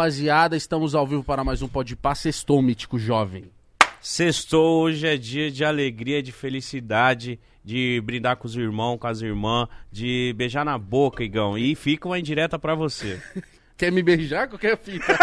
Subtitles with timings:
[0.00, 2.14] rapaziada, estamos ao vivo para mais um Pode Pá.
[2.14, 3.50] Sextou, mítico jovem.
[4.00, 9.20] Sextou, hoje é dia de alegria, de felicidade, de brindar com os irmãos, com as
[9.20, 11.58] irmãs, de beijar na boca, Igão.
[11.58, 13.20] E fica uma indireta pra você.
[13.76, 14.48] Quer me beijar?
[14.48, 15.18] Qualquer fita.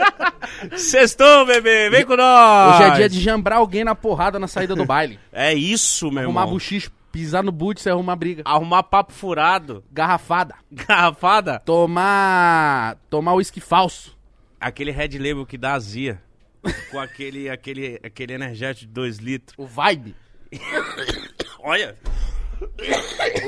[0.78, 2.76] Sextou, bebê, vem com nós!
[2.76, 5.20] Hoje é dia de jambrar alguém na porrada na saída do baile.
[5.30, 6.54] É isso, meu Arrumar irmão.
[6.54, 8.42] buchicho, pisar no boot, você arrumar briga.
[8.44, 10.56] Arrumar papo furado, Garrafada.
[10.70, 12.98] garrafada, Tomar.
[13.08, 14.14] Tomar uísque falso.
[14.60, 16.22] aquele red label que dá azia.
[16.90, 19.54] com aquele, aquele, aquele energético de 2 litros.
[19.56, 20.14] O vibe.
[21.60, 21.96] Olha!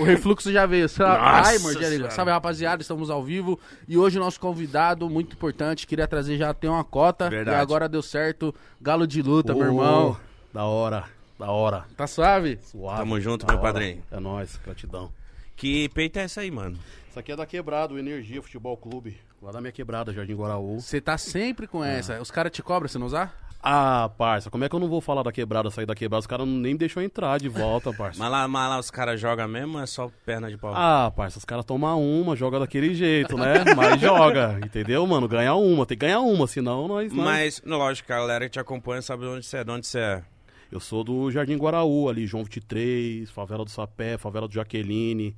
[0.00, 0.86] O refluxo já veio.
[1.00, 1.90] Ai, mordi a língua.
[1.90, 2.10] Senhora.
[2.10, 2.80] Salve, rapaziada.
[2.80, 3.58] Estamos ao vivo.
[3.86, 7.28] E hoje o nosso convidado, muito importante, queria trazer já tem uma cota.
[7.28, 7.56] Verdade.
[7.56, 8.54] E agora deu certo.
[8.80, 10.16] Galo de luta, meu Ô, irmão.
[10.52, 11.04] Da hora,
[11.38, 11.84] da hora.
[11.96, 12.58] Tá suave?
[12.62, 12.98] Suave.
[12.98, 13.72] Tamo junto, da meu hora.
[13.72, 14.02] padrinho.
[14.10, 15.10] É nóis, gratidão.
[15.56, 16.78] Que peito é essa aí, mano?
[17.10, 19.16] Isso aqui é da Quebrado, o Energia Futebol Clube.
[19.42, 20.80] Lá da minha quebrada, Jardim Guaraú.
[20.80, 22.20] Você tá sempre com essa.
[22.20, 23.36] Os caras te cobram se não usar?
[23.60, 26.20] Ah, parça, como é que eu não vou falar da quebrada, sair da quebrada?
[26.20, 28.18] Os caras nem me deixam entrar de volta, parça.
[28.18, 30.72] Mas lá, mas lá os caras jogam mesmo ou é só perna de pau?
[30.76, 33.64] Ah, parça, os caras tomam uma, joga daquele jeito, né?
[33.76, 35.26] Mas joga, entendeu, mano?
[35.26, 37.12] Ganha uma, tem que ganhar uma, senão nós...
[37.12, 39.70] nós- Mas, no, lógico, a galera que te acompanha sabe de onde você é, de
[39.72, 40.22] onde você é.
[40.70, 45.34] Eu sou do Jardim Guaraú, ali, João 23, Favela do Sapé, Favela do Jaqueline,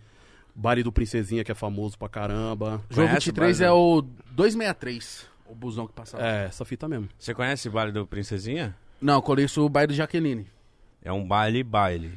[0.55, 2.83] Baile do Princesinha, que é famoso pra caramba.
[2.91, 5.27] João Conhece 23 o é Baile o 263.
[5.47, 6.25] O busão que passava.
[6.25, 7.09] É, essa fita mesmo.
[7.19, 8.77] Você conhece o baile do Princesinha?
[9.01, 10.47] Não, eu conheço o bairro do Jaqueline.
[11.03, 12.13] É um baile baile.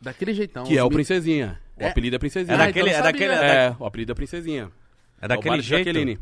[0.00, 0.64] Daquele jeitão.
[0.64, 1.60] Que é o mi- Princesinha.
[1.76, 1.88] O É?
[1.90, 2.52] apelido é Princesinha.
[2.52, 3.46] É Ah, daquele, então é eu daquele, sabia.
[3.46, 4.72] é, da- É, o apelido é Princesinha.
[5.20, 5.84] é o daquele baile do jeito.
[5.86, 6.18] Jaqueline.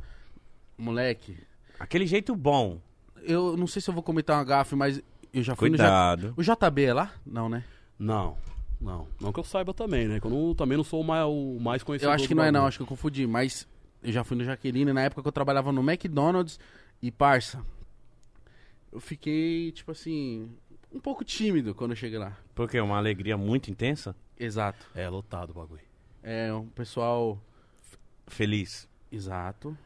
[0.76, 1.36] Moleque,
[1.78, 2.80] Aquele jeito bom.
[3.22, 5.00] eu não sei se eu vou comentar uma gafe, mas
[5.32, 5.76] eu já fui no...
[5.76, 6.34] Ja- Cuidado.
[6.36, 7.12] O JB é lá?
[7.24, 7.64] Não, né?
[7.98, 8.36] Não,
[8.80, 9.06] não.
[9.20, 10.20] Não que eu saiba também, né?
[10.20, 12.08] Que eu não- também não sou o mais, o mais conhecido.
[12.08, 13.66] Eu acho que não é não, acho que eu confundi, mas
[14.02, 16.58] eu já fui no Jaqueline na época que eu trabalhava no McDonald's
[17.02, 17.64] e, parça,
[18.92, 20.50] eu fiquei, tipo assim,
[20.92, 22.36] um pouco tímido quando eu cheguei lá.
[22.54, 24.14] Porque é uma alegria muito intensa.
[24.38, 24.84] Exato.
[24.94, 25.80] É, lotado o bagulho.
[26.22, 27.38] É um pessoal...
[28.26, 28.88] Feliz.
[29.10, 29.76] Exato.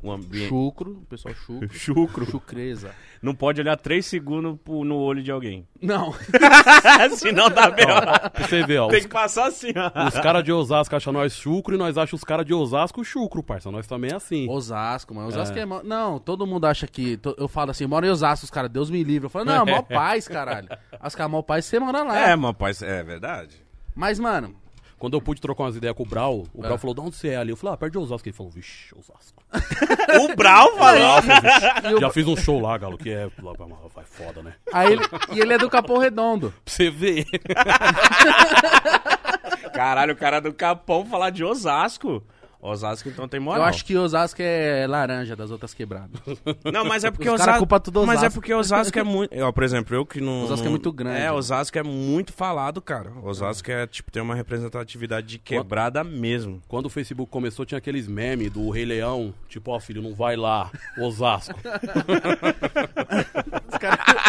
[0.00, 0.48] Um ambiente.
[0.48, 1.68] Chucro, o pessoal chucro.
[1.74, 2.26] Chucro.
[2.30, 2.94] Chucreza.
[3.20, 5.66] Não pode olhar três segundos pro- no olho de alguém.
[5.82, 6.14] Não.
[7.16, 7.70] Senão dá.
[7.70, 8.88] Pra você ver, ó.
[8.88, 10.06] Tem Os, que passar assim, ó.
[10.08, 13.42] os caras de Osasco acham nós chucro e nós achamos os caras de Osasco chucro,
[13.42, 13.70] parça.
[13.70, 14.48] Nós também é assim.
[14.48, 15.28] Osasco, mano.
[15.28, 15.62] Osasco é.
[15.62, 15.66] É.
[15.66, 17.16] mó- Não, todo mundo acha que.
[17.16, 19.26] to- Eu falo assim, moro em Osasco, os caras, Deus me livre.
[19.26, 20.68] Eu falo, não, mó paz, caralho.
[21.04, 22.18] Os caras, mó paz, você mora lá.
[22.30, 23.56] É, mas pai, é verdade.
[23.94, 24.54] Mas, mano,
[24.96, 26.78] Quando eu pude trocar umas ideias com o Brau, o Brau É.
[26.78, 27.50] falou, de onde você é ali?
[27.50, 28.28] Eu falei, ah, perto de Osasco.
[28.28, 29.37] Ele falou, vixi, Osasco.
[30.20, 31.18] O Brau falou.
[31.90, 33.28] eu- Já fiz um show lá, Galo, que é...
[33.42, 33.52] lá,
[33.94, 34.52] Vai foda, né?
[34.72, 36.52] aí ele, e ele é do Capão Redondo.
[36.64, 37.24] Pra você ver.
[39.72, 42.22] Caralho, o cara do Capão falar de Osasco.
[42.60, 43.60] Osasco então tem moral.
[43.62, 46.20] Eu acho que Osasco é laranja das outras quebradas.
[46.72, 47.58] Não, mas é porque Os Osasco.
[47.58, 48.34] culpa tudo Mas é Osasco.
[48.40, 49.38] porque Osasco é muito.
[49.40, 50.42] Ó, por exemplo, eu que não.
[50.44, 51.32] Osasco é não- muito grande, É, né?
[51.32, 53.12] Osasco é muito falado, cara.
[53.22, 56.60] Osasco é, tipo, tem uma representatividade de quebrada mesmo.
[56.66, 60.34] Quando o Facebook começou, tinha aqueles memes do Rei Leão, tipo, ó, filho, não vai
[60.36, 61.58] lá, Osasco.
[63.72, 64.27] Os caras.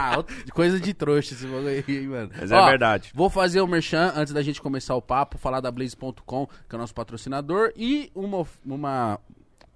[0.00, 2.30] Ah, coisa de trouxa esse bagulho aí, mano.
[2.38, 3.12] Mas é verdade.
[3.14, 6.76] Vou fazer o merchan antes da gente começar o papo, falar da Blaze.com, que é
[6.76, 9.20] o nosso patrocinador, e uma, uma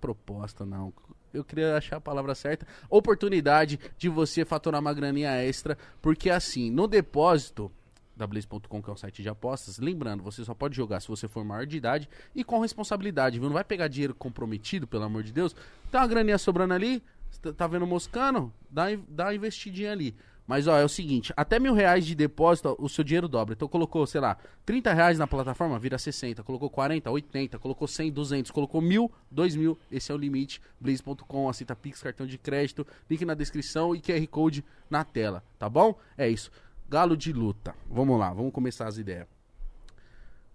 [0.01, 0.93] proposta, não.
[1.33, 2.67] Eu queria achar a palavra certa.
[2.89, 7.71] Oportunidade de você faturar uma graninha extra, porque assim, no depósito
[8.17, 11.27] da Blaze.com, que é um site de apostas, lembrando, você só pode jogar se você
[11.27, 13.49] for maior de idade e com responsabilidade, viu?
[13.49, 15.55] Não vai pegar dinheiro comprometido, pelo amor de Deus.
[15.91, 17.03] Tem uma graninha sobrando ali,
[17.41, 18.53] tá- tá vendo moscando?
[18.71, 20.15] Dá, dá uma investidinha ali.
[20.47, 23.55] Mas, ó, é o seguinte, até mil reais de depósito, o seu dinheiro dobra.
[23.55, 24.37] Então, colocou, sei lá,
[24.67, 26.43] 30 reais na plataforma, vira 60.
[26.43, 27.59] Colocou 40, 80.
[27.59, 28.51] Colocou 100, 200.
[28.51, 29.79] Colocou mil, 2 mil.
[29.91, 30.61] Esse é o limite.
[30.79, 32.87] Blaze.com, aceita Pix, cartão de crédito.
[33.09, 35.99] Link na descrição e QR Code na tela, tá bom?
[36.17, 36.51] É isso.
[36.91, 37.75] Galo de luta.
[37.91, 39.27] Vamos lá, vamos começar as ideias.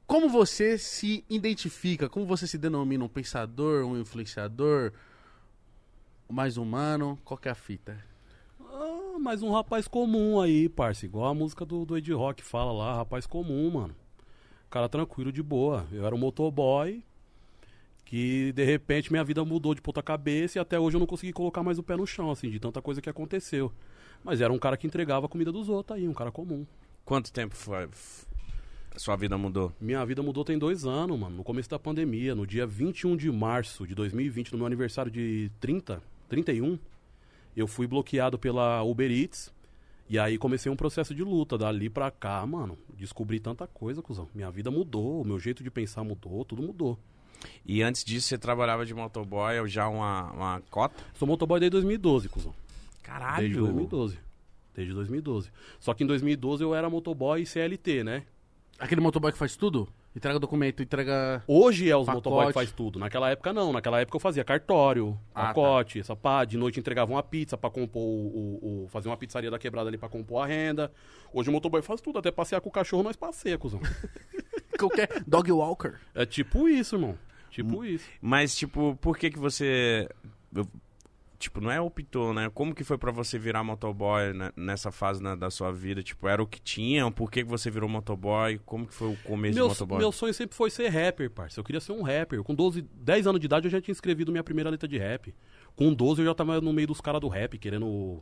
[0.05, 2.09] Como você se identifica?
[2.09, 3.03] Como você se denomina?
[3.03, 4.91] Um pensador, um influenciador?
[6.29, 7.17] Mais humano?
[7.25, 7.97] Qual que é a fita?
[8.61, 11.05] Ah, mais um rapaz comum aí, parça.
[11.05, 13.95] Igual a música do, do Ed Rock fala lá, rapaz comum, mano.
[14.69, 15.87] Cara tranquilo, de boa.
[15.91, 17.03] Eu era um motoboy
[18.05, 21.33] que, de repente, minha vida mudou de ponta cabeça e até hoje eu não consegui
[21.33, 23.73] colocar mais o pé no chão, assim, de tanta coisa que aconteceu.
[24.23, 26.63] Mas era um cara que entregava a comida dos outros aí, um cara comum.
[27.03, 27.89] Quanto tempo foi,
[28.97, 29.73] sua vida mudou?
[29.81, 31.37] Minha vida mudou tem dois anos, mano.
[31.37, 35.51] No começo da pandemia, no dia 21 de março de 2020, no meu aniversário de
[35.59, 36.79] 30, 31,
[37.55, 39.51] eu fui bloqueado pela Uber Eats.
[40.09, 41.57] E aí comecei um processo de luta.
[41.57, 44.27] Dali pra cá, mano, descobri tanta coisa, cuzão.
[44.33, 46.97] Minha vida mudou, o meu jeito de pensar mudou, tudo mudou.
[47.65, 50.95] E antes disso, você trabalhava de motoboy, ou já uma, uma cota?
[51.13, 52.53] Sou motoboy desde 2012, cuzão.
[53.03, 53.41] Caralho!
[53.41, 54.19] Desde 2012.
[54.75, 55.51] Desde 2012.
[55.79, 58.23] Só que em 2012 eu era motoboy CLT, né?
[58.77, 59.87] Aquele motoboy que faz tudo?
[60.15, 61.43] Entrega documento, entrega.
[61.47, 62.25] Hoje é os Pacote.
[62.25, 62.97] motoboy que faz tudo.
[62.97, 63.71] Naquela época não.
[63.71, 66.43] Naquela época eu fazia cartório, Ah, pacote, essa pá.
[66.45, 69.87] De noite entregava uma pizza pra compor o, o- o- fazer uma pizzaria da quebrada
[69.87, 70.91] ali pra compor a renda.
[71.31, 72.17] Hoje o motoboy faz tudo.
[72.17, 73.79] Até passear com o cachorro nós passeia, cuzão.
[74.79, 75.95] Qualquer dog walker.
[76.15, 77.17] É tipo isso, irmão.
[77.51, 78.05] Tipo isso.
[78.21, 80.09] Mas, tipo, por que que você...
[81.39, 82.51] Tipo, não é optou, né?
[82.53, 86.03] Como que foi pra você virar motoboy né, nessa fase né, da sua vida?
[86.03, 87.09] Tipo, era o que tinham?
[87.09, 88.59] Por que que você virou motoboy?
[88.65, 89.97] Como que foi o começo Meu, do motoboy?
[89.99, 91.57] meu sonho sempre foi ser rapper, parça.
[91.57, 92.43] Eu queria ser um rapper.
[92.43, 95.33] Com 12, 10 anos de idade eu já tinha escrevido minha primeira letra de rap.
[95.77, 98.21] Com 12 eu já tava no meio dos caras do rap, querendo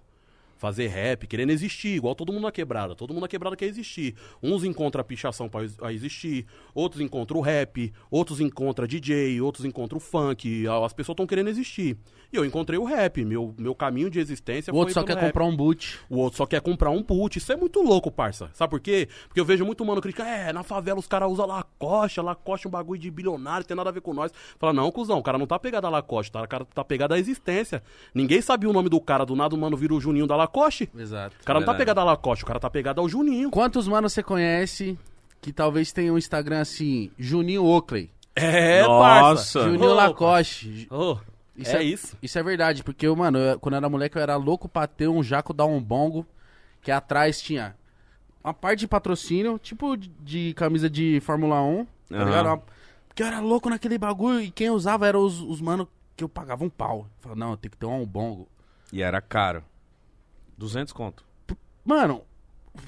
[0.58, 2.96] fazer rap, querendo existir, igual todo mundo na quebrada.
[2.96, 4.16] Todo mundo na quebrada quer existir.
[4.42, 9.40] Uns encontram a pichação pra ex- a existir, outros encontram o rap, outros encontram DJ,
[9.42, 10.68] outros encontram o funk.
[10.68, 11.98] A- As pessoas estão querendo existir.
[12.32, 13.24] E eu encontrei o rap.
[13.24, 15.32] Meu, meu caminho de existência O outro foi só pelo quer rap.
[15.32, 15.98] comprar um boot.
[16.10, 17.38] O outro só quer comprar um put.
[17.38, 18.50] Isso é muito louco, parça.
[18.54, 19.08] Sabe por quê?
[19.28, 22.70] Porque eu vejo muito mano criticar, é, na favela os caras usam Lacoste, Lacoste é
[22.70, 24.32] um bagulho de bilionário, tem nada a ver com nós.
[24.60, 26.42] Fala, não, cuzão, o cara não tá pegado a Lacoste, tá?
[26.42, 27.82] o cara tá pegado à existência.
[28.14, 30.47] Ninguém sabia o nome do cara, do nada o mano vira o Juninho da Lacoste.
[30.96, 31.36] Exato.
[31.42, 31.78] O cara não tá Verdade.
[31.78, 33.50] pegado a Lacoste, o cara tá pegado ao Juninho.
[33.52, 34.98] Quantos manos você conhece
[35.42, 38.10] que talvez tenha um Instagram assim, Juninho Oakley?
[38.36, 39.00] É, Nossa.
[39.00, 39.64] parça.
[39.64, 40.88] Juninho Ô, Lacoste.
[40.92, 41.18] ô,
[41.56, 42.18] Isso é, isso.
[42.22, 44.86] Isso é verdade, porque, eu, mano, eu- quando eu era moleque eu era louco pra
[44.88, 46.26] ter um jaco da Umbongo,
[46.84, 47.76] que atrás tinha
[48.44, 52.26] uma parte de patrocínio, tipo de, de camisa de Fórmula 1, tá Aham.
[52.26, 52.46] ligado?
[52.46, 52.62] Uma-
[53.08, 56.30] Porque eu era louco naquele bagulho e quem usava eram os, os mano que eu
[56.30, 57.00] pagava um pau.
[57.00, 58.48] Eu falava, não, tem que ter um Umbongo.
[58.94, 59.64] E era caro.
[60.58, 61.24] 200 conto.
[61.86, 62.24] Mano,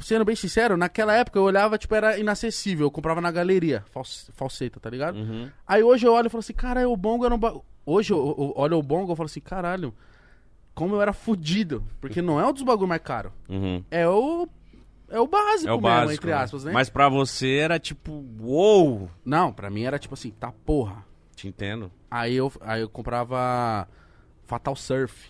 [0.01, 2.87] sendo bem sincero, naquela época eu olhava, tipo, era inacessível.
[2.87, 5.15] Eu comprava na galeria, false- falseta, tá ligado?
[5.17, 5.49] Uhum.
[5.67, 7.53] Aí hoje eu olho e falo assim, caralho, o bongo era um ba...
[7.85, 9.93] Hoje eu, eu olho o bongo e falo assim, caralho,
[10.75, 11.83] como eu era fudido.
[12.01, 13.31] Porque não é um dos bagulho mais caro.
[13.49, 13.83] Uhum.
[13.89, 14.47] É o.
[15.11, 16.13] É o básico, É o mesmo, básico.
[16.13, 16.71] entre aspas, né?
[16.71, 19.09] Mas pra você era tipo, uou!
[19.25, 21.03] Não, pra mim era tipo assim, tá porra.
[21.35, 21.91] Te entendo.
[22.11, 23.87] Aí eu, aí eu comprava
[24.45, 25.29] Fatal Surf.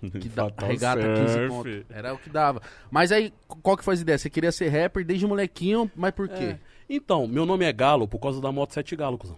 [0.00, 1.48] Que dá Fatal regata 15 Surf.
[1.48, 1.86] conto.
[1.90, 2.62] Era o que dava.
[2.90, 3.32] Mas aí,
[3.62, 4.20] qual que foi as ideias?
[4.22, 6.56] Você queria ser rapper desde molequinho, mas por quê?
[6.56, 6.58] É.
[6.88, 9.36] Então, meu nome é Galo por causa da moto Sete Galo, cuzão.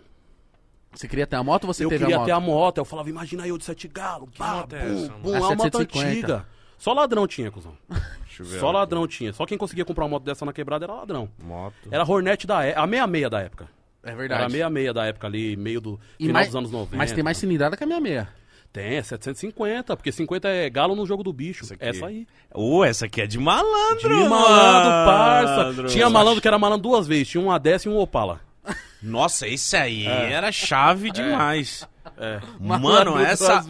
[0.94, 2.26] Você queria ter a moto ou você eu teve queria a moto?
[2.26, 2.78] ter a moto.
[2.78, 4.28] Eu falava, imagina eu de Sete Galo.
[4.36, 6.08] Pá, moto é bum, essa, bum, é uma A moto 750.
[6.10, 6.46] antiga.
[6.78, 7.76] Só ladrão tinha, cuzão.
[8.38, 8.74] Eu Só aqui.
[8.76, 9.32] ladrão tinha.
[9.32, 11.28] Só quem conseguia comprar uma moto dessa na quebrada era ladrão.
[11.38, 11.74] Moto.
[11.90, 12.80] Era a Hornet da época.
[12.82, 13.64] A 66 da época.
[14.02, 14.52] É Era a verdade.
[14.52, 16.96] 66 da época ali, meio do E final mais- dos anos 90.
[16.96, 18.28] Mas tem mais cilindrada que a minha meia.
[18.72, 21.64] Tem, é 750, porque 50 é galo no jogo do bicho.
[21.64, 21.76] Essa.
[21.78, 22.26] Essa aí.
[22.54, 25.88] Ô, essa aqui é de malandro, Tinha malandro, parça.
[25.88, 27.28] Tinha malandro que era malandro duas vezes.
[27.28, 28.40] Tinha um A10 e um Opala.
[29.02, 31.86] Nossa, esse aí era chave demais.
[32.16, 32.40] É.
[32.58, 33.62] Mano, essa.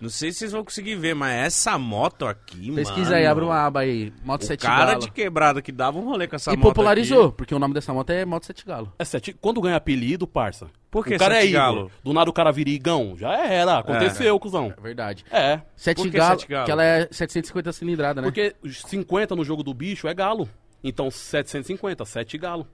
[0.00, 3.16] Não sei se vocês vão conseguir ver, mas essa moto aqui, Pesquisa mano.
[3.16, 4.12] aí, abre uma aba aí.
[4.22, 5.00] Moto O 7 cara Galo.
[5.00, 6.68] de quebrada que dava um rolê com essa E moto.
[6.68, 7.36] popularizou, aqui.
[7.36, 8.92] porque o nome dessa moto é Moto 7 Galo.
[8.96, 9.32] É sete...
[9.32, 10.68] Quando ganha apelido, parça.
[10.88, 11.60] Por que o cara Sete é Igor.
[11.60, 11.90] Galo?
[12.04, 13.16] Do nada o cara vira Igão.
[13.18, 13.78] Já era.
[13.80, 14.72] Aconteceu, cuzão.
[14.78, 15.24] É verdade.
[15.32, 15.60] É.
[15.74, 16.64] 7 Por que Galo, sete Galo?
[16.64, 18.26] que ela é 750 cilindrada, né?
[18.28, 20.48] Porque os 50 no jogo do bicho é galo.
[20.84, 22.66] Então 750, 7 galo.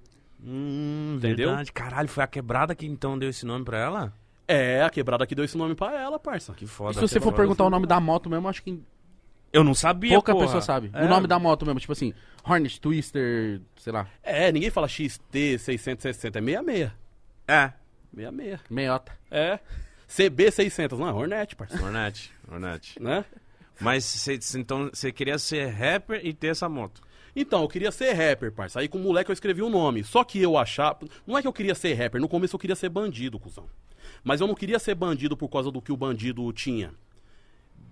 [0.46, 1.48] Hum, Entendeu?
[1.48, 1.72] Verdade.
[1.72, 4.12] Caralho, foi a quebrada que então deu esse nome pra ela?
[4.46, 6.52] É, a quebrada que deu esse nome pra ela, parça.
[6.52, 6.92] Que E foda.
[6.94, 8.78] se você for perguntar o nome da moto mesmo, acho que
[9.52, 10.44] Eu não sabia, pouca porra.
[10.46, 10.90] pessoa sabe.
[10.92, 11.02] É.
[11.04, 12.12] O nome da moto mesmo, tipo assim,
[12.44, 16.90] Hornet, Twister, sei lá, É, ninguém fala XT 660, é 66.
[17.48, 17.72] É.
[18.14, 18.60] 66.
[18.70, 19.12] meiota.
[19.30, 19.58] É.
[20.06, 21.82] CB 600, não, é Hornet, parça.
[21.82, 23.00] Hornet, Hornet.
[23.02, 23.24] Né?
[23.80, 27.00] Mas cê, então você queria ser rapper e ter essa moto.
[27.34, 28.78] Então, eu queria ser rapper, parça.
[28.78, 30.04] Aí com o moleque eu escrevi o nome.
[30.04, 31.00] Só que eu achava.
[31.26, 33.66] Não é que eu queria ser rapper, no começo eu queria ser bandido, cuzão.
[34.24, 36.92] Mas eu não queria ser bandido por causa do que o bandido tinha.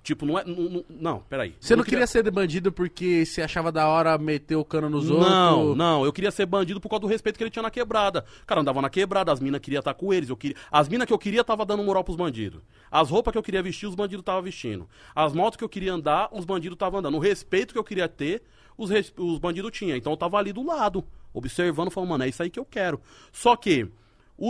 [0.03, 0.45] Tipo, não é.
[0.45, 1.55] Não, não, não peraí.
[1.61, 5.09] Você Eu não queria ser bandido porque você achava da hora meter o cano nos
[5.09, 5.31] outros?
[5.31, 8.25] Não, não, eu queria ser bandido por causa do respeito que ele tinha na quebrada.
[8.45, 10.29] Cara andava na quebrada, as minas queriam estar com eles.
[10.29, 10.57] Eu queria...
[10.73, 12.61] As minas que eu queria tava dando moral pros bandidos.
[12.91, 14.89] As roupas que eu queria vestir, os bandidos estavam vestindo.
[15.15, 17.17] As motos que eu queria andar, os bandidos estavam andando.
[17.17, 18.43] O respeito que eu queria ter,
[18.77, 19.13] os, res...
[19.17, 19.97] os bandidos tinham.
[19.97, 23.01] Então eu tava ali do lado, observando, falando, mano, é isso aí que eu quero.
[23.31, 23.89] Só que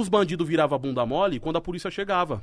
[0.00, 2.42] os bandidos viravam a bunda mole quando a polícia chegava.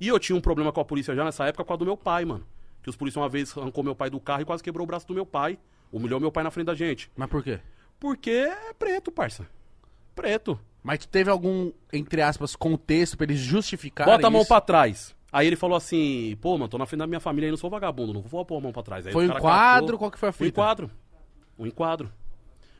[0.00, 1.96] E eu tinha um problema com a polícia já nessa época com a do meu
[1.96, 2.44] pai, mano.
[2.82, 5.06] Que os policiais uma vez arrancou meu pai do carro e quase quebrou o braço
[5.06, 5.58] do meu pai.
[5.92, 7.08] Humilhou meu pai na frente da gente.
[7.16, 7.60] Mas por quê?
[8.00, 9.46] Porque é preto, parça.
[10.14, 10.58] Preto.
[10.82, 14.48] Mas teve algum, entre aspas, contexto pra eles justificarem Bota a mão isso?
[14.48, 15.14] pra trás.
[15.30, 17.70] Aí ele falou assim, pô, mano, tô na frente da minha família e não sou
[17.70, 19.06] vagabundo, não vou pôr a mão pra trás.
[19.06, 19.84] Aí Foi o um cara enquadro?
[19.86, 20.48] catou- Qual que foi a Um fita?
[20.48, 20.90] enquadro.
[21.58, 22.12] Um enquadro.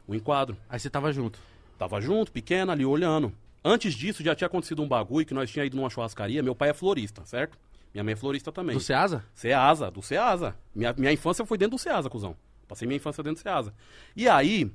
[0.09, 0.57] Um enquadro.
[0.69, 1.39] Aí você tava junto.
[1.79, 3.33] Tava junto, pequeno ali, olhando.
[3.65, 6.43] Antes disso, já tinha acontecido um bagulho que nós tínhamos ido numa churrascaria.
[6.43, 7.59] Meu pai é florista, certo?
[7.95, 8.75] Minha mãe é florista também.
[8.75, 9.25] Do Ceasa?
[9.35, 10.57] Ceasa, do Ceasa.
[10.75, 12.35] Minha, minha infância foi dentro do Ceasa, cuzão.
[12.67, 13.73] Passei minha infância dentro do Ceasa.
[14.17, 14.73] E aí,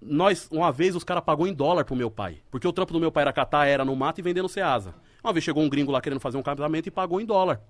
[0.00, 2.40] nós, uma vez os caras pagou em dólar pro meu pai.
[2.50, 4.94] Porque o trampo do meu pai era catar era no mato e vender no Ceasa.
[5.22, 7.60] Uma vez chegou um gringo lá querendo fazer um casamento e pagou em dólar.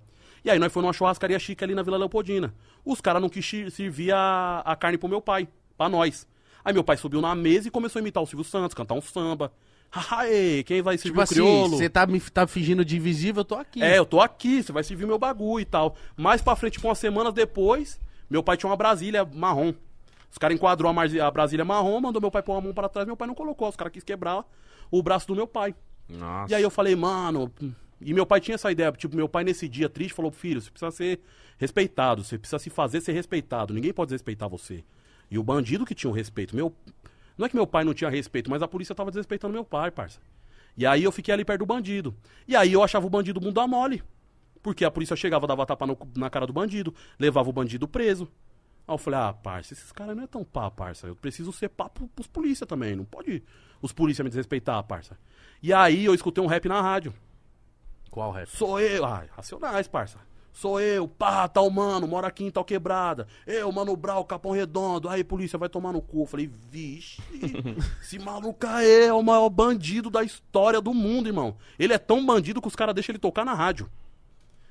[0.45, 2.55] E aí nós fomos numa churrascaria chique ali na Vila Leopoldina.
[2.85, 6.27] Os caras não quis servir a, a carne pro meu pai, pra nós.
[6.65, 9.00] Aí meu pai subiu na mesa e começou a imitar o Silvio Santos, cantar um
[9.00, 9.53] samba.
[9.90, 11.76] Hahaê, quem vai servir Tipo o assim, crioulo?
[11.76, 13.83] você tá, me- tá fingindo de invisível, eu tô aqui.
[13.83, 15.97] É, eu tô aqui, você vai servir meu bagulho e tal.
[16.16, 19.73] Mais pra frente, tipo, umas semanas depois, meu pai tinha uma Brasília marrom.
[20.30, 23.16] Os caras enquadrou a, Brasília marrom, mandou meu pai pôr a mão pra trás, meu
[23.16, 23.66] pai não colocou.
[23.68, 24.45] Os caras quis quebrar
[24.90, 25.75] o braço do meu pai.
[26.07, 26.52] Nossa.
[26.52, 27.50] E aí eu falei, mano.
[28.00, 30.71] E meu pai tinha essa ideia, tipo, meu pai nesse dia triste falou, filho, você
[30.71, 31.21] precisa ser
[31.57, 34.85] respeitado, você precisa se fazer ser respeitado, ninguém pode respeitar você.
[35.30, 36.73] E o bandido que tinha o respeito, meu.
[37.38, 39.90] Não é que meu pai não tinha respeito, mas a polícia tava desrespeitando meu pai,
[39.92, 40.18] parça.
[40.76, 42.14] E aí eu fiquei ali perto do bandido.
[42.47, 44.02] E aí eu achava o bandido bunda mole.
[44.62, 48.25] Porque a polícia chegava, dava tapa no- na cara do bandido, levava o bandido preso.
[48.87, 51.07] Aí eu falei, ah, parça, esses caras não é tão pá, parça.
[51.07, 52.97] Eu preciso ser pá pro- pros polícia também.
[52.97, 53.42] Não pode
[53.80, 55.16] os polícia me desrespeitar, parça.
[55.62, 57.14] E aí eu escutei um rap na rádio.
[58.11, 58.49] Qual rap?
[58.49, 59.04] Sou eu.
[59.04, 60.18] Ai, racionais, parça.
[60.52, 63.28] Sou eu, pá, tal mano, mora aqui em tal quebrada.
[63.47, 65.09] Eu, mano Brau, Capão Redondo.
[65.09, 66.23] Aí, polícia, vai tomar no cu.
[66.23, 67.23] Eu falei, vixe,
[68.02, 71.57] esse maluco aí é o maior bandido da história do mundo, irmão.
[71.78, 73.88] Ele é tão bandido que os caras deixam ele tocar na rádio.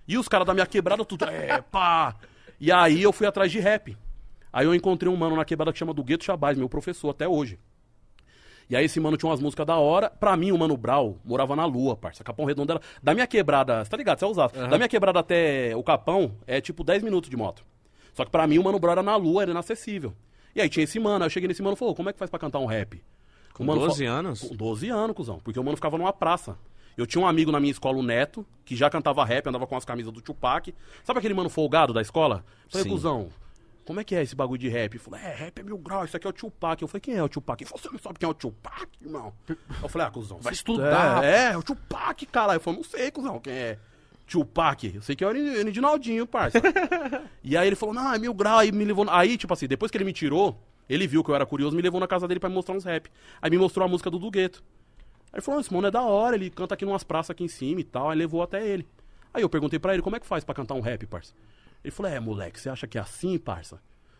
[0.08, 2.16] E os caras da minha quebrada, tudo, é, pá.
[2.60, 3.98] E aí eu fui atrás de rap.
[4.52, 7.28] Aí eu encontrei um mano na quebrada que chama do Gueto Chabaz, meu professor até
[7.28, 7.60] hoje.
[8.70, 10.10] E aí esse mano tinha umas músicas da hora.
[10.10, 12.24] Pra mim, o Mano Brau morava na lua, parça.
[12.24, 12.82] Capão Redondo era...
[13.02, 13.84] Da minha quebrada...
[13.84, 14.20] Você tá ligado?
[14.20, 14.52] Você é usado.
[14.70, 17.64] Da minha quebrada até o Capão, é tipo 10 minutos de moto.
[18.14, 20.14] Só que pra mim, o Mano Brau era na lua, era inacessível.
[20.54, 21.24] E aí tinha esse mano.
[21.24, 23.02] Aí eu cheguei nesse mano e falou, como é que faz pra cantar um rap?
[23.54, 24.42] Com O mano 12 fa- anos?
[24.42, 25.40] Com 12 anos, cuzão.
[25.40, 26.58] Porque o mano ficava numa praça.
[26.98, 29.78] Eu tinha um amigo na minha escola, o Neto, que já cantava rap, andava com
[29.78, 30.74] as camisas do Tupac.
[31.04, 32.44] Sabe aquele mano folgado da escola?
[32.70, 32.90] Falei, Sim.
[32.90, 33.30] cuzão,
[33.88, 34.92] como é que é esse bagulho de rap?
[34.92, 36.82] Ele falou, é, rap é mil graus, isso aqui é o Tupac.
[36.82, 37.64] Eu falei, quem é o Tupac?
[37.64, 39.34] Ele falou, você não sabe quem é o Tupac, irmão?
[39.82, 41.24] Eu falei, ah, cuzão, Vai estudar.
[41.24, 42.56] É, é, o Tupac, cara.
[42.56, 43.80] Eu falei, não sei, cuzão, quem é
[44.28, 44.94] Tupac.
[44.94, 46.62] Eu sei que é o Nidinaldinho, parça.
[47.42, 48.64] e aí ele falou, não, é mil graus.
[48.64, 49.06] Aí me levou.
[49.10, 51.82] Aí, tipo assim, depois que ele me tirou, ele viu que eu era curioso, me
[51.82, 53.10] levou na casa dele pra me mostrar uns rap.
[53.42, 54.62] Aí me mostrou a música do Dugueto.
[55.32, 57.48] Aí ele falou, esse mano é da hora, ele canta aqui numas praças aqui em
[57.48, 58.10] cima e tal.
[58.10, 58.86] Aí levou até ele.
[59.34, 61.34] Aí eu perguntei pra ele, como é que faz pra cantar um rap, parça?
[61.84, 63.80] Ele falou, é, moleque, você acha que é assim, parça?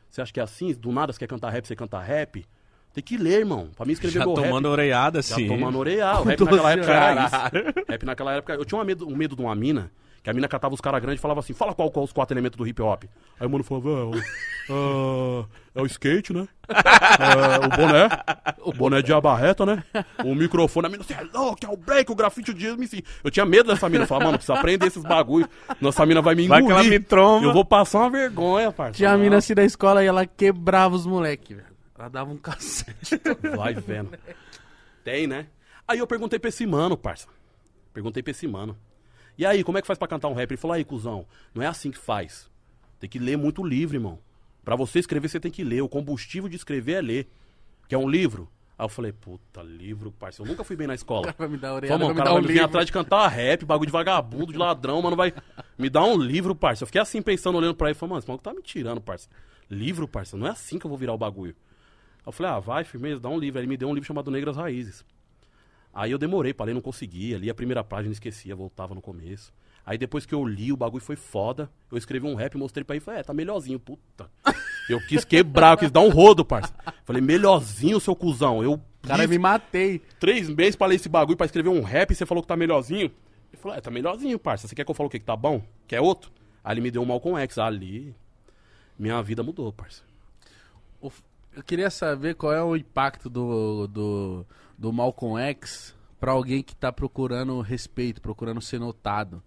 [0.10, 0.74] Você acha que é assim?
[0.74, 2.46] Do nada você quer cantar rap, você canta rap?
[2.94, 3.70] Tem que ler, irmão.
[3.76, 4.34] Pra mim escrever Já rap.
[4.36, 5.48] tomando oreada, Já assim.
[5.48, 6.22] tomando oreal.
[6.22, 7.86] O rap naquela 12 época era isso.
[7.88, 8.54] Rap naquela época.
[8.54, 9.92] Eu tinha um medo, um medo de uma mina,
[10.24, 12.34] que a mina catava os caras grandes e falava assim: fala qual, qual os quatro
[12.34, 13.04] elementos do hip hop.
[13.40, 14.14] Aí o mano falava: é, o,
[14.70, 15.46] ah,
[15.76, 16.48] é o skate, né?
[16.70, 18.10] É, o boné.
[18.62, 19.84] O boné de abarreta, né?
[20.24, 20.88] O microfone.
[20.88, 23.02] A mina, você é louco, é o break, o grafite, o dízimo, enfim.
[23.24, 24.04] Eu tinha medo dessa mina.
[24.04, 25.48] Eu falava, mano, precisa aprender esses bagulhos.
[25.80, 26.76] Nossa mina vai me Vai engolir.
[26.76, 27.46] que ela me tromba.
[27.46, 28.94] Eu vou passar uma vergonha, parça.
[28.94, 31.68] Tinha a mina assim da escola e ela quebrava os moleque, velho.
[31.98, 33.20] Ela dava um cacete.
[33.56, 34.12] Vai vendo.
[35.04, 35.48] Tem, né?
[35.88, 37.28] Aí eu perguntei pra esse mano, parça.
[37.94, 38.78] Perguntei pra esse mano.
[39.38, 40.50] E aí, como é que faz pra cantar um rap?
[40.52, 42.50] Ele falou, aí, cuzão, não é assim que faz.
[43.00, 44.20] Tem que ler muito livro, irmão.
[44.66, 45.82] Pra você escrever, você tem que ler.
[45.82, 47.28] O combustível de escrever é ler.
[47.88, 48.50] Que é um livro.
[48.78, 50.42] Aí eu falei, puta, livro, parça.
[50.42, 51.34] Eu nunca fui bem na escola.
[51.38, 52.66] Vai me dar Falei, orelha, mano, vai o me cara vai um vir livro.
[52.66, 55.34] atrás de cantar rap, bagulho de vagabundo, de ladrão, mano, vai
[55.78, 56.84] me dar um livro, parça.
[56.84, 59.30] Eu fiquei assim, pensando, olhando pra ele, falei, mano, esse maluco tá me tirando, parça.
[59.70, 61.56] Livro, parça, não é assim que eu vou virar o bagulho.
[62.20, 63.58] Aí eu falei, ah, vai, firmeza, dá um livro.
[63.58, 65.04] Aí ele me deu um livro chamado Negras Raízes.
[66.00, 67.38] Aí eu demorei pra ler, não conseguia.
[67.40, 69.52] Li a primeira página, esquecia, voltava no começo.
[69.84, 71.70] Aí depois que eu li, o bagulho foi foda.
[71.92, 74.30] Eu escrevi um rap, mostrei pra ele e falei, é, tá melhorzinho, puta.
[74.88, 76.74] Eu quis quebrar, eu quis dar um rodo, parça.
[77.04, 78.64] Falei, melhorzinho, seu cuzão.
[78.64, 80.00] Eu Cara, li me matei.
[80.18, 82.56] três meses pra ler esse bagulho, pra escrever um rap, e você falou que tá
[82.56, 83.12] melhorzinho.
[83.52, 84.66] Ele falou, é, tá melhorzinho, parça.
[84.66, 85.20] Você quer que eu fale o quê?
[85.20, 85.62] Que tá bom?
[85.88, 86.32] Quer outro?
[86.64, 87.58] Aí ele me deu um Malcolm X.
[87.58, 88.16] Ali,
[88.98, 90.04] minha vida mudou, parça.
[91.02, 91.12] O-
[91.54, 94.46] Eu queria saber qual é o impacto do, do,
[94.78, 99.42] do Malcolm X pra alguém que tá procurando respeito, procurando ser notado.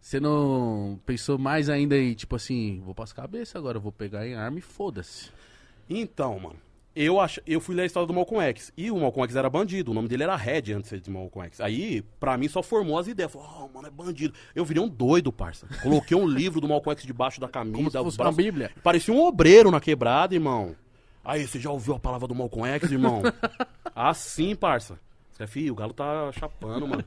[0.00, 4.34] Você não pensou mais ainda em, tipo assim, vou pras cabeça agora, vou pegar em
[4.34, 5.30] arma e foda-se.
[5.88, 6.56] Então, mano,
[6.94, 7.38] eu, ach...
[7.46, 8.72] eu fui ler a história do Malcolm X.
[8.76, 9.90] E o Malcolm X era bandido.
[9.90, 11.60] O nome dele era Red antes de Malcolm X.
[11.60, 13.30] Aí, pra mim, só formou as ideias.
[13.30, 14.34] Falei, oh, mano, é bandido.
[14.54, 15.66] Eu virei um doido, parça.
[15.82, 17.76] Coloquei um livro do Malcolm X debaixo da camisa.
[17.76, 18.70] Como se fosse braço- uma bíblia.
[18.82, 20.74] Parecia um obreiro na quebrada, irmão.
[21.24, 23.22] Aí, você já ouviu a palavra do Malcolm X, irmão?
[23.94, 24.98] assim, parça.
[25.32, 27.04] Você, filho, o galo tá chapando, mano.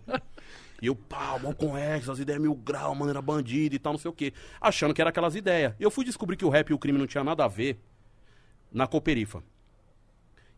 [0.82, 3.94] E eu, pá, o Malcolm X, as ideias mil grau, mano, era bandido e tal,
[3.94, 4.34] não sei o quê.
[4.60, 5.74] Achando que era aquelas ideias.
[5.80, 7.80] Eu fui descobrir que o rap e o crime não tinha nada a ver
[8.72, 9.44] na Cooperifa.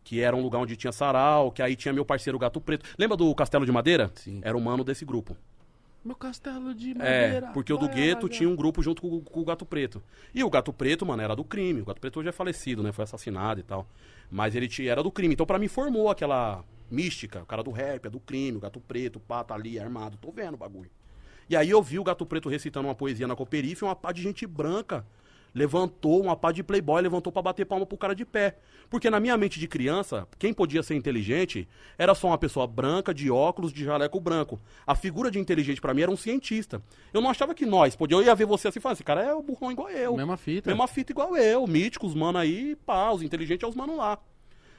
[0.02, 2.86] que era um lugar onde tinha sarau, que aí tinha meu parceiro Gato Preto.
[2.98, 4.10] Lembra do Castelo de Madeira?
[4.14, 4.40] Sim.
[4.42, 5.36] Era o mano desse grupo.
[6.06, 7.50] Meu castelo de É, madeira.
[7.52, 10.00] porque o do gueto tinha um grupo junto com, com o Gato Preto.
[10.32, 11.80] E o Gato Preto, mano, era do crime.
[11.80, 12.92] O Gato Preto hoje é falecido, né?
[12.92, 13.88] Foi assassinado e tal.
[14.30, 15.34] Mas ele tinha, era do crime.
[15.34, 17.42] Então, pra mim, formou aquela mística.
[17.42, 20.16] O cara do rap, é do crime, o Gato Preto, pá, tá ali, armado.
[20.16, 20.90] Tô vendo o bagulho.
[21.50, 24.12] E aí eu vi o Gato Preto recitando uma poesia na Cooperife e uma pá
[24.12, 25.04] de gente branca
[25.56, 28.58] levantou, uma pá de playboy levantou pra bater palma pro cara de pé.
[28.90, 33.14] Porque na minha mente de criança, quem podia ser inteligente era só uma pessoa branca,
[33.14, 34.60] de óculos, de jaleco branco.
[34.86, 36.82] A figura de inteligente pra mim era um cientista.
[37.10, 39.22] Eu não achava que nós, podia, eu ia ver você assim e falar, esse cara
[39.22, 40.14] é o burrão igual eu.
[40.14, 40.68] Mesma fita.
[40.68, 44.18] Mesma fita igual eu, míticos, mano aí, pá, os inteligentes é os mano lá.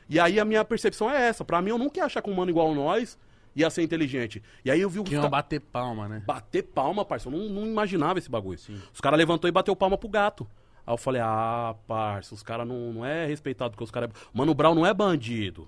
[0.07, 1.43] E aí a minha percepção é essa.
[1.43, 3.17] Pra mim, eu nunca ia achar que um mano igual nós
[3.55, 4.43] ia ser inteligente.
[4.63, 6.23] E aí eu vi o Que iam bater palma, né?
[6.25, 7.27] Bater palma, parça.
[7.27, 8.59] Eu não, não imaginava esse bagulho.
[8.93, 10.47] Os caras levantou e bateu palma pro gato.
[10.87, 14.09] Aí eu falei, ah, parça, os caras não, não é respeitado porque os caras.
[14.09, 14.13] É...
[14.33, 15.67] Mano Brown não é bandido.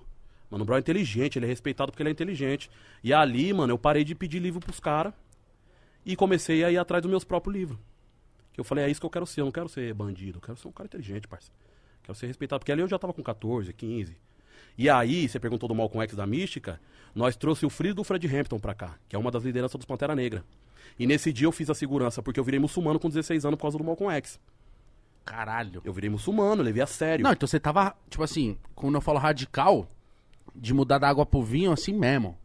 [0.50, 2.70] Mano Brown é inteligente, ele é respeitado porque ele é inteligente.
[3.04, 5.12] E ali, mano, eu parei de pedir livro pros caras
[6.06, 7.78] e comecei a ir atrás dos meus próprios livros.
[8.50, 10.42] Que eu falei, é isso que eu quero ser, eu não quero ser bandido, eu
[10.42, 11.52] quero ser um cara inteligente, parça.
[12.02, 12.60] Quero ser respeitado.
[12.60, 14.16] Porque ali eu já tava com 14, 15.
[14.78, 16.80] E aí, você perguntou do Malcolm X da Mística,
[17.14, 19.84] nós trouxe o Frio do Fred Hampton pra cá, que é uma das lideranças dos
[19.84, 20.42] Pantera Negra.
[20.98, 23.62] E nesse dia eu fiz a segurança, porque eu virei muçulmano com 16 anos por
[23.62, 24.40] causa do Malcolm X.
[25.24, 25.80] Caralho.
[25.84, 27.22] Eu virei muçulmano, levei a sério.
[27.22, 29.86] Não, então você tava, tipo assim, quando eu falo radical,
[30.54, 32.36] de mudar da água pro vinho, assim mesmo.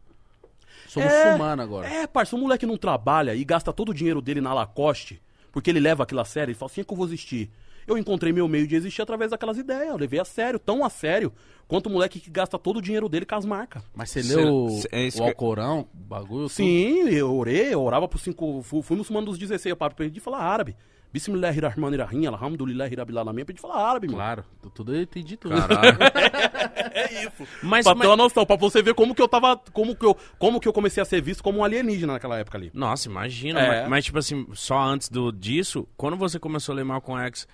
[0.86, 1.88] Sou muçulmano agora.
[1.88, 5.70] É, parça, o moleque não trabalha e gasta todo o dinheiro dele na Lacoste, porque
[5.70, 7.50] ele leva aquilo a sério e fala assim, é que eu vou existir.
[7.86, 10.90] Eu encontrei meu meio de existir através daquelas ideias, eu levei a sério, tão a
[10.90, 11.32] sério,
[11.68, 13.82] quanto o moleque que gasta todo o dinheiro dele com as marcas.
[13.94, 16.48] Mas você Cê- leu cê- é isso o Alcorão, o bagulho?
[16.48, 18.60] Sim, eu orei, eu orava por cinco.
[18.62, 20.76] Fui, fui muçulmano dos 16, eu aprendi a falar árabe.
[21.16, 24.18] Bismillahirrahmanirrahim, alhamdulillah, rabbil alamin, aprendi a falar árabe, mano.
[24.18, 25.54] Claro, tu- tudo eu entendi tudo.
[25.56, 25.96] Caralho.
[26.98, 27.46] É isso.
[27.62, 29.56] Mas, pra mas- ter uma noção, pra você ver como que eu tava.
[29.72, 32.56] Como que eu, como que eu comecei a ser visto como um alienígena naquela época
[32.56, 32.70] ali.
[32.72, 33.60] Nossa, imagina.
[33.60, 33.80] É.
[33.82, 37.46] Mas, mas, tipo assim, só antes do, disso, quando você começou a ler Malcolm X,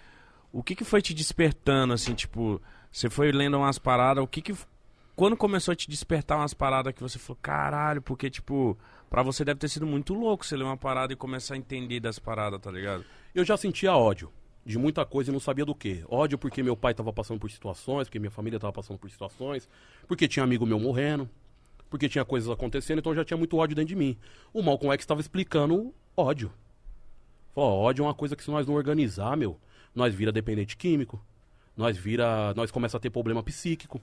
[0.53, 2.61] o que que foi te despertando, assim, tipo...
[2.91, 4.55] Você foi lendo umas paradas, o que que...
[5.17, 8.79] Quando começou a te despertar umas paradas que você falou, caralho, porque, tipo...
[9.13, 12.01] Pra você deve ter sido muito louco você ler uma parada e começar a entender
[12.01, 13.05] das paradas, tá ligado?
[13.35, 14.33] Eu já sentia ódio
[14.65, 16.03] de muita coisa e não sabia do que.
[16.09, 19.69] Ódio porque meu pai tava passando por situações, porque minha família tava passando por situações,
[20.09, 21.29] porque tinha amigo meu morrendo,
[21.91, 24.17] porque tinha coisas acontecendo, então já tinha muito ódio dentro de mim.
[24.51, 26.51] O Malcolm X estava explicando ódio.
[27.55, 29.61] Falou, ódio é uma coisa que se nós não organizar, meu,
[29.95, 31.23] nós vira dependente químico,
[31.77, 34.01] nós vira, nós começa a ter problema psíquico,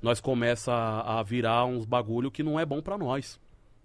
[0.00, 3.38] nós começa a virar uns bagulho que não é bom pra nós.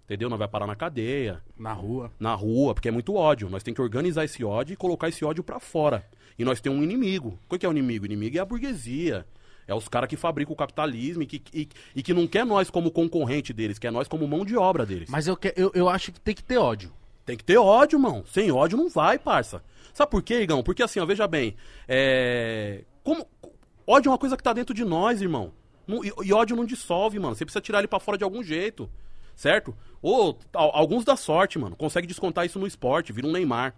[0.04, 0.28] Entendeu?
[0.28, 2.10] Nós vai parar na cadeia, Na rua.
[2.18, 3.48] na rua, porque é muito ódio.
[3.48, 6.04] Nós temos que organizar esse ódio e colocar esse ódio pra fora.
[6.38, 7.38] E nós temos um inimigo.
[7.48, 8.04] O que é o inimigo?
[8.04, 9.24] O inimigo é a burguesia.
[9.66, 12.68] É os caras que fabricam o capitalismo e que, e, e que não quer nós
[12.68, 15.08] como concorrente deles, quer nós como mão de obra deles.
[15.08, 16.92] Mas eu, que- eu, eu acho que tem que ter ódio.
[17.24, 18.24] Tem que ter ódio, mano.
[18.26, 19.62] Sem ódio não vai, parça.
[19.94, 20.64] Sabe por quê, Igão?
[20.64, 21.54] Porque assim, ó, veja bem.
[21.86, 22.82] É.
[23.04, 23.24] Como.
[23.86, 25.52] Ódio é uma coisa que tá dentro de nós, irmão.
[25.86, 27.34] Não- e, e ódio não dissolve, mano.
[27.36, 28.90] Você precisa tirar ele pra fora de algum jeito.
[29.34, 29.74] Certo?
[30.00, 31.76] Ou al- alguns dá sorte, mano.
[31.76, 33.74] Consegue descontar isso no esporte, vira um Neymar.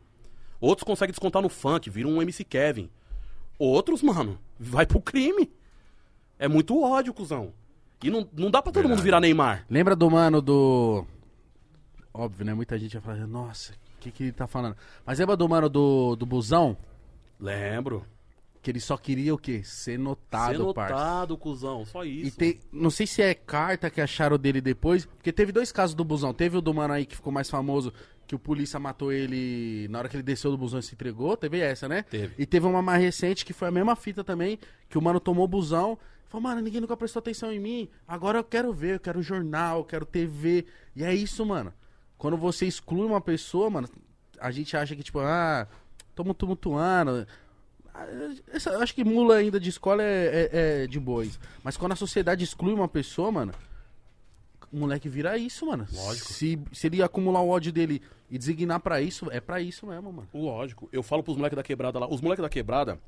[0.61, 2.89] Outros conseguem descontar no funk, vira um MC Kevin.
[3.59, 5.51] Outros, mano, vai pro crime.
[6.39, 7.53] É muito ódio, cuzão.
[8.03, 9.65] E não, não dá pra todo mundo virar Neymar.
[9.71, 11.07] Lembra do mano do.
[12.13, 12.55] Óbvio, né?
[12.55, 14.77] Muita gente vai falar, nossa, o que, que ele tá falando?
[15.07, 16.77] Mas lembra do mano do, do busão?
[17.41, 18.05] Lembro.
[18.65, 19.63] Que ele só queria o quê?
[19.63, 20.95] Ser notado, Ser parça.
[20.95, 21.85] notado, cuzão.
[21.85, 22.29] Só isso.
[22.29, 25.95] E tem, não sei se é carta que acharam dele depois, porque teve dois casos
[25.95, 26.33] do busão.
[26.33, 27.93] Teve o do mano aí que ficou mais famoso,
[28.27, 31.37] que o polícia matou ele na hora que ele desceu do busão e se entregou.
[31.37, 32.05] Teve essa, né?
[32.05, 32.33] Teve.
[32.39, 35.45] E teve uma mais recente que foi a mesma fita também, que o mano tomou
[35.45, 35.99] o busão.
[36.31, 37.91] Falou, mano, ninguém nunca prestou atenção em mim.
[38.09, 40.65] Agora eu quero ver, eu quero jornal, eu quero TV.
[40.97, 41.71] E é isso, mano.
[42.17, 43.91] Quando você exclui uma pessoa, mano,
[44.41, 45.69] a gente acha que, tipo, ah,
[46.15, 47.27] tamo tumultuando.
[47.95, 48.07] Ah,
[48.53, 51.39] essa- eu acho que mula ainda de escola é, é- é de bois.
[51.63, 53.53] Mas quando a sociedade exclui uma pessoa, mano,
[54.73, 55.87] o moleque vira isso, mano.
[55.93, 56.33] Lógico.
[56.33, 60.13] Se, se ele acumular o ódio dele e designar pra isso, é pra isso mesmo,
[60.13, 60.29] mano.
[60.35, 60.89] Lógico.
[60.93, 62.09] Eu falo pros moleques da quebrada lá.
[62.09, 62.99] Os moleques da quebrada,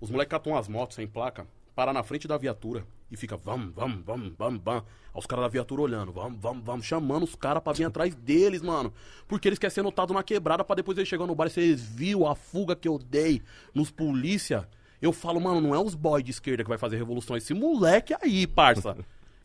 [0.00, 1.46] os moleques catam as motos sem placa,
[1.80, 4.60] parar na frente da viatura e fica vamos, vamos, vamos, vamos.
[4.66, 4.82] Aí
[5.14, 8.60] os caras da viatura olhando, vamos, vamos, vamos, chamando os caras pra vir atrás deles,
[8.60, 8.92] mano.
[9.26, 11.80] Porque eles querem ser notados na quebrada pra depois eles chegar no bar e vocês
[11.80, 13.40] viu a fuga que eu dei
[13.74, 14.68] nos polícia.
[15.00, 18.14] Eu falo, mano, não é os boy de esquerda que vai fazer revolução, esse moleque
[18.20, 18.94] aí, parça.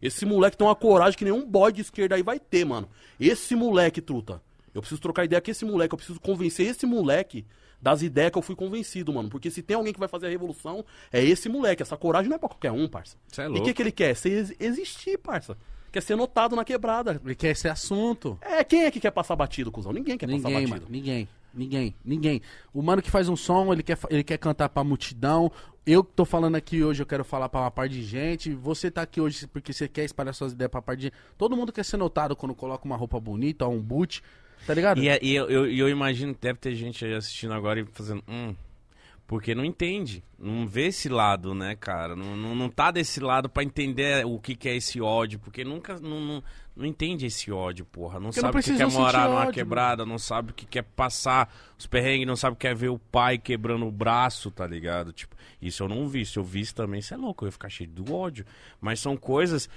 [0.01, 2.89] Esse moleque tem uma coragem que nenhum boy de esquerda aí vai ter, mano.
[3.17, 4.41] Esse moleque, truta.
[4.73, 7.45] Eu preciso trocar ideia com esse moleque, eu preciso convencer esse moleque
[7.85, 9.29] das ideias que eu fui convencido, mano.
[9.29, 11.83] Porque se tem alguém que vai fazer a revolução, é esse moleque.
[11.83, 13.15] Essa coragem não é pra qualquer um, parça.
[13.27, 13.65] Cê é e o louco.
[13.67, 14.15] que, que ele quer?
[14.15, 15.55] Ser, ex- existir, parça.
[15.91, 17.21] Quer ser notado na quebrada.
[17.23, 18.39] Ele quer esse assunto.
[18.41, 19.93] É, quem é que quer passar batido, cuzão?
[19.93, 20.71] Ninguém quer passar Ninguém, batido.
[20.71, 20.85] mano.
[20.89, 21.29] Ninguém.
[21.53, 21.95] Ninguém.
[22.03, 22.41] Ninguém.
[22.73, 25.51] O mano que faz um som, ele quer, ele quer cantar pra multidão.
[25.85, 28.51] Eu que tô falando aqui hoje, eu quero falar pra uma par de gente.
[28.55, 31.13] Você tá aqui hoje porque você quer espalhar suas ideias pra par de gente.
[31.37, 34.23] Todo mundo quer ser notado quando coloca uma roupa bonita, um boot.
[34.65, 35.01] Tá ligado?
[35.01, 37.85] E, é- e eu, eu, eu imagino que deve ter gente aí assistindo agora e
[37.85, 38.23] fazendo.
[38.27, 38.55] Hum,
[39.27, 40.23] porque não entende.
[40.37, 42.15] Não vê esse lado, né, cara?
[42.15, 45.39] Não, não, não tá desse lado pra entender o que, que é esse ódio.
[45.39, 45.97] Porque nunca.
[45.99, 46.43] Não, não,
[46.75, 48.19] não entende esse ódio, porra.
[48.19, 50.65] Não Porque não sabe o que quer morar numa ódio, quebrada, não sabe o que
[50.65, 54.51] quer passar os perrengues, não sabe o que quer ver o pai quebrando o braço,
[54.51, 55.11] tá ligado?
[55.11, 56.25] Tipo, isso eu não vi.
[56.25, 57.45] Se eu visse também, isso é louco.
[57.45, 58.45] Eu ia ficar cheio do ódio.
[58.79, 59.67] Mas são coisas.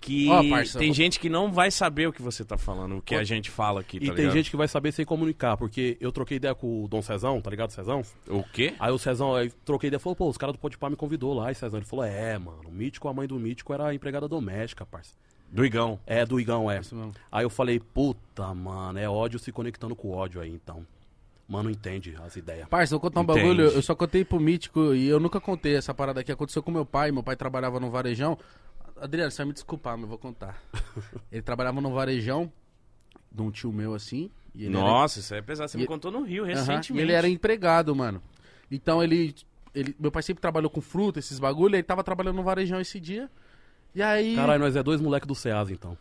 [0.00, 3.02] Que Ó, parça, tem gente que não vai saber o que você tá falando, o
[3.02, 4.32] que a gente fala aqui, tá E tem ligado?
[4.32, 7.50] gente que vai saber sem comunicar, porque eu troquei ideia com o Dom Cezão, tá
[7.50, 8.02] ligado, Cezão?
[8.28, 8.74] O quê?
[8.78, 11.50] Aí o Cezão, aí troquei ideia, falou, pô, os caras do Podpah me convidou lá,
[11.50, 14.86] e Cezão, ele falou, é, mano, o Mítico, a mãe do Mítico era empregada doméstica,
[14.86, 15.14] parça.
[15.50, 15.98] Do Igão.
[16.06, 16.78] É, do Igão, é.
[16.78, 17.12] Isso mesmo.
[17.32, 20.86] Aí eu falei, puta, mano, é ódio se conectando com ódio aí, então.
[21.48, 22.68] Mano, entende as ideias.
[22.68, 23.40] Parça, eu vou contar um Entende.
[23.40, 23.62] bagulho.
[23.70, 26.30] Eu só contei pro Mítico e eu nunca contei essa parada aqui.
[26.30, 27.10] Aconteceu com meu pai.
[27.10, 28.36] Meu pai trabalhava no varejão.
[29.00, 30.60] Adriano, você vai me desculpar, mas eu vou contar.
[31.32, 32.50] ele trabalhava no varejão
[33.30, 34.30] de um tio meu assim.
[34.54, 35.70] E ele era Nossa, isso aí é pesado.
[35.70, 36.92] Você E- me contou no Rio recentemente.
[36.94, 38.22] E ele era empregado, mano.
[38.70, 39.34] Então ele,
[39.74, 39.94] ele.
[39.98, 41.76] Meu pai sempre trabalhou com fruta, esses bagulho.
[41.76, 43.30] Ele tava trabalhando no varejão esse dia.
[43.94, 44.34] E aí.
[44.34, 45.96] Caralho, nós é dois moleques do Ceasa, então.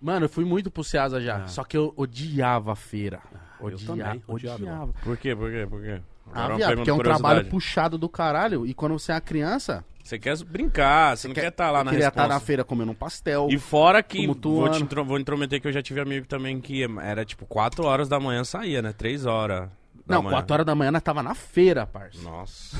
[0.00, 1.42] Mano, eu fui muito pro Ceasa já.
[1.44, 1.48] Ah.
[1.48, 3.20] Só que eu odiava a feira.
[3.60, 4.56] eu Odia- também, odiava.
[4.62, 4.92] odiava.
[5.02, 5.34] Por quê?
[5.34, 5.66] Por quê?
[5.68, 6.00] Por quê?
[6.32, 8.64] Ah, uma viado, porque é um trabalho puxado do caralho.
[8.66, 11.84] E quando você é uma criança, Você quer brincar, você não quer estar lá eu
[11.84, 12.40] na queria estar responsa.
[12.40, 13.48] na feira comendo um pastel.
[13.50, 16.82] E fora que, vou, te intro- vou intrometer que eu já tive amigo também que
[17.02, 18.94] era tipo 4 horas da manhã saía, né?
[18.94, 19.68] 3 horas
[20.06, 20.36] da Não, manhã.
[20.36, 22.22] 4 horas da manhã nós tava na feira, parça.
[22.22, 22.74] Nossa.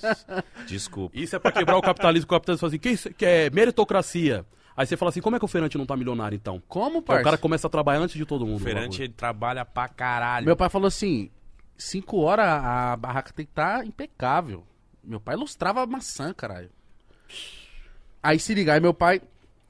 [0.66, 1.16] Desculpa.
[1.18, 2.24] Isso é pra quebrar o capitalismo.
[2.24, 4.44] O capitalismo fala assim, que, é meritocracia.
[4.76, 6.62] Aí você fala assim, como é que o feirante não tá milionário, então?
[6.68, 7.20] Como, Aí parça?
[7.20, 8.56] o cara começa a trabalhar antes de todo mundo.
[8.56, 10.46] O feirante ele trabalha pra caralho.
[10.46, 11.30] Meu pai falou assim:
[11.76, 14.64] 5 horas a barraca tem que estar impecável.
[15.02, 16.70] Meu pai lustrava maçã, caralho.
[18.22, 19.22] Aí se liga, aí meu pai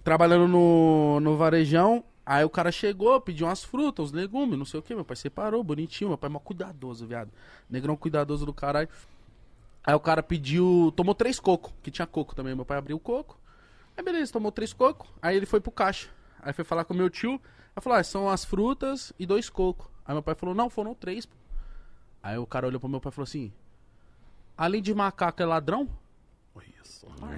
[0.03, 2.05] trabalhando no, no varejão.
[2.25, 4.95] Aí o cara chegou, pediu umas frutas, uns legumes, não sei o que.
[4.95, 6.11] Meu pai separou, bonitinho.
[6.11, 7.31] Meu pai é mó cuidadoso, viado.
[7.69, 8.89] Negrão cuidadoso do caralho.
[9.85, 10.93] Aí o cara pediu.
[10.95, 12.55] Tomou três cocos, que tinha coco também.
[12.55, 13.39] Meu pai abriu o coco.
[13.97, 15.09] Aí beleza, tomou três cocos.
[15.21, 16.09] Aí ele foi pro caixa.
[16.41, 17.41] Aí foi falar com meu tio.
[17.75, 19.87] Aí falou: ah, são as frutas e dois cocos.
[20.05, 21.29] Aí meu pai falou: não, foram três.
[22.23, 23.53] Aí o cara olhou pro meu pai e falou assim:
[24.61, 25.89] além de macaco é ladrão?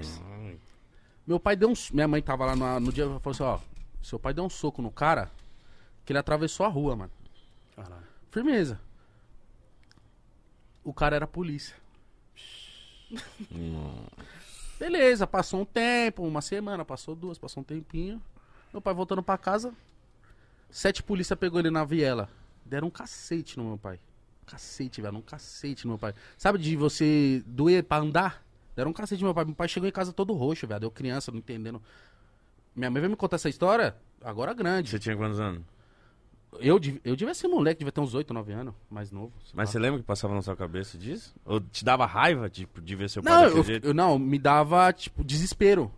[0.01, 0.59] Isso.
[1.25, 1.73] Meu pai deu um.
[1.93, 3.59] Minha mãe tava lá no, no dia e falou assim: ó,
[4.01, 5.31] seu pai deu um soco no cara
[6.03, 7.11] que ele atravessou a rua, mano.
[7.75, 8.03] Caralho.
[8.29, 8.79] Firmeza.
[10.83, 11.75] O cara era polícia.
[14.77, 18.21] Beleza, passou um tempo, uma semana, passou duas, passou um tempinho.
[18.73, 19.73] Meu pai voltando pra casa.
[20.69, 22.27] Sete polícia pegou ele na viela.
[22.65, 23.97] Deram um cacete no meu pai.
[24.45, 26.13] Cacete, velho, um cacete no meu pai.
[26.37, 28.43] Sabe de você doer pra andar?
[28.75, 29.45] Deram um cacete no meu pai.
[29.45, 30.85] Meu pai chegou em casa todo roxo, velho.
[30.85, 31.81] Eu criança, não entendendo.
[32.75, 34.89] Minha mãe veio me contar essa história agora grande.
[34.89, 35.61] Você tinha quantos anos?
[36.59, 39.31] Eu, eu devia ser moleque, devia ter uns 8, 9 anos, mais novo.
[39.53, 41.33] Mas você lembra que passava na sua cabeça disso?
[41.45, 43.87] Ou te dava raiva, tipo, de ver seu pai Não, eu, jeito?
[43.87, 45.91] eu- não, me dava, tipo, desespero.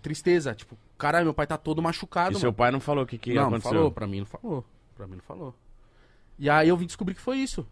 [0.00, 0.54] Tristeza.
[0.54, 2.36] Tipo, caralho, meu pai tá todo machucado.
[2.36, 2.56] E seu mano.
[2.56, 3.72] pai não falou o que, que não, não aconteceu?
[3.72, 4.64] falou, pra mim não falou.
[4.96, 5.54] Pra mim não falou.
[6.38, 7.64] E aí eu vim descobrir que foi isso.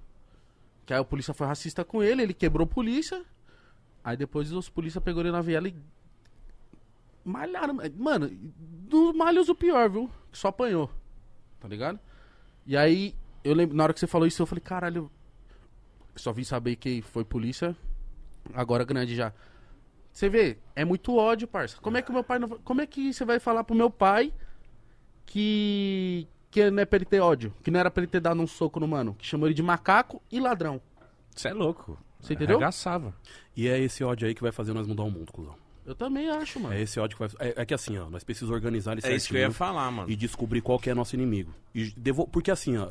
[0.90, 3.24] Que aí o polícia foi racista com ele, ele quebrou a polícia.
[4.02, 5.76] Aí depois os polícia pegou ele na viela e.
[7.24, 7.78] Malharam.
[7.96, 10.10] Mano, dos malhos o pior, viu?
[10.32, 10.90] Que só apanhou.
[11.60, 12.00] Tá ligado?
[12.66, 15.08] E aí, eu lembro, na hora que você falou isso, eu falei, caralho.
[16.16, 17.76] Só vim saber que foi polícia.
[18.52, 19.32] Agora grande já.
[20.12, 21.78] Você vê, é muito ódio, parça.
[21.80, 22.48] Como é que meu pai não.
[22.48, 24.34] Como é que você vai falar pro meu pai
[25.24, 26.26] que.
[26.50, 27.54] Que não é pra ele ter ódio?
[27.62, 29.14] Que não era pra ele ter dado um soco no mano?
[29.14, 30.80] Que chamou ele de macaco e ladrão.
[31.34, 31.96] Você é louco.
[32.20, 32.56] Você entendeu?
[32.56, 33.14] Arregaçava.
[33.56, 35.54] E é esse ódio aí que vai fazer nós mudar o mundo, cuzão.
[35.86, 36.74] Eu também acho, mano.
[36.74, 37.48] É esse ódio que vai...
[37.48, 39.90] É, é que assim, ó, nós precisamos organizar ele É isso que eu ia falar,
[39.90, 40.10] mano.
[40.10, 41.52] e descobrir qual que é nosso inimigo.
[41.74, 42.26] E devo...
[42.26, 42.90] Porque assim, ó,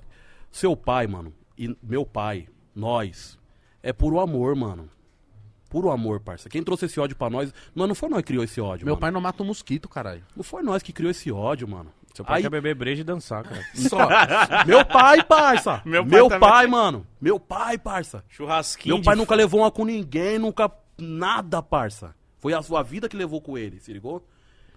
[0.52, 3.38] seu pai, mano, e meu pai, nós,
[3.84, 4.90] é puro amor, mano.
[5.70, 6.50] Puro amor, parça.
[6.50, 8.94] Quem trouxe esse ódio pra nós, não, não foi nós que criou esse ódio, Meu
[8.96, 9.02] mano.
[9.02, 10.26] pai não mata um mosquito, caralho.
[10.36, 11.92] Não foi nós que criou esse ódio, mano.
[12.14, 13.64] Seu pai Aí- quer beber breja e dançar, cara.
[13.76, 13.98] Só.
[14.66, 15.82] meu pai, parça.
[15.86, 16.72] Meu Meu pai pai, também.
[16.72, 17.08] mano.
[17.22, 18.24] Meu pai, parça.
[18.28, 20.72] Churrasquinho Meu pai de nunca levou uma com ninguém, nunca.
[20.98, 22.14] Nada, parça.
[22.40, 24.26] Foi a sua vida que levou com ele, se ligou?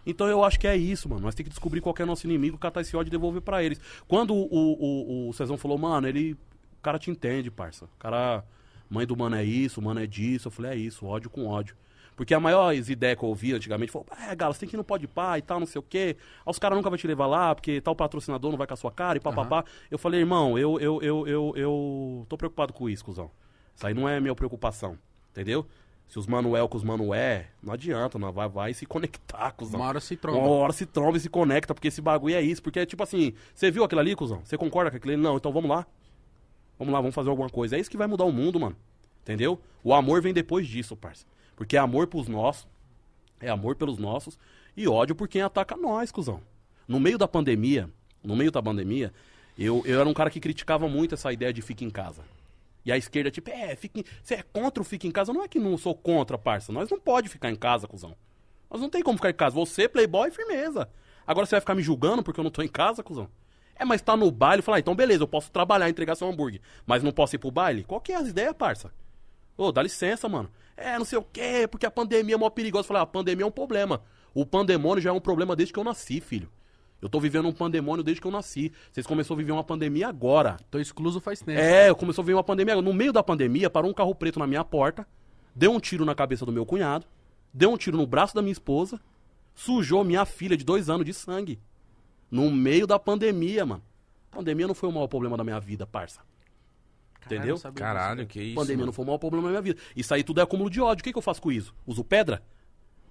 [0.05, 1.23] Então eu acho que é isso, mano.
[1.23, 3.63] Nós temos que descobrir qual que é nosso inimigo, catar esse ódio e devolver pra
[3.63, 3.81] eles.
[4.09, 6.33] Quando o, o, o Cezão falou, mano, ele.
[6.79, 7.85] O cara te entende, parça.
[7.85, 8.45] O cara.
[8.91, 10.49] Mãe do mano é isso, o mano é disso.
[10.49, 11.75] Eu falei, é isso, ódio com ódio.
[12.15, 14.79] Porque a maior ideia que eu ouvia antigamente foi, é, Galo, você tem que ir
[14.79, 16.17] no Pode Pá e tal, não sei o quê.
[16.45, 18.77] Aí os caras nunca vão te levar lá, porque tal patrocinador não vai com a
[18.77, 19.65] sua cara e papapá.
[19.91, 23.31] Eu falei, irmão, eu, eu, eu, eu, eu tô preocupado com isso, cuzão.
[23.75, 24.99] Isso aí não é minha preocupação,
[25.31, 25.67] entendeu?
[26.07, 29.81] Se os Manuel com os Manué, não adianta, não vai, vai se conectar, cuzão.
[29.81, 30.49] Uma hora se Uma tromba.
[30.49, 32.63] hora se tromba e se conecta, porque esse bagulho é isso.
[32.63, 34.43] Porque, tipo assim, você viu aquilo ali, cuzão?
[34.45, 35.23] Você concorda com aquilo ali?
[35.23, 35.87] Não, então vamos lá.
[36.79, 37.77] Vamos lá, vamos fazer alguma coisa.
[37.77, 38.77] É isso que vai mudar o mundo, mano.
[39.23, 39.59] Entendeu?
[39.83, 41.25] O amor vem depois disso, parça.
[41.57, 42.67] Porque é amor pros nossos,
[43.41, 44.39] é amor pelos nossos
[44.77, 46.41] e ódio por quem ataca nós, cuzão.
[46.89, 47.89] No meio da pandemia,
[48.23, 49.13] no meio da pandemia,
[49.59, 52.23] eu, eu era um cara que criticava muito essa ideia de ficar em casa.
[52.85, 55.33] E a esquerda, tipo, é, fica em- você é contra o fica em casa?
[55.33, 56.73] Não é que não sou contra, parça.
[56.73, 58.17] Nós não pode ficar em casa, cuzão.
[58.71, 59.55] Nós não tem como ficar em casa.
[59.55, 60.89] Você, playboy, firmeza.
[61.27, 63.29] Agora você vai ficar me julgando porque eu não tô em casa, cuzão?
[63.77, 66.61] É, mas tá no baile, falar, ah, então beleza, eu posso trabalhar, entregar seu hambúrguer,
[66.87, 67.85] mas não posso ir pro baile?
[67.85, 68.93] Qual que é as ideias, parça?
[69.57, 70.51] Ô, dá licença, mano.
[70.77, 72.85] É, não sei o quê, porque a pandemia é mó perigosa.
[72.85, 74.03] Eu falei, ah, a pandemia é um problema.
[74.35, 76.49] O pandemônio já é um problema desde que eu nasci, filho.
[77.01, 78.73] Eu tô vivendo um pandemônio desde que eu nasci.
[78.93, 80.57] Vocês começaram a viver uma pandemia agora.
[80.71, 81.59] Tô excluso faz tempo.
[81.59, 82.81] É, eu começou a ver uma pandemia.
[82.81, 85.07] No meio da pandemia, parou um carro preto na minha porta,
[85.55, 87.05] deu um tiro na cabeça do meu cunhado,
[87.53, 89.01] deu um tiro no braço da minha esposa,
[89.53, 91.59] sujou minha filha de dois anos de sangue.
[92.31, 93.83] No meio da pandemia, mano.
[94.31, 96.21] Pandemia não foi o maior problema da minha vida, parça.
[97.29, 97.73] Caralho, entendeu?
[97.73, 98.55] Caralho, que isso.
[98.55, 98.87] pandemia mano.
[98.87, 99.81] não foi o maior problema da minha vida.
[99.97, 101.03] Isso aí tudo é acúmulo de ódio.
[101.03, 101.75] O que, que eu faço com isso?
[101.87, 102.43] Uso pedra?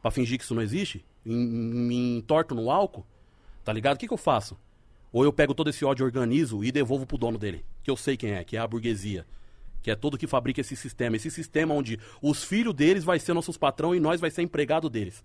[0.02, 1.06] Pra fingir que isso não existe?
[1.24, 3.06] Me entorto no álcool?
[3.63, 3.95] Tá ligado?
[3.95, 4.58] O que, que eu faço?
[5.12, 7.65] Ou eu pego todo esse ódio, organizo e devolvo pro dono dele.
[7.84, 9.26] Que eu sei quem é, que é a burguesia.
[9.82, 11.15] Que é todo que fabrica esse sistema.
[11.15, 14.89] Esse sistema onde os filhos deles vai ser nossos patrão e nós vai ser empregado
[14.89, 15.24] deles.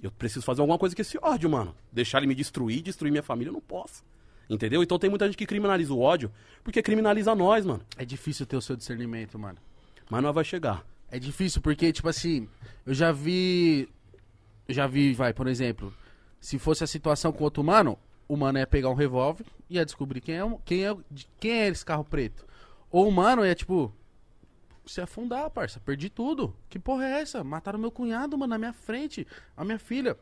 [0.00, 1.74] Eu preciso fazer alguma coisa com esse ódio, mano.
[1.92, 4.04] Deixar ele me destruir, destruir minha família, eu não posso.
[4.48, 4.82] Entendeu?
[4.82, 6.32] Então tem muita gente que criminaliza o ódio,
[6.64, 7.82] porque criminaliza nós, mano.
[7.96, 9.58] É difícil ter o seu discernimento, mano.
[10.08, 10.86] Mas nós vai chegar.
[11.10, 12.48] É difícil porque, tipo assim,
[12.86, 13.88] eu já vi.
[14.66, 15.92] Eu já vi, vai, por exemplo,
[16.40, 19.84] se fosse a situação com outro mano, o mano ia pegar um revólver e ia
[19.84, 20.96] descobrir quem é, quem é,
[21.40, 22.46] quem é esse carro preto.
[22.90, 23.92] Ou o mano ia, tipo,
[24.86, 26.54] se afundar, parça, perdi tudo.
[26.68, 27.42] Que porra é essa?
[27.42, 30.16] Mataram meu cunhado, mano, na minha frente, a minha filha.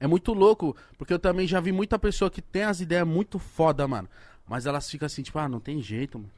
[0.00, 3.38] É muito louco, porque eu também já vi muita pessoa que tem as ideias muito
[3.38, 4.08] foda, mano.
[4.48, 6.30] Mas elas ficam assim, tipo, ah, não tem jeito, mano.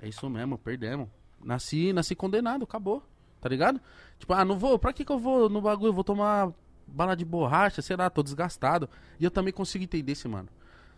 [0.00, 1.08] É isso mesmo, perdemos.
[1.44, 3.02] Nasci, nasci condenado, acabou.
[3.40, 3.80] Tá ligado?
[4.20, 5.88] Tipo, ah, não vou, pra que que eu vou no bagulho?
[5.88, 6.52] Eu vou tomar
[6.86, 8.88] bala de borracha, sei lá, tô desgastado.
[9.18, 10.48] E eu também consigo entender esse, mano.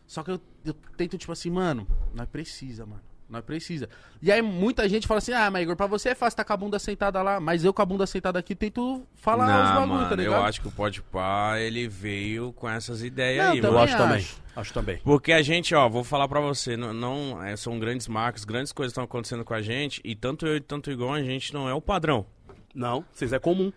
[0.06, 3.02] Só que eu, eu tento, tipo assim, mano, nós precisa, mano.
[3.34, 3.88] Nós precisa.
[4.22, 6.52] E aí muita gente fala assim, ah, mas Igor, pra você é fácil tá com
[6.52, 7.40] a bunda sentada lá.
[7.40, 10.34] Mas eu com a bunda sentada aqui tento falar os Não, bagulho, mano, tá ligado?
[10.34, 13.84] eu acho que o Podpah, ele veio com essas ideias Não, aí, também Eu mano.
[13.84, 14.16] acho também.
[14.18, 14.44] acho.
[14.56, 14.98] Acho também.
[15.02, 18.72] Porque a gente, ó, vou falar pra você, não, não- é, são grandes marcas, grandes
[18.72, 21.52] coisas estão acontecendo com a gente, e tanto eu e tanto o Igor, a gente
[21.52, 22.24] não é o padrão.
[22.72, 23.72] Não, vocês é comum.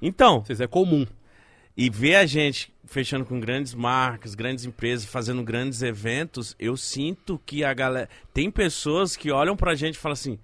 [0.00, 1.06] Então, Vocês é comum.
[1.76, 7.40] e ver a gente fechando com grandes marcas, grandes empresas, fazendo grandes eventos, eu sinto
[7.46, 8.08] que a galera.
[8.34, 10.38] Tem pessoas que olham pra gente e falam assim: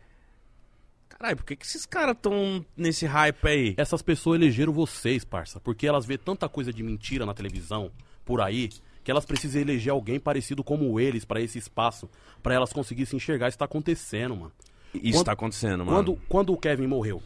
[1.09, 3.75] caralho, por que, que esses caras estão nesse hype aí?
[3.77, 5.61] Essas pessoas elegeram vocês, parça.
[5.61, 7.91] Porque elas vê tanta coisa de mentira na televisão,
[8.25, 8.71] por aí,
[9.05, 12.09] que elas precisam eleger alguém parecido como eles pra esse espaço.
[12.43, 13.49] Pra elas conseguirem se enxergar.
[13.49, 14.53] Isso tá acontecendo, mano.
[14.95, 15.91] Isso Quando- tá acontecendo, mano.
[15.91, 17.23] Quando, quando o Kevin morreu,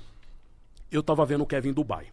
[0.90, 2.06] eu tava vendo o Kevin em Dubai.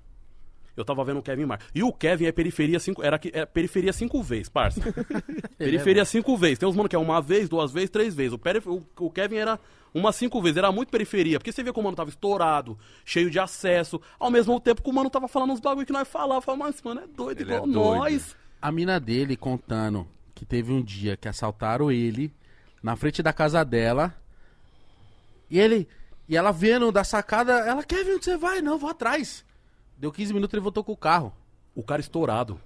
[0.79, 1.59] Eu tava vendo o Kevin Mar.
[1.73, 4.81] E o Kevin é periferia cinco, era, que- é periferia cinco vezes, parça.
[5.57, 6.59] periferia cinco vezes.
[6.59, 8.33] Tem uns mano que é uma vez, duas vezes, três vezes.
[8.33, 9.59] O, perif- o, o Kevin era
[9.93, 10.57] umas cinco vezes.
[10.57, 11.39] Era muito periferia.
[11.39, 13.99] Porque você vê que o mano tava estourado, cheio de acesso.
[14.19, 16.41] Ao mesmo tempo que o mano tava falando uns bagulho que nós falava.
[16.41, 17.97] Falava, mas mano, é doido Ele é igual doido.
[17.99, 18.35] nós.
[18.61, 22.33] A mina dele contando que teve um dia que assaltaram ele
[22.81, 24.13] na frente da casa dela.
[25.49, 25.87] E ele.
[26.27, 28.61] E ela vendo da sacada, ela quer ver onde você vai?
[28.61, 29.43] Não, vou atrás.
[29.99, 31.33] Deu 15 minutos ele voltou com o carro.
[31.75, 32.59] O cara estourado.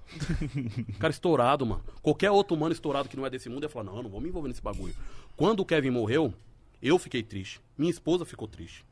[0.88, 1.82] o cara estourado, mano.
[2.00, 4.20] Qualquer outro mano estourado que não é desse mundo ia falar: não, eu não vou
[4.20, 4.94] me envolver nesse bagulho.
[5.36, 6.32] Quando o Kevin morreu,
[6.80, 7.60] eu fiquei triste.
[7.76, 8.84] Minha esposa ficou triste.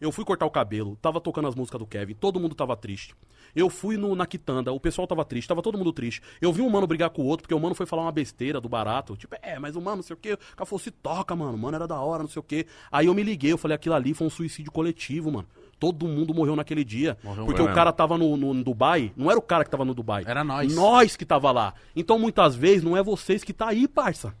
[0.00, 3.14] Eu fui cortar o cabelo, tava tocando as músicas do Kevin, todo mundo tava triste.
[3.54, 6.22] Eu fui no, na quitanda, o pessoal tava triste, tava todo mundo triste.
[6.40, 8.60] Eu vi um mano brigar com o outro, porque o mano foi falar uma besteira
[8.60, 9.16] do barato.
[9.16, 10.34] Tipo, é, mas o mano, não sei o quê.
[10.34, 11.58] O cara falou, se toca, mano.
[11.58, 12.66] Mano, era da hora, não sei o quê.
[12.90, 15.48] Aí eu me liguei, eu falei, aquilo ali foi um suicídio coletivo, mano.
[15.80, 17.16] Todo mundo morreu naquele dia.
[17.24, 17.72] Morreu porque mesmo.
[17.72, 20.24] o cara tava no, no Dubai, não era o cara que tava no Dubai.
[20.26, 20.74] Era nós.
[20.74, 21.72] Nós que tava lá.
[21.96, 24.34] Então, muitas vezes, não é vocês que tá aí, parça.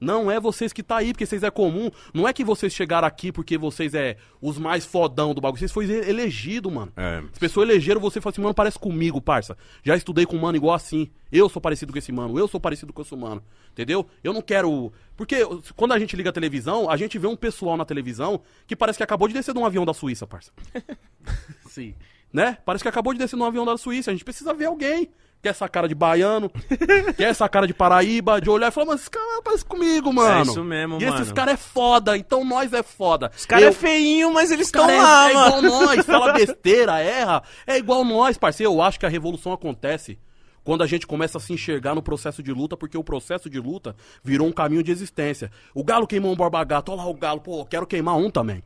[0.00, 1.90] Não é vocês que tá aí, porque vocês é comum.
[2.14, 5.58] Não é que vocês chegaram aqui porque vocês é os mais fodão do bagulho.
[5.58, 6.90] Vocês foram elegido, mano.
[6.96, 7.22] É.
[7.30, 9.56] As pessoas elegeram você e falaram assim, mano, parece comigo, parça.
[9.84, 11.10] Já estudei com um mano igual assim.
[11.30, 13.42] Eu sou parecido com esse mano, eu sou parecido com esse mano.
[13.72, 14.06] Entendeu?
[14.24, 14.92] Eu não quero.
[15.16, 15.36] Porque
[15.76, 18.96] quando a gente liga a televisão, a gente vê um pessoal na televisão que parece
[18.96, 20.50] que acabou de descer de um avião da Suíça, parça.
[21.68, 21.94] Sim.
[22.32, 22.56] Né?
[22.64, 24.10] Parece que acabou de descer de um avião da Suíça.
[24.10, 25.10] A gente precisa ver alguém.
[25.42, 26.50] Quer essa cara de baiano,
[27.16, 30.42] quer essa cara de Paraíba, de olhar e falar, mas esse cara parece comigo, mano.
[30.50, 31.16] isso mesmo, e mano.
[31.16, 33.30] esses caras é foda, então nós é foda.
[33.34, 35.66] Os caras Eu- é feinho, mas eles estão é- lá, é, mano.
[35.66, 37.42] igual nós, fala besteira, erra.
[37.66, 38.70] É igual nós, parceiro.
[38.72, 40.18] Eu acho que a revolução acontece
[40.62, 43.58] quando a gente começa a se enxergar no processo de luta, porque o processo de
[43.58, 45.50] luta virou um caminho de existência.
[45.74, 48.62] O galo queimou um borba gato, olha lá o galo, pô, quero queimar um também.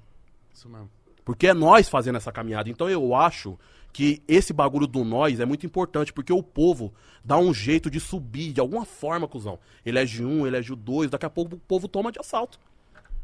[0.53, 0.91] Isso mesmo.
[1.25, 2.69] Porque é nós fazendo essa caminhada.
[2.69, 3.57] Então eu acho
[3.95, 6.93] que esse bagulho do nós é muito importante, porque o povo
[7.25, 9.57] dá um jeito de subir de alguma forma, cuzão.
[9.87, 12.59] Elege um, elege o dois, daqui a pouco o povo toma de assalto.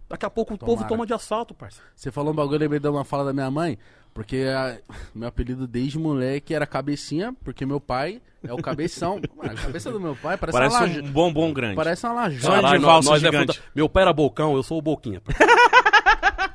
[0.09, 0.88] Daqui a pouco o povo Tomara.
[0.88, 1.80] toma de assalto, parça.
[1.94, 3.76] Você falou um bagulho, eu lembrei de uma fala da minha mãe,
[4.14, 4.78] porque a-
[5.12, 9.20] meu apelido desde moleque era Cabecinha, porque meu pai é o Cabeção.
[9.37, 11.00] Mano, a cabeça do meu pai parece, Parece uma laje...
[11.00, 11.74] um bombom grande.
[11.74, 12.46] Parece uma lajota.
[12.62, 13.30] Caralho, nós é
[13.74, 15.20] Meu pai era bocão, eu sou o boquinha.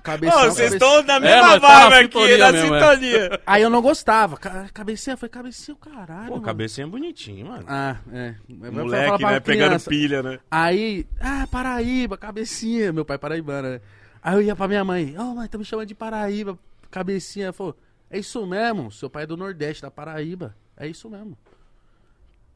[0.05, 2.79] Cabeção, vocês estão na É, mesma na vibe aqui, na mesmo, é.
[2.95, 3.41] sintonia.
[3.45, 4.37] Aí eu não gostava.
[4.37, 6.27] Ca- Cabecinha, foi cabecinha, o caralho.
[6.27, 7.65] Pô, cabecinha é bonitinho, mano.
[7.67, 8.35] Ah, é.
[8.47, 9.39] Moleque, né?
[9.39, 10.39] Pegando pilha, né?
[10.51, 12.93] Aí, ah, Paraíba, cabecinha.
[12.93, 13.81] Meu pai é paraibano, né?
[14.21, 16.57] Aí eu ia pra minha mãe, ô mãe, tá me chamando de Paraíba,
[16.91, 17.45] cabecinha.
[17.45, 17.75] Ela falou,
[18.09, 20.55] é isso mesmo, seu pai é do Nordeste, da Paraíba.
[20.77, 21.37] É isso mesmo.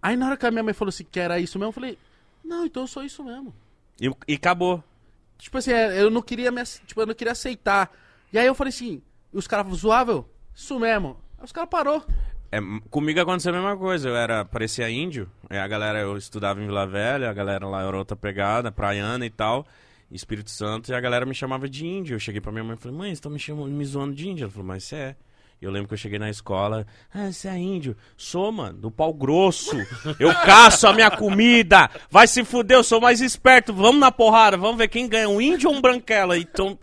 [0.01, 1.97] Aí na hora que a minha mãe falou assim que era isso mesmo, eu falei,
[2.43, 3.53] não, então eu sou isso mesmo.
[3.99, 4.83] E, e acabou.
[5.39, 7.91] Tipo assim, é, eu não queria me, tipo, eu não queria aceitar.
[8.32, 9.02] E aí eu falei assim,
[9.34, 11.17] os caras zoavam, isso mesmo.
[11.38, 12.06] Aí os caras parou.
[12.52, 14.10] É, comigo aconteceu a mesma coisa.
[14.10, 15.32] Eu era, parecia índio.
[15.49, 19.30] A galera, eu estudava em Vila Velha, a galera lá era outra pegada, praiana e
[19.30, 19.65] tal,
[20.12, 22.15] Espírito Santo, e a galera me chamava de índio.
[22.15, 24.28] Eu cheguei pra minha mãe e falei, mãe, vocês estão me, chamando, me zoando de
[24.28, 24.43] índio?
[24.43, 25.15] Ela falou, mas você é.
[25.61, 27.95] E Eu lembro que eu cheguei na escola, ah, você é índio?
[28.15, 29.75] Sou, mano, do pau grosso.
[30.19, 31.89] Eu caço a minha comida.
[32.09, 33.73] Vai se fuder, eu sou mais esperto.
[33.73, 36.37] Vamos na porrada, vamos ver quem ganha, um índio ou um branquela.
[36.37, 36.79] Então,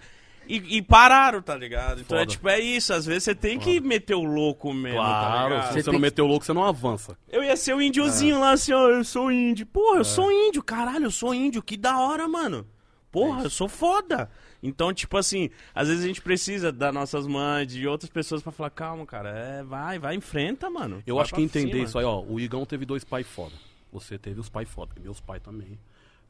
[0.47, 2.03] e, e pararam, tá ligado?
[2.03, 2.31] Então é Foda.
[2.31, 2.93] tipo, é isso.
[2.93, 5.73] Às vezes você tem que meter o louco mesmo, tá Claro, ligado?
[5.73, 7.17] se Você não que- meter o louco, você não avança.
[7.31, 9.65] Eu ia ser o índiozinho lá, assim, ó, eu sou índio.
[9.67, 12.67] Porra, eu sou índio, caralho, eu sou índio, que da hora, mano.
[13.11, 14.29] Porra, eu sou foda.
[14.67, 18.51] Então, tipo assim, às vezes a gente precisa das nossas mães, de outras pessoas pra
[18.51, 21.03] falar, calma, cara, é, vai, vai, enfrenta, mano.
[21.07, 21.85] Eu Vai acho que entender cima.
[21.85, 22.21] isso aí, ó.
[22.21, 23.55] O Igão teve dois pais foda.
[23.93, 24.93] Você teve os pais foda.
[25.01, 25.79] Meus pais também.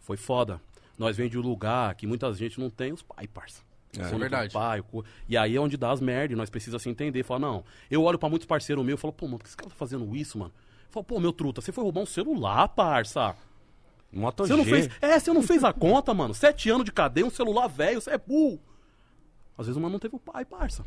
[0.00, 0.60] Foi foda.
[0.98, 3.62] Nós vem de um lugar que muita gente não tem os pais, parça.
[3.98, 4.06] É.
[4.08, 4.52] Tem verdade.
[4.52, 7.22] Pai, o e aí é onde dá as merda, e nós precisamos se entender.
[7.22, 7.64] Falar, não.
[7.90, 9.76] Eu olho pra muitos parceiros meus e falo, pô, mano, por que esse cara tá
[9.76, 10.52] fazendo isso, mano?
[10.86, 13.34] Eu falo, pô, meu truta, você foi roubar um celular, parça.
[14.16, 14.70] Moto Você não G.
[14.70, 14.90] fez.
[15.00, 16.32] É, você não fez a conta, mano.
[16.32, 18.58] Sete anos de cadeia, um celular velho, você é burro.
[19.58, 20.84] Às vezes o mano não teve o pai, parça.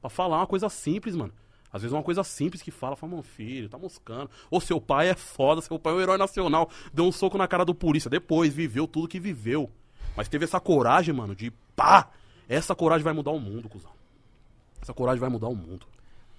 [0.00, 1.32] Pra falar uma coisa simples, mano.
[1.72, 4.30] Às vezes uma coisa simples que fala, fala, meu filho, tá moscando.
[4.50, 6.68] Ou seu pai é foda, seu pai é um herói nacional.
[6.92, 8.10] Deu um soco na cara do polícia.
[8.10, 9.70] Depois, viveu tudo que viveu.
[10.16, 12.10] Mas teve essa coragem, mano, de pá!
[12.48, 13.92] Essa coragem vai mudar o mundo, cuzão.
[14.82, 15.86] Essa coragem vai mudar o mundo.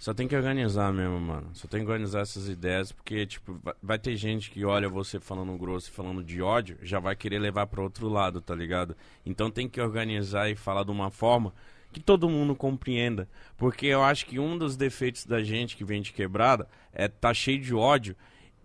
[0.02, 1.52] Só tem que organizar mesmo, mano.
[1.54, 5.56] Só tem que organizar essas ideias, porque, tipo, vai, ter gente que olha você falando
[5.56, 8.98] grosso e falando de ódio, já vai querer levar pra outro lado, tá ligado?
[9.24, 11.54] Então tem que organizar e falar de uma forma
[11.94, 13.30] que todo mundo compreenda.
[13.56, 17.32] Porque eu acho que um dos defeitos da gente que vem de quebrada é tá
[17.32, 18.16] cheio de ódio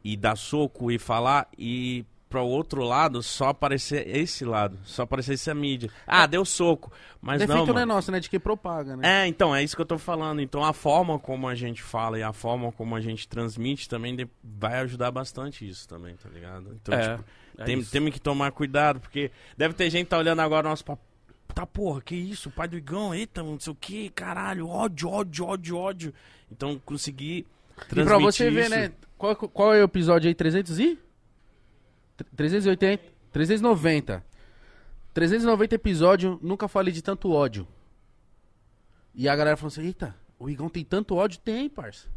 [0.03, 5.05] e dar soco e falar e para o outro lado só aparecer esse lado, só
[5.05, 5.89] aparecer essa mídia.
[6.07, 8.21] Ah, deu soco, mas Defeito não, não é nosso, né?
[8.21, 9.25] De quem propaga, né?
[9.25, 10.43] É, então, é isso que eu tô falando.
[10.43, 14.15] Então, a forma como a gente fala e a forma como a gente transmite também
[14.15, 16.77] de- vai ajudar bastante isso também, tá ligado?
[16.83, 17.25] Então, É, tipo,
[17.57, 20.71] é tem- temos que tomar cuidado, porque deve ter gente que tá olhando agora o
[20.71, 21.03] nosso papo.
[21.55, 22.51] Tá, porra, que isso?
[22.51, 26.15] Pai do Igão, eita, não sei o que, caralho, ódio, ódio, ódio, ódio.
[26.53, 27.47] Então, conseguir
[27.79, 28.71] E transmitir pra você ver, isso.
[28.71, 28.93] né?
[29.17, 30.35] Qual, qual é o episódio aí?
[30.35, 30.99] 300 e?
[32.37, 33.03] 380?
[33.33, 34.25] 390.
[35.13, 37.67] 390 episódio, nunca falei de tanto ódio.
[39.15, 41.41] E a galera falou assim: Eita, o Igão tem tanto ódio?
[41.41, 42.09] Tem, parça.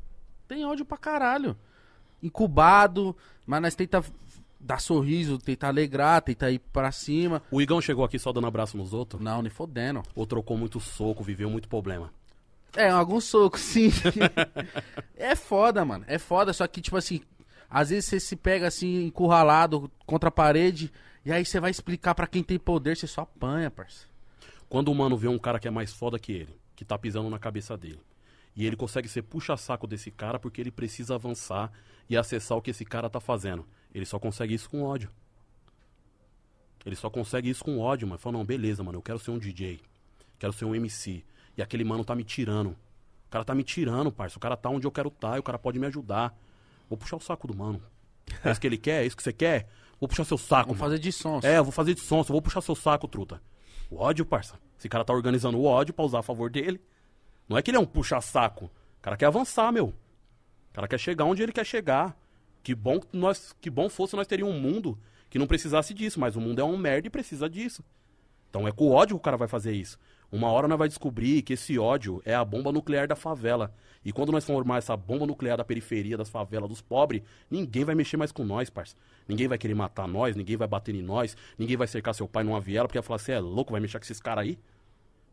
[0.48, 1.56] Tem ódio pra caralho.
[2.22, 4.04] Incubado, mas nós tenta
[4.60, 7.41] dar sorriso, tenta alegrar, tenta ir pra cima.
[7.50, 9.22] O Igão chegou aqui só dando abraço nos outros?
[9.22, 10.04] Não, nem fodendo.
[10.14, 12.12] Ou trocou muito soco, viveu muito problema?
[12.76, 13.89] É, alguns socos, sim.
[15.16, 16.04] é foda, mano.
[16.08, 17.22] É foda, só que, tipo assim,
[17.70, 20.91] às vezes você se pega assim, encurralado contra a parede,
[21.24, 24.07] e aí você vai explicar pra quem tem poder, você só apanha, parça.
[24.67, 27.30] Quando o mano vê um cara que é mais foda que ele, que tá pisando
[27.30, 28.01] na cabeça dele,
[28.55, 31.72] e ele consegue ser puxa-saco desse cara porque ele precisa avançar
[32.09, 33.65] e acessar o que esse cara tá fazendo.
[33.93, 35.09] Ele só consegue isso com ódio.
[36.86, 38.20] Ele só consegue isso com ódio, mano.
[38.20, 39.80] Fala, não, beleza, mano, eu quero ser um DJ.
[40.38, 41.24] Quero ser um MC.
[41.57, 42.72] E aquele mano tá me tirando.
[42.72, 44.38] O cara tá me tirando, parça.
[44.38, 46.36] O cara tá onde eu quero estar tá, e o cara pode me ajudar.
[46.90, 47.82] Vou puxar o saco do mano.
[48.44, 49.04] É isso que ele quer?
[49.04, 49.68] É isso que você quer?
[50.00, 50.92] Vou puxar seu saco, Vamos mano.
[50.92, 51.44] fazer de sons.
[51.44, 53.42] É, eu vou fazer de som, só vou puxar seu saco, truta.
[53.90, 54.60] O ódio, parça.
[54.78, 56.80] Esse cara tá organizando o ódio pra usar a favor dele.
[57.48, 58.66] Não é que ele é um puxa-saco.
[58.66, 59.88] O cara quer avançar, meu.
[59.88, 62.16] O cara quer chegar onde ele quer chegar.
[62.62, 64.98] Que bom, que nós, que bom fosse nós teríamos um mundo
[65.30, 67.84] que não precisasse disso, mas o mundo é um merda e precisa disso.
[68.50, 69.98] Então é com o ódio que o cara vai fazer isso.
[70.32, 73.73] Uma hora nós vai descobrir que esse ódio é a bomba nuclear da favela.
[74.05, 77.95] E quando nós formar essa bomba nuclear da periferia, das favelas, dos pobres, ninguém vai
[77.95, 78.95] mexer mais com nós, parça.
[79.27, 82.43] Ninguém vai querer matar nós, ninguém vai bater em nós, ninguém vai cercar seu pai
[82.43, 84.57] numa viela, porque vai falar, você é louco, vai mexer com esses caras aí?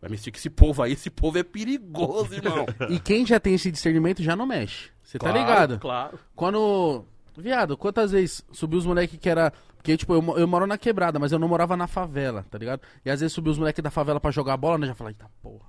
[0.01, 2.66] Vai mexer com esse povo aí, esse povo é perigoso, irmão.
[2.90, 4.90] E quem já tem esse discernimento já não mexe.
[5.03, 5.78] Você tá Claro, ligado?
[5.78, 6.18] Claro.
[6.34, 7.05] Quando.
[7.38, 9.53] Viado, quantas vezes subiu os moleques que era.
[9.87, 12.82] Porque, tipo, eu, eu moro na quebrada, mas eu não morava na favela, tá ligado?
[13.05, 14.89] E às vezes subiu os moleques da favela pra jogar bola, né?
[14.89, 15.64] Já falei, eita porra.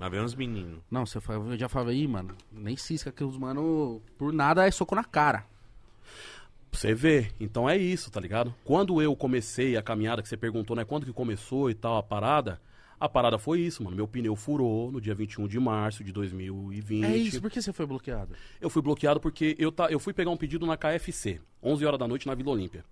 [0.00, 0.80] Lá vem uns meninos.
[0.90, 4.70] Não, você eu já falei, ih, mano, nem cisca que os mano, por nada é
[4.70, 5.44] soco na cara.
[6.72, 7.34] Você ver.
[7.38, 8.54] Então é isso, tá ligado?
[8.64, 10.82] Quando eu comecei a caminhada, que você perguntou, né?
[10.82, 12.58] Quando que começou e tal, a parada.
[12.98, 13.94] A parada foi isso, mano.
[13.94, 17.04] Meu pneu furou no dia 21 de março de 2020.
[17.04, 18.34] É isso, por que você foi bloqueado?
[18.58, 19.88] Eu fui bloqueado porque eu, ta...
[19.90, 22.82] eu fui pegar um pedido na KFC, 11 horas da noite na Vila Olímpia.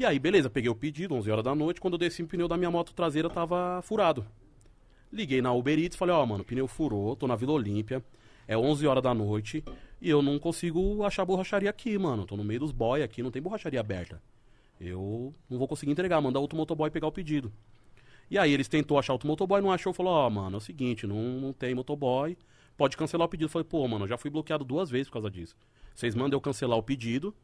[0.00, 1.78] E aí, beleza, peguei o pedido, 11 horas da noite.
[1.78, 4.24] Quando eu desci, o pneu da minha moto traseira tava furado.
[5.12, 8.02] Liguei na Uber Eats falei: Ó, mano, o pneu furou, tô na Vila Olímpia,
[8.48, 9.62] é 11 horas da noite
[10.00, 12.24] e eu não consigo achar borracharia aqui, mano.
[12.24, 14.22] Tô no meio dos boy aqui, não tem borracharia aberta.
[14.80, 17.52] Eu não vou conseguir entregar, mandar outro motoboy pegar o pedido.
[18.30, 21.06] E aí eles tentou achar outro motoboy, não achou, falou, ó, mano, é o seguinte,
[21.06, 22.38] não, não tem motoboy,
[22.74, 23.50] pode cancelar o pedido.
[23.50, 25.54] Falei, pô, mano, eu já fui bloqueado duas vezes por causa disso.
[25.94, 27.34] Vocês mandam eu cancelar o pedido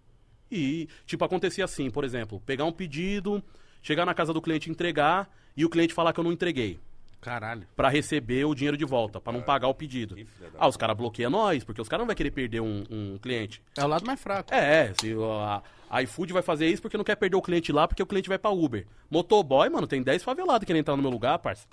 [0.51, 3.43] e, tipo, acontecia assim, por exemplo, pegar um pedido,
[3.83, 6.79] chegar na casa do cliente e entregar e o cliente falar que eu não entreguei.
[7.21, 7.67] Caralho.
[7.75, 10.15] Pra receber o dinheiro de volta, pra não pagar o pedido.
[10.57, 13.61] Ah, os caras bloqueiam nós, porque os caras não vão querer perder um, um cliente.
[13.77, 14.55] É o lado mais fraco.
[14.55, 17.89] É, se a, a iFood vai fazer isso porque não quer perder o cliente lá,
[17.89, 18.87] porque o cliente vai pra Uber.
[19.11, 21.67] Motoboy, mano, tem 10 favelados querendo entrar no meu lugar, parça.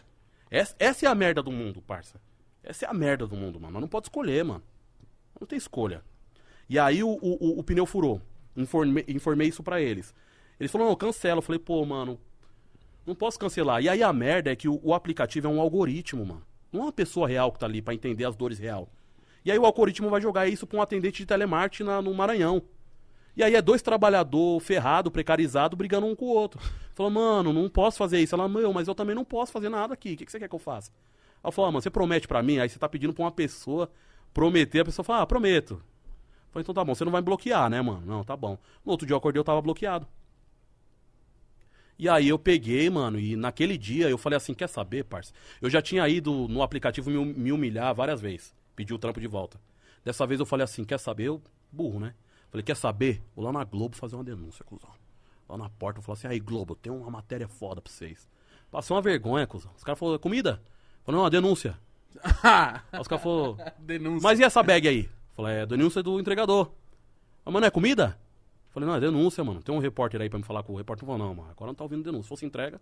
[0.50, 2.20] Essa, essa é a merda do mundo, parça.
[2.64, 3.74] Essa é a merda do mundo, mano.
[3.74, 4.64] Mas não pode escolher, mano.
[5.40, 6.02] Não tem escolha.
[6.70, 8.20] E aí o, o, o- o pneu furou.
[8.56, 10.14] Informei, informei isso pra eles.
[10.60, 11.38] Eles falaram, não, cancela.
[11.40, 12.20] Eu falei, pô, mano,
[13.06, 13.82] não posso cancelar.
[13.82, 16.44] E aí a merda é que o, o aplicativo é um algoritmo, mano.
[16.72, 18.90] Não é uma pessoa real que tá ali pra entender as dores real.
[19.46, 22.62] E aí o algoritmo vai jogar isso pra um atendente de telemarketing na- no Maranhão.
[23.36, 26.62] E aí é dois trabalhador ferrado, precarizado, brigando um com o outro.
[26.94, 28.36] Falou, mano, não posso fazer isso.
[28.36, 30.14] Ela, meu, mas eu também não posso fazer nada aqui.
[30.14, 30.92] O que, que você quer que eu faça?
[31.44, 32.60] Ela falou, ah, mano, você promete pra mim?
[32.60, 33.90] Aí você tá pedindo pra uma pessoa
[34.34, 34.82] prometer.
[34.82, 35.82] A pessoa fala, ah, prometo.
[36.54, 38.06] Falei, então tá bom, você não vai me bloquear, né, mano?
[38.06, 38.58] Não, tá bom.
[38.86, 40.08] No outro dia eu acordei, eu tava bloqueado.
[41.98, 45.34] E aí eu peguei, mano, e naquele dia eu falei assim, quer saber, parça?
[45.62, 48.54] Eu já tinha ido no aplicativo me, hum- humilhar várias vezes.
[48.76, 49.60] Pedi o trampo de volta.
[50.04, 51.26] Dessa vez eu falei assim, quer saber?
[51.26, 51.42] Eu,
[51.72, 52.14] burro, né?
[52.52, 53.22] Falei, quer saber?
[53.36, 54.90] Vou lá na Globo fazer uma denúncia, cuzão.
[55.48, 58.28] Lá na porta eu falei assim, aí Globo, tem uma matéria foda pra vocês.
[58.72, 59.72] Passou uma vergonha, cuzão.
[59.78, 60.62] Os caras falaram, comida?
[61.04, 61.78] Falei, não, uma denúncia.
[63.00, 64.22] Os caras falaram, Denúncia.
[64.22, 65.10] mas e essa bag aí?
[65.36, 66.72] Falei, é denúncia do entregador.
[67.46, 68.20] Ah, mano, é comida?
[68.70, 69.62] Falei, não, é denúncia, mano.
[69.62, 71.06] Tem um repórter aí pra me falar com o repórter.
[71.06, 72.24] Falou, não, mano, agora não tá ouvindo denúncia.
[72.24, 72.80] Se fosse entrega.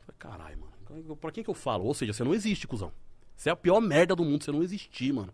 [0.00, 1.16] Falei, caralho, mano.
[1.16, 1.84] Pra quem que eu falo?
[1.84, 2.92] Ou seja, você não existe, cuzão.
[3.36, 5.32] Você é a pior merda do mundo, você não existir, mano.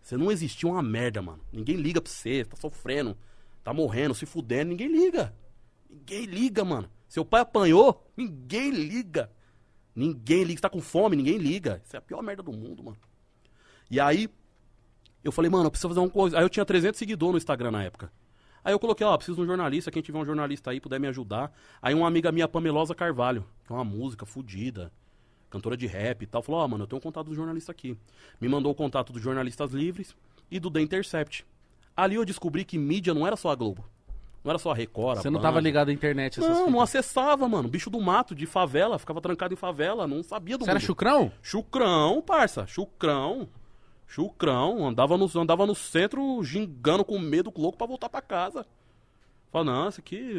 [0.00, 1.42] Você não existir é uma merda, mano.
[1.52, 3.16] Ninguém liga pra você, tá sofrendo,
[3.64, 5.34] tá morrendo, se fudendo, ninguém liga.
[5.90, 6.88] Ninguém liga, mano.
[7.08, 9.30] Seu pai apanhou, ninguém liga.
[9.94, 10.58] Ninguém liga.
[10.58, 11.82] Você tá com fome, ninguém liga.
[11.84, 12.98] Isso é a pior merda do mundo, mano.
[13.90, 14.28] E aí,
[15.26, 16.38] eu falei, mano, eu preciso fazer uma coisa.
[16.38, 18.10] Aí eu tinha 300 seguidores no Instagram na época.
[18.64, 21.06] Aí eu coloquei, ó, preciso de um jornalista, quem tiver um jornalista aí, puder me
[21.06, 21.52] ajudar.
[21.80, 24.90] Aí uma amiga minha, Pamelosa Carvalho, que é uma música fodida,
[25.48, 27.96] cantora de rap e tal, falou, ó, mano, eu tenho um contato do jornalista aqui.
[28.40, 30.16] Me mandou o contato dos jornalistas livres
[30.50, 31.46] e do The Intercept.
[31.96, 33.84] Ali eu descobri que mídia não era só a Globo.
[34.42, 35.42] Não era só a Record, a Você não Band.
[35.48, 36.82] tava ligado à internet, essas Não, não fitas.
[36.82, 37.68] acessava, mano.
[37.68, 40.86] Bicho do mato, de favela, ficava trancado em favela, não sabia do Você era mundo.
[40.86, 41.32] chucrão?
[41.42, 42.66] Chucrão, parça.
[42.66, 43.48] Chucrão.
[44.06, 44.86] Chucrão.
[44.86, 48.66] Andava no, andava no centro gingando com medo louco pra voltar pra casa.
[49.52, 50.34] Fala, não, isso aqui.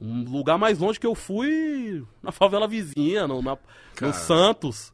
[0.00, 3.58] Um lugar mais longe que eu fui na favela vizinha, no, na-
[4.00, 4.92] no Santos.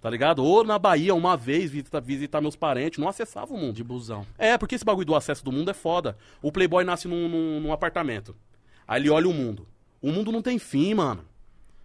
[0.00, 0.44] Tá ligado?
[0.44, 2.98] Ou na Bahia uma vez visitar, visitar meus parentes.
[2.98, 3.74] Não acessava o mundo.
[3.74, 4.24] De busão.
[4.38, 6.16] É, porque esse bagulho do acesso do mundo é foda.
[6.40, 8.34] O Playboy nasce num, num- num apartamento.
[8.86, 9.66] Aí ele olha o mundo.
[10.00, 11.24] O mundo não tem fim, mano.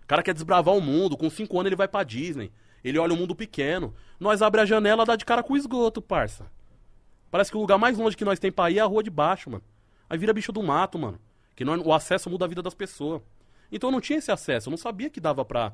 [0.04, 1.18] O cara quer desbravar o mundo.
[1.18, 2.52] Com 5 anos ele vai pra Disney.
[2.84, 3.94] Ele olha o mundo pequeno.
[4.20, 6.46] Nós abre a janela, dá de cara com o esgoto, parça.
[7.32, 9.10] Parece que o lugar mais longe que nós tem pra ir é a rua de
[9.10, 9.64] baixo, mano.
[10.10, 11.20] Aí vira bicho do mato, mano.
[11.56, 13.22] Que não, o acesso muda a vida das pessoas.
[13.72, 15.74] Então eu não tinha esse acesso, eu não sabia que dava pra.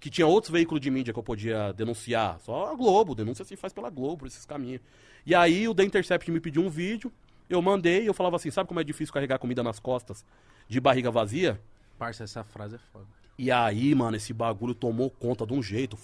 [0.00, 2.38] Que tinha outros veículos de mídia que eu podia denunciar.
[2.40, 4.82] Só a Globo, denúncia se faz pela Globo, por esses caminhos.
[5.24, 7.10] E aí o The Intercept me pediu um vídeo,
[7.48, 10.24] eu mandei e eu falava assim: sabe como é difícil carregar comida nas costas
[10.68, 11.60] de barriga vazia?
[11.98, 13.06] Parça, essa frase é foda.
[13.38, 15.96] E aí, mano, esse bagulho tomou conta de um jeito.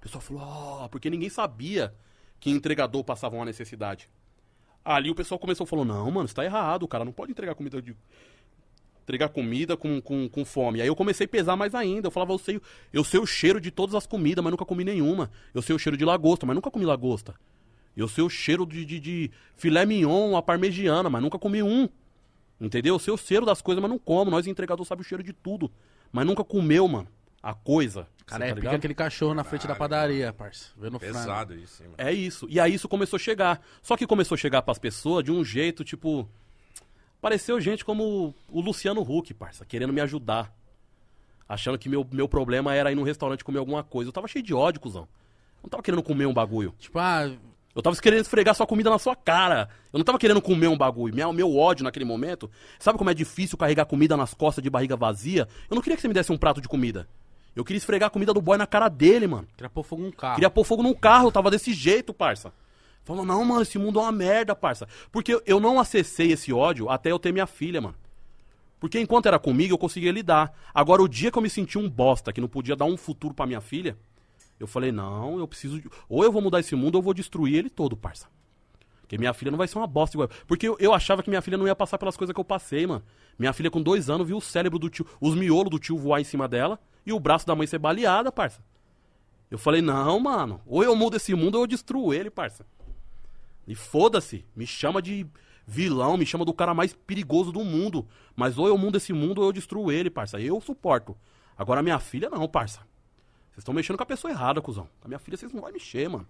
[0.00, 1.94] O pessoal falou, ó, porque ninguém sabia
[2.40, 4.08] que entregador passava uma necessidade.
[4.82, 7.30] Ali o pessoal começou a falar, não, mano, isso tá errado, o cara não pode
[7.30, 7.94] entregar comida de.
[9.02, 10.80] Entregar comida com, com, com fome.
[10.80, 12.06] Aí eu comecei a pesar mais ainda.
[12.06, 12.60] Eu falava, eu sei,
[12.92, 15.30] eu sei o cheiro de todas as comidas, mas nunca comi nenhuma.
[15.52, 17.34] Eu sei o cheiro de lagosta, mas nunca comi lagosta.
[17.94, 21.88] Eu sei o cheiro de, de, de filé mignon, a parmegiana, mas nunca comi um.
[22.58, 22.94] Entendeu?
[22.94, 24.30] Eu sei o cheiro das coisas, mas não como.
[24.30, 25.70] Nós, entregador, sabe o cheiro de tudo.
[26.10, 27.08] Mas nunca comeu, mano.
[27.42, 28.06] A coisa.
[28.30, 30.70] Cara, Cê é tá pica aquele cachorro na frente da padaria, parça.
[30.76, 31.14] Vendo frango.
[31.14, 32.08] Pesado isso, hein, mano.
[32.08, 32.46] É isso.
[32.48, 33.60] E aí isso começou a chegar.
[33.82, 36.28] Só que começou a chegar pras pessoas de um jeito, tipo.
[37.20, 40.54] Pareceu gente como o Luciano Huck, parça, querendo me ajudar.
[41.46, 44.08] Achando que meu, meu problema era ir num restaurante comer alguma coisa.
[44.08, 45.02] Eu tava cheio de ódio, cuzão.
[45.02, 46.72] Eu não tava querendo comer um bagulho.
[46.78, 47.30] Tipo, ah,
[47.74, 49.68] Eu tava querendo esfregar sua comida na sua cara.
[49.92, 51.14] Eu não tava querendo comer um bagulho.
[51.14, 52.48] Meu, meu ódio naquele momento.
[52.78, 55.48] Sabe como é difícil carregar comida nas costas de barriga vazia?
[55.68, 57.08] Eu não queria que você me desse um prato de comida.
[57.54, 59.46] Eu queria esfregar a comida do boy na cara dele, mano.
[59.56, 60.34] queria pôr fogo num carro.
[60.36, 62.52] Queria pôr fogo num carro, eu tava desse jeito, parça.
[63.04, 64.86] Falou, não, mano, esse mundo é uma merda, parça.
[65.10, 67.94] Porque eu- não acessei esse ódio até eu ter minha filha, mano.
[68.78, 70.52] Porque enquanto era comigo, eu conseguia lidar.
[70.72, 73.34] Agora, o dia que eu me senti um bosta, que não podia dar um futuro
[73.34, 73.96] pra minha filha,
[74.58, 75.80] eu falei, não, eu preciso.
[75.80, 75.88] De...
[76.08, 78.26] Ou eu vou mudar esse mundo, ou eu vou destruir ele todo, parça.
[79.10, 80.30] Porque minha filha não vai ser uma bosta igual.
[80.46, 82.86] Porque eu, eu achava que minha filha não ia passar pelas coisas que eu passei,
[82.86, 83.02] mano.
[83.36, 86.20] Minha filha, com dois anos, viu o cérebro do tio, os miolos do tio voar
[86.20, 88.62] em cima dela e o braço da mãe ser baleada, parça.
[89.50, 90.60] Eu falei, não, mano.
[90.64, 92.64] Ou eu mudo esse mundo ou eu destruo ele, parça.
[93.66, 94.46] E foda-se.
[94.54, 95.26] Me chama de
[95.66, 98.06] vilão, me chama do cara mais perigoso do mundo.
[98.36, 100.40] Mas ou eu mudo esse mundo ou eu destruo ele, parça.
[100.40, 101.16] Eu suporto.
[101.58, 102.78] Agora minha filha não, parça.
[103.48, 104.88] Vocês estão mexendo com a pessoa errada, cuzão.
[105.02, 106.28] A minha filha vocês não vão mexer, mano.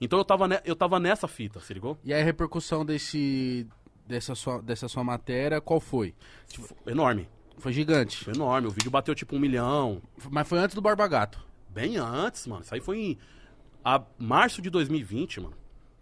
[0.00, 1.98] Então eu tava, ne- eu tava nessa fita, se ligou?
[2.04, 3.66] E a repercussão desse,
[4.06, 6.14] dessa, sua, dessa sua matéria, qual foi?
[6.86, 7.28] Enorme.
[7.58, 8.24] Foi gigante.
[8.24, 8.66] Foi enorme.
[8.68, 10.02] O vídeo bateu tipo um milhão.
[10.30, 11.40] Mas foi antes do Barba Gato.
[11.68, 12.62] Bem antes, mano.
[12.62, 13.18] Isso aí foi em
[13.84, 15.54] a março de 2020, mano.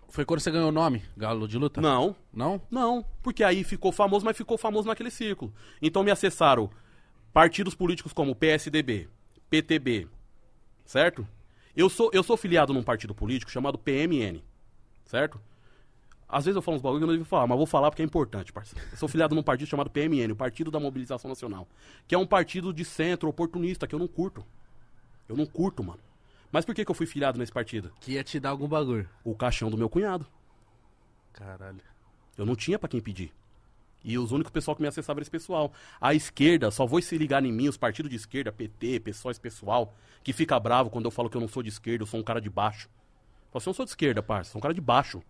[0.09, 1.81] Foi quando você ganhou o nome, Galo de Luta?
[1.81, 2.61] Não, Não?
[2.71, 5.53] Não, porque aí ficou famoso, mas ficou famoso naquele círculo.
[5.81, 6.71] Então me acessaram
[7.33, 9.09] partidos políticos como PSDB,
[9.49, 10.07] PTB,
[10.85, 11.27] certo?
[11.77, 14.43] Eu sou, eu sou filiado num partido político chamado PMN,
[15.05, 15.41] certo?
[16.29, 18.03] Às vezes eu falo uns bagulho que eu não devia falar, mas vou falar porque
[18.03, 18.87] é importante, parceiro.
[18.91, 21.69] Eu sou filiado num partido chamado PMN, o Partido da Mobilização Nacional,
[22.09, 24.45] que é um partido de centro, oportunista, que eu não curto.
[25.29, 26.01] Eu não curto, mano.
[26.51, 27.93] Mas por que, que eu fui filiado nesse partido?
[28.01, 29.09] Que ia te dar algum bagulho.
[29.25, 30.27] O caixão do meu cunhado.
[31.33, 31.81] Caralho.
[32.37, 33.33] Eu não tinha pra quem pedir.
[34.05, 35.73] E os únicos pessoal que me acessava era esse pessoal.
[36.01, 39.95] A esquerda, só vou se ligar em mim, os partidos de esquerda, PT, pessoal, pessoal,
[40.23, 42.23] que fica bravo quando eu falo que eu não sou de esquerda, eu sou um
[42.23, 42.89] cara de baixo.
[43.51, 45.23] Fala assim, eu não sou de esquerda, parça, sou um cara de baixo.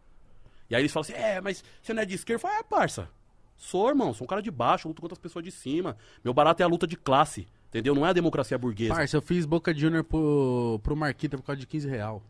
[0.71, 2.37] E aí eles falam assim, é, mas você não é de esquerda?
[2.37, 3.09] Eu falo, é, parça.
[3.57, 5.97] Sou, irmão, sou um cara de baixo, luto contra as pessoas de cima.
[6.25, 7.95] Meu barato é a luta de classe, entendeu?
[7.95, 8.95] Não é a democracia burguesa.
[8.95, 12.23] Parça, eu fiz Boca Junior pro, pro Marquita por causa de 15 real.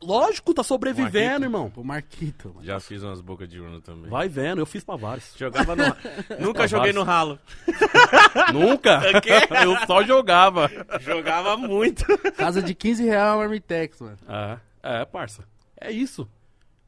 [0.00, 1.44] Lógico, tá sobrevivendo, Marquito.
[1.44, 1.70] irmão.
[1.70, 2.64] Pro Marquito, mano.
[2.64, 4.08] Já fiz umas bocas de urna também.
[4.08, 5.34] Vai vendo, eu fiz pra vários.
[5.36, 5.84] Jogava no...
[6.38, 7.38] Nunca joguei no ralo.
[8.52, 9.00] Nunca?
[9.64, 10.70] eu só jogava.
[11.00, 12.04] Jogava muito.
[12.36, 14.18] Casa de 15 real, Marmitex, mano.
[14.28, 15.44] É, é, parça.
[15.80, 16.28] É isso.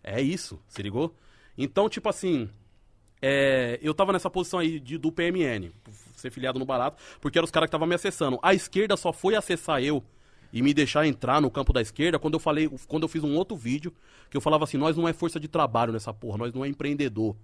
[0.03, 1.15] É isso, se ligou?
[1.59, 2.49] Então, tipo assim,
[3.21, 5.71] é, eu tava nessa posição aí de, do PMN,
[6.17, 8.39] ser filiado no barato, porque eram os caras que estavam me acessando.
[8.43, 10.03] A esquerda só foi acessar eu
[10.53, 13.35] e me deixar entrar no campo da esquerda quando eu falei, quando eu fiz um
[13.35, 13.93] outro vídeo,
[14.29, 16.69] que eu falava assim, nós não é força de trabalho nessa porra, nós não é
[16.69, 17.37] empreendedor.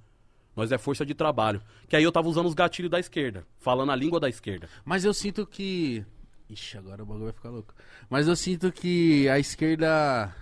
[0.55, 1.61] Nós é força de trabalho.
[1.87, 4.69] Que aí eu tava usando os gatilhos da esquerda, falando a língua da esquerda.
[4.85, 6.03] Mas eu sinto que.
[6.49, 7.75] Ixi, agora o bagulho vai ficar louco.
[8.09, 10.35] Mas eu sinto que a esquerda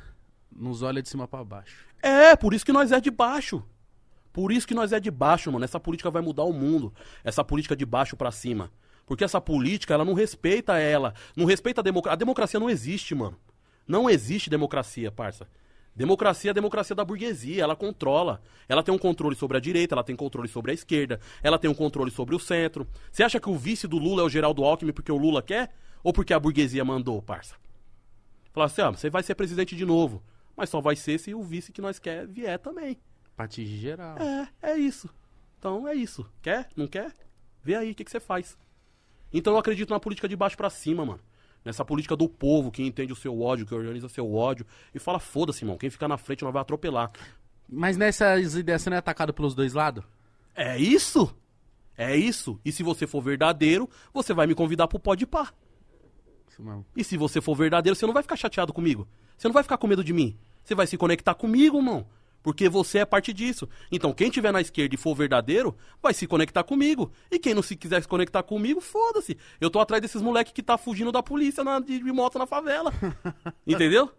[0.53, 1.85] nos olha de cima pra baixo.
[2.01, 3.65] É, por isso que nós é de baixo.
[4.33, 5.65] Por isso que nós é de baixo, mano.
[5.65, 6.93] Essa política vai mudar o mundo.
[7.25, 8.71] Essa política de baixo pra cima.
[9.07, 11.15] Porque essa política, ela não respeita ela.
[11.37, 12.15] Não respeita a democracia.
[12.15, 13.37] A democracia não existe, mano.
[13.87, 15.47] Não existe democracia, parça.
[15.95, 18.43] Democracia é a democracia da burguesia, ela controla.
[18.69, 21.71] Ela tem um controle sobre a direita, ela tem controle sobre a esquerda, ela tem
[21.71, 22.87] um controle sobre o centro.
[23.13, 25.73] Você acha que o vice do Lula é o Geraldo Alckmin porque o Lula quer?
[26.03, 27.55] Ou porque a burguesia mandou, parça?
[28.53, 30.23] Falar assim, ó, você vai ser presidente de novo.
[30.57, 32.99] Mas só vai ser se o vice que nós quer vier também.
[33.37, 34.17] Atingir geral.
[34.19, 35.09] É, é isso.
[35.59, 36.29] Então é isso.
[36.43, 36.69] Quer?
[36.77, 37.15] Não quer?
[37.63, 38.57] Vê aí o que, que você faz.
[39.35, 41.21] Então eu acredito na política de baixo pra cima, mano.
[41.65, 44.65] Nessa política do povo que entende o seu ódio, que organiza seu ódio.
[44.95, 45.77] E fala, foda-se, irmão.
[45.77, 47.11] Quem ficar na frente não vai atropelar.
[47.69, 50.05] Mas nessas ideias você não é atacado pelos dois lados?
[50.55, 51.35] É isso?
[51.97, 52.61] É isso.
[52.65, 55.53] E se você for verdadeiro, você vai me convidar pro pode pá.
[56.49, 56.87] Isso mesmo.
[56.95, 59.09] E se você for verdadeiro, você não vai ficar chateado comigo.
[59.37, 60.39] Você não vai ficar com medo de mim.
[60.63, 62.07] Você vai se conectar comigo, irmão.
[62.45, 63.67] Porque você é parte disso.
[63.91, 67.11] Então, quem tiver na esquerda e for verdadeiro, vai se conectar comigo.
[67.31, 69.37] E quem não se quiser se conectar comigo, foda-se.
[69.59, 72.47] Eu tô atrás desses moleque que tá fugindo da polícia na- de, de moto na
[72.47, 72.93] favela.
[73.67, 74.11] Entendeu?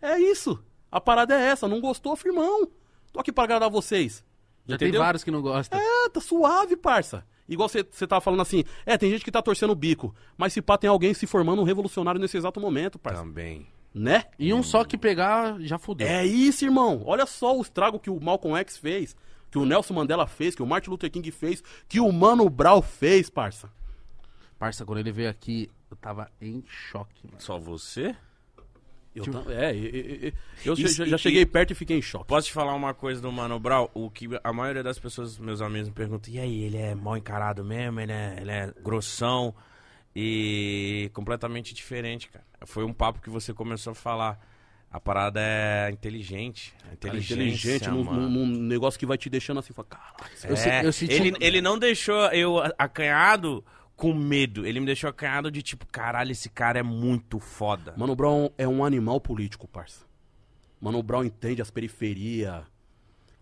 [0.00, 0.62] É isso.
[0.92, 1.66] A parada é essa.
[1.66, 2.68] Não gostou, firmão.
[3.12, 4.24] Tô aqui pra agradar vocês.
[4.64, 4.92] Já Entendeu?
[4.92, 5.78] tem vários que não gostam.
[5.80, 7.26] É, tá suave, parça.
[7.48, 10.62] Igual você tava falando assim, é, tem gente que tá torcendo o bico, mas se
[10.62, 13.20] pá, tem alguém se formando um revolucionário nesse exato momento, parça.
[13.20, 13.66] Também.
[13.94, 14.24] Né?
[14.38, 16.06] E um só que pegar, já fudeu.
[16.08, 17.02] É isso, irmão.
[17.04, 19.14] Olha só o estrago que o Malcolm X fez,
[19.50, 22.80] que o Nelson Mandela fez, que o Martin Luther King fez, que o Mano Brown
[22.80, 23.70] fez, parça.
[24.58, 27.36] Parça, quando ele veio aqui, eu tava em choque, mano.
[27.40, 28.16] Só você?
[29.14, 30.34] Eu, Tipo- é, e- e- e-
[30.64, 32.26] eu E- já, já e- cheguei perto e fiquei em choque.
[32.28, 33.90] Posso te falar uma coisa do Mano Brown?
[33.92, 37.18] O que a maioria das pessoas, meus amigos, me perguntam: e aí, ele é mal
[37.18, 38.00] encarado mesmo?
[38.00, 39.54] Ele é, ele é grossão?
[40.14, 42.44] E completamente diferente, cara.
[42.66, 44.38] Foi um papo que você começou a falar.
[44.90, 46.74] A parada é inteligente.
[47.46, 50.14] Inteligente, num, num- negócio que vai te deixando assim, fala, caralho.
[50.46, 53.64] é- Eu se- eu ele, um- ele não deixou eu acanhado
[53.96, 54.66] com medo.
[54.66, 57.94] Ele me deixou acanhado de tipo, caralho, esse cara é muito foda.
[57.96, 60.04] Mano Brown é um animal político, parça.
[60.78, 62.62] Mano Brown entende as periferias,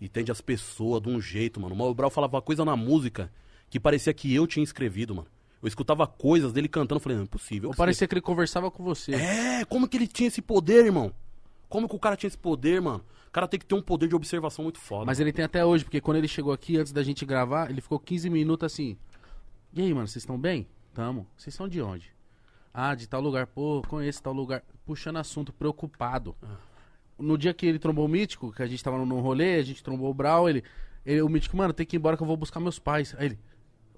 [0.00, 1.74] entende as pessoas de um jeito, mano.
[1.74, 3.28] Mano Brown falava coisa na música
[3.68, 5.28] que parecia que eu tinha escrevido, mano.
[5.62, 7.68] Eu escutava coisas dele cantando, eu falei, não é possível.
[7.70, 9.14] Ou parecia que ele conversava com você.
[9.14, 11.12] É, como que ele tinha esse poder, irmão?
[11.68, 13.04] Como que o cara tinha esse poder, mano?
[13.28, 15.04] O cara tem que ter um poder de observação muito foda.
[15.04, 17.80] Mas ele tem até hoje, porque quando ele chegou aqui, antes da gente gravar, ele
[17.80, 18.96] ficou 15 minutos assim.
[19.72, 20.66] E aí, mano, vocês estão bem?
[20.94, 21.26] Tamo.
[21.36, 22.10] Vocês são de onde?
[22.74, 23.46] Ah, de tal lugar.
[23.46, 24.62] Pô, conheço tal lugar.
[24.84, 26.34] Puxando assunto, preocupado.
[27.18, 29.82] No dia que ele trombou o Mítico, que a gente tava num rolê, a gente
[29.84, 30.64] trombou o Brau, ele,
[31.04, 33.14] ele- O Mítico, mano, tem que ir embora que eu vou buscar meus pais.
[33.18, 33.38] Aí ele.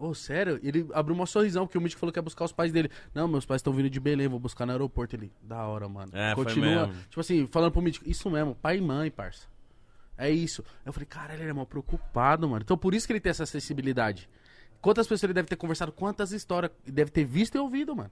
[0.03, 0.59] Ô, sério?
[0.65, 2.91] Ele abriu uma sorrisão, porque o Mítico falou que ia buscar os pais dele.
[3.15, 5.15] Não, meus pais estão vindo de Belém, vou buscar no aeroporto.
[5.15, 6.11] Ele, da hora, mano.
[6.13, 6.89] É, foi Continua.
[6.89, 7.03] mesmo.
[7.05, 9.47] Tipo assim, falando pro Mítico, isso mesmo, pai e mãe, parça.
[10.19, 10.65] É isso.
[10.85, 12.63] Eu falei, caralho, ele é mal preocupado, mano.
[12.65, 14.29] Então por isso que ele tem essa acessibilidade.
[14.81, 18.11] Quantas pessoas ele deve ter conversado, quantas histórias deve ter visto e ouvido, mano.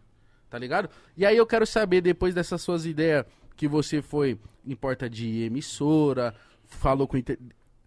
[0.49, 0.88] Tá ligado?
[1.16, 3.26] E aí eu quero saber, depois dessas suas ideias,
[3.57, 6.36] que você foi em porta de emissora,
[6.66, 7.16] falou com.
[7.16, 7.36] Inter...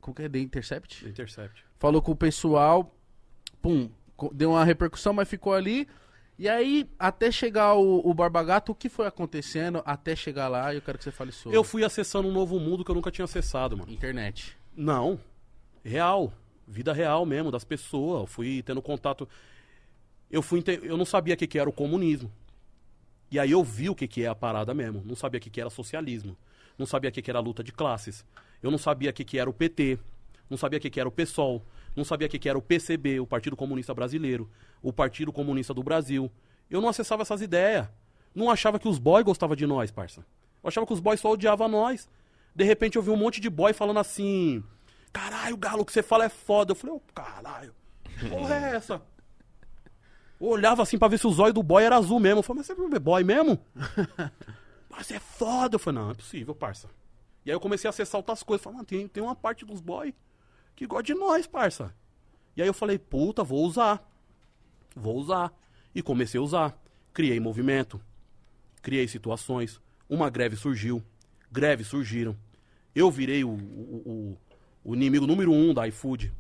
[0.02, 0.30] Como que é?
[0.30, 1.08] The Intercept?
[1.08, 1.64] Intercept.
[1.80, 2.94] Falou com o pessoal,
[3.64, 3.90] pum,
[4.34, 5.88] deu uma repercussão, mas ficou ali.
[6.38, 10.74] E aí, até chegar o, o Barba Gato, o que foi acontecendo até chegar lá?
[10.74, 11.58] Eu quero que você fale sobre.
[11.58, 13.92] Eu fui acessando um novo mundo que eu nunca tinha acessado, mano.
[13.92, 14.58] Internet.
[14.76, 15.20] Não.
[15.84, 16.34] Real.
[16.68, 18.22] Vida real mesmo, das pessoas.
[18.22, 19.28] Eu fui tendo contato.
[20.30, 22.32] Eu, fui eu não sabia o que, que era o comunismo.
[23.32, 25.02] E aí eu vi o que, que é a parada mesmo.
[25.06, 26.36] Não sabia o que, que era socialismo.
[26.78, 28.26] Não sabia o que, que era a luta de classes.
[28.62, 30.00] Eu não sabia o que, que era o PT.
[30.50, 31.64] Não sabia o que, que era o PSOL.
[31.96, 34.50] Não sabia o que, que era o PCB, o Partido Comunista Brasileiro.
[34.82, 36.32] O Partido Comunista do Brasil.
[36.70, 37.88] Eu não acessava essas ideias.
[38.34, 40.26] Não achava que os boys gostavam de nós, parça.
[40.64, 42.10] Eu achava que os boys só odiavam nós.
[42.56, 44.64] De repente eu vi um monte de boy falando assim:
[45.12, 46.72] Caralho, Galo, o que você fala é foda.
[46.72, 47.74] Eu falei: Ô, caralho,
[48.04, 49.02] que porra é essa?
[50.42, 52.40] Eu olhava assim pra ver se o zóio do boy era azul mesmo.
[52.40, 53.60] Eu falei: Mas você é boy mesmo?
[54.90, 55.76] Mas é foda.
[55.76, 56.90] Eu falei: Não, é possível, parça.
[57.46, 58.64] E aí eu comecei a acessar outras coisas.
[58.64, 60.14] Falei: Mano, tem, tem uma parte dos boy
[60.76, 61.94] que gosta de nós, parça.
[62.56, 64.02] E aí eu falei: Puta, vou usar.
[64.96, 65.52] Vou usar.
[65.94, 66.78] E comecei a usar.
[67.14, 68.02] Criei movimento
[68.84, 69.80] criei situações.
[70.10, 71.02] Uma greve surgiu,
[71.50, 72.36] greves surgiram.
[72.94, 74.38] Eu virei o, o, o-
[74.84, 76.32] o inimigo número um da iFood.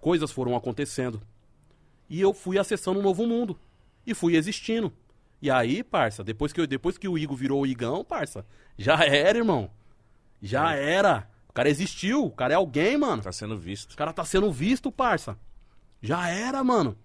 [0.00, 1.20] Coisas foram acontecendo.
[2.08, 3.58] E eu fui acessando um novo mundo.
[4.06, 4.92] E fui existindo.
[5.42, 8.46] E aí, parça, depois que, eu- depois que o Igor virou o Igão, parça,
[8.78, 9.68] já era, irmão.
[10.40, 11.28] Já era.
[11.54, 12.24] O cara existiu.
[12.24, 13.22] O cara é alguém, mano.
[13.22, 13.92] Tá sendo visto.
[13.92, 15.38] O cara tá sendo visto, parça.
[16.02, 16.98] Já era, mano.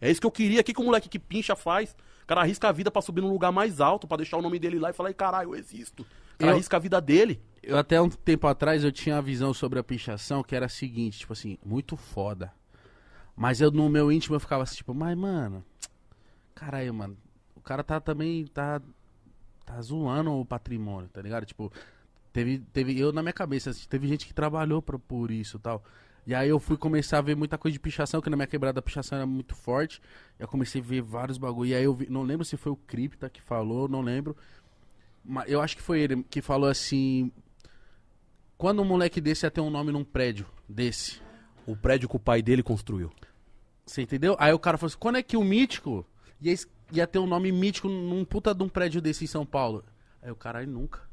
[0.00, 0.60] É isso que eu queria.
[0.60, 1.96] O que, que o moleque que pincha faz?
[2.22, 4.60] O cara arrisca a vida pra subir num lugar mais alto, pra deixar o nome
[4.60, 6.04] dele lá e falar, "Ih, caralho, eu existo.
[6.04, 7.42] O cara Eu- arrisca a vida dele.
[7.62, 10.68] Eu até um tempo atrás eu tinha a visão sobre a pichação que era a
[10.68, 12.52] seguinte, tipo assim, muito foda.
[13.34, 15.64] Mas eu no meu íntimo eu ficava assim, tipo, mas mano,
[16.54, 17.16] caralho, mano,
[17.56, 18.80] o cara tá também tá
[19.64, 21.44] tá zoando o patrimônio, tá ligado?
[21.44, 21.72] Tipo,
[22.36, 25.60] teve teve eu na minha cabeça, assim, teve gente que trabalhou pra, por isso, e
[25.60, 25.82] tal.
[26.26, 28.78] E aí eu fui começar a ver muita coisa de pichação, que na minha quebrada
[28.78, 30.02] a pichação era muito forte.
[30.38, 31.70] Eu comecei a ver vários bagulho.
[31.70, 34.36] E aí eu vi, não lembro se foi o Cripta que falou, não lembro.
[35.24, 37.32] Mas eu acho que foi ele que falou assim,
[38.58, 41.22] quando um moleque desse ia ter um nome num prédio desse.
[41.64, 43.10] O prédio que o pai dele construiu.
[43.86, 44.36] Você entendeu?
[44.38, 46.04] Aí o cara falou assim: quando é que o mítico
[46.40, 46.54] ia,
[46.92, 49.84] ia ter um nome mítico num puta de um prédio desse em São Paulo?
[50.20, 51.05] Aí o caralho nunca.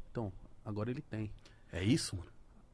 [0.64, 1.30] Agora ele tem.
[1.72, 2.28] É isso, mano.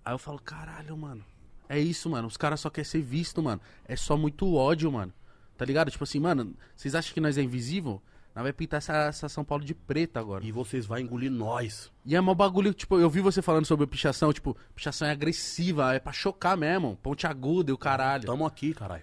[0.04, 1.24] Aí eu falo: caralho, mano.
[1.68, 2.26] É isso, mano.
[2.28, 3.60] Os caras só querem ser visto, mano.
[3.84, 5.12] É só muito ódio, mano.
[5.56, 5.90] tá ligado?
[5.90, 8.02] Tipo assim, mano, vocês acham que nós é invisível?
[8.34, 10.44] Nós vai pintar essa, essa São Paulo de preto agora.
[10.44, 11.92] E vocês vão engolir nós.
[12.04, 15.94] E é mó bagulho, tipo, eu vi você falando sobre pichação, tipo, pichação é agressiva,
[15.94, 18.26] é pra chocar mesmo, ponte aguda e o caralho.
[18.26, 19.02] Tamo aqui, caralho.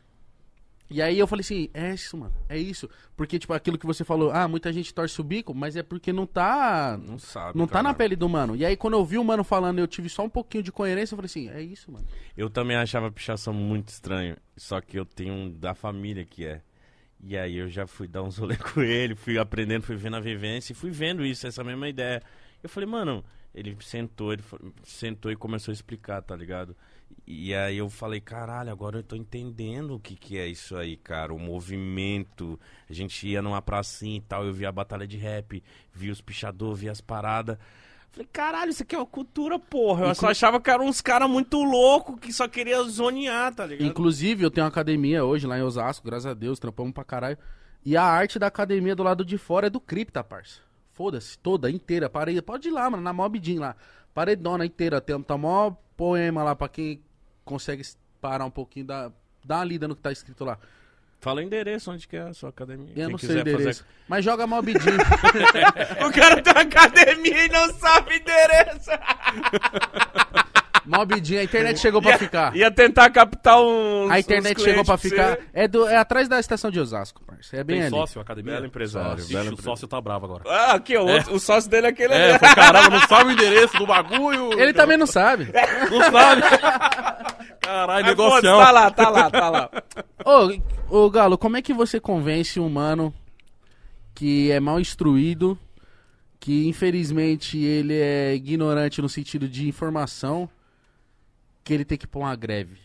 [0.89, 2.89] E aí eu falei assim, é isso, mano, é isso.
[3.15, 6.13] Porque, tipo, aquilo que você falou, ah, muita gente torce o bico, mas é porque
[6.13, 6.97] não tá.
[6.97, 7.57] Não sabe.
[7.57, 7.95] Não tá na cara.
[7.95, 8.55] pele do mano.
[8.55, 11.13] E aí quando eu vi o mano falando, eu tive só um pouquinho de coerência,
[11.13, 12.05] eu falei assim, é isso, mano.
[12.37, 14.37] Eu também achava pichação muito estranho.
[14.55, 16.61] Só que eu tenho um da família que é.
[17.21, 20.21] E aí eu já fui dar uns rolê com ele, fui aprendendo, fui vendo a
[20.21, 22.21] vivência e fui vendo isso, essa mesma ideia.
[22.63, 23.23] Eu falei, mano,
[23.53, 24.43] ele sentou, ele
[24.83, 26.75] sentou e começou a explicar, tá ligado?
[27.29, 30.95] E aí eu falei, caralho, agora eu tô entendendo o que que é isso aí,
[30.95, 32.57] cara, o movimento.
[32.89, 35.61] A gente ia numa pracinha e tal, eu via a batalha de rap,
[35.93, 37.57] via os pichadores, via as paradas.
[38.11, 40.07] Falei, caralho, isso aqui é uma cultura, porra.
[40.07, 43.85] Eu só achava que eram uns caras muito loucos que só queria zonear, tá ligado?
[43.85, 47.37] Inclusive, eu tenho uma academia hoje lá em Osasco, graças a Deus, trampamos pra caralho.
[47.85, 50.61] E a arte da academia do lado de fora é do Cripta, parça.
[50.91, 52.41] Foda-se, toda, inteira, parede.
[52.41, 53.75] Pode ir lá, mano, na Mob Jean lá.
[54.13, 57.01] Paredona inteira, tem tá mó poema lá pra quem
[57.43, 57.83] consegue
[58.21, 59.11] parar um pouquinho, dá,
[59.43, 60.57] dá uma lida no que tá escrito lá.
[61.19, 62.89] Fala o endereço, onde que é a sua academia.
[62.89, 63.85] Eu Quem não sei o quiser fazer- endereço.
[64.07, 64.71] Mas joga Mob.
[66.07, 68.91] O cara tem uma academia e não sabe o endereço.
[70.85, 72.55] Mob Jean, a internet chegou pra ficar.
[72.55, 74.09] Ia tentar captar um.
[74.09, 75.37] A internet chegou pra ficar.
[75.53, 77.55] É, do, é atrás da estação de Osasco, parça.
[77.57, 77.95] É bem Tem ali.
[77.95, 78.53] sócio, academia?
[78.53, 80.43] Belo empresário, Ixi, belo o empre- sócio tá bravo agora.
[80.47, 82.39] Ah, aqui, o, outro- o sócio dele é aquele É, ali.
[82.55, 84.59] caramba, não sabe o endereço do bagulho.
[84.59, 85.47] Ele também não sabe.
[85.91, 86.41] Não sabe.
[87.61, 88.59] Caralho, negocião.
[88.59, 89.69] foda-se, Tá lá, tá lá, tá lá.
[90.89, 93.13] Ô, ô, Galo, como é que você convence um mano
[94.15, 95.57] que é mal instruído,
[96.39, 100.49] que infelizmente ele é ignorante no sentido de informação,
[101.67, 102.77] que ele tem que pôr uma greve?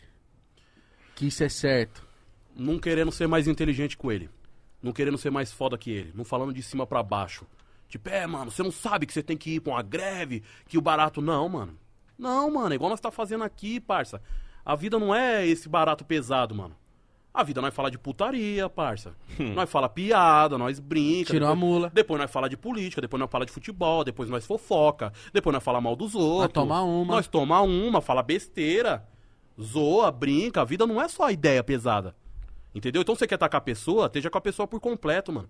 [1.15, 2.05] Que isso é certo.
[2.57, 4.29] Não querendo ser mais inteligente com ele.
[4.83, 6.13] Não querendo ser mais foda que ele.
[6.17, 7.47] Não falando de cima pra baixo.
[7.89, 10.77] Tipo, é, mano, você não sabe que você tem que ir pra uma greve, que
[10.77, 11.23] o barato.
[11.23, 11.79] Não, mano.
[12.19, 14.21] Não, mano, é igual nós tá fazendo aqui, parça.
[14.65, 16.75] A vida não é esse barato pesado, mano.
[17.35, 19.15] A vida nós fala de putaria, parça.
[19.39, 21.33] nós fala piada, nós brinca.
[21.33, 21.91] Tirou a depois- mula.
[21.95, 25.65] Depois nós fala de política, depois nós fala de futebol, depois nós fofoca, depois nós
[25.65, 26.53] fala mal dos outros.
[26.53, 27.15] toma uma.
[27.15, 29.07] Nós toma uma, fala besteira,
[29.61, 30.61] zoa, brinca.
[30.61, 32.15] A vida não é só a ideia pesada.
[32.75, 33.01] Entendeu?
[33.03, 35.49] Então você quer estar com a pessoa, esteja com a pessoa por completo, mano.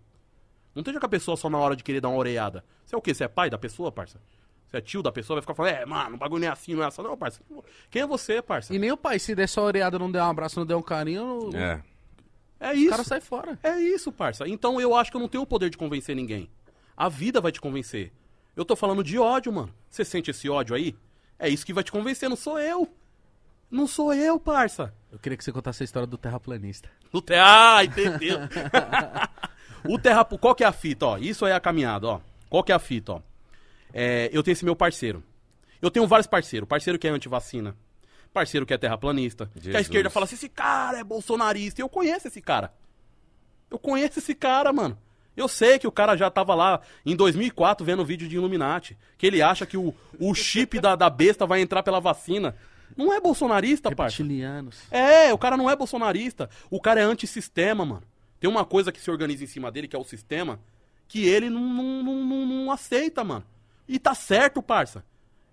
[0.74, 2.64] Não esteja com a pessoa só na hora de querer dar uma oreada.
[2.84, 3.12] Você é o quê?
[3.12, 4.20] Você é pai da pessoa, parça?
[4.72, 6.74] Você é tio da pessoa, vai ficar falando, é, mano, o bagulho não é assim,
[6.74, 7.02] não é assim.
[7.02, 7.42] Não, parça.
[7.90, 8.74] Quem é você, parça?
[8.74, 10.82] E nem o pai, se der só oreada, não der um abraço, não der um
[10.82, 11.82] carinho, o É.
[12.58, 12.88] É isso.
[12.90, 13.58] cara sai fora.
[13.62, 14.48] É isso, parça.
[14.48, 16.48] Então eu acho que eu não tenho o poder de convencer ninguém.
[16.96, 18.12] A vida vai te convencer.
[18.56, 19.74] Eu tô falando de ódio, mano.
[19.90, 20.96] Você sente esse ódio aí?
[21.38, 22.88] É isso que vai te convencer, não sou eu.
[23.70, 24.94] Não sou eu, parça.
[25.10, 26.88] Eu queria que você contasse a história do terraplanista.
[27.12, 27.34] O te...
[27.34, 28.38] Ah, entendeu?
[29.86, 30.24] o terra...
[30.24, 31.18] Qual que é a fita, ó?
[31.18, 32.20] Isso aí é a caminhada, ó.
[32.48, 33.22] Qual que é a fita, ó?
[33.92, 35.22] É, eu tenho esse meu parceiro.
[35.80, 36.68] Eu tenho vários parceiros.
[36.68, 37.76] Parceiro que é antivacina.
[38.32, 39.46] Parceiro que é terraplanista.
[39.52, 39.80] Que a Jesus.
[39.82, 41.80] esquerda fala assim, esse cara é bolsonarista.
[41.80, 42.72] E eu conheço esse cara.
[43.70, 44.96] Eu conheço esse cara, mano.
[45.36, 48.96] Eu sei que o cara já tava lá em 2004 vendo vídeo de Illuminati.
[49.18, 52.54] Que ele acha que o, o chip da, da besta vai entrar pela vacina.
[52.96, 54.18] Não é bolsonarista, parça.
[54.18, 54.78] Reptilianos.
[54.90, 56.50] É, o cara não é bolsonarista.
[56.70, 58.02] O cara é antissistema, mano.
[58.38, 60.60] Tem uma coisa que se organiza em cima dele, que é o sistema,
[61.08, 63.44] que ele não, não, não- não aceita, mano.
[63.88, 65.04] E tá certo, parça.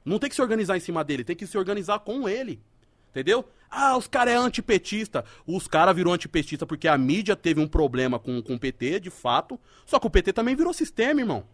[0.04, 2.62] Não tem que se organizar em cima dele, tem que se organizar com ele.
[3.10, 3.46] Entendeu?
[3.70, 5.26] Ah, os caras é antipetista.
[5.46, 9.10] Os caras virou antipetista porque a mídia teve um problema com, com o PT, de
[9.10, 9.60] fato.
[9.86, 11.46] Só que o PT também virou sistema, irmão.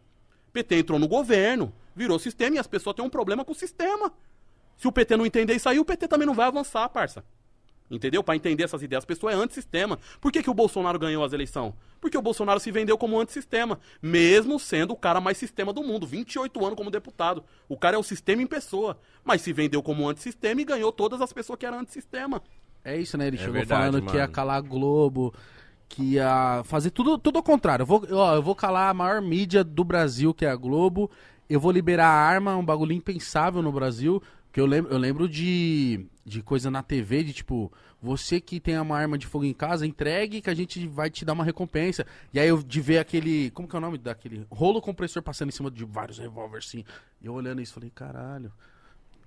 [0.47, 3.55] O PT entrou no governo, virou sistema e as pessoas têm um problema com o
[3.55, 4.11] sistema.
[4.77, 7.23] Se o PT não entender isso aí, o PT também não vai avançar, parça.
[7.89, 8.23] Entendeu?
[8.23, 9.01] Pra entender essas ideias.
[9.03, 9.99] As pessoas é antissistema.
[10.19, 11.73] Por que, que o Bolsonaro ganhou as eleições?
[12.01, 13.79] Porque o Bolsonaro se vendeu como antissistema.
[14.01, 16.07] Mesmo sendo o cara mais sistema do mundo.
[16.07, 17.43] 28 anos como deputado.
[17.69, 18.97] O cara é o sistema em pessoa.
[19.23, 22.41] Mas se vendeu como antissistema e ganhou todas as pessoas que eram antissistema.
[22.83, 23.27] É isso, né?
[23.27, 24.33] Ele É chegou verdade, falando que ia mano.
[24.33, 25.33] calar a Globo,
[25.87, 27.83] que ia fazer tudo, tudo ao contrário.
[27.83, 31.09] Eu vou, ó, eu vou calar a maior mídia do Brasil, que é a Globo.
[31.47, 34.21] Eu vou liberar a arma, um bagulho impensável no Brasil.
[34.55, 37.69] Que eu lembro, eu lembro de, de coisa na TV, de tipo,
[38.01, 41.25] você que tem uma arma de fogo em casa, entregue que a gente vai te
[41.25, 42.05] dar uma recompensa.
[42.33, 43.51] E aí eu de ver aquele.
[43.51, 44.47] Como que é o nome daquele?
[44.49, 46.85] Rolo compressor passando em cima de vários revólveres assim.
[47.21, 48.49] E eu olhando isso, falei, caralho.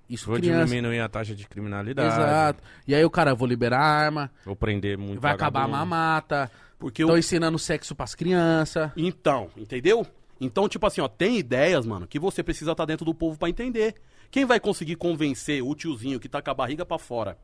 [0.09, 0.65] Isso Vou criança.
[0.65, 2.11] diminuir a taxa de criminalidade.
[2.11, 2.63] Exato.
[2.87, 5.67] E aí o cara, eu vou liberar a arma, Vou prender muito vai acabar a
[5.67, 5.89] vagabundo.
[5.91, 6.51] mamata.
[6.79, 7.17] Porque Tô o...
[7.19, 8.91] ensinando sexo pras crianças.
[8.97, 10.07] Então, entendeu?
[10.41, 13.47] Então, tipo assim, ó, tem ideias, mano, que você precisa estar dentro do povo pra
[13.47, 13.93] entender.
[14.31, 17.37] Quem vai conseguir convencer o tiozinho que tá com a barriga pra fora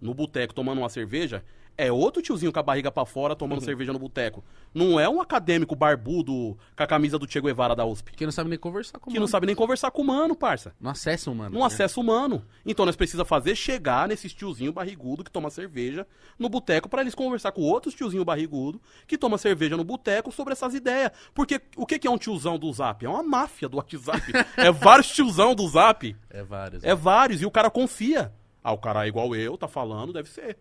[0.00, 1.44] no boteco tomando uma cerveja
[1.76, 4.44] É outro tiozinho com a barriga pra fora tomando cerveja no boteco.
[4.74, 8.12] Não é um acadêmico barbudo com a camisa do Che Guevara da USP.
[8.12, 9.30] Que não sabe nem conversar com o Que não mano.
[9.30, 10.74] sabe nem conversar com o mano, parça.
[10.80, 11.50] Não acessa o mano.
[11.58, 12.44] Num acesso humano.
[12.64, 16.06] Então nós precisamos fazer chegar nesses tiozinho barrigudo que toma cerveja
[16.38, 20.52] no boteco pra eles conversar com outros tiozinho barrigudo que toma cerveja no boteco sobre
[20.52, 21.10] essas ideias.
[21.34, 23.04] Porque o que que é um tiozão do Zap?
[23.04, 24.22] É uma máfia do WhatsApp.
[24.56, 26.14] é vários tiozão do Zap.
[26.28, 26.84] É vários.
[26.84, 27.40] É vários.
[27.40, 28.32] E o cara confia.
[28.62, 30.56] Ah, o cara é igual eu, tá falando, deve ser.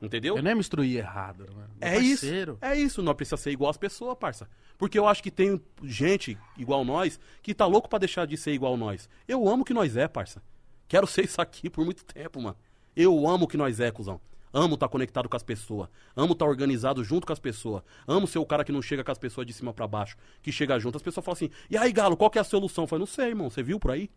[0.00, 0.36] Entendeu?
[0.36, 1.68] Eu não é me instruir errado, mano.
[1.78, 2.22] Meu É isso.
[2.22, 2.58] parceiro.
[2.60, 4.48] É isso, não precisa ser igual as pessoas, parça.
[4.78, 8.52] Porque eu acho que tem gente igual nós que tá louco pra deixar de ser
[8.52, 9.08] igual nós.
[9.28, 10.42] Eu amo o que nós é, parça.
[10.88, 12.56] Quero ser isso aqui por muito tempo, mano.
[12.96, 14.20] Eu amo o que nós é, cuzão.
[14.52, 15.88] Amo estar conectado com as pessoas.
[16.16, 17.82] Amo estar organizado junto com as pessoas.
[18.06, 20.16] Amo ser o cara que não chega com as pessoas de cima pra baixo.
[20.42, 20.96] Que chega junto.
[20.96, 22.84] As pessoas falam assim: e aí, Galo, qual que é a solução?
[22.84, 23.48] Eu falei: não sei, irmão.
[23.48, 24.10] Você viu por aí?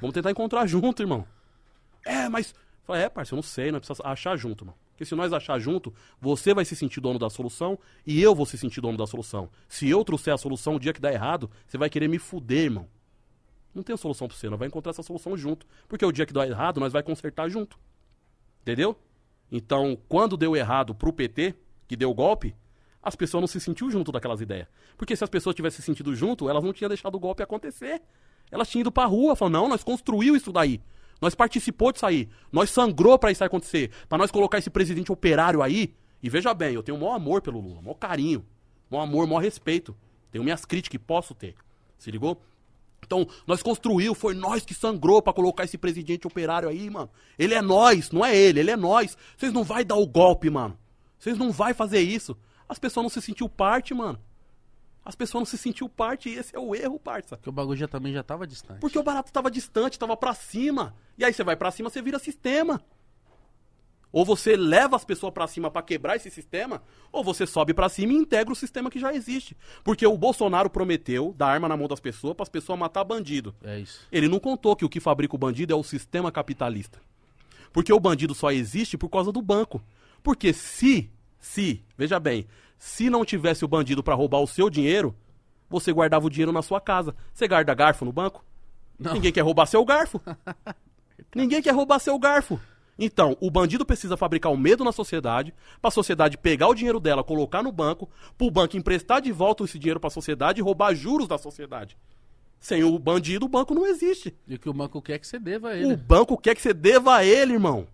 [0.00, 1.24] Vamos tentar encontrar junto, irmão.
[2.04, 2.54] É, mas.
[2.82, 4.76] Falei, é, parceiro, eu não sei, nós precisamos achar junto, mano.
[4.94, 7.76] Porque se nós achar junto, você vai se sentir dono da solução
[8.06, 9.50] e eu vou se sentir dono da solução.
[9.68, 12.66] Se eu trouxer a solução o dia que dá errado, você vai querer me fuder,
[12.66, 12.88] irmão.
[13.74, 15.66] Não tem solução pra você, nós vai encontrar essa solução junto.
[15.88, 17.76] Porque o dia que dá errado, nós vai consertar junto.
[18.62, 18.96] Entendeu?
[19.50, 21.56] Então, quando deu errado pro PT,
[21.88, 22.54] que deu golpe,
[23.02, 24.68] as pessoas não se sentiu junto daquelas ideias.
[24.96, 28.00] Porque se as pessoas tivessem se sentido junto, elas não tinham deixado o golpe acontecer.
[28.48, 30.80] Elas tinham ido pra rua, falando, não, nós construiu isso daí.
[31.24, 32.28] Nós participou disso aí.
[32.52, 33.90] Nós sangrou pra isso acontecer.
[34.10, 35.94] Pra nós colocar esse presidente operário aí.
[36.22, 38.44] E veja bem, eu tenho o maior amor pelo Lula, maior carinho,
[38.90, 39.96] maior amor, maior respeito.
[40.30, 41.54] Tenho minhas críticas que posso ter.
[41.96, 42.42] Se ligou?
[43.06, 47.08] Então, nós construiu, foi nós que sangrou pra colocar esse presidente operário aí, mano.
[47.38, 49.16] Ele é nós, não é ele, ele é nós.
[49.34, 50.76] Vocês não vai dar o golpe, mano.
[51.18, 52.36] Vocês não vai fazer isso.
[52.68, 54.18] As pessoas não se sentiu parte, mano.
[55.04, 57.36] As pessoas não se sentiu parte e esse é o erro, parça.
[57.36, 58.80] Porque o bagulho já também já tava distante.
[58.80, 60.94] Porque o barato tava distante, tava pra cima.
[61.18, 62.80] E aí você vai pra cima, você vira sistema.
[64.10, 66.80] Ou você leva as pessoas pra cima pra quebrar esse sistema,
[67.10, 69.56] ou você sobe pra cima e integra o sistema que já existe.
[69.82, 73.52] Porque o Bolsonaro prometeu dar arma na mão das pessoas para as pessoas matar bandido.
[73.60, 74.06] É isso.
[74.12, 77.00] Ele não contou que o que fabrica o bandido é o sistema capitalista.
[77.72, 79.82] Porque o bandido só existe por causa do banco.
[80.22, 82.46] Porque se, se, veja bem,
[82.78, 85.14] se não tivesse o bandido pra roubar o seu dinheiro,
[85.68, 87.14] você guardava o dinheiro na sua casa.
[87.32, 88.44] Você guarda garfo no banco?
[88.98, 89.14] Não.
[89.14, 90.20] Ninguém quer roubar seu garfo.
[91.34, 92.60] Ninguém quer roubar seu garfo.
[92.96, 95.52] Então, o bandido precisa fabricar o medo na sociedade,
[95.82, 98.08] pra sociedade pegar o dinheiro dela, colocar no banco,
[98.38, 101.96] pro banco emprestar de volta esse dinheiro pra sociedade e roubar juros da sociedade.
[102.60, 104.34] Sem o bandido, o banco não existe.
[104.46, 105.96] E o que o banco quer é que você deva a O ele.
[105.96, 107.86] banco quer que você deva a ele, irmão.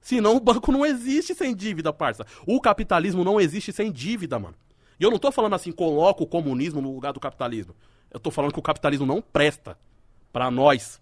[0.00, 2.26] Senão o banco não existe sem dívida, parça.
[2.46, 4.54] O capitalismo não existe sem dívida, mano.
[4.98, 7.74] E eu não tô falando assim, coloca o comunismo no lugar do capitalismo.
[8.10, 9.78] Eu tô falando que o capitalismo não presta
[10.32, 11.00] pra nós,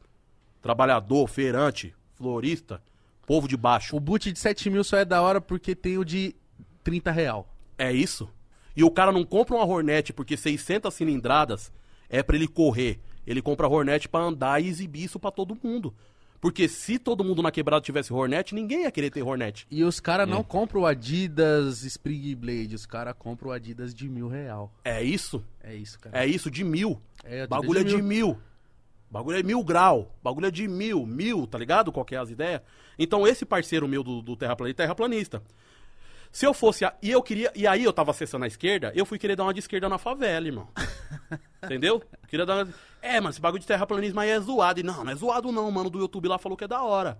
[0.61, 2.83] trabalhador, feirante, florista,
[3.27, 3.97] povo de baixo.
[3.97, 6.35] O boot de 7 mil só é da hora porque tem o de
[6.85, 7.49] 30 real.
[7.77, 8.29] É isso.
[8.77, 11.73] E o cara não compra uma Hornet porque 600 cilindradas
[12.09, 13.01] é pra ele correr.
[13.27, 15.95] Ele compra a Hornet pra andar e exibir isso pra todo mundo.
[16.41, 19.67] Porque se todo mundo na quebrada tivesse Hornet, ninguém ia querer ter Hornet.
[19.71, 24.09] E os caras não compram o Adidas Spring Blade, os caras compram o Adidas de
[24.09, 24.73] mil real.
[24.85, 25.45] É isso?
[25.61, 26.23] É isso, cara.
[26.23, 27.01] É isso, de mil.
[27.25, 28.39] É, Adidas Bagulho é de de mil.
[29.11, 30.15] Bagulho é mil grau.
[30.23, 31.91] Bagulho é de mil, mil, tá ligado?
[31.91, 32.61] Qual que é as ideias?
[32.99, 35.43] Então esse parceiro meu do, do Terraplanista é terraplanista.
[36.31, 36.85] Se eu fosse.
[36.85, 37.51] A, e eu queria.
[37.55, 39.99] E aí eu tava acessando a esquerda, eu fui querer dar uma de esquerda na
[39.99, 40.69] favela, irmão.
[41.65, 42.03] Entendeu?
[42.29, 42.75] Queria dar uma.
[43.01, 44.81] É, mano, esse bagulho de terraplanismo aí é zoado.
[44.81, 45.69] E não, não é zoado, não.
[45.69, 47.19] O mano do YouTube lá falou que é da hora.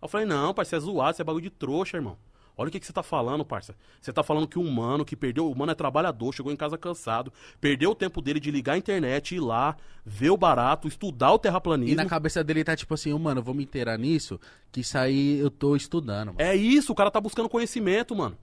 [0.00, 2.16] Eu falei, não, parceiro, é zoado, isso é bagulho de trouxa, irmão.
[2.58, 3.74] Olha o que, que você tá falando, parça.
[4.00, 5.50] Você tá falando que um mano que perdeu.
[5.50, 7.30] O mano é trabalhador, chegou em casa cansado,
[7.60, 9.76] perdeu o tempo dele de ligar a internet, ir lá,
[10.06, 11.96] ver o barato, estudar o E terraplanismo.
[11.96, 14.40] na cabeça dele tá tipo assim, "Ô, mano, eu vou me inteirar nisso,
[14.72, 16.36] que isso aí eu tô estudando, mano.
[16.40, 18.38] É isso, o cara tá buscando conhecimento, mano.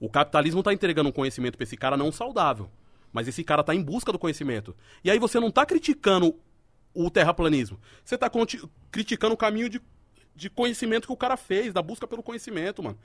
[0.00, 2.70] O capitalismo tá entregando um conhecimento pra esse cara não saudável.
[3.12, 4.74] Mas esse cara tá em busca do conhecimento.
[5.02, 6.34] E aí você não tá criticando
[6.92, 7.80] o terraplanismo.
[8.04, 9.80] Você tá conti- criticando o caminho de,
[10.34, 12.98] de conhecimento que o cara fez, da busca pelo conhecimento, mano.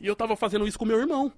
[0.00, 1.32] E eu tava fazendo isso com meu irmão.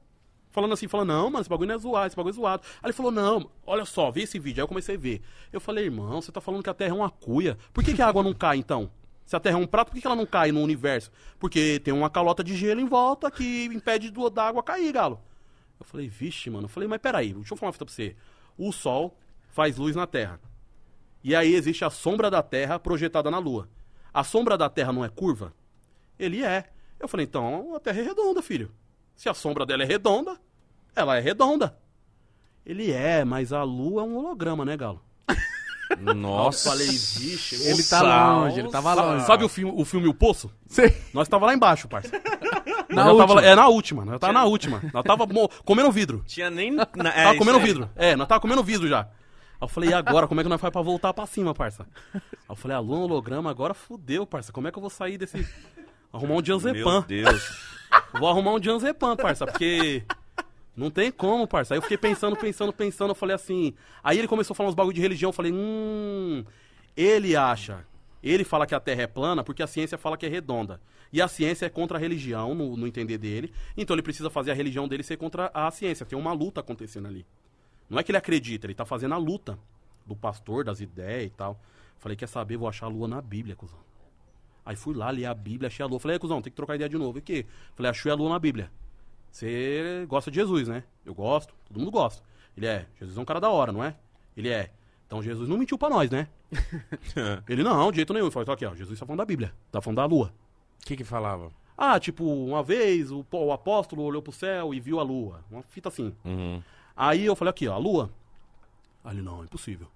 [0.52, 2.62] Falando assim, falando, não, mano, esse bagulho não é zoado, esse bagulho é zoado.
[2.82, 4.60] Aí ele falou, não, olha só, vê esse vídeo.
[4.60, 5.22] Aí eu comecei a ver.
[5.52, 7.56] Eu falei, irmão, você tá falando que a Terra é uma cuia.
[7.72, 8.90] Por que, que a água não cai, então?
[9.24, 11.10] Se a Terra é um prato, por que, ela não cai no universo?
[11.38, 15.20] Porque tem uma calota de gelo em volta que impede do- da água cair, galo.
[15.78, 16.64] Eu falei, vixe, mano.
[16.64, 18.16] Eu falei, mas peraí, deixa eu falar uma fita pra você.
[18.58, 19.16] O Sol
[19.50, 20.40] faz luz na Terra.
[21.24, 23.68] E aí existe a sombra da Terra projetada na Lua.
[24.12, 25.54] A sombra da Terra não é curva?
[26.18, 26.70] Ele é.
[27.00, 28.70] Eu falei, então a Terra é redonda, filho.
[29.16, 30.38] Se a sombra dela é redonda,
[30.94, 31.78] ela é redonda.
[32.66, 35.02] Ele é, mas a Lua é um holograma, né, Galo?
[36.00, 36.68] Nossa.
[36.68, 39.26] Eu falei, vixe, Ele tá longe, ele tava Sabe, longe.
[39.26, 40.50] sabe o filme, o filme O Poço?
[40.66, 40.96] Sei.
[41.12, 42.10] Nós tava lá embaixo, parça.
[42.88, 44.04] Na Nós tava- é, na última.
[44.04, 44.82] Nós tava na última.
[44.92, 46.22] Nós tava mo- comendo vidro.
[46.26, 46.70] Tinha nem.
[46.70, 46.82] Na,
[47.14, 47.64] é, Tava comendo aí.
[47.64, 47.90] vidro.
[47.96, 49.00] É, nós tava comendo vidro já.
[49.00, 49.06] Aí
[49.62, 50.28] eu falei, e agora?
[50.28, 51.86] Como é que nós faz pra voltar pra cima, parça?
[52.14, 52.20] Aí
[52.50, 54.52] eu falei, alô, holograma, agora fudeu, parça.
[54.52, 55.46] Como é que eu vou sair desse...
[56.12, 57.04] Arrumar um Meu Dianzepan.
[57.08, 57.50] Deus.
[58.18, 60.04] Vou arrumar um Dianzepan, parça, porque...
[60.74, 61.74] Não tem como, parça.
[61.74, 63.10] Aí eu fiquei pensando, pensando, pensando.
[63.10, 63.74] Eu falei assim...
[64.02, 65.28] Aí ele começou a falar uns bagulho de religião.
[65.28, 66.44] Eu falei, hum...
[66.96, 67.86] Ele acha...
[68.22, 70.80] Ele fala que a Terra é plana porque a ciência fala que é redonda.
[71.12, 73.52] E a ciência é contra a religião, no, no entender dele.
[73.76, 76.06] Então ele precisa fazer a religião dele ser contra a ciência.
[76.06, 77.26] Tem uma luta acontecendo ali.
[77.90, 79.58] Não é que ele acredita, ele tá fazendo a luta
[80.06, 81.60] do pastor, das ideias e tal.
[81.98, 83.78] Falei, quer saber, vou achar a lua na Bíblia, cuzão.
[84.64, 85.98] Aí fui lá, li a Bíblia, achei a lua.
[85.98, 87.18] Falei, "É, cuzão, tem que trocar ideia de novo.
[87.18, 87.44] E que?
[87.74, 88.70] Falei, achei a lua na Bíblia.
[89.32, 90.84] Você gosta de Jesus, né?
[91.06, 92.22] Eu gosto, todo mundo gosta.
[92.54, 93.96] Ele é, Jesus é um cara da hora, não é?
[94.36, 94.70] Ele é.
[95.06, 96.28] Então Jesus não mentiu pra nós, né?
[97.48, 98.26] Ele não, de jeito nenhum.
[98.26, 100.32] Ele falou, então aqui, ó, Jesus tá falando da Bíblia, tá falando da lua.
[100.82, 101.50] O que que falava?
[101.76, 105.42] Ah, tipo, uma vez o, o apóstolo olhou pro céu e viu a lua.
[105.50, 106.14] Uma fita assim.
[106.24, 106.62] Uhum.
[106.94, 108.10] Aí eu falei aqui, ó, a lua.
[109.02, 109.88] Aí ele, não, impossível.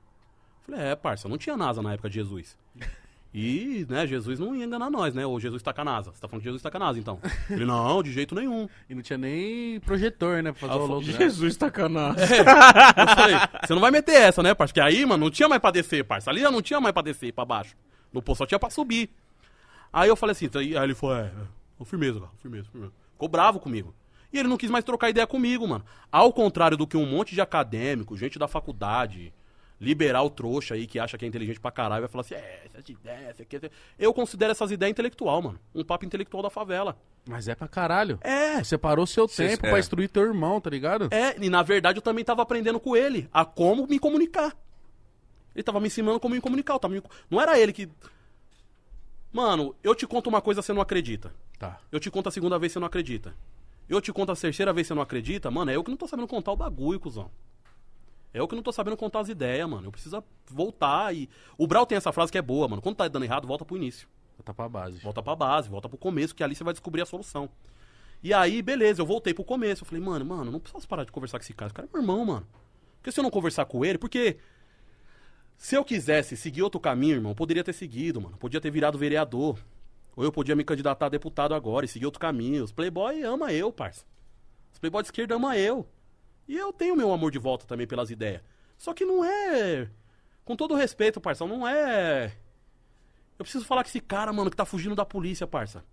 [0.65, 2.59] Falei, é, parça, não tinha NASA na época de Jesus.
[3.39, 5.27] E, né, Jesus não ia enganar nós, né?
[5.27, 6.11] Ou Jesus tá com a NASA.
[6.11, 7.21] Você tá falando que Jesus tá com a NASA, então.
[7.51, 8.67] Ele, não, de jeito nenhum.
[8.89, 10.53] E não tinha nem projetor, né?
[10.53, 11.03] Pra fazer Ah, o logo.
[11.03, 12.19] Jesus tá canado.
[12.19, 14.73] Eu falei, você não vai meter essa, né, parça?
[14.73, 16.31] Porque aí, mano, não tinha mais pra descer, parça.
[16.31, 17.77] Ali já não tinha mais pra descer, pra baixo.
[18.11, 19.11] No posto só tinha pra subir.
[19.93, 21.31] Aí eu falei assim, então, aí ele falou, é,
[21.79, 22.93] é, firmeza, cara, firmeza, firmeza.
[23.13, 23.95] Ficou bravo comigo.
[24.33, 25.85] E ele não quis mais trocar ideia comigo, mano.
[26.11, 29.31] Ao contrário do que um monte de acadêmico, gente da faculdade,
[29.81, 32.89] liberal trouxa aí que acha que é inteligente pra caralho, vai falar assim, é, essas
[32.89, 33.75] ideias, isso aqui, isso aqui.
[33.99, 35.61] Eu considero essas ideias intelectual, mano.
[35.75, 36.97] Um papo intelectual da favela.
[37.29, 38.19] Mas é pra caralho.
[38.23, 39.71] É, Você parou seu Cê- tempo é.
[39.71, 41.09] pra instruir teu irmão, tá ligado?
[41.11, 44.57] É, e na verdade eu também tava aprendendo com ele a como me comunicar.
[45.55, 46.75] Ele tava me ensinando como me comunicar.
[46.75, 47.89] eu tava me- Não era ele que.
[49.33, 51.35] Mano, eu te conto uma coisa você não acredita.
[51.59, 51.79] Tá.
[51.93, 53.35] Eu te conto a segunda vez você não acredita.
[53.89, 56.09] Eu te conto a terceira vez você não acredita, mano, é eu que não tô
[56.09, 57.31] sabendo contar o bagulho, cuzão.
[58.37, 59.87] É eu que não tô sabendo contar as ideias, mano.
[59.87, 61.27] Eu preciso voltar e.
[61.57, 62.83] O Brau tem essa frase que é boa, mano.
[62.83, 64.07] Quando tá dando errado, volta pro início.
[64.45, 64.99] Tá pra base.
[64.99, 67.49] Volta pra base, volta pro começo, que ali você vai descobrir a solução.
[68.23, 69.85] E aí, beleza, eu voltei pro começo.
[69.85, 71.69] Eu falei, mano, mano, não preciso parar de conversar com esse cara.
[71.69, 72.47] Esse cara é meu irmão, mano.
[72.99, 74.37] Porque se eu não conversar com ele, porque.
[75.57, 78.37] Se eu quisesse seguir outro caminho, irmão, eu poderia ter seguido, mano.
[78.37, 79.59] Podia ter virado vereador.
[80.15, 82.65] Ou eu podia me candidatar a deputado agora e seguir outro caminho.
[82.65, 84.05] Os Playboy ama eu, parça.
[84.75, 85.89] Os Playboy de esquerda ama eu.
[86.49, 88.43] E eu tenho meu amor de volta também pelas ideias.
[88.79, 89.89] Só que não é.
[90.45, 92.33] Com todo respeito, parça, não é.
[93.39, 95.85] Eu preciso falar com esse cara, mano, que tá fugindo da polícia, parça.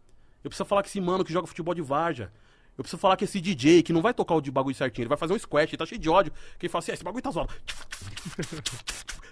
[0.44, 2.32] Eu preciso falar com esse mano que joga futebol de várzea.
[2.78, 5.10] Eu preciso falar com esse DJ que não vai tocar o de bagulho certinho, ele
[5.10, 6.32] vai fazer um squash, ele tá cheio de ódio.
[6.58, 7.54] Que ele fala assim, "É, esse bagulho tá zoado.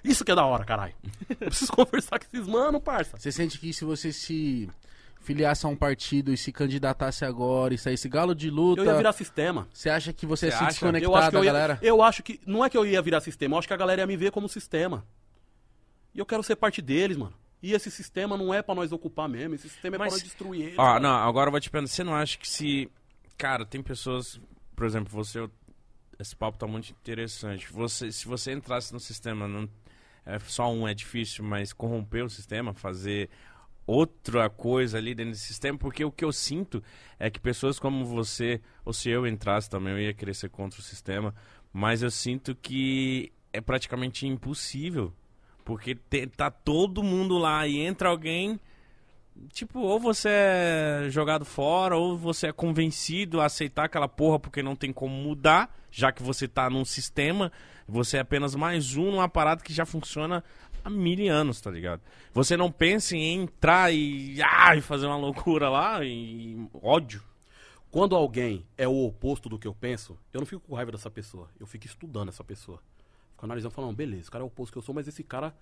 [0.03, 0.93] Isso que é da hora, caralho.
[1.29, 3.17] Eu preciso conversar com esses mano, parça.
[3.17, 4.69] Você sente que se você se
[5.21, 8.95] filiasse a um partido e se candidatasse agora e saísse galo de luta, Eu ia
[8.97, 9.67] virar sistema.
[9.71, 10.67] você acha que você ia se acha?
[10.67, 11.79] desconectar Eu acho que da eu ia, galera?
[11.81, 12.39] eu acho que.
[12.45, 14.31] Não é que eu ia virar sistema, eu acho que a galera ia me ver
[14.31, 15.05] como sistema.
[16.13, 17.33] E eu quero ser parte deles, mano.
[17.63, 20.23] E esse sistema não é pra nós ocupar mesmo, esse sistema é Mas- pra nós
[20.23, 20.75] destruir ele.
[20.77, 20.99] Ó, mano.
[21.07, 22.89] não, agora eu vou te perguntar, você não acha que se.
[23.37, 24.41] Cara, tem pessoas.
[24.75, 25.47] Por exemplo, você.
[26.19, 27.71] Esse papo tá muito interessante.
[27.71, 29.67] Você, se você entrasse no sistema, não,
[30.25, 33.29] é, só um é difícil, mas corromper o sistema, fazer
[33.85, 36.83] outra coisa ali dentro desse sistema, porque o que eu sinto
[37.19, 40.79] é que pessoas como você, ou se eu entrasse também, eu ia querer ser contra
[40.79, 41.33] o sistema,
[41.73, 45.13] mas eu sinto que é praticamente impossível.
[45.63, 48.59] Porque te- tá todo mundo lá e entra alguém
[49.53, 54.61] Tipo, ou você é jogado fora, ou você é convencido a aceitar aquela porra porque
[54.61, 57.51] não tem como mudar, já que você tá num sistema,
[57.87, 60.43] você é apenas mais um numa parada que já funciona
[60.83, 62.01] há mil anos, tá ligado?
[62.33, 67.23] Você não pensa em entrar e, ah, e fazer uma loucura lá, e ódio.
[67.89, 71.11] Quando alguém é o oposto do que eu penso, eu não fico com raiva dessa
[71.11, 71.49] pessoa.
[71.59, 72.81] Eu fico estudando essa pessoa.
[73.31, 75.53] Fico analisando, falando, beleza, esse cara é o oposto que eu sou, mas esse cara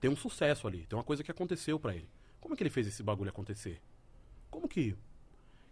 [0.00, 0.86] tem um sucesso ali.
[0.86, 2.08] Tem uma coisa que aconteceu pra ele.
[2.40, 3.80] Como é que ele fez esse bagulho acontecer?
[4.50, 4.96] Como que...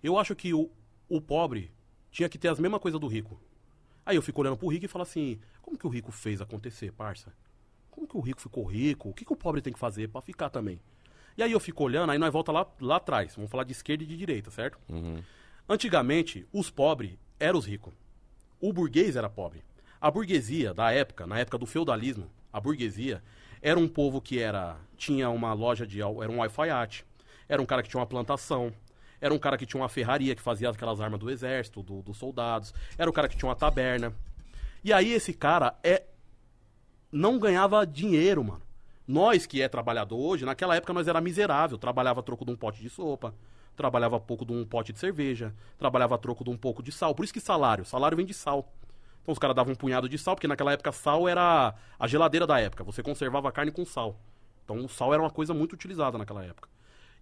[0.03, 0.70] Eu acho que o,
[1.09, 1.72] o pobre
[2.11, 3.40] tinha que ter as mesmas coisas do rico.
[4.05, 6.92] Aí eu fico olhando pro rico e falo assim, como que o rico fez acontecer,
[6.92, 7.32] parça?
[7.97, 9.09] Como que o rico ficou rico?
[9.09, 10.78] O que, que o pobre tem que fazer pra ficar também?
[11.34, 13.34] E aí eu fico olhando, aí nós volta lá, lá atrás.
[13.34, 14.78] Vamos falar de esquerda e de direita, certo?
[15.68, 17.92] Antigamente, os pobres eram os ricos.
[18.61, 19.62] O burguês era pobre.
[20.01, 23.22] A burguesia da época, na época do feudalismo, a burguesia
[23.62, 27.05] era um povo que era tinha uma loja de era um alfaiate,
[27.49, 28.72] era um cara que tinha uma plantação,
[29.20, 32.16] era um cara que tinha uma ferraria que fazia aquelas armas do exército, do- dos
[32.18, 34.12] soldados, era um cara que tinha uma taberna.
[34.84, 36.05] E aí esse cara é
[37.16, 38.62] não ganhava dinheiro, mano.
[39.06, 42.82] Nós que é trabalhador hoje, naquela época nós era miserável, trabalhava troco de um pote
[42.82, 43.34] de sopa,
[43.76, 47.14] trabalhava pouco de um pote de cerveja, trabalhava troco de um pouco de sal.
[47.14, 48.72] Por isso que salário, salário vem de sal.
[49.22, 52.46] Então os caras davam um punhado de sal, porque naquela época sal era a geladeira
[52.46, 52.84] da época.
[52.84, 54.18] Você conservava a carne com sal.
[54.64, 56.68] Então o sal era uma coisa muito utilizada naquela época.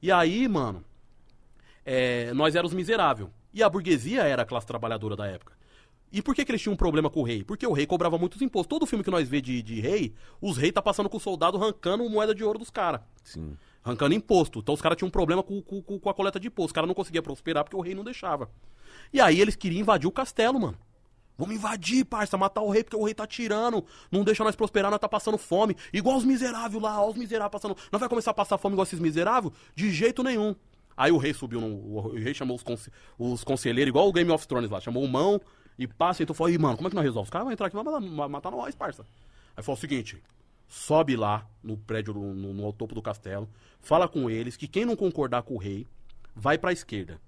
[0.03, 0.85] E aí, mano,
[1.85, 3.31] é, nós éramos miserável.
[3.53, 5.53] E a burguesia era a classe trabalhadora da época.
[6.15, 7.43] E por que, que eles tinham um problema com o rei?
[7.43, 8.69] Porque o rei cobrava muitos impostos.
[8.69, 11.59] Todo filme que nós vê de, de rei, os reis tá passando com o soldado
[11.59, 13.01] arrancando moeda de ouro dos caras.
[13.25, 13.57] Sim.
[13.83, 14.61] Arrancando imposto.
[14.61, 16.67] Então os caras tinham um problema com, com, com a coleta de imposto.
[16.67, 18.49] Os caras não conseguiam prosperar porque o rei não deixava.
[19.13, 20.79] E aí eles queriam invadir o castelo, mano.
[21.37, 23.85] Vamos invadir, parça, matar o rei, porque o rei tá tirando.
[24.09, 25.77] Não deixa nós prosperar, nós tá passando fome.
[25.93, 27.77] Igual os miseráveis lá, ó, os miseráveis passando.
[27.91, 29.53] Nós vai começar a passar fome igual esses miseráveis?
[29.75, 30.55] De jeito nenhum.
[30.97, 32.57] Aí o rei subiu, no, o rei chamou
[33.19, 35.41] os conselheiros, igual o Game of Thrones lá, chamou o mão
[35.79, 37.29] e passa, então falou, e mano, como é que nós resolvemos?
[37.29, 39.05] Os caras vão entrar aqui e vão matar, nós, parça.
[39.57, 40.23] Aí falou o seguinte,
[40.69, 43.49] sobe lá no prédio, no, no, topo do castelo,
[43.81, 45.87] fala com eles que quem não concordar com o rei,
[46.35, 47.21] vai pra esquerda.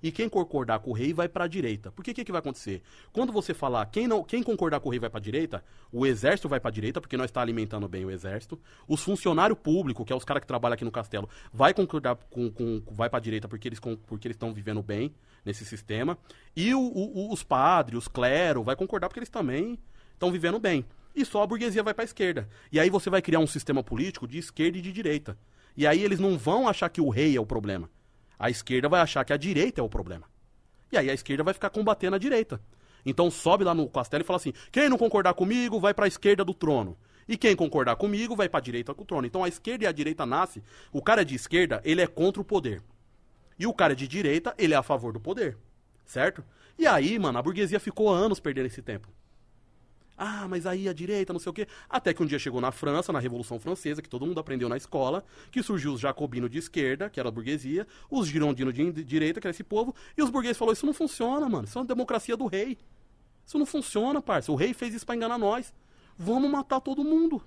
[0.00, 1.90] E quem concordar com o rei vai para a direita.
[1.90, 2.82] Por que que, que vai acontecer?
[3.12, 6.06] Quando você falar quem não, quem concordar com o rei vai para a direita, o
[6.06, 8.60] exército vai para a direita, porque nós está alimentando bem o exército.
[8.86, 12.48] Os funcionários públicos, que é os caras que trabalham aqui no castelo, vai concordar com,
[12.48, 15.12] com vai para a direita porque eles porque eles estão vivendo bem
[15.48, 16.16] nesse sistema.
[16.54, 19.78] E o, o, os padres, os clero, vai concordar porque eles também
[20.12, 20.84] estão vivendo bem.
[21.16, 22.48] E só a burguesia vai para a esquerda.
[22.70, 25.36] E aí você vai criar um sistema político de esquerda e de direita.
[25.76, 27.90] E aí eles não vão achar que o rei é o problema.
[28.38, 30.26] A esquerda vai achar que a direita é o problema.
[30.92, 32.60] E aí a esquerda vai ficar combatendo a direita.
[33.04, 36.08] Então sobe lá no castelo e fala assim: quem não concordar comigo vai para a
[36.08, 36.96] esquerda do trono.
[37.26, 39.26] E quem concordar comigo vai para a direita do trono.
[39.26, 40.62] Então a esquerda e a direita nasce.
[40.92, 42.82] O cara de esquerda, ele é contra o poder.
[43.58, 45.56] E o cara de direita, ele é a favor do poder.
[46.04, 46.44] Certo?
[46.78, 49.08] E aí, mano, a burguesia ficou anos perdendo esse tempo.
[50.20, 51.68] Ah, mas aí a direita, não sei o quê.
[51.88, 54.76] Até que um dia chegou na França, na Revolução Francesa, que todo mundo aprendeu na
[54.76, 59.40] escola, que surgiu os jacobinos de esquerda, que era a burguesia, os girondinos de direita,
[59.40, 61.66] que era esse povo, e os burgueses falaram, isso não funciona, mano.
[61.66, 62.76] Isso é uma democracia do rei.
[63.46, 64.50] Isso não funciona, parça.
[64.50, 65.72] O rei fez isso pra enganar nós.
[66.18, 67.40] Vamos matar todo mundo.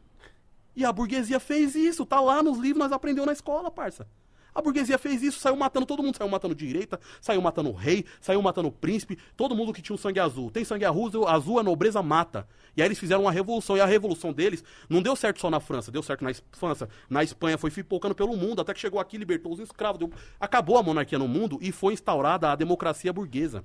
[0.74, 4.08] E a burguesia fez isso, tá lá nos livros, nós aprendeu na escola, parça.
[4.54, 8.04] A burguesia fez isso, saiu matando todo mundo, saiu matando direita, saiu matando o rei,
[8.20, 10.52] saiu matando o príncipe, todo mundo que tinha um sangue azul.
[10.52, 12.46] Tem sangue azul, azul a nobreza mata.
[12.76, 15.62] E aí eles fizeram uma revolução, e a revolução deles não deu certo só na
[15.62, 19.18] França, deu certo na França, na Espanha, foi fipocando pelo mundo, até que chegou aqui,
[19.18, 20.12] libertou os escravos, deu...
[20.40, 23.64] acabou a monarquia no mundo e foi instaurada a democracia burguesa.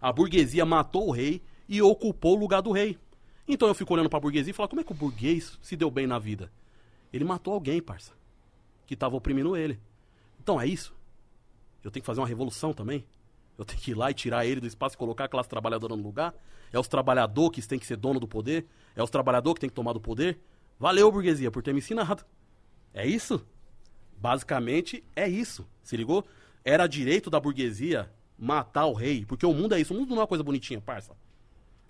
[0.00, 2.98] A burguesia matou o rei e ocupou o lugar do rei.
[3.46, 5.90] Então eu fico olhando pra burguesia e falo, como é que o burguês se deu
[5.90, 6.50] bem na vida?
[7.12, 8.23] Ele matou alguém, parça
[8.86, 9.80] que estava oprimindo ele.
[10.40, 10.94] Então é isso.
[11.82, 13.04] Eu tenho que fazer uma revolução também.
[13.56, 15.94] Eu tenho que ir lá e tirar ele do espaço e colocar a classe trabalhadora
[15.96, 16.34] no lugar.
[16.72, 18.66] É os trabalhadores que têm que ser dono do poder.
[18.96, 20.38] É os trabalhadores que têm que tomar do poder.
[20.78, 22.24] Valeu, burguesia, por ter me ensinado.
[22.92, 23.46] É isso?
[24.16, 25.68] Basicamente é isso.
[25.82, 26.24] Se ligou?
[26.64, 29.24] Era direito da burguesia matar o rei.
[29.24, 29.94] Porque o mundo é isso.
[29.94, 31.12] O mundo não é uma coisa bonitinha, parça.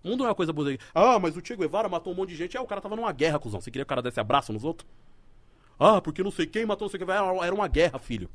[0.03, 0.87] O mundo não é uma coisa bonitinha.
[0.95, 2.57] Ah, mas o Che Guevara matou um monte de gente.
[2.57, 3.61] É, o cara tava numa guerra, cuzão.
[3.61, 4.91] Você queria que o cara desse abraço nos outros?
[5.79, 7.09] Ah, porque não sei quem matou não sei quem.
[7.09, 8.29] Era uma guerra, filho.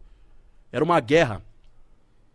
[0.71, 1.41] Era uma guerra.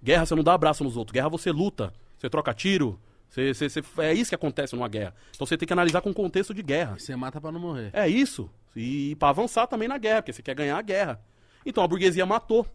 [0.03, 1.13] Guerra você não dá abraço nos outros.
[1.13, 1.93] Guerra você luta.
[2.19, 2.99] Você troca tiro.
[3.29, 5.15] Você, você, você, é isso que acontece numa guerra.
[5.35, 6.99] Então você tem que analisar com o contexto de guerra.
[6.99, 7.91] Você mata para não morrer.
[7.93, 8.51] É isso.
[8.77, 11.21] E para avançar também na guerra, porque você quer ganhar a guerra.
[11.67, 12.67] Então a burguesia matou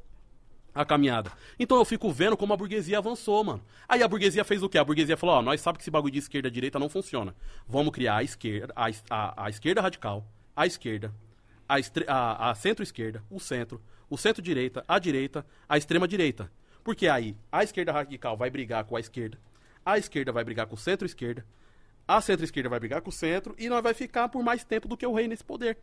[0.73, 1.32] a caminhada.
[1.57, 3.61] Então eu fico vendo como a burguesia avançou, mano.
[3.88, 4.77] Aí a burguesia fez o quê?
[4.77, 7.36] A burguesia falou, ó, nós sabemos que esse bagulho de esquerda e direita não funciona.
[7.67, 10.25] Vamos criar a esquerda, a, a, a esquerda radical,
[10.55, 11.13] a esquerda,
[11.70, 11.76] a,
[12.07, 16.51] a, a centro-esquerda, o centro, o centro-direita, a direita, a extrema-direita.
[16.84, 19.39] Porque aí a esquerda radical vai brigar com a esquerda,
[19.85, 21.45] a esquerda vai brigar com o centro-esquerda,
[22.07, 24.98] a centro-esquerda vai brigar com o centro e nós vai ficar por mais tempo do
[24.98, 25.77] que o rei nesse poder.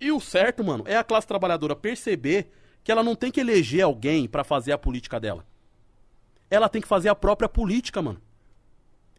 [0.00, 2.52] E o certo, mano, é a classe trabalhadora perceber
[2.84, 5.44] que ela não tem que eleger alguém para fazer a política dela.
[6.48, 8.22] Ela tem que fazer a própria política, mano.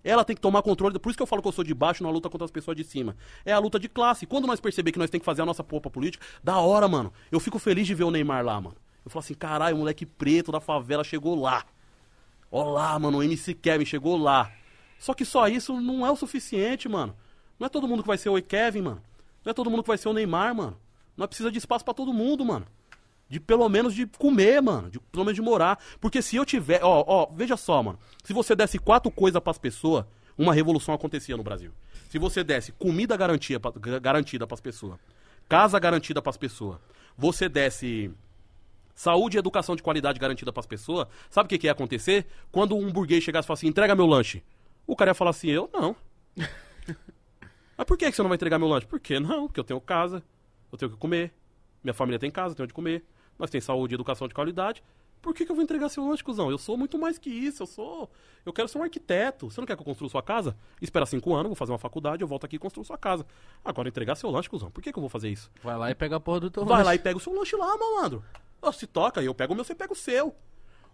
[0.08, 0.98] Ela tem que tomar controle.
[0.98, 2.78] Por isso que eu falo que eu sou de baixo na luta contra as pessoas
[2.78, 3.18] de cima.
[3.44, 4.26] É a luta de classe.
[4.26, 7.12] Quando nós perceber que nós temos que fazer a nossa popa política, da hora, mano.
[7.30, 8.78] Eu fico feliz de ver o Neymar lá, mano.
[9.04, 11.66] Eu falo assim, caralho, o moleque preto da favela chegou lá.
[12.50, 14.50] Olá, mano, o MC Kevin chegou lá.
[14.98, 17.14] Só que só isso não é o suficiente, mano.
[17.60, 19.02] Não é todo mundo que vai ser o Kevin, mano.
[19.44, 20.78] Não é todo mundo que vai ser o Neymar, mano.
[21.18, 22.66] Nós precisa de espaço para todo mundo, mano.
[23.30, 24.90] De pelo menos de comer, mano.
[24.90, 25.80] De pelo menos de morar.
[26.00, 26.82] Porque se eu tiver.
[26.84, 28.00] Ó, ó, veja só, mano.
[28.24, 30.06] Se você desse quatro coisas pras pessoas,
[30.38, 31.72] uma revolução acontecia no Brasil.
[32.10, 33.60] Se você desse comida garantia,
[34.02, 34.98] garantida pras pessoas,
[35.50, 36.78] casa garantida pras pessoas,
[37.18, 38.12] você desse
[38.96, 42.26] saúde e educação de qualidade garantida pras pessoas, sabe o que, que ia acontecer?
[42.52, 44.42] Quando um burguês chegasse e falasse assim, entrega meu lanche.
[44.86, 45.96] O cara ia falar assim, eu não.
[47.78, 48.88] Mas por que, que você não vai entregar meu lanche?
[48.88, 50.24] Porque não, porque eu tenho casa,
[50.72, 51.34] eu tenho que comer,
[51.84, 53.04] minha família tem casa, eu tenho onde comer
[53.38, 54.84] nós temos saúde e educação de qualidade.
[55.22, 56.50] Por que, que eu vou entregar seu lanche, cuzão?
[56.50, 58.10] Eu sou muito mais que isso, eu sou.
[58.46, 59.50] Eu quero ser um arquiteto.
[59.50, 60.56] Você não quer que eu construa sua casa?
[60.82, 63.26] Espera cinco anos, vou fazer uma faculdade, eu volto aqui e construo sua casa.
[63.66, 64.70] Agora entregar seu lanche, cuzão.
[64.72, 65.52] Por que, que eu vou fazer isso?
[65.64, 66.86] Vai lá e pega a porra do teu Vai lanche.
[66.86, 68.24] lá e pega o seu lanche lá, malandro.
[68.62, 70.36] Ó, se toca, eu pego o meu, você pega o seu.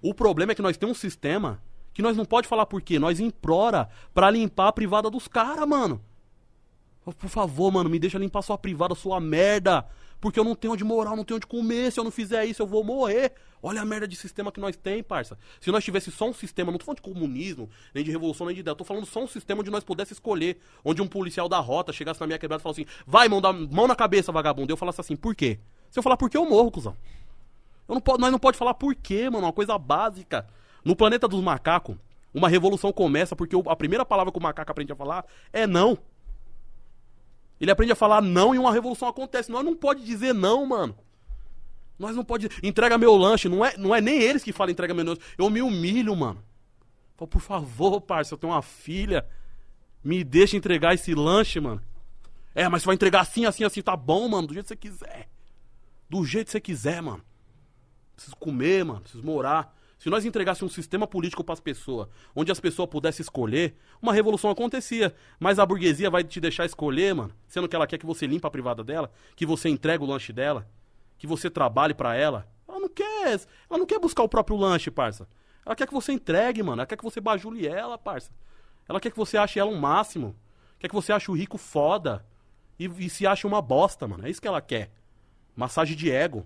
[0.01, 1.61] O problema é que nós temos um sistema
[1.93, 2.97] que nós não pode falar por quê.
[2.97, 6.01] Nós implora pra limpar a privada dos caras, mano.
[7.05, 9.85] Por favor, mano, me deixa limpar sua privada, sua merda.
[10.23, 11.91] Porque eu não tenho onde morar, não tenho onde comer.
[11.91, 13.33] Se eu não fizer isso, eu vou morrer.
[13.61, 15.37] Olha a merda de sistema que nós tem, parça.
[15.59, 18.55] Se nós tivesse só um sistema, não tô falando de comunismo, nem de revolução, nem
[18.55, 18.71] de ideia.
[18.71, 20.59] Eu tô falando só um sistema onde nós pudesse escolher.
[20.81, 23.51] Onde um policial da rota chegasse na minha quebrada e falasse assim: vai, mão, da,
[23.51, 24.71] mão na cabeça, vagabundo.
[24.71, 25.59] Eu falasse assim: por quê?
[25.91, 26.95] Se eu falar por quê, eu morro, cuzão.
[27.85, 29.45] Eu não pode, nós não pode falar por quê, mano.
[29.45, 30.47] Uma coisa básica.
[30.85, 31.97] No planeta dos macacos,
[32.33, 35.97] uma revolução começa porque a primeira palavra que o macaco aprende a falar é não.
[37.63, 39.49] Ele aprende a falar não e uma revolução acontece.
[39.49, 40.97] Nós não pode dizer não, mano.
[41.97, 44.93] Nós não pode entrega meu lanche, não é, não é nem eles que falam entrega
[44.93, 45.21] meu lanche.
[45.37, 46.43] Eu me humilho, mano.
[47.15, 49.25] Falo, por favor, parça, eu tenho uma filha.
[50.03, 51.81] Me deixa entregar esse lanche, mano.
[52.53, 54.75] É, mas você vai entregar assim, assim, assim, tá bom, mano, do jeito que você
[54.75, 55.29] quiser.
[56.09, 57.23] Do jeito que você quiser, mano.
[58.13, 59.73] Preciso comer, mano, preciso morar.
[60.03, 64.11] Se nós entregássemos um sistema político para as pessoas, onde as pessoas pudessem escolher, uma
[64.11, 65.15] revolução acontecia.
[65.39, 68.45] Mas a burguesia vai te deixar escolher, mano, sendo que ela quer que você limpe
[68.45, 70.67] a privada dela, que você entregue o lanche dela,
[71.17, 72.45] que você trabalhe para ela.
[72.67, 73.39] Ela não quer,
[73.69, 75.25] ela não quer buscar o próprio lanche, parça.
[75.65, 76.81] Ela quer que você entregue, mano.
[76.81, 78.29] Ela quer que você bajule ela, parça.
[78.89, 80.35] Ela quer que você ache ela um máximo.
[80.79, 82.25] Quer que você ache o rico foda.
[82.77, 84.27] E, e se ache uma bosta, mano.
[84.27, 84.91] É isso que ela quer.
[85.55, 86.45] Massagem de ego.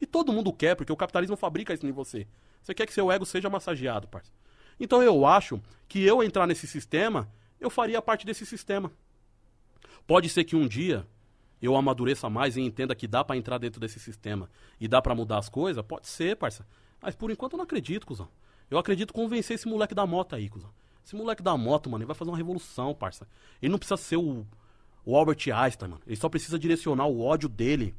[0.00, 2.26] E todo mundo quer, porque o capitalismo fabrica isso em você.
[2.66, 4.32] Você quer que seu ego seja massageado, parça.
[4.80, 7.30] Então eu acho que eu entrar nesse sistema,
[7.60, 8.90] eu faria parte desse sistema.
[10.04, 11.06] Pode ser que um dia
[11.62, 15.14] eu amadureça mais e entenda que dá pra entrar dentro desse sistema e dá pra
[15.14, 15.80] mudar as coisas.
[15.86, 16.66] Pode ser, parça.
[17.00, 18.28] Mas por enquanto eu não acredito, cuzão.
[18.68, 20.70] Eu acredito convencer esse moleque da moto aí, cuzão.
[21.04, 23.28] Esse moleque da moto, mano, ele vai fazer uma revolução, parça.
[23.62, 24.44] Ele não precisa ser o,
[25.04, 26.02] o Albert Einstein, mano.
[26.04, 27.94] Ele só precisa direcionar o ódio dele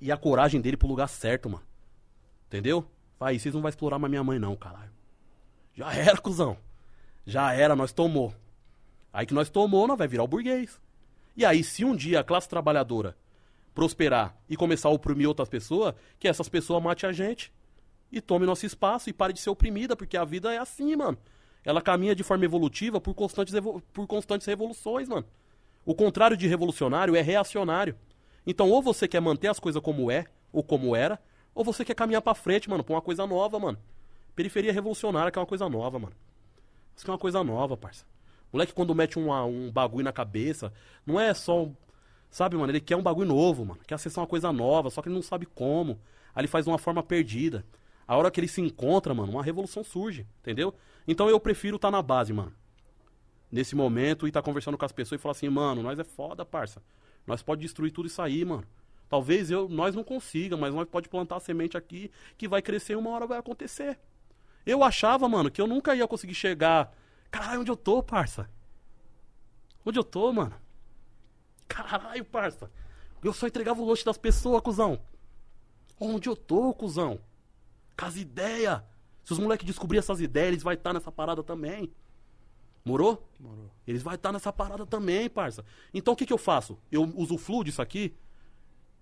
[0.00, 1.67] e a coragem dele pro lugar certo, mano.
[2.48, 2.84] Entendeu?
[3.20, 4.90] Vai, vocês não vão explorar mais minha mãe, não, caralho.
[5.74, 6.56] Já era, cuzão.
[7.26, 8.34] Já era, nós tomou.
[9.12, 10.80] Aí que nós tomou, nós vai virar o burguês.
[11.36, 13.16] E aí, se um dia a classe trabalhadora
[13.74, 17.52] prosperar e começar a oprimir outras pessoas, que essas pessoas matem a gente
[18.10, 21.16] e tome nosso espaço e pare de ser oprimida, porque a vida é assim, mano.
[21.64, 23.54] Ela caminha de forma evolutiva por constantes,
[23.92, 25.26] por constantes revoluções, mano.
[25.84, 27.94] O contrário de revolucionário é reacionário.
[28.46, 31.20] Então, ou você quer manter as coisas como é, ou como era,
[31.58, 33.76] ou você quer caminhar pra frente, mano, pra uma coisa nova, mano.
[34.36, 36.14] Periferia revolucionária, que é uma coisa nova, mano.
[36.94, 38.04] Isso que é uma coisa nova, parça.
[38.52, 40.72] Moleque, quando mete um, um bagulho na cabeça,
[41.04, 41.64] não é só.
[41.64, 41.74] um-
[42.30, 42.70] Sabe, mano?
[42.70, 43.80] Ele quer um bagulho novo, mano.
[43.86, 45.98] Quer acessar uma coisa nova, só que ele não sabe como.
[46.34, 47.64] Aí ele faz de uma forma perdida.
[48.06, 50.72] A hora que ele se encontra, mano, uma revolução surge, entendeu?
[51.08, 52.52] Então eu prefiro estar na base, mano.
[53.50, 56.44] Nesse momento e estar conversando com as pessoas e falar assim, mano, nós é foda,
[56.44, 56.80] parça.
[57.26, 58.64] Nós pode destruir tudo isso aí, mano.
[59.08, 62.92] Talvez eu, nós não consiga, mas nós pode plantar a semente aqui que vai crescer
[62.92, 63.98] e uma hora vai acontecer.
[64.66, 66.94] Eu achava, mano, que eu nunca ia conseguir chegar.
[67.30, 68.48] Caralho, onde eu tô, parça?
[69.84, 70.54] Onde eu tô, mano?
[71.66, 72.70] Caralho, parça.
[73.22, 75.00] Eu só entregava o lanche das pessoas, cuzão.
[75.98, 77.18] Onde eu tô, cuzão?
[77.96, 78.82] Com as ideias.
[79.24, 81.90] Se os moleques descobrirem essas ideias, eles vão estar nessa parada também.
[82.84, 83.26] Morou?
[83.38, 83.70] Morou.
[83.86, 85.64] Eles vão estar nessa parada também, parça.
[85.92, 86.78] Então o que, que eu faço?
[86.90, 88.14] Eu uso o flu disso aqui.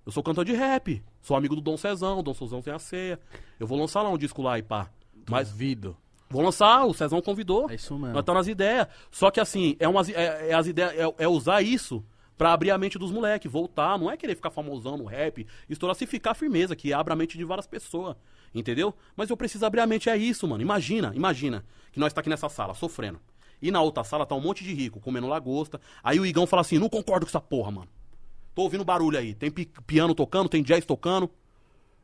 [0.06, 1.02] Eu sou cantor de rap.
[1.20, 2.22] Sou amigo do Dom Cezão.
[2.22, 3.18] Dom Cezão tem a ceia.
[3.58, 4.88] Eu vou lançar lá um disco lá e pá.
[5.28, 5.96] Mas Duvido.
[6.30, 7.68] vou lançar, o Cezão convidou.
[7.68, 8.14] É isso mesmo.
[8.14, 8.86] Nós tá nas ideias.
[9.10, 12.04] Só que assim, é, umas, é, é as ideias, é, é usar isso
[12.38, 13.98] pra abrir a mente dos moleques, voltar.
[13.98, 17.36] Não é querer ficar famosão no rap, estourar se ficar firmeza, que abre a mente
[17.36, 18.14] de várias pessoas.
[18.54, 18.94] Entendeu?
[19.16, 20.62] Mas eu preciso abrir a mente, é isso, mano.
[20.62, 23.20] Imagina, imagina que nós tá aqui nessa sala, sofrendo.
[23.60, 25.80] E na outra sala tá um monte de rico, comendo lagosta.
[26.04, 27.88] Aí o Igão fala assim: não concordo com essa porra, mano.
[28.56, 29.34] Tô ouvindo barulho aí.
[29.34, 31.30] Tem pi- piano tocando, tem jazz tocando.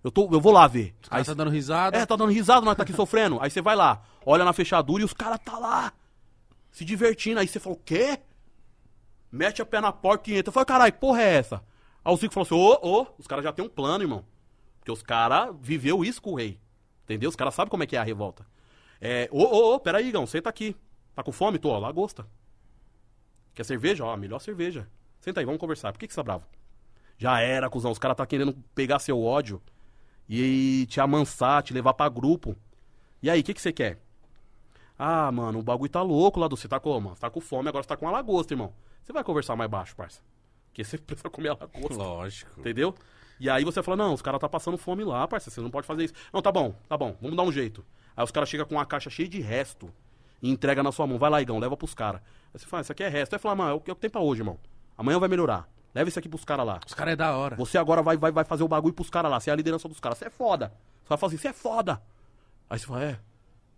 [0.05, 0.95] Eu, tô, eu vou lá ver.
[1.03, 1.97] Os caras tá dando risada.
[1.97, 3.39] É, tá dando risada, nós tá aqui sofrendo.
[3.41, 5.95] Aí você vai lá, olha na fechadura e os caras tá lá,
[6.71, 7.41] se divertindo.
[7.41, 8.21] Aí você fala, o quê?
[9.31, 10.51] Mete a pé na porta e entra.
[10.51, 11.65] Eu falei, caralho, que porra é essa?
[12.05, 12.55] Aí o Zico falou assim,
[12.87, 14.23] ô, ô, os caras já tem um plano, irmão.
[14.79, 16.61] Porque os caras viveu isso com o rei.
[17.05, 17.31] Entendeu?
[17.31, 18.45] Os caras sabem como é que é a revolta.
[19.01, 20.77] É, ô, ô, ô, peraí, Igão, senta aqui.
[21.15, 21.59] Tá com fome?
[21.59, 22.27] Tô, ó, lagosta.
[23.55, 24.05] Quer cerveja?
[24.05, 24.87] Ó, melhor cerveja.
[25.23, 25.93] Senta aí, vamos conversar.
[25.93, 26.45] Por que, que você tá bravo?
[27.17, 27.93] Já era, cuzão.
[27.93, 29.63] Os caras tá querendo pegar seu ódio
[30.29, 32.57] e te amansar, te levar pra grupo.
[33.23, 34.01] E aí, o que, que você quer?
[34.99, 36.57] Ah, mano, o bagulho tá louco lá do.
[36.57, 37.11] Você tá como?
[37.11, 38.75] Você tá com fome, agora você tá com uma lagosta, irmão.
[39.01, 40.21] Você vai conversar mais baixo, parça.
[40.67, 41.95] Porque você precisa comer a lagosta.
[41.95, 42.59] Lógico.
[42.59, 42.93] Entendeu?
[43.39, 45.87] E aí você fala, não, os caras tá passando fome lá, parceiro, você não pode
[45.87, 46.15] fazer isso.
[46.33, 47.85] Não, tá bom, tá bom, vamos dar um jeito.
[48.17, 49.89] Aí os caras chegam com uma caixa cheia de resto
[50.43, 51.17] e entrega na sua mão.
[51.17, 52.21] Vai lá, Igão, leva pros caras.
[52.53, 53.35] Aí você fala, isso aqui é resto.
[53.35, 54.59] Aí fala, mano, é é o que tem pra hoje, irmão.
[54.97, 55.69] Amanhã vai melhorar.
[55.95, 56.81] Leva isso aqui pros caras lá.
[56.87, 57.57] Os caras é da hora.
[57.57, 59.39] Você agora vai, vai, vai fazer o bagulho pros caras lá.
[59.39, 60.19] Você é a liderança dos caras.
[60.19, 60.73] Você é foda.
[61.03, 62.03] Você vai falar assim, você é foda.
[62.71, 63.19] Aí você fala, é,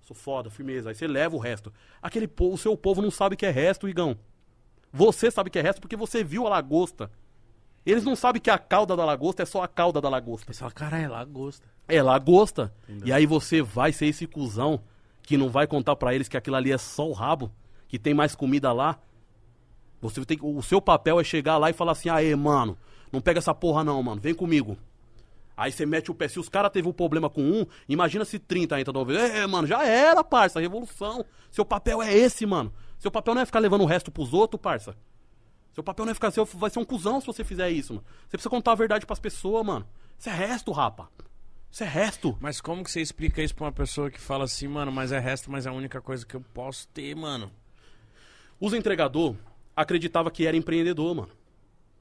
[0.03, 0.91] sou foda, firmeza.
[0.91, 1.73] Aí você leva o resto.
[2.01, 4.17] Aquele povo, o seu povo não sabe que é resto, Igão.
[4.93, 7.11] Você sabe que é resto porque você viu a lagosta.
[7.85, 10.53] Eles não sabem que a cauda da lagosta é só a cauda da lagosta.
[10.53, 11.67] Você fala, cara, é lagosta.
[11.89, 12.73] É lagosta.
[13.05, 14.81] E aí você vai ser esse cuzão
[15.23, 17.51] que não vai contar pra eles que aquilo ali é só o rabo,
[17.89, 18.99] que tem mais comida lá.
[20.11, 22.77] Você tem, o seu papel é chegar lá e falar assim: aê, mano,
[23.11, 24.77] não pega essa porra não, mano, vem comigo.
[25.57, 26.29] Aí você mete o pé.
[26.29, 29.19] Se os caras teve um problema com um, imagina se 30 entra de uma vez.
[29.35, 31.25] É, mano, já era, parça, revolução.
[31.51, 32.73] Seu papel é esse, mano.
[32.99, 34.97] Seu papel não é ficar levando o resto pros outros, parça.
[35.73, 36.31] Seu papel não é ficar.
[36.31, 38.07] Você vai ser um cuzão se você fizer isso, mano.
[38.23, 39.87] Você precisa contar a verdade pras pessoas, mano.
[40.19, 41.09] Isso é resto, rapa.
[41.71, 42.37] Isso é resto.
[42.41, 45.19] Mas como que você explica isso pra uma pessoa que fala assim, mano, mas é
[45.19, 47.51] resto, mas é a única coisa que eu posso ter, mano?
[48.61, 49.37] Os entregador
[49.75, 51.31] acreditava que era empreendedor, mano.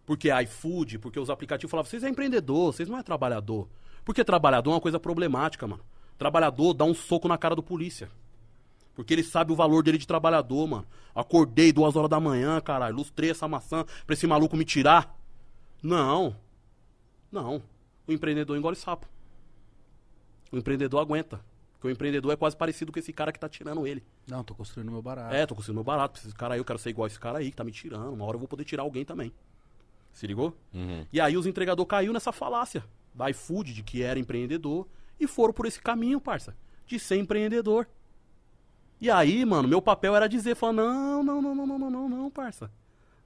[0.05, 3.67] Porque iFood, porque os aplicativos falavam, vocês é empreendedor, vocês não é trabalhador.
[4.03, 5.83] Porque trabalhador é uma coisa problemática, mano.
[6.17, 8.09] Trabalhador dá um soco na cara do polícia.
[8.95, 10.85] Porque ele sabe o valor dele de trabalhador, mano.
[11.15, 15.17] Acordei duas horas da manhã, caralho, lustrei essa maçã pra esse maluco me tirar.
[15.81, 16.35] Não.
[17.31, 17.61] Não.
[18.05, 19.07] O empreendedor engole sapo.
[20.51, 21.43] O empreendedor aguenta.
[21.83, 24.01] Porque o empreendedor é quase parecido com esse cara que tá tirando ele.
[24.25, 25.35] Não, tô construindo meu barato.
[25.35, 26.17] É, tô conseguindo meu barato.
[26.17, 28.13] Esse cara aí, eu quero ser igual esse cara aí que tá me tirando.
[28.13, 29.33] Uma hora eu vou poder tirar alguém também.
[30.13, 30.55] Se ligou?
[31.11, 34.87] E aí os entregadores caiu nessa falácia da iFood, de que era empreendedor,
[35.19, 36.55] e foram por esse caminho, parça,
[36.87, 37.85] de ser empreendedor.
[39.01, 42.09] E aí, mano, meu papel era dizer, falar, não, não, não, não, não, não, não,
[42.09, 42.71] não, parça.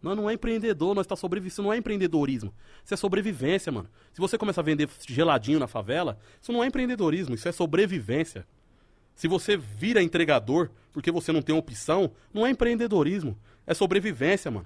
[0.01, 1.51] Nós não é empreendedor, nós tá sobrevivendo.
[1.51, 2.53] Isso não é empreendedorismo.
[2.83, 3.89] Isso é sobrevivência, mano.
[4.13, 8.45] Se você começa a vender geladinho na favela, isso não é empreendedorismo, isso é sobrevivência.
[9.15, 13.37] Se você vira entregador porque você não tem opção, não é empreendedorismo.
[13.65, 14.65] É sobrevivência, mano.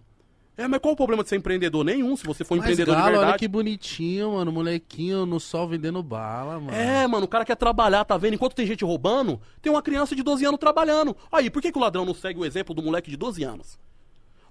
[0.58, 1.84] É, mas qual o problema de ser empreendedor?
[1.84, 3.32] Nenhum, se você for Mas, empreendedor Galo, de verdade.
[3.32, 4.52] olha que bonitinho, mano.
[4.52, 6.76] Molequinho no sol vendendo bala, mano.
[6.76, 8.36] É, mano, o cara quer trabalhar, tá vendo?
[8.36, 11.16] Enquanto tem gente roubando, tem uma criança de 12 anos trabalhando.
[11.32, 13.80] Aí, por que, que o ladrão não segue o exemplo do moleque de 12 anos?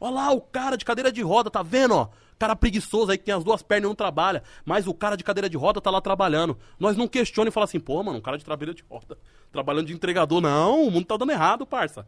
[0.01, 2.09] Olha lá, o cara de cadeira de roda, tá vendo, ó?
[2.39, 4.43] Cara preguiçoso aí que tem as duas pernas e não trabalha.
[4.65, 6.57] Mas o cara de cadeira de roda tá lá trabalhando.
[6.79, 9.19] Nós não questionamos e fala assim, pô, mano, um cara de cadeira de roda
[9.53, 10.41] trabalhando de entregador.
[10.41, 12.07] Não, o mundo tá dando errado, parça.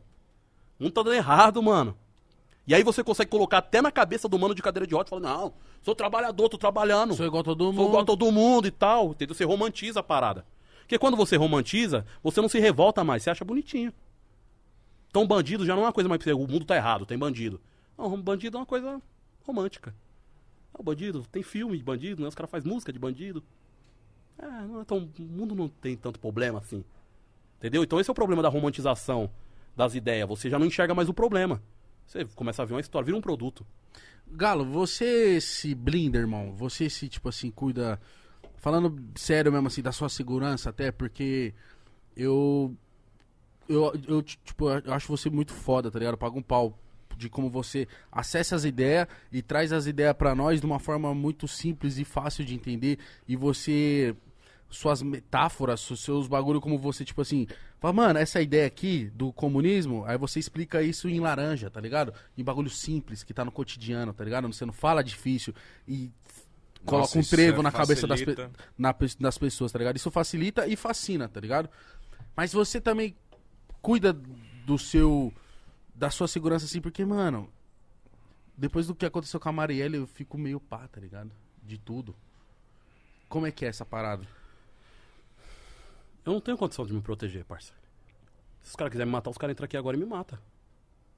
[0.80, 1.94] O mundo tá dando errado, mano.
[2.66, 5.10] E aí você consegue colocar até na cabeça do mano de cadeira de roda e
[5.10, 5.52] falar, não,
[5.82, 7.12] sou trabalhador, tô trabalhando.
[7.12, 7.88] Sou igual a todo Sou mundo.
[7.88, 9.10] igual a todo mundo e tal.
[9.10, 9.34] Entendeu?
[9.34, 10.46] Você romantiza a parada.
[10.80, 13.92] Porque quando você romantiza, você não se revolta mais, você acha bonitinho.
[15.10, 16.24] Então bandido já não é uma coisa mais...
[16.26, 17.60] O mundo tá errado, tem bandido.
[18.02, 19.00] Não, bandido é uma coisa
[19.44, 19.94] romântica.
[20.74, 22.28] Ah, bandido, tem filme de bandido, né?
[22.28, 23.44] Os caras fazem música de bandido.
[24.36, 26.84] É, não é tão, o mundo não tem tanto problema assim.
[27.58, 27.84] Entendeu?
[27.84, 29.30] Então esse é o problema da romantização
[29.76, 30.28] das ideias.
[30.28, 31.62] Você já não enxerga mais o problema.
[32.04, 33.64] Você começa a ver uma história, vira um produto.
[34.26, 36.56] Galo, você se blinda, irmão?
[36.56, 38.00] Você se, tipo assim, cuida.
[38.56, 41.54] Falando sério mesmo, assim, da sua segurança, até porque
[42.16, 42.74] eu.
[43.68, 46.14] Eu, eu tipo, eu acho você muito foda, tá ligado?
[46.14, 46.76] Eu pago um pau
[47.16, 51.14] de como você acessa as ideias e traz as ideias pra nós de uma forma
[51.14, 52.98] muito simples e fácil de entender.
[53.26, 54.14] E você.
[54.70, 57.46] Suas metáforas, seus bagulho, como você, tipo assim.
[57.78, 62.14] Fala, mano, essa ideia aqui do comunismo, aí você explica isso em laranja, tá ligado?
[62.38, 64.50] Em bagulho simples, que tá no cotidiano, tá ligado?
[64.50, 65.52] Você não fala difícil
[65.86, 66.10] e
[66.84, 68.50] coloca Nossa, um trevo é na cabeça das, facilita.
[68.78, 69.96] na das pessoas, tá ligado?
[69.96, 71.68] Isso facilita e fascina, tá ligado?
[72.36, 73.16] Mas você também
[73.80, 74.12] cuida
[74.64, 75.32] do seu.
[75.94, 77.50] Da sua segurança assim, porque, mano,
[78.56, 81.30] depois do que aconteceu com a Marielle, eu fico meio pá, tá ligado?
[81.62, 82.14] De tudo.
[83.28, 84.26] Como é que é essa parada?
[86.24, 87.72] Eu não tenho condição de me proteger, parça.
[88.62, 90.38] Se os caras quiserem me matar, os caras entram aqui agora e me matam.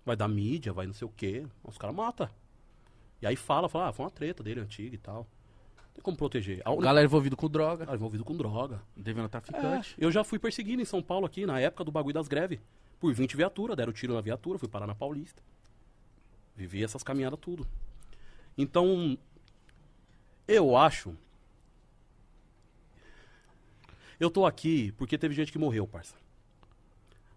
[0.05, 1.47] Vai dar mídia, vai não sei o quê.
[1.63, 2.29] Os caras matam.
[3.21, 5.27] E aí fala, fala, ah, foi uma treta dele antiga e tal.
[5.77, 6.63] Não tem como proteger.
[6.65, 8.83] A única- Galera envolvido com droga, Cara, envolvido com droga.
[8.97, 9.95] devendo É, traficante.
[9.99, 12.59] eu já fui perseguido em São Paulo aqui, na época do bagulho das greves.
[13.01, 15.43] Por 20 viaturas, deram tiro na viatura, fui parar na Paulista.
[16.57, 17.67] Vivi essas caminhadas tudo.
[18.57, 19.19] Então,
[20.47, 21.15] eu acho.
[24.19, 26.15] Eu tô aqui porque teve gente que morreu, parça.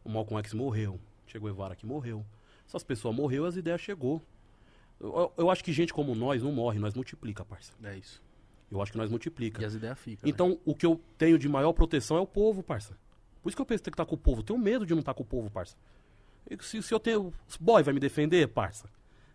[0.04, 1.00] O Malcolm X morreu.
[1.26, 2.24] Chegou Evara que morreu.
[2.68, 4.22] Essas pessoas morreu, as ideias chegou.
[5.00, 7.74] Eu, eu- acho que gente como nós não morre, nós multiplica, parça.
[7.84, 8.22] É isso.
[8.72, 9.62] Eu acho que nós multiplica.
[9.62, 10.26] E as ideias ficam.
[10.28, 10.30] né?
[10.34, 12.98] Então, o que eu tenho de maior proteção é o povo, parça.
[13.41, 14.39] Por isso que eu penso que tem que estar com o povo.
[14.41, 15.76] Eu tenho medo de não estar com o povo, parça.
[16.49, 17.34] E Se, se eu tenho.
[17.47, 18.89] Os boy vai me defender, parça?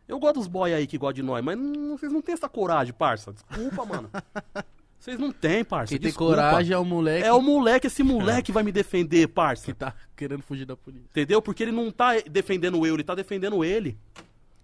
[0.09, 2.49] Eu gosto dos boy aí que gostam de nós, mas não- vocês não têm essa
[2.49, 3.33] coragem, parça.
[3.33, 4.11] Desculpa, mano.
[4.99, 5.89] Vocês não têm, parça.
[5.89, 9.65] Quem tem coragem é o moleque É o moleque, esse moleque vai me defender, parça.
[9.65, 11.09] que tá querendo fugir da polícia.
[11.11, 11.43] Entendeu?
[11.43, 13.99] Porque ele não tá defendendo eu, ele tá defendendo ele.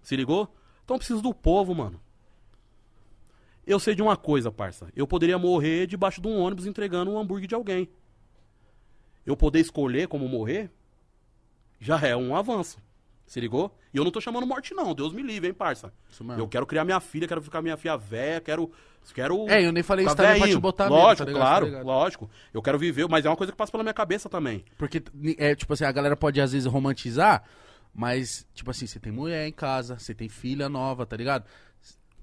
[0.01, 0.47] Se ligou?
[0.85, 1.99] Então eu preciso do povo, mano.
[3.67, 4.87] Eu sei de uma coisa, parça.
[4.95, 7.89] Eu poderia morrer debaixo de um ônibus entregando um hambúrguer de alguém.
[9.25, 10.69] Eu poder escolher como morrer
[11.79, 12.77] já é um avanço.
[13.29, 13.71] Se ligou?
[13.93, 14.95] E eu não tô chamando morte, não.
[14.95, 15.93] Deus me livre, hein, parça.
[16.09, 16.41] Isso mesmo.
[16.41, 18.71] Eu quero criar minha filha, quero ficar minha filha velha, quero.
[19.13, 21.41] quero É, eu nem falei isso também pra te botar medo, Lógico, tá ligado?
[21.41, 22.29] claro, Tá lógico.
[22.51, 24.65] Eu quero viver, mas é uma coisa que passa pela minha cabeça também.
[24.79, 25.03] Porque,
[25.37, 27.43] é, tipo assim, a galera pode às vezes romantizar,
[27.93, 31.45] mas, tipo assim, você tem mulher em casa, você tem filha nova, tá ligado?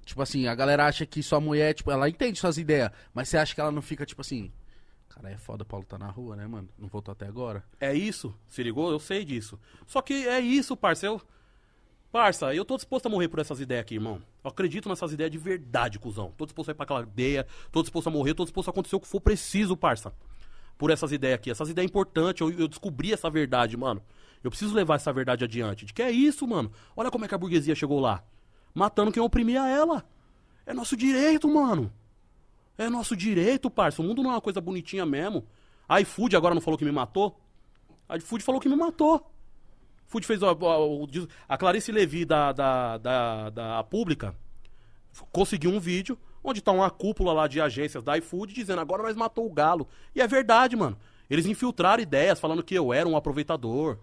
[0.04, 3.36] Tipo assim, a galera acha que sua mulher, tipo, ela entende suas ideias, mas você
[3.36, 4.50] acha que ela não fica, tipo assim,
[5.16, 6.68] cara, é foda, Paulo tá na rua, né, mano?
[6.78, 7.64] Não voltou até agora.
[7.80, 8.90] É isso, se ligou?
[8.90, 9.58] Eu sei disso.
[9.86, 11.06] Só que é isso, parça.
[11.06, 11.20] Eu...
[12.12, 14.22] Parça, eu tô disposto a morrer por essas ideias aqui, irmão.
[14.42, 16.32] Eu acredito nessas ideias de verdade, cuzão.
[16.36, 18.96] Tô disposto a ir pra aquela ideia, tô disposto a morrer, tô disposto a acontecer
[18.96, 20.12] o que for preciso, parça.
[20.78, 21.50] Por essas ideias aqui.
[21.50, 24.02] Essas ideias importantes, eu, eu descobri essa verdade, mano.
[24.42, 25.84] Eu preciso levar essa verdade adiante.
[25.84, 26.70] De que é isso, mano.
[26.96, 28.22] Olha como é que a burguesia chegou lá.
[28.74, 30.04] Matando quem oprimia ela.
[30.64, 31.92] É nosso direito, mano.
[32.78, 34.02] É nosso direito, parça.
[34.02, 35.44] O mundo não é uma coisa bonitinha mesmo.
[35.88, 37.38] A iFood agora não falou que me matou?
[38.08, 39.30] A iFood falou que me matou.
[40.06, 41.08] Food fez o- o-
[41.48, 44.34] a Clarice Levi da, da, da, da Pública
[45.32, 49.16] conseguiu um vídeo onde tá uma cúpula lá de agências da iFood dizendo agora nós
[49.16, 49.88] matou o galo.
[50.14, 50.96] E é verdade, mano.
[51.28, 53.98] Eles infiltraram ideias falando que eu era um aproveitador.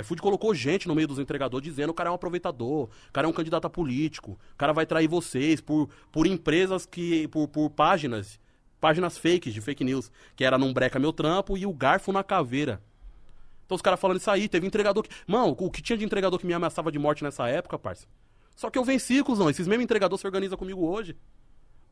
[0.00, 3.26] IFood colocou gente no meio dos entregadores dizendo o cara é um aproveitador, o cara
[3.26, 7.28] é um candidato a político, o cara vai trair vocês por, por empresas que.
[7.28, 8.38] por, por páginas,
[8.80, 12.22] páginas fakes de fake news, que era num breca meu trampo e o garfo na
[12.22, 12.82] caveira.
[13.64, 15.10] Então os caras falando isso aí, teve entregador que.
[15.26, 18.06] Mano, o que tinha de entregador que me ameaçava de morte nessa época, parça?
[18.54, 19.50] Só que eu venci, cuzão.
[19.50, 21.16] Esses mesmos entregadores se organizam comigo hoje.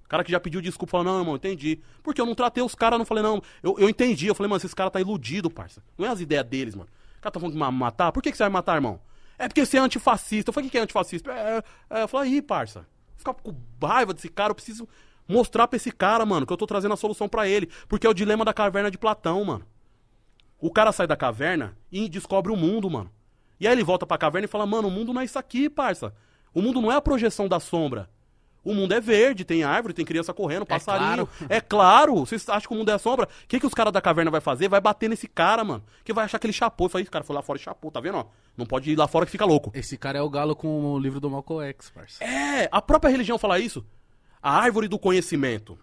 [0.05, 1.81] O cara que já pediu desculpa falou, não, irmão, entendi.
[2.02, 3.43] Porque eu não tratei os caras, não falei, não.
[3.62, 4.26] Eu, eu entendi.
[4.26, 5.82] Eu falei, mano, esses caras tá iludido, parça.
[5.98, 6.89] Não é as ideias deles, mano.
[7.24, 8.12] Cara tá falando que vai me matar.
[8.12, 9.01] Por que, que você vai matar, irmão?
[9.38, 10.51] É porque você é antifascista.
[10.51, 11.32] Eu falei, o que, é antifascista?
[11.32, 12.86] É, é, eu falei, aí, parça.
[13.16, 14.86] Ficar com raiva desse cara, eu preciso
[15.26, 17.70] mostrar pra esse cara, mano, que eu tô trazendo a solução pra ele.
[17.88, 19.64] Porque é o dilema da caverna de Platão, mano.
[20.60, 23.10] O cara sai da caverna e descobre o mundo, mano.
[23.59, 25.70] E aí ele volta pra caverna e fala, mano, o mundo não é isso aqui,
[25.70, 26.14] parça.
[26.52, 28.10] O mundo não é a projeção da sombra.
[28.65, 31.27] O mundo é verde, tem árvore, tem criança correndo, passarinho.
[31.27, 31.47] claro.
[31.51, 32.15] É claro.
[32.20, 33.27] Vocês acham que o mundo é sombra?
[33.27, 34.69] O que, que os caras da caverna vai fazer?
[34.69, 35.85] Vai bater nesse cara, mano.
[36.03, 36.89] Que vai achar que ele chapou.
[36.89, 38.16] Fala, esse cara foi lá fora e chapou, tá vendo?
[38.19, 38.27] ó?
[38.57, 39.70] Não pode ir lá fora que fica louco.
[39.74, 42.24] Esse cara é o galo com o livro do Malcolm X, parça.
[42.24, 43.85] É, a própria religião fala isso.
[44.43, 45.78] A árvore do conhecimento,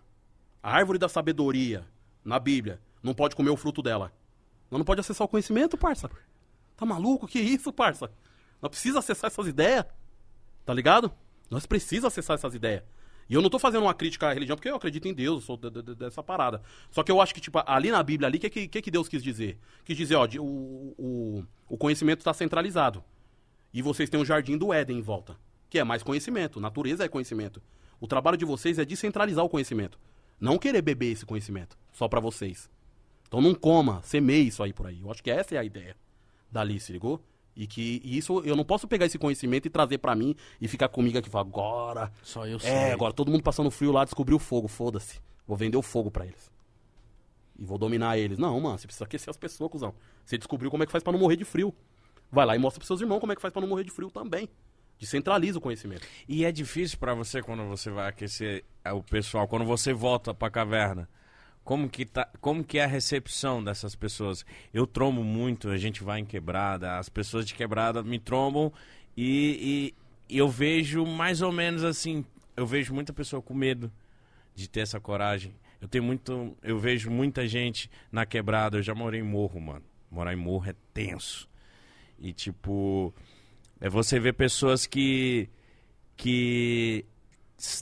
[0.64, 1.86] a árvore da sabedoria,
[2.26, 4.12] na Bíblia, não pode comer o fruto dela.
[4.72, 6.10] Nós não pode acessar o conhecimento, parça.
[6.78, 7.28] Tá maluco?
[7.28, 8.10] Que isso, parça?
[8.62, 9.86] Nós precisa acessar essas ideias.
[10.66, 11.12] Tá ligado?
[11.52, 12.84] Nós precisamos acessar essas ideias.
[13.30, 15.41] E eu não tô fazendo uma crítica à religião, porque eu acredito em Deus, eu
[15.41, 16.61] sou de- de- dessa parada.
[16.90, 19.07] Só que eu acho que, tipo, ali na Bíblia, ali, o que, que, que Deus
[19.07, 19.57] quis dizer?
[19.86, 23.03] Quis dizer, ó, o, o, o conhecimento está centralizado.
[23.73, 25.38] E vocês têm o jardim do Éden em volta,
[25.69, 26.60] que é mais conhecimento.
[26.60, 27.61] Natureza é conhecimento.
[28.02, 29.98] O trabalho de vocês é descentralizar o conhecimento.
[30.40, 32.69] Não querer beber esse conhecimento só pra vocês.
[33.28, 34.99] Então não coma, semeie isso aí por aí.
[35.02, 35.95] Eu acho que essa é a ideia
[36.52, 37.23] dali, se ligou?
[37.56, 40.68] E que e isso eu não posso pegar esse conhecimento e trazer pra mim e
[40.68, 42.11] ficar comigo aqui e falar, agora.
[42.23, 42.72] Só eu sei.
[42.72, 45.19] É, agora todo mundo passando frio lá descobriu o fogo, foda-se.
[45.48, 46.52] Vou vender o fogo pra eles.
[47.60, 48.38] E vou dominar eles.
[48.38, 49.94] Não, mano, você precisa aquecer as pessoas, cuzão.
[50.26, 51.73] Você descobriu como é que faz pra não morrer de frio.
[52.32, 53.91] Vai lá e mostra pros seus irmãos como é que faz pra não morrer de
[53.91, 54.48] frio também.
[54.98, 56.07] Descentraliza o conhecimento.
[56.28, 60.34] E é difícil pra você quando você vai aquecer é, o pessoal, quando você volta
[60.34, 61.10] pra caverna.
[61.64, 64.44] Como que, tá, como que é a recepção dessas pessoas?
[64.74, 68.74] Eu trombo muito, a gente vai em quebrada, as pessoas de quebrada me trombam
[69.16, 69.94] e,
[70.30, 72.26] e- e eu vejo mais ou menos assim,
[72.58, 73.92] eu vejo muita pessoa com medo
[74.56, 75.54] de ter essa coragem.
[75.80, 79.84] Eu tenho muito, eu vejo muita gente na quebrada, eu já morei em morro, mano.
[80.10, 81.48] Morar em morro é tenso.
[82.20, 83.14] E tipo,
[83.80, 85.48] é você ver pessoas que
[86.18, 87.04] que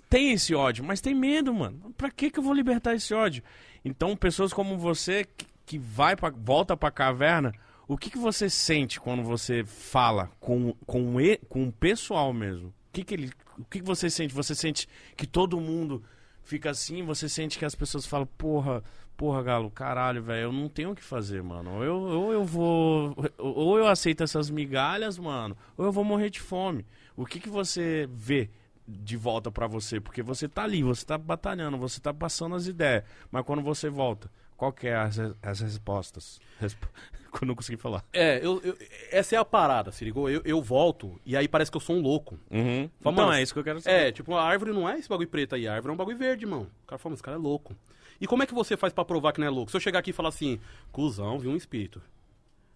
[0.09, 1.93] tem esse ódio, mas tem medo, mano.
[1.97, 3.43] Pra que que eu vou libertar esse ódio?
[3.83, 5.25] Então, pessoas como você
[5.65, 7.53] que, vai pra, volta pra caverna,
[7.87, 12.69] o que que você sente quando você fala com com e, com o pessoal mesmo?
[12.69, 14.33] O que que ele, o que que você sente?
[14.33, 16.03] Você sente que todo mundo
[16.43, 18.83] fica assim, você sente que as pessoas falam, porra,
[19.15, 21.75] porra, Galo, caralho, velho, eu não tenho o que fazer, mano.
[21.75, 23.15] Ou eu, ou eu vou.
[23.37, 26.85] Ou eu aceito essas migalhas, mano, ou eu vou morrer de fome.
[27.15, 28.49] O que, que você vê
[28.89, 29.99] de volta pra você?
[29.99, 33.03] Porque você tá ali, você tá batalhando, você tá passando as ideias.
[33.31, 36.39] Mas quando você volta, qual que é as, as respostas?
[36.59, 36.81] Resp...
[37.31, 38.03] Quando eu não consegui falar.
[38.11, 38.75] É, eu, eu-
[39.11, 40.27] essa é a parada, se ligou?
[40.27, 42.39] Eu, eu volto e aí parece que eu sou um louco.
[42.49, 42.89] Uhum.
[43.01, 44.07] Fala, Então é isso que eu quero saber.
[44.07, 46.17] É, tipo, a árvore não é esse bagulho preto aí, a árvore é um bagulho
[46.17, 46.63] verde, irmão.
[46.83, 47.75] O cara fala, mas esse cara é louco.
[48.19, 49.69] E como é que você faz pra provar que não é louco?
[49.69, 50.59] Se eu chegar aqui e falar assim,
[50.91, 52.01] cuzão, viu um espírito.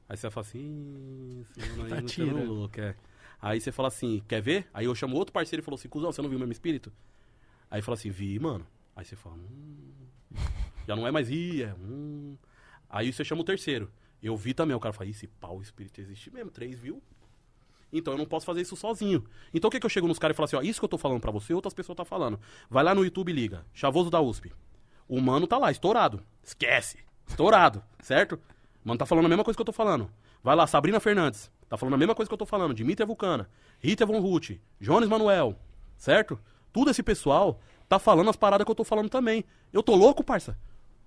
[0.08, 2.96] Aí você vai falar assim, "Ih, esse mano aí Tá não louco, é.
[3.44, 4.70] Aí você fala assim, quer ver?
[4.74, 6.94] Aí eu chamo outro parceiro e falo assim, cuzão, você não viu o mesmo espírito?
[7.70, 8.66] Aí fala assim, vi, mano.
[8.96, 9.92] Aí você fala, hum,
[10.88, 12.38] já não é mais ih, é hum.
[12.90, 13.92] Aí você chama o terceiro.
[14.22, 17.04] Eu vi também, o cara fala, "Ih, esse pau, espírito existe mesmo, três viu?
[17.92, 19.26] Então eu não posso fazer isso sozinho.
[19.54, 20.90] Então o que, que eu chego nos caras e falo assim, ó, isso que eu
[20.90, 22.40] tô falando pra você, outras pessoas tá falando.
[22.70, 23.66] Vai lá no YouTube e liga.
[23.74, 24.54] Chavoso da USP.
[25.06, 26.24] O mano tá lá, estourado.
[26.42, 27.00] Esquece.
[27.28, 28.40] Estourado, certo?
[28.86, 30.10] O mano tá falando a mesma coisa que eu tô falando.
[30.42, 31.52] Vai lá, Sabrina Fernandes.
[31.70, 32.74] Tá falando a mesma coisa que eu tô falando.
[32.74, 33.50] Dimitri Vulcana.
[33.80, 34.52] Rita Von Ruth.
[34.80, 35.56] Jones Manuel.
[35.98, 36.40] Certo?
[36.72, 39.46] Tudo esse pessoal tá falando as paradas que eu tô falando também.
[39.72, 40.58] Eu tô louco, parça.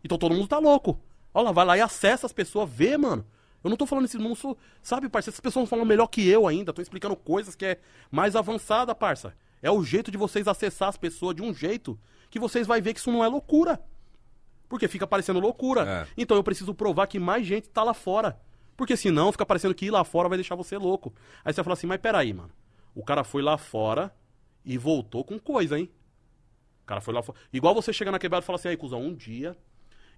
[0.03, 1.01] Então todo mundo tá louco.
[1.35, 3.27] Olha lá, vai lá e acessa as pessoas, vê, mano.
[3.63, 4.57] Eu não tô falando isso, não sou.
[4.81, 5.31] Sabe, parça?
[5.31, 6.73] Essas pessoas falam melhor que eu ainda.
[6.73, 7.81] Tô explicando coisas que é
[8.11, 9.35] mais avançada, parça.
[9.61, 11.99] É o jeito de vocês acessar as pessoas de um jeito
[12.31, 13.81] que vocês vai ver que isso não é loucura.
[14.69, 16.07] Porque fica parecendo loucura.
[16.07, 16.07] É.
[16.17, 18.41] Então eu preciso provar que mais gente tá lá fora.
[18.77, 21.15] Porque senão fica parecendo que ir lá fora vai deixar você louco.
[21.45, 22.51] Aí você vai falar assim, mas peraí, mano.
[22.95, 24.15] O cara foi lá fora
[24.65, 25.91] e voltou com coisa, hein?
[26.83, 27.39] O cara foi lá fora.
[27.53, 29.57] Igual você chega na quebrada e fala assim, aí, cuzão, um dia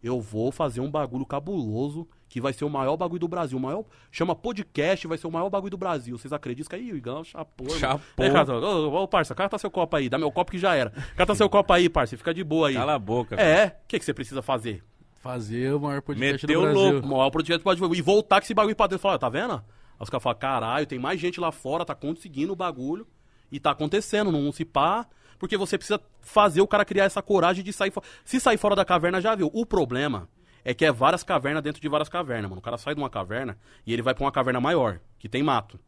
[0.02, 3.58] eu vou fazer um bagulho cabuloso que vai ser o maior bagulho do Brasil.
[3.58, 6.16] O maior, chama podcast, vai ser o maior bagulho do Brasil.
[6.16, 7.70] Vocês acreditam que aí o Igão chapou.
[7.70, 8.24] Chapou.
[8.24, 10.08] É, cara, ô, ô, parça, cata seu copo aí.
[10.08, 10.90] Dá meu copo que já era.
[11.16, 12.16] Cata seu copo aí, parça.
[12.16, 12.74] Fica de boa aí.
[12.74, 13.34] Cala a boca.
[13.36, 14.84] É, o que, que você precisa fazer?
[15.18, 16.92] Fazer o maior podcast Meteu do Brasil.
[16.92, 17.06] louco.
[17.06, 19.02] O maior projeto pode e voltar com esse bagulho pra dentro.
[19.02, 19.54] Falar, tá vendo?
[19.54, 19.62] Aí
[20.00, 23.06] os caras falam, caralho, tem mais gente lá fora, tá conseguindo o bagulho.
[23.50, 25.06] E tá acontecendo, não se pá.
[25.38, 28.06] Porque você precisa fazer o cara criar essa coragem de sair fora.
[28.24, 29.50] Se sair fora da caverna, já viu.
[29.52, 30.28] O problema
[30.64, 32.60] é que é várias cavernas dentro de várias cavernas, mano.
[32.60, 35.42] O cara sai de uma caverna e ele vai pra uma caverna maior, que tem
[35.42, 35.78] mato.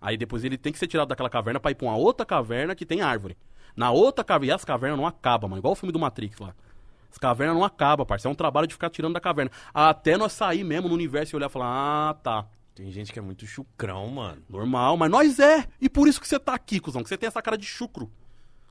[0.00, 2.74] Aí depois ele tem que ser tirado daquela caverna pra ir pra uma outra caverna
[2.74, 3.36] que tem árvore.
[3.76, 5.60] Na outra caverna, e as cavernas não acabam, mano.
[5.60, 6.54] Igual o filme do Matrix lá.
[7.10, 8.30] As cavernas não acabam, parceiro.
[8.30, 9.50] É um trabalho de ficar tirando da caverna.
[9.74, 12.46] Até nós sair mesmo no universo e olhar e falar, ah, tá.
[12.74, 14.42] Tem gente que é muito chucrão, mano.
[14.48, 15.66] Normal, mas nós é.
[15.80, 17.02] E por isso que você tá aqui, cuzão.
[17.02, 18.10] Que você tem essa cara de chucro.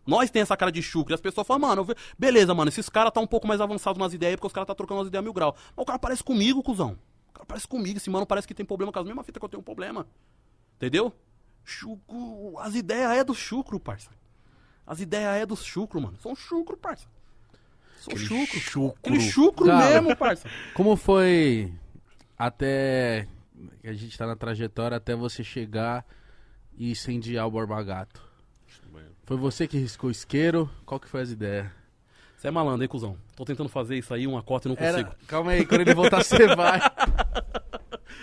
[0.07, 1.13] Nós tem essa cara de chucro.
[1.13, 3.99] E as pessoas falam, mano, ve- beleza, mano, esses caras tá um pouco mais avançados
[3.99, 5.53] nas ideias porque os caras tá trocando as ideias a mil grau.
[5.75, 6.97] Mas o cara parece comigo, cuzão.
[7.29, 7.97] O cara parece comigo.
[7.97, 10.07] Esse mano parece que tem problema com as mesmas fitas que eu tenho problema.
[10.77, 11.13] Entendeu?
[11.63, 12.57] Chucro.
[12.59, 14.09] As ideias é do chucro, parça.
[14.87, 16.17] As ideias é do chucro, mano.
[16.17, 17.05] São chucro, parça.
[18.07, 18.59] Aquele chucro.
[18.59, 18.95] chucro.
[18.99, 20.01] Aquele chucro Cara.
[20.01, 20.49] mesmo, parça.
[20.73, 21.73] Como foi
[22.37, 23.27] até
[23.81, 26.05] que a gente tá na trajetória até você chegar
[26.77, 28.29] e incendiar o Borba Gato?
[29.23, 30.69] Foi você que riscou o isqueiro?
[30.85, 31.67] Qual que foi as ideias?
[32.35, 33.17] Você é malandro, hein, cuzão?
[33.35, 34.97] Tô tentando fazer isso aí, uma cota e não consigo.
[34.97, 35.17] Era...
[35.27, 36.79] Calma aí, quando ele voltar você vai.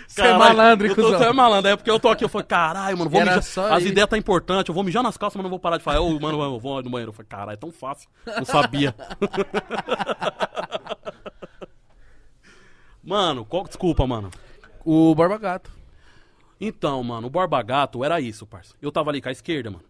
[0.07, 1.19] Você é malandro, hein, eu cuzão?
[1.19, 3.43] Você é malandro, é porque eu tô aqui, eu falei, caralho, mano, vou Era mijar.
[3.43, 3.89] só As ir.
[3.89, 5.99] ideias tá importantes, eu vou mijar nas calças, mas não vou parar de falar.
[5.99, 7.09] Ô, mano, eu vou no banheiro.
[7.09, 8.09] Eu falei, caralho, é tão fácil.
[8.25, 8.95] Não sabia.
[13.03, 14.31] mano, qual, desculpa, mano.
[14.83, 15.71] O Borba Gato.
[16.59, 18.73] Então, mano, o Borba Gato era isso, parça.
[18.81, 19.83] Eu tava ali com a esquerda, mano.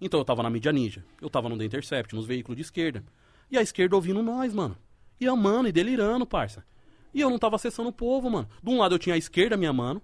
[0.00, 1.04] Então eu tava na mídia ninja.
[1.20, 3.04] Eu tava no The Intercept, nos veículos de esquerda.
[3.50, 4.76] E a esquerda ouvindo nós, mano.
[5.20, 6.64] E amando e delirando, parça.
[7.12, 8.48] E eu não tava acessando o povo, mano.
[8.62, 10.00] De um lado eu tinha a esquerda me amando.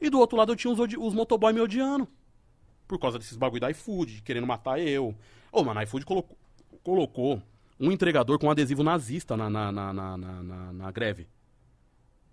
[0.00, 2.08] E do outro lado eu tinha os, os motoboy me odiando.
[2.88, 5.14] Por causa desses bagulho da iFood, querendo matar eu.
[5.52, 6.36] Ô, mano, a iFood colocou,
[6.82, 7.42] colocou
[7.78, 11.28] um entregador com um adesivo nazista na, na, na, na, na- na- greve.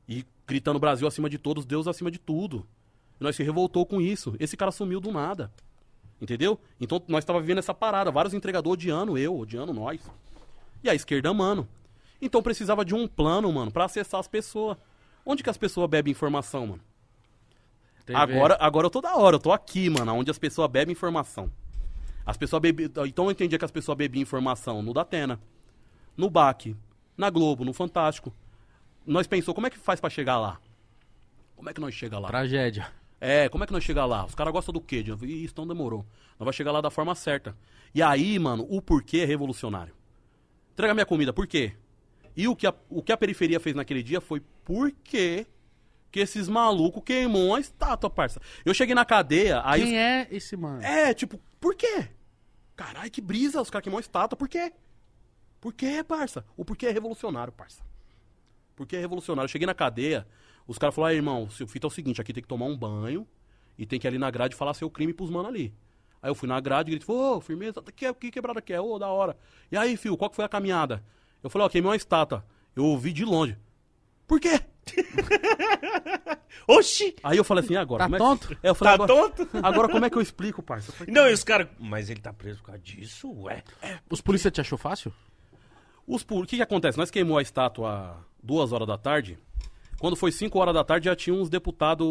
[0.07, 2.65] E gritando Brasil acima de todos, Deus acima de tudo.
[3.19, 4.35] E nós se revoltou com isso.
[4.39, 5.51] Esse cara sumiu do nada.
[6.21, 6.59] Entendeu?
[6.79, 8.09] Então nós tava vivendo essa parada.
[8.11, 10.01] Vários entregadores odiando eu, odiando nós.
[10.84, 11.67] E a esquerda amando.
[12.22, 14.77] Então precisava de um plano, mano, pra acessar as pessoas.
[15.26, 16.81] Onde que as pessoas bebem informação, mano?
[18.06, 18.18] TV.
[18.18, 21.52] Agora, agora eu tô da hora, eu tô aqui, mano, onde as pessoas bebem informação.
[22.26, 22.85] As pessoas bebem.
[22.85, 25.39] Então eu entendia que as pessoas bebiam informação no Datena,
[26.15, 26.76] no BAC,
[27.18, 28.34] na Globo, no Fantástico.
[29.06, 30.60] Nós pensou, como é que faz pra chegar lá?
[31.56, 32.27] Como é que nós chega lá?
[32.27, 32.88] Tragédia.
[33.19, 34.26] É, como é que nós chega lá?
[34.26, 35.03] Os caras gostam do quê?
[35.23, 36.06] Isso não demorou.
[36.39, 37.57] Nós vai chegar lá da forma certa.
[37.94, 39.94] E aí, mano, o porquê é revolucionário.
[40.73, 41.73] Entrega minha comida, por quê?
[42.38, 45.45] E o que a, o que a periferia fez naquele dia foi por quê
[46.11, 48.39] que esses malucos queimou a estátua, parça.
[48.64, 49.81] Eu cheguei na cadeia, aí...
[49.81, 50.81] os- Quem é esse mano?
[50.84, 52.07] É, tipo, por quê?
[52.76, 54.72] Caralho, que brisa, os caras queimou a estátua, por quê?
[55.59, 56.45] Por quê, parça?
[56.55, 57.84] O porquê é revolucionário, parça.
[58.76, 59.45] Porque é revolucionário.
[59.47, 60.27] Eu cheguei na cadeia,
[60.68, 62.77] os caras falaram, aí, irmão, o fita é o seguinte, aqui tem que tomar um
[62.77, 63.27] banho
[63.77, 65.73] e tem que ir ali na grade falar seu crime pros mano ali.
[66.22, 68.80] Aí eu fui na grade e gritei, ô, firmeza, que, que quebrada que é?
[68.80, 69.35] Ô, da hora.
[69.72, 71.03] E aí, filho, qual que foi a caminhada?
[71.48, 72.45] Eu falei, ó, queimei uma estátua.
[72.76, 73.57] Eu ouvi de longe.
[74.28, 74.60] Por quê?
[76.68, 77.15] Oxi!
[77.24, 77.99] Aí eu falei assim, agora?
[77.99, 78.57] Tá como é que- tonto?
[78.61, 79.49] É, eu falei, Tá agora, tonto?
[79.64, 80.90] agora como é que eu explico, parça?
[80.90, 81.69] Eu falei, Não, e os caras.
[81.80, 83.64] Mas ele tá preso por causa disso, ué.
[84.10, 85.14] Os polícia te achou fácil?
[86.06, 86.98] Os O que, que acontece?
[86.98, 89.40] Nós queimou a estátua duas horas da tarde.
[89.99, 92.07] Quando foi 5 horas da tarde, já tinha uns deputados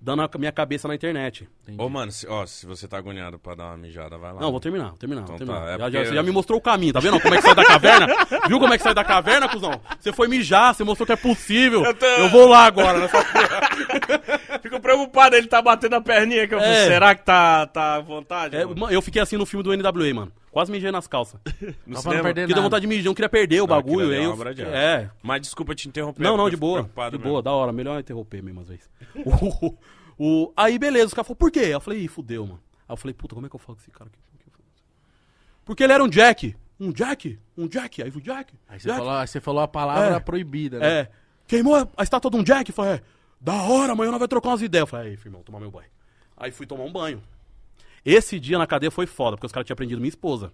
[0.00, 1.48] dando a minha cabeça na internet.
[1.62, 1.82] Entendi.
[1.82, 4.40] Ô, mano, se, ó, se você tá agoniado pra dar uma mijada, vai lá.
[4.40, 5.78] Não, vou terminar, vou terminar, Então vou terminar.
[5.78, 7.54] tá, é já, você já me mostrou o caminho, tá vendo como é que sai
[7.54, 8.06] da caverna?
[8.48, 9.80] Viu como é que sai da caverna, cuzão?
[9.98, 11.80] Você foi mijar, você mostrou que é possível.
[11.84, 14.60] Eu, Eu tô- vou lá agora, nessa porra.
[14.62, 16.86] Fico preocupado, ele tá batendo a perninha que eu É.
[16.86, 18.56] Será que tá, tá à vontade?
[18.56, 20.32] É, eu fiquei assim no filme do NWA, mano.
[20.56, 21.38] Quase mijei nas calças.
[21.44, 22.22] No Só pra não cinema?
[22.22, 22.62] perder Porque deu nada.
[22.62, 23.94] vontade de mijar, eu não queria perder o Não, bagulho.
[23.96, 26.22] aquilo ali aí é eu- uma é, Mas desculpa te interromper.
[26.22, 26.78] Não, porque não, eu de fico boa.
[26.78, 27.30] preocupado De mesmo.
[27.30, 27.72] boa, da hora.
[27.74, 28.88] Melhor interromper mesmo às vezes.
[30.18, 31.60] O, o- aí, beleza, os caras falaram, por quê?
[31.60, 32.60] Eu falei, ih, fudeu, mano.
[32.88, 34.18] Aí eu falei, puta, como é que eu falo com esse cara aqui?
[34.18, 34.64] Como que eu falo?
[35.62, 36.56] Porque ele era um Jack.
[36.80, 37.38] Um Jack?
[37.58, 38.02] Um Jack?
[38.02, 38.54] Aí o Jack.
[38.66, 38.98] Aí você Jack.
[38.98, 40.20] falou, aí você falou a palavra É.
[40.20, 41.00] proibida, né?
[41.00, 41.10] É.
[41.46, 42.70] Queimou a, a estátua de um Jack?
[42.70, 43.02] Eu falei, é.
[43.38, 44.84] Da hora, amanhã nós vai trocar umas ideias.
[44.84, 45.88] Eu falei, aí, irmão, tomar meu banho.
[46.34, 47.22] Aí fui tomar um banho.
[48.06, 50.52] Esse dia na cadeia foi foda, porque os caras tinham prendido minha esposa.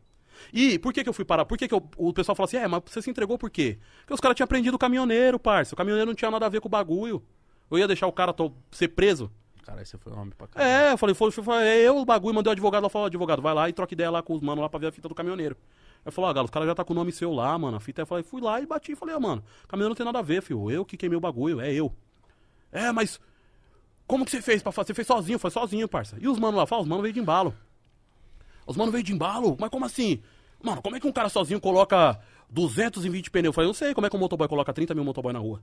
[0.52, 1.44] E por que que eu fui parar?
[1.44, 3.78] Por que que eu- o pessoal falou assim, é, mas você se entregou por quê?
[4.00, 5.74] Porque os caras tinham prendido o caminhoneiro, parça.
[5.74, 7.22] O caminhoneiro não tinha nada a ver com o bagulho.
[7.70, 9.30] Eu ia deixar o cara to- ser preso.
[9.62, 10.70] Caralho, você foi homem pra caralho.
[10.72, 13.40] É, eu falei, foi, foi, é eu o bagulho, mandei o advogado lá, falou, advogado,
[13.40, 15.14] vai lá e troca ideia lá com os manos lá pra ver a fita do
[15.14, 15.56] caminhoneiro.
[16.04, 17.80] Aí falou, ó, Galo, os caras já tá com o nome seu lá, mano, a
[17.80, 18.02] fita.
[18.02, 20.22] Eu falei, fui lá e bati e falei, ó, mano, caminhoneiro não tem nada a
[20.22, 21.94] ver, filho, eu que queimei o bagulho, é eu.
[22.72, 23.20] É, mas
[24.12, 24.88] como que você fez pra fazer?
[24.88, 26.18] Você fez sozinho, foi sozinho, parça.
[26.20, 27.56] E os manos lá, fala, os manos veio de embalo.
[28.66, 29.56] Os manos veio de embalo?
[29.58, 30.22] Mas como assim?
[30.62, 32.20] Mano, como é que um cara sozinho coloca
[32.50, 33.46] 220 pneus?
[33.46, 35.62] Eu falei, eu sei como é que um motoboy coloca 30 mil motoboy na rua.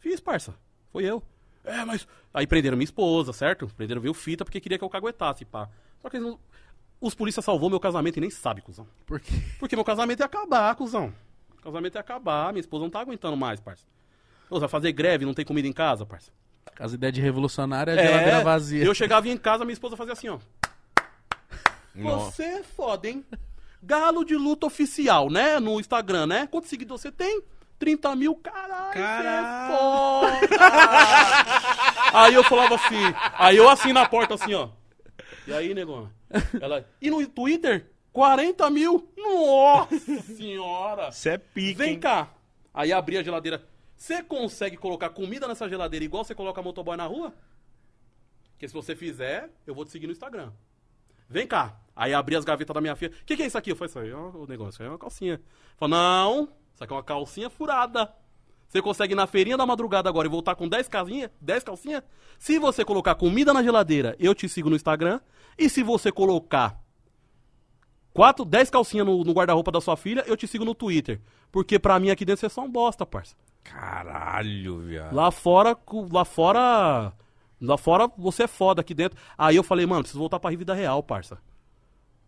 [0.00, 0.54] Fiz, parça.
[0.92, 1.22] Foi eu.
[1.64, 2.06] É, mas.
[2.34, 3.66] Aí prenderam minha esposa, certo?
[3.74, 5.70] Prenderam viu fita porque queria que eu caguetasse, pá.
[5.98, 6.38] Só que eles não...
[7.00, 8.86] os polícias salvou meu casamento e nem sabe, cuzão.
[9.06, 9.32] Por quê?
[9.58, 11.10] Porque meu casamento ia acabar, cuzão.
[11.58, 13.86] O casamento ia acabar, minha esposa não tá aguentando mais, parça.
[14.50, 16.30] Ô, vai fazer greve, não tem comida em casa, parça.
[16.78, 18.84] As ideias de revolucionária é geladeira vazia.
[18.84, 20.38] Eu chegava em casa, minha esposa fazia assim, ó.
[21.94, 22.30] Nossa.
[22.32, 23.24] Você é foda, hein?
[23.82, 25.58] Galo de luta oficial, né?
[25.60, 26.48] No Instagram, né?
[26.50, 27.42] Quantos seguidores você tem?
[27.78, 29.66] 30 mil, caralho, Caralho.
[30.38, 30.58] você é foda!
[32.14, 33.00] aí eu falava assim,
[33.36, 34.68] aí eu assim na porta, assim, ó.
[35.48, 36.08] E aí, negona?
[36.60, 37.86] Ela, e no Twitter?
[38.12, 39.12] 40 mil?
[39.16, 39.98] Nossa
[40.36, 41.10] senhora!
[41.10, 41.98] Você é pique, Vem hein?
[42.00, 42.28] cá.
[42.72, 43.64] Aí abri a geladeira.
[44.02, 47.32] Você consegue colocar comida nessa geladeira igual você coloca motoboy na rua?
[48.50, 50.50] Porque se você fizer, eu vou te seguir no Instagram.
[51.28, 51.80] Vem cá.
[51.94, 53.12] Aí abri as gavetas da minha filha.
[53.12, 53.70] O que, que é isso aqui?
[53.70, 55.40] Eu falei, isso aí é o negócio, isso aí é uma calcinha.
[55.76, 58.12] Falei, não, isso aqui é uma calcinha furada.
[58.66, 62.02] Você consegue ir na feirinha da madrugada agora e voltar com 10 casinhas, 10 calcinhas?
[62.40, 65.20] Se você colocar comida na geladeira, eu te sigo no Instagram.
[65.56, 66.82] E se você colocar
[68.12, 71.20] quatro, 10 calcinhas no, no guarda-roupa da sua filha, eu te sigo no Twitter.
[71.52, 73.36] Porque pra mim aqui dentro você é só um bosta, parça.
[73.62, 75.14] Caralho, viado.
[75.14, 75.76] Lá fora,
[76.10, 77.12] lá fora.
[77.60, 79.18] Lá fora você é foda aqui dentro.
[79.38, 81.38] Aí eu falei, mano, preciso voltar pra vida real, parça.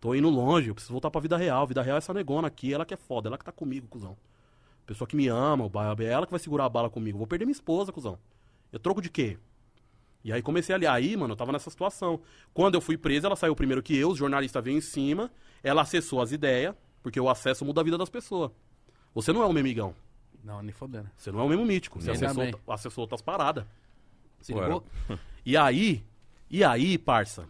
[0.01, 1.67] Tô indo longe, eu preciso voltar pra vida real.
[1.67, 4.17] Vida real é essa negona aqui, ela que é foda, ela que tá comigo, cuzão.
[4.87, 7.19] Pessoa que me ama, é ela que vai segurar a bala comigo.
[7.19, 8.19] Vou perder minha esposa, cuzão.
[8.71, 9.39] Eu troco de quê?
[10.23, 10.87] E aí comecei ali.
[10.87, 12.21] Aí, mano, eu tava nessa situação.
[12.53, 15.31] Quando eu fui preso, ela saiu primeiro que eu, os jornalistas veio em cima,
[15.63, 18.51] ela acessou as ideias, porque o acesso muda a vida das pessoas.
[19.15, 19.95] Você não é o meu amigão.
[20.45, 21.11] Não, nem fodendo.
[21.17, 22.01] Você não é o mesmo mítico.
[22.01, 23.65] Você acessou, acessou outras paradas.
[24.41, 24.85] Se ligou?
[25.47, 26.03] E aí,
[26.49, 27.47] e aí, parça,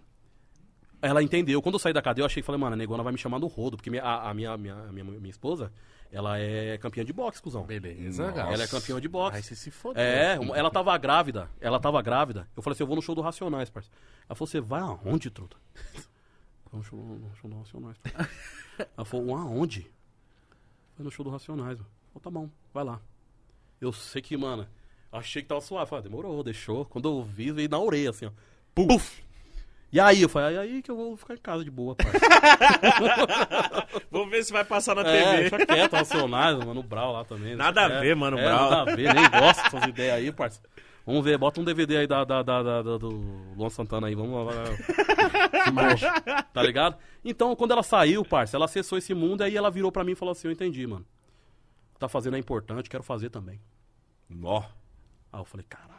[1.00, 1.62] ela entendeu.
[1.62, 3.38] Quando eu saí da cadeia, eu achei que falei, mano, a negona vai me chamar
[3.38, 3.76] no rodo.
[3.76, 5.72] Porque minha- a, a minha, minha, minha, minha esposa,
[6.10, 7.64] ela é campeã de boxe, cuzão.
[7.64, 8.36] Beleza, Nossa.
[8.36, 8.52] cara.
[8.52, 9.36] Ela é campeã de boxe.
[9.36, 10.02] Aí você se fodeu.
[10.02, 11.48] É, ela tava grávida.
[11.60, 12.48] Ela tava grávida.
[12.56, 13.90] Eu falei assim, eu vou no show do Racionais, parça.
[14.28, 15.56] Ela falou, você vai aonde, truta?
[16.72, 17.96] Vou no show, no show do Racionais.
[17.98, 18.30] parça.
[18.96, 19.88] Ela falou, aonde?
[20.96, 21.90] Foi no show do Racionais, mano.
[22.14, 23.00] Falei, tá bom, vai lá.
[23.80, 24.66] Eu sei que, mano,
[25.12, 25.90] achei que tava suave.
[25.90, 26.84] Falei, demorou, deixou.
[26.86, 28.30] Quando eu vi, veio na orelha, assim, ó.
[28.74, 29.22] Puf!
[29.92, 32.18] E aí, eu falei, aí que eu vou ficar em casa de boa, parça.
[34.10, 35.44] Vamos ver se vai passar na É, TV.
[35.50, 37.54] fica quieto, Racionais, mano, o Brau lá também.
[37.54, 38.70] Nada a É, ver, Mano é, Brown.
[38.70, 40.60] Nada a ver, nem gosto dessas ideias aí, parça.
[41.06, 43.08] Vamos ver, bota um DVD aí da, da, da, da- da- do
[43.56, 44.52] Luan Santana aí, vamos lá.
[46.52, 46.96] Tá ligado?
[47.24, 50.16] Então, quando ela saiu, parça, ela acessou esse mundo, aí ela virou pra mim e
[50.16, 51.04] falou assim, eu entendi, mano.
[51.94, 53.60] Que tá fazendo é importante, quero fazer também.
[54.42, 54.62] Ó.
[55.32, 55.94] Aí eu falei, caralho,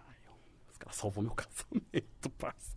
[0.72, 2.76] os caras salvou meu casamento, parça.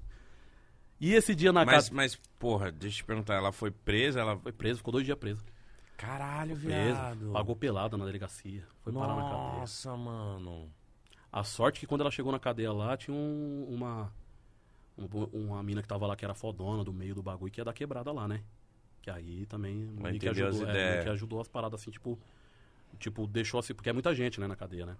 [1.01, 1.91] E esse dia na Mas, casa...
[1.95, 4.37] mas, porra, deixa eu te perguntar, ela foi presa, ela...
[4.39, 5.45] Foi preso, ficou dois dias preso.
[5.97, 7.33] Caralho, viado.
[7.33, 9.59] pagou pelada na delegacia, foi parar na cadeia.
[9.61, 10.71] Nossa, mano.
[11.31, 14.13] A sorte é que quando ela chegou na cadeia lá, tinha um- uma,
[15.33, 15.63] uma.
[15.63, 18.11] Mina que tava lá que era fodona do meio do bagulho que ia dar quebrada
[18.13, 18.43] lá, né?
[19.03, 19.93] Que aí também.
[19.97, 22.19] Vai que entender as ajudou, é, que ajudou as paradas assim, tipo.
[22.99, 24.97] Tipo, deixou assim, porque é muita gente, né, na cadeia, né?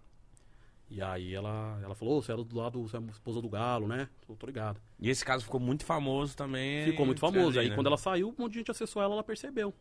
[0.91, 3.49] E aí ela, ela falou, "Ô, você era do lado, você é a esposa do
[3.49, 4.09] galo, né?
[4.29, 4.81] Eu tô ligado.
[4.99, 6.87] E esse caso ficou muito famoso também.
[6.87, 7.59] Ficou muito entre famoso.
[7.59, 7.75] ali, aí né?
[7.75, 9.75] quando ela saiu, um monte de gente acessou ela, ela percebeu.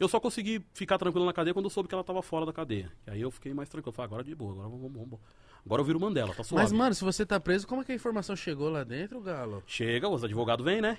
[0.00, 2.52] Eu só consegui ficar tranquilo na cadeia quando eu soube que ela tava fora da
[2.52, 2.90] cadeia.
[3.06, 3.92] E aí eu fiquei mais tranquilo.
[3.92, 5.20] Falei, agora de boa, agora vamos, vamos, vamos.
[5.64, 6.64] Agora eu viro Mandela, tá suave.
[6.64, 9.62] Mas, mano, se você tá preso, como é que a informação chegou lá dentro, Galo?
[9.64, 10.98] Chega, os advogados vêm, né?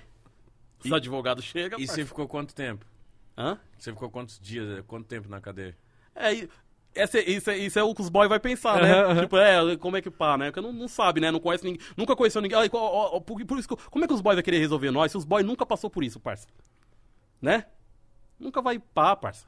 [0.82, 1.78] Os advogados chegam.
[1.78, 2.86] E você ficou quanto tempo?
[3.36, 3.58] Hã?
[3.78, 5.76] Você ficou quantos dias, quanto tempo na cadeia?
[6.14, 6.48] É, e-
[6.94, 9.20] essa, isso, é, isso é o que os boys vai pensar, né?
[9.22, 10.46] tipo, é, como é que pá, né?
[10.52, 11.30] Porque não, não sabe, né?
[11.30, 12.56] Não conhece ninguém, nunca conheceu ninguém.
[12.58, 14.90] Ai, ó, ó, por, por isso que, como é que os boys vai querer resolver
[14.92, 16.46] nós se os boys nunca passou por isso, parça?
[17.42, 17.64] Né?
[18.38, 19.46] Nunca vai pá, parça.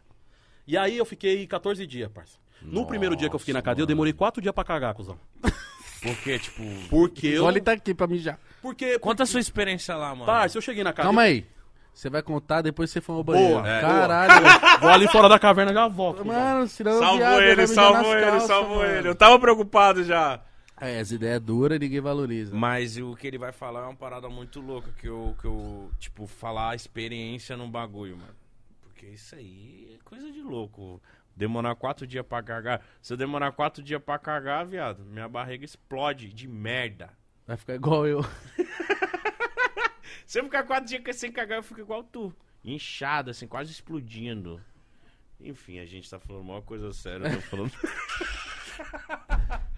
[0.67, 2.39] E aí eu fiquei 14 dias, parça.
[2.61, 5.19] No primeiro dia que eu fiquei na cadeia, eu demorei 4 dias pra cagar, cuzão.
[6.03, 6.63] Porque, tipo.
[6.89, 7.45] Porque eu.
[7.45, 8.39] Olha, ele tá aqui pra mijar.
[8.61, 8.99] Porque.
[8.99, 10.27] Conta a sua experiência lá, mano.
[10.27, 11.07] Parça, eu cheguei na cadeia.
[11.07, 11.47] Calma aí.
[11.97, 13.55] Você vai contar, depois você for ao banheiro.
[13.55, 13.81] Boa, é.
[13.81, 14.45] Caralho.
[14.83, 16.27] Vou ali fora da caverna já volto.
[16.27, 18.91] Mano, senão o Salvou viado ele, nas ele, calças, salvou mano.
[18.91, 19.09] ele.
[19.09, 20.43] Eu tava preocupado já.
[20.79, 22.55] É, essa ideia é dura e ninguém valoriza.
[22.55, 25.91] Mas o que ele vai falar é uma parada muito louca que eu, que eu
[25.99, 28.37] tipo, falar a experiência num bagulho, mano.
[28.83, 31.01] Porque isso aí é coisa de louco.
[31.35, 32.83] Demorar quatro dias pra cagar.
[33.01, 37.09] Se eu demorar quatro dias pra cagar, viado, minha barriga explode de merda.
[37.47, 38.23] Vai ficar igual eu.
[40.27, 42.35] Se eu ficar quatro dias sem cagar, eu fico igual tu.
[42.65, 44.61] Inchado, assim, quase explodindo.
[45.41, 47.73] Enfim, a gente tá falando uma coisa séria, eu tô falando.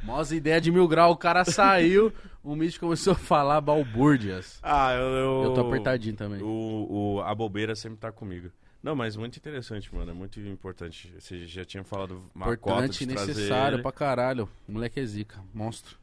[0.03, 2.13] Mós ideia de mil grau, o cara saiu,
[2.43, 4.59] o Mitch começou a falar balbúrdias.
[4.63, 5.43] ah, eu, eu.
[5.45, 6.41] Eu tô apertadinho também.
[6.43, 8.51] O, o- a bobeira sempre tá comigo.
[8.83, 10.13] Não, mas muito interessante, mano.
[10.13, 11.13] É muito importante.
[11.19, 13.83] Você já tinha falado uma Importante e necessário ele.
[13.83, 14.49] pra caralho.
[14.69, 15.97] Moleque é zica, monstro.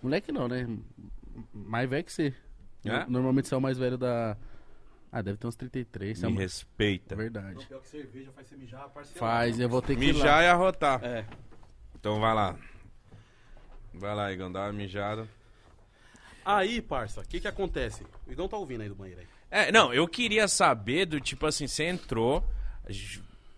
[0.00, 0.66] Moleque não, né?
[1.52, 2.32] Mais velho que você.
[2.84, 3.06] É?
[3.08, 4.36] Normalmente você é o mais velho da.
[5.10, 6.18] Ah, deve ter uns 33.
[6.18, 7.14] Você é Me uma- respeita.
[7.14, 7.64] Verdade.
[7.66, 9.18] Pior que cerveja faz você mijar, parceiro.
[9.20, 10.18] Faz, eu vou ter que ir lá.
[10.18, 11.04] Mijar e arrotar.
[11.04, 11.24] É.
[11.94, 12.56] Então vai lá.
[13.92, 15.28] Vai lá, Igão, dá uma mijada.
[16.44, 18.04] Aí, parça, o que que acontece?
[18.26, 19.26] O Igão tá ouvindo aí do banheiro aí.
[19.50, 22.44] É, não, eu queria saber do tipo assim, você entrou.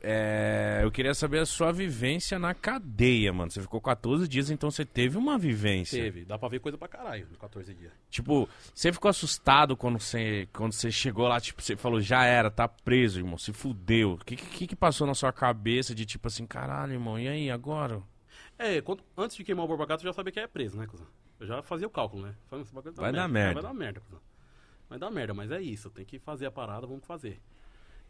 [0.09, 3.51] É, eu queria saber a sua vivência na cadeia, mano.
[3.51, 6.01] Você ficou 14 dias, então você teve uma vivência.
[6.01, 7.93] Teve, dá pra ver coisa pra caralho em 14 dias.
[8.09, 12.51] Tipo, você ficou assustado quando você, quando você chegou lá, tipo, você falou, já era,
[12.51, 14.13] tá preso, irmão, se fudeu.
[14.13, 17.51] O que, que, que passou na sua cabeça de tipo assim, caralho, irmão, e aí,
[17.51, 18.01] agora?
[18.59, 20.87] É, quando- antes de queimar o Borba Gato, eu já sabia que é preso, né,
[20.87, 21.07] cuzão?
[21.41, 22.35] Eu já fazia o cálculo, né?
[22.51, 23.55] Bagulho Vai dar merda.
[23.61, 24.21] Vai dar merda, cuzão.
[24.89, 25.91] Vai dar merda, mas é isso.
[25.91, 27.41] Tem que fazer a parada, vamos fazer.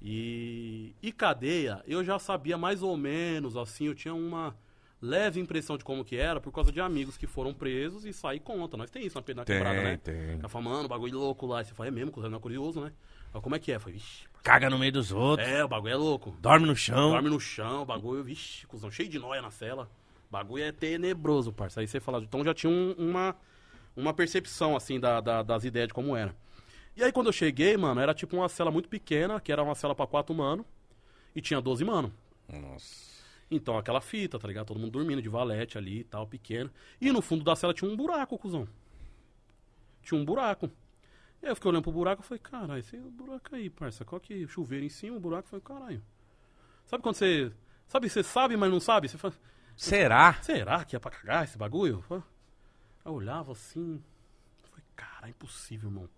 [0.00, 4.54] E, e cadeia, eu já sabia mais ou menos, assim, eu tinha uma
[5.00, 8.38] leve impressão de como que era por causa de amigos que foram presos e saí
[8.40, 8.76] conta.
[8.76, 9.96] Nós tem isso na, na quebrada, né?
[9.96, 10.36] tem.
[10.36, 11.60] Fica falando, bagulho louco lá.
[11.62, 12.92] E você fala, é mesmo, cuzão, não é curioso, né?
[13.32, 13.78] Mas como é que é?
[13.78, 16.36] Falei, vixi, Caga no meio dos outros, é, o bagulho é louco.
[16.40, 17.10] dorme no chão.
[17.10, 19.90] Dorme no chão, o bagulho, vixi, cuzão, cheio de noia na cela.
[20.28, 21.80] O bagulho é tenebroso, parça.
[21.80, 23.34] Aí você fala, então já tinha um- uma,
[23.96, 26.34] uma percepção, assim, da, da- das ideias de como era.
[26.96, 29.74] E aí quando eu cheguei, mano, era tipo uma cela muito pequena, que era uma
[29.74, 30.64] cela pra quatro mano,
[31.34, 32.12] e tinha 12 mano.
[32.48, 33.16] Nossa.
[33.50, 34.66] Então aquela fita, tá ligado?
[34.66, 36.70] Todo mundo dormindo de valete ali e tal, pequeno.
[37.00, 38.66] E no fundo da cela tinha um buraco, cuzão.
[40.02, 40.70] Tinha um buraco.
[41.42, 44.20] E aí eu fiquei olhando pro buraco e falei, caralho, esse buraco aí, parça, qual
[44.20, 46.02] que chuveiro em cima, o buraco, eu falei, caralho.
[46.86, 47.52] Sabe quando você.
[47.86, 49.08] Sabe, você sabe, mas não sabe?
[49.08, 49.34] Você fala,
[49.76, 50.34] Será?
[50.42, 52.02] será que é pra cagar esse bagulho?
[53.04, 54.02] Eu olhava assim.
[54.70, 56.08] Falei, cara, é impossível, irmão.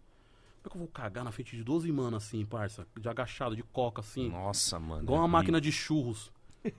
[0.68, 2.86] Como é que eu vou cagar na frente de 12 mano assim, parça?
[2.98, 4.28] De agachado, de coca assim.
[4.28, 5.02] Nossa, mano.
[5.02, 6.30] igual uma é máquina de churros.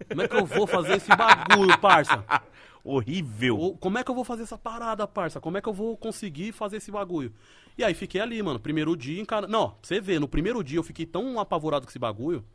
[0.08, 2.24] Como é que eu vou fazer esse bagulho, parça?
[2.84, 3.76] Horrível.
[3.80, 5.40] Como é que eu vou fazer essa parada, parça?
[5.40, 7.34] Como é que eu vou conseguir fazer esse bagulho?
[7.78, 8.60] E aí fiquei ali, mano.
[8.60, 9.48] Primeiro dia, cara.
[9.48, 12.46] Não, você ver, no primeiro dia eu fiquei tão apavorado com esse bagulho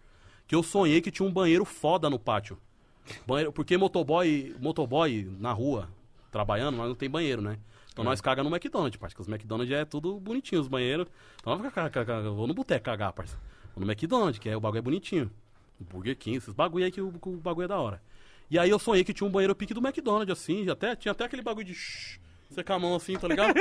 [0.46, 2.58] que eu sonhei que tinha um banheiro foda no pátio.
[3.26, 5.88] Banheiro, porque motoboy, motoboy na rua,
[6.30, 7.58] trabalhando, nós não tem banheiro, né?
[7.94, 9.14] Então nós caga no McDonald's, parça.
[9.14, 11.06] Porque os McDonald's é tudo bonitinho, os banheiros.
[11.40, 13.38] Então nós caga, caga, eu vou no boteco cagar, parça.
[13.74, 15.30] Vou no McDonald's, que é o bagulho é bonitinho.
[15.78, 18.02] Burger King, esses bagulho aí que o, que o bagulho é da hora.
[18.50, 21.24] E aí eu sonhei que tinha um banheiro pique do McDonald's, assim, até, tinha até
[21.24, 23.54] aquele bagulho de shh, secar a mão assim, tá ligado?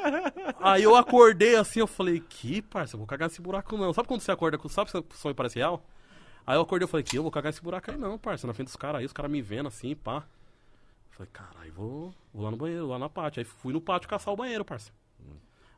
[0.60, 3.92] aí eu acordei assim, eu falei, que parça, eu vou cagar nesse buraco não.
[3.92, 4.68] Sabe quando você acorda com.
[4.68, 5.84] Sabe se o sonho parece real?
[6.46, 8.52] Aí eu acordei e falei, que eu vou cagar nesse buraco aí não, parça, na
[8.52, 10.24] frente dos caras aí, os caras me vendo assim, pá.
[11.16, 13.40] Falei, caralho, vou, vou lá no banheiro, lá na pátio.
[13.40, 14.90] Aí fui no pátio caçar o banheiro, parça.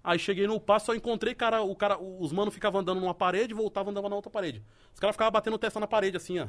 [0.02, 3.52] Aí cheguei no pátio, só encontrei cara, o cara, os manos ficavam andando numa parede,
[3.52, 4.62] voltavam andando na outra parede.
[4.94, 6.44] Os caras ficavam batendo testa na parede, assim, ó.
[6.44, 6.48] Aí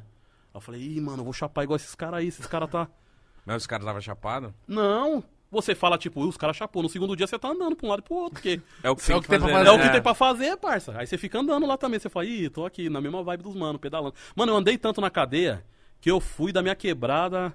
[0.54, 2.88] eu falei, ih, mano, eu vou chapar igual esses caras aí, esses caras tá.
[3.46, 4.52] Mas os caras estavam chapados?
[4.68, 5.24] Não.
[5.50, 6.84] Você fala, tipo, "Ih, os caras chapou.
[6.84, 8.34] No segundo dia você tá andando pra um lado e pro outro.
[8.34, 9.70] Porque É o que, É o que tem pra fazer, fazer.
[9.70, 9.84] é o né?
[9.86, 10.94] que tem pra fazer, parça.
[10.98, 11.98] Aí você fica andando lá também.
[12.00, 14.14] Você fala, ih, tô aqui na mesma vibe dos manos, pedalando.
[14.36, 15.64] Mano, eu andei tanto na cadeia
[16.02, 17.54] que eu fui da minha quebrada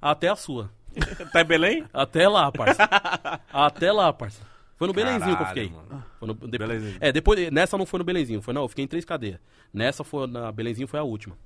[0.00, 0.70] até a sua.
[1.32, 1.84] Tá em Belém?
[1.92, 2.88] Até lá, parça.
[3.52, 4.42] até lá, parça.
[4.76, 5.76] Foi no Belenzinho que eu Caralho, fiquei.
[5.76, 6.04] mano.
[6.18, 6.96] Foi no- depois- Belenzinho.
[7.00, 9.38] É, depois, nessa não foi no Belenzinho, foi não, eu fiquei em três cadeias.
[9.72, 11.36] Nessa foi, na Belenzinho foi a última.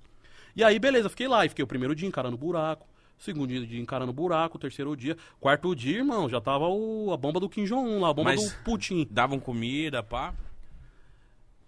[0.55, 2.87] E aí, beleza, fiquei lá, e fiquei o primeiro dia encarando o buraco,
[3.19, 7.41] segundo dia, encarando o buraco, terceiro dia, quarto dia, irmão, já tava o, a bomba
[7.41, 9.07] do Kim Jong-un lá, a bomba Mas- do Putin.
[9.11, 10.35] Davam comida, pá.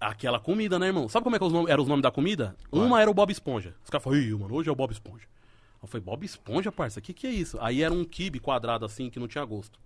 [0.09, 1.09] Aquela comida, né, irmão?
[1.09, 2.57] Sabe como é que nomes- eram os nomes da comida?
[2.71, 3.75] Uma era o Bob Esponja.
[3.83, 5.27] Os caras falaram, ih, mano, hoje é o Bob Esponja.
[5.83, 7.59] Eu falei, Bob Esponja, parça, o que que é isso?
[7.61, 9.79] Aí era um kibe quadrado assim, que não tinha gosto.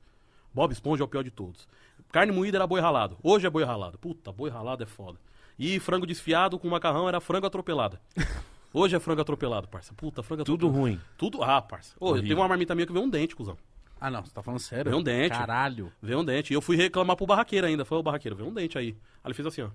[0.54, 1.68] Bob Esponja é o pior de todos.
[2.10, 3.16] Carne moída era boi ralado.
[3.22, 3.98] Hoje é boi ralado.
[3.98, 5.18] Puta, boi ralado é foda.
[5.58, 7.98] E frango desfiado com macarrão era frango atropelado.
[8.72, 9.92] Hoje é frango atropelado, parça.
[9.94, 10.80] Puta, frango Tudo atropelado.
[10.80, 11.00] ruim.
[11.16, 11.42] Tudo.
[11.42, 11.94] Ah, parça.
[11.98, 13.56] Ô, eu tenho uma marmita minha que veio um dente, cuzão.
[14.00, 14.84] Ah, não, você tá falando sério?
[14.90, 15.30] Veio um dente.
[15.30, 15.92] Caralho.
[16.00, 16.52] Veio um dente.
[16.52, 17.84] E eu fui reclamar pro barraqueiro ainda.
[17.84, 18.88] Falei, ô barraqueiro, veio um dente aí.
[19.24, 19.70] Aí ele fez assim, ó.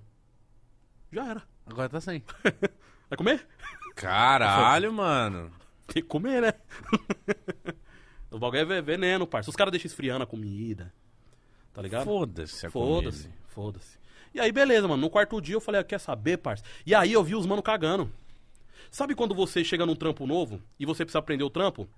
[1.12, 1.42] Já era.
[1.66, 2.22] Agora tá sem.
[3.08, 3.46] Vai comer?
[3.94, 5.50] Caralho, mano.
[5.86, 6.52] Tem que comer, né?
[8.30, 9.50] o bagulho é ve- veneno, parça.
[9.50, 10.92] Os caras deixam esfriando a comida.
[11.72, 12.04] Tá ligado?
[12.04, 13.38] Foda-se a Foda-se, comida.
[13.48, 13.98] foda-se.
[14.34, 15.00] E aí, beleza, mano.
[15.00, 16.64] No quarto dia eu falei, ah, quer saber, parça?
[16.84, 18.10] E aí eu vi os mano cagando.
[18.90, 21.88] Sabe quando você chega num trampo novo e você precisa aprender o trampo?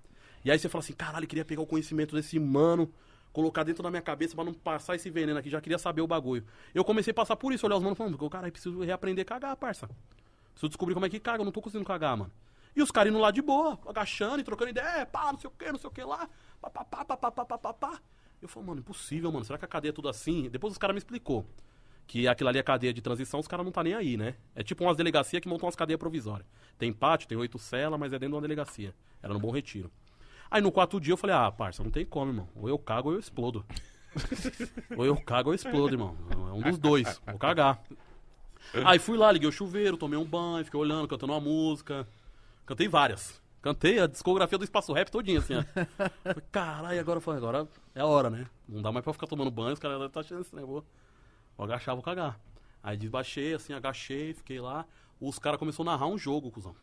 [0.43, 2.91] E aí você fala assim, caralho, queria pegar o conhecimento desse mano,
[3.31, 6.07] colocar dentro da minha cabeça pra não passar esse veneno aqui, já queria saber o
[6.07, 6.45] bagulho.
[6.73, 9.55] Eu comecei a passar por isso, olhar os manos falando, caralho, preciso reaprender a cagar,
[9.55, 9.87] parça.
[10.51, 12.31] Preciso descobrir como é que caga, eu não tô conseguindo cagar, mano.
[12.75, 15.49] E os caras indo lá de boa, agachando e trocando ideia, é, pá, não sei
[15.49, 16.29] o que, não sei o que lá,
[16.61, 18.01] pá, pá, pá, pá, pá, pá, pá, pá, pá.
[18.41, 20.49] Eu falei, mano, impossível, mano, será que a cadeia é tudo assim?
[20.49, 21.45] Depois os caras me explicou
[22.07, 24.35] que aquilo ali é cadeia de transição, os caras não tá nem aí, né?
[24.55, 26.47] É tipo umas delegacias que montam umas cadeias provisórias.
[26.77, 28.95] Tem pátio, tem oito celas, mas é dentro de uma delegacia.
[29.21, 29.91] Era no Bom Retiro.
[30.49, 32.49] Aí no quarto dia eu falei, ah, parça, não tem como, irmão.
[32.55, 33.65] Ou eu cago ou eu explodo.
[34.95, 36.17] ou eu cago ou eu explodo, irmão.
[36.31, 37.21] É um dos dois.
[37.25, 37.81] Vou cagar.
[38.85, 42.07] Aí fui lá, liguei o chuveiro, tomei um banho, fiquei olhando, cantando uma música.
[42.65, 43.41] Cantei várias.
[43.61, 45.63] Cantei a discografia do Espaço Rap todinha, assim, ó.
[46.23, 48.45] Falei, Caralho, agora foi, agora é a hora, né?
[48.67, 50.87] Não dá mais pra ficar tomando banho, os caras devem estar achando esse negócio.
[51.57, 52.39] Vou agachar, vou cagar.
[52.83, 54.85] Aí desbaixei, assim, agachei, fiquei lá.
[55.19, 56.75] Os caras começaram a narrar um jogo, cuzão.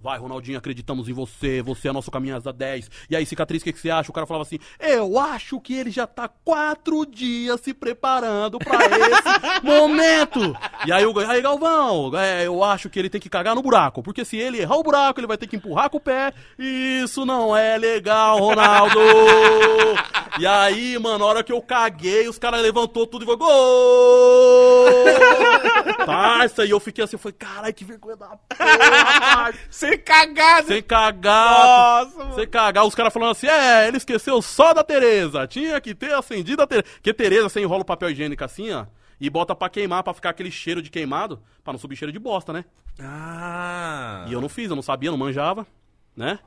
[0.00, 2.90] Vai, Ronaldinho, acreditamos em você, você é nosso caminho da 10.
[3.08, 4.10] E aí, cicatriz, o que, que você acha?
[4.10, 8.80] O cara falava assim: Eu acho que ele já tá quatro dias se preparando pra
[8.84, 10.54] esse momento.
[10.86, 14.02] E aí, o aí Galvão, é, eu acho que ele tem que cagar no buraco.
[14.02, 16.34] Porque se ele errar o buraco, ele vai ter que empurrar com o pé.
[16.58, 19.00] Isso não é legal, Ronaldo.
[20.36, 24.86] E aí, mano, na hora que eu caguei, os caras levantou tudo e foi gol!
[26.04, 29.54] Parça, e eu fiquei assim, falei, caralho, que vergonha da porra.
[29.88, 30.66] Sem cagada.
[30.66, 32.04] Sem cagar.
[32.04, 32.34] Nossa, mano.
[32.34, 35.46] Sem cagar, os caras falando assim, é, ele esqueceu só da Tereza.
[35.46, 36.88] Tinha que ter acendido a Tereza.
[36.94, 38.86] Porque Tereza, você enrola o papel higiênico assim, ó,
[39.20, 42.18] e bota pra queimar, pra ficar aquele cheiro de queimado, pra não subir cheiro de
[42.18, 42.64] bosta, né?
[42.98, 44.26] Ah.
[44.28, 45.66] E eu não fiz, eu não sabia, não manjava,
[46.16, 46.38] né?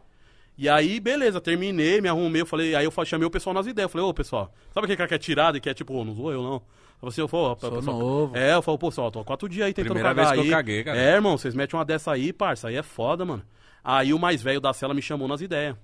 [0.58, 3.86] E aí, beleza, terminei, me arrumei, eu falei, aí eu chamei o pessoal nas ideias,
[3.86, 6.16] eu falei, ô pessoal, sabe aquele cara que é tirado e que é tipo, não
[6.16, 6.62] zoou eu não?
[7.00, 8.38] Falei assim, eu falei, ó, Sou pessoal, novo.
[8.38, 10.48] É, eu falo, pô, pessoal, tô há quatro dias aí tentando Primeira cagar vez que
[10.48, 10.52] aí.
[10.52, 10.98] eu caguei, cara.
[10.98, 13.44] É, irmão, vocês metem uma dessa aí, parça, aí é foda, mano.
[13.84, 15.76] Aí o mais velho da cela me chamou nas ideias.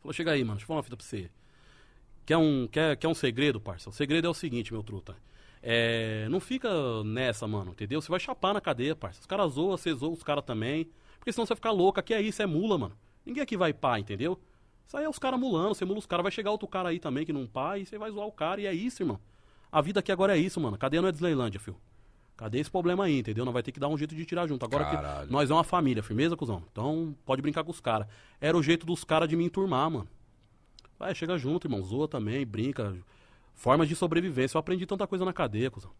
[0.00, 1.30] Falou, chega aí, mano, deixa eu falar uma fita pra você.
[2.24, 3.90] Quer um, quer, quer um segredo, parça?
[3.90, 5.14] O segredo é o seguinte, meu truta.
[5.62, 6.68] É, não fica
[7.04, 8.00] nessa, mano, entendeu?
[8.00, 9.20] Você vai chapar na cadeia, parça.
[9.20, 10.88] Os caras zoam, você zoa os caras também.
[11.18, 12.00] Porque senão você vai ficar louco.
[12.00, 12.96] Aqui é isso, é mula, mano.
[13.24, 14.40] Ninguém aqui vai pá, entendeu?
[14.86, 16.98] Isso aí é os caras mulando, você mula os caras, vai chegar outro cara aí
[16.98, 19.20] também que não pá, e você vai zoar o cara, e é isso, irmão.
[19.72, 20.76] A vida aqui agora é isso, mano.
[20.76, 21.78] Cadeia não é Disneylândia, filho.
[22.36, 23.44] Cadê esse problema aí, entendeu?
[23.44, 24.64] Não vai ter que dar um jeito de tirar junto.
[24.64, 25.26] Agora Caralho.
[25.26, 26.62] que nós é uma família, firmeza, cuzão?
[26.70, 28.06] Então pode brincar com os caras.
[28.40, 30.08] Era o jeito dos caras de me enturmar, mano.
[30.98, 31.82] Vai, chega junto, irmão.
[31.82, 32.94] Zoa também, brinca.
[33.54, 34.56] Formas de sobrevivência.
[34.56, 35.92] Eu aprendi tanta coisa na cadeia, cuzão.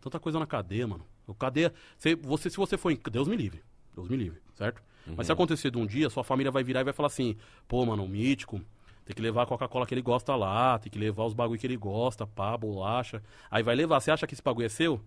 [0.00, 1.04] Tanta coisa na cadeia, mano.
[1.26, 1.72] O cadeia.
[1.96, 2.98] Você, você, se você for em.
[3.10, 3.62] Deus me livre.
[3.94, 4.82] Deus me livre, certo?
[5.16, 7.36] Mas se acontecer de um dia, sua família vai virar e vai falar assim:
[7.68, 8.60] pô, mano, o mítico.
[9.06, 11.66] Tem que levar a Coca-Cola que ele gosta lá, tem que levar os bagulho que
[11.66, 13.22] ele gosta, pá, bolacha.
[13.48, 14.00] Aí vai levar.
[14.00, 15.00] Você acha que esse bagulho é seu?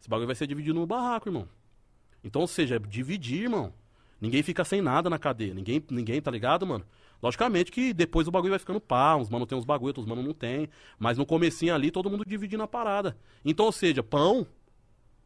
[0.00, 1.48] Esse bagulho vai ser dividido no barraco, irmão.
[2.24, 3.72] Então, ou seja, é dividir, irmão.
[4.20, 5.54] Ninguém fica sem nada na cadeia.
[5.54, 6.84] Ninguém, ninguém tá ligado, mano?
[7.22, 10.20] Logicamente que depois o bagulho vai ficando pá, uns mano tem uns bagulho, outros mano
[10.20, 10.68] não tem.
[10.98, 13.16] Mas no comecinho ali, todo mundo dividindo a parada.
[13.44, 14.44] Então, ou seja, pão.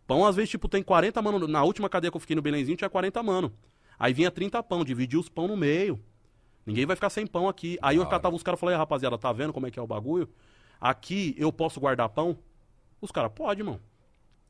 [0.07, 1.49] Pão, às vezes, tipo, tem 40 mano.
[1.49, 3.53] Na última cadeia que eu fiquei no Belenzinho, tinha 40 mano.
[3.99, 5.99] Aí vinha 30 pão, dividia os pão no meio.
[6.69, 7.79] Ninguém vai ficar sem pão aqui.
[7.83, 9.87] Aí eu catava os caras e falei, rapaziada, tá vendo como é que é o
[9.87, 10.29] bagulho?
[10.81, 12.39] Aqui eu posso guardar pão?
[13.01, 13.81] Os caras, pode, irmão.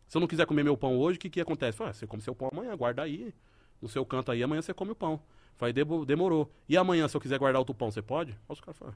[0.07, 1.83] Se eu não quiser comer meu pão hoje, o que que acontece?
[1.83, 3.35] Ué, você come seu pão amanhã, guarda aí.
[3.81, 5.21] No seu canto aí, amanhã você come o pão.
[5.57, 6.51] Falei, "Debo- demorou.
[6.69, 8.33] E amanhã, se eu quiser guardar outro pão, você pode?
[8.33, 8.95] Aí os caras falam,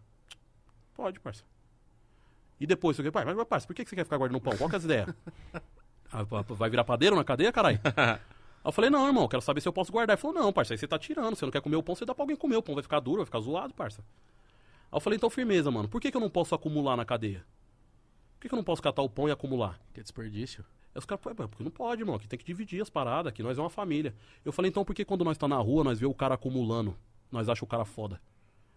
[0.94, 1.44] pode, parça.
[2.58, 4.56] E depois, você quer, pai, mas parça, por que que você quer ficar guardando pão?
[4.56, 5.08] Qual que é as ideias?
[6.10, 7.78] Ah, pa- pa- Vai virar padeiro na cadeia, caralho?
[8.64, 10.14] Aí eu falei, não, irmão, quero saber se eu posso guardar.
[10.14, 11.34] Ele falou, não, parça, aí você tá tirando.
[11.36, 12.56] Você não quer comer o pão, você dá pra alguém comer.
[12.56, 14.02] O pão vai ficar duro, vai ficar zoado, parça.
[14.90, 15.88] Aí eu falei, então firmeza, mano.
[15.88, 17.44] Por que, que eu não posso acumular na cadeia?
[18.42, 19.78] que, que eu não posso catar o pão e acumular?
[19.94, 20.64] Que desperdício.
[20.92, 23.42] Aí os caras, "Pô, porque não pode, irmão, aqui tem que dividir as paradas, aqui
[23.42, 24.14] nós é uma família.
[24.44, 26.96] Eu falei, então por que quando nós tá na rua, nós vê o cara acumulando,
[27.30, 28.20] nós acha o cara foda?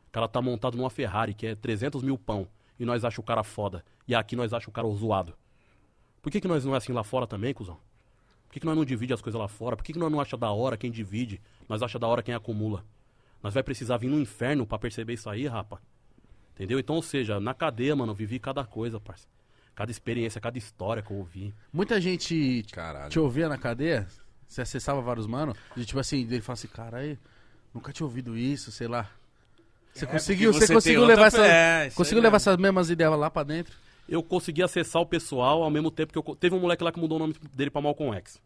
[0.08, 2.48] O cara tá montado numa Ferrari, que é 300 mil pão,
[2.80, 3.84] e nós acha o cara foda.
[4.08, 5.34] E aqui nós acha o cara zoado.
[6.22, 7.80] Por que, que nós não é assim lá fora também, cuzão?
[8.56, 9.76] Por que, que nós não divide as coisas lá fora?
[9.76, 11.42] Por que, que nós não acha da hora quem divide?
[11.68, 12.86] Nós acha da hora quem acumula.
[13.44, 15.82] Nós vai precisar vir no inferno pra perceber isso aí, rapa.
[16.54, 16.80] Entendeu?
[16.80, 19.28] Então, ou seja, na cadeia, mano, eu vivi cada coisa, parça.
[19.76, 21.54] Cada experiência, cada história que eu ouvi.
[21.74, 23.10] Muita gente te- Caralho.
[23.10, 24.08] te ouvia na cadeia?
[24.48, 25.54] Você acessava vários mano?
[25.76, 27.20] De tipo assim, ele fala assim, cara, aí,
[27.74, 29.10] nunca tinha ouvido isso, sei lá.
[29.94, 32.50] Você conseguiu, É, porque você conseguiu levar essa, é, conseguiu levar mesmo.
[32.52, 33.76] essas mesmas ideias lá pra dentro?
[34.08, 36.36] Eu consegui acessar o pessoal ao mesmo tempo que eu.
[36.36, 38.42] Teve um moleque lá que mudou o nome dele pra Malcolm X.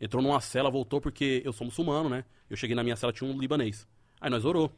[0.00, 2.24] Entrou numa cela, voltou porque eu sou muçulmano, né?
[2.48, 3.86] Eu cheguei na minha cela, tinha um libanês.
[4.20, 4.70] Aí nós orou.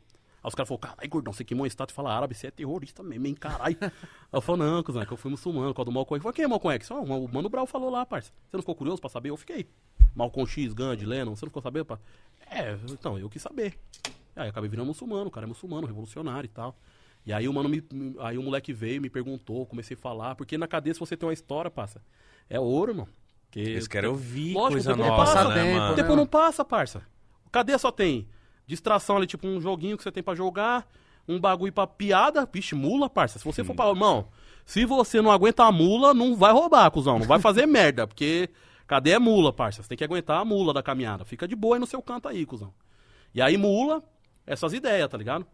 [0.42, 2.50] Aí os caras falaram, caralho, gordão, você queimou uma estátua e fala árabe, você é
[2.50, 3.76] terrorista mesmo, hein, caralho.
[3.80, 3.90] Aí
[4.32, 6.20] eu falei, não, cuzão, é que eu fui muçulmano, qual do Malcolm X.
[6.20, 6.90] Eu falei, quem é Malcolm X?
[6.90, 8.32] Ah, o Mano Brau falou lá, parça.
[8.48, 9.28] Você não ficou curioso pra saber?
[9.28, 9.68] Eu fiquei.
[10.14, 11.84] Malcolm X, Gandhi, Lennon, você não ficou sabendo?
[11.84, 11.98] Pra...
[12.50, 13.78] É, então, eu quis saber.
[14.34, 16.74] Aí eu acabei virando muçulmano, o cara é muçulmano, revolucionário e tal.
[17.30, 17.80] E aí o mano me,
[18.18, 21.28] aí o moleque veio, me perguntou, comecei a falar, porque na cadeia se você tem
[21.28, 22.02] uma história, passa.
[22.48, 23.08] É ouro, mano.
[23.52, 25.92] Que Eles querem ouvir Lógico, coisa o tempo nova, passa, né, tempo, mano?
[25.92, 27.02] o tempo não passa, parça.
[27.52, 28.26] Cadeia só tem
[28.66, 30.88] distração ali, tipo um joguinho que você tem pra jogar,
[31.28, 33.38] um bagulho pra piada, vixe, mula, parça.
[33.38, 33.88] Se você for pra.
[33.88, 34.26] Irmão,
[34.66, 37.20] se você não aguenta a mula, não vai roubar, cuzão.
[37.20, 38.50] Não vai fazer merda, porque
[38.88, 39.84] cadeia é mula, parça.
[39.84, 41.24] Você tem que aguentar a mula da caminhada.
[41.24, 42.74] Fica de boa aí no seu canto aí, cuzão.
[43.32, 44.02] E aí, mula,
[44.44, 45.46] essas ideias, tá ligado?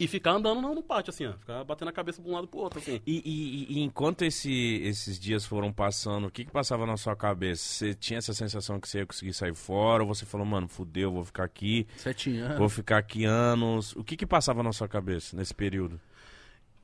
[0.00, 1.32] E ficar andando no, no pátio, assim, ó.
[1.34, 3.00] Ficar batendo a cabeça de um lado pro outro, assim.
[3.06, 7.14] E, e- e enquanto esse- esses dias foram passando, o que que passava na sua
[7.14, 7.62] cabeça?
[7.62, 10.02] Você tinha essa sensação que você ia conseguir sair fora?
[10.02, 12.56] Ou você falou, mano, fudeu, vou ficar aqui, Sete anos.
[12.58, 13.94] vou ficar aqui anos?
[13.94, 16.00] O que que passava na sua cabeça nesse período?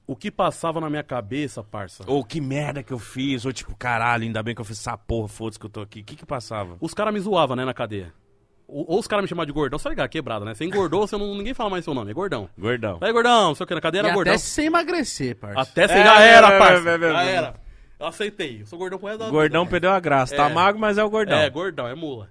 [0.06, 2.04] O que passava na minha cabeça, parça?
[2.06, 3.44] Ou que merda que eu fiz?
[3.46, 6.00] Ou tipo, caralho, ainda bem que eu fiz essa porra, foda-se que eu tô aqui.
[6.00, 6.76] O que que passava?
[6.80, 8.12] Os caras me zoavam, né, na cadeia.
[8.68, 10.54] Ou, ou os caras me chamavam de gordão, só ligar, quebrada, né?
[10.54, 12.48] Você engordou, você não, ninguém fala mais seu nome, é gordão.
[12.58, 12.98] Gordão.
[13.00, 14.32] Aí, gordão, não sei o que, na cadeia E gordão.
[14.34, 15.60] até sem emagrecer, parça.
[15.60, 16.88] Até você É, já é, era, é, parça.
[16.88, 17.34] é, é, é, Já é.
[17.34, 17.54] era.
[17.98, 18.60] Eu aceitei.
[18.62, 19.70] Eu sou gordão pro resto da Gordão vida.
[19.70, 20.34] perdeu a graça.
[20.36, 21.38] Tá magro, mas é o gordão.
[21.38, 22.28] É, gordão, é mula.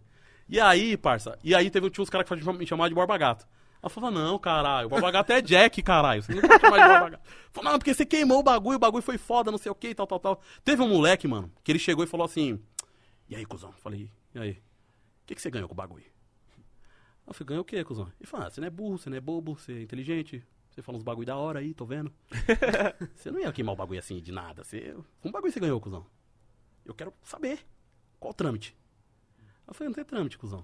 [0.47, 3.47] E aí, parça, e aí teve, tinha uns caras que me chamavam de Borba Gato.
[3.81, 6.21] Eu falava, não, caralho, o Borba Gato é Jack, caralho.
[6.21, 7.23] Você não pode chamar de Borba Gato.
[7.25, 9.75] Eu falava, não, porque você queimou o bagulho, o bagulho foi foda, não sei o
[9.75, 10.41] que, tal, tal, tal.
[10.63, 12.59] Teve um moleque, mano, que ele chegou e falou assim,
[13.29, 13.71] e aí, cuzão?
[13.81, 14.51] Falei, e aí?
[14.51, 16.03] O que, que você ganhou com o bagulho?
[17.27, 18.07] Eu falei, ganhou o quê, cuzão?
[18.19, 20.43] Ele falou, ah, você não é burro, você não é bobo, você é inteligente.
[20.69, 22.11] Você fala uns bagulho da hora aí, tô vendo.
[23.15, 24.63] você não ia queimar o bagulho assim de nada.
[24.63, 24.95] Você...
[25.21, 26.05] Com bagulho você ganhou, cuzão?
[26.85, 27.59] Eu quero saber.
[28.19, 28.75] Qual o trâmite?
[29.67, 30.63] Eu falei, não tem trâmite, cuzão.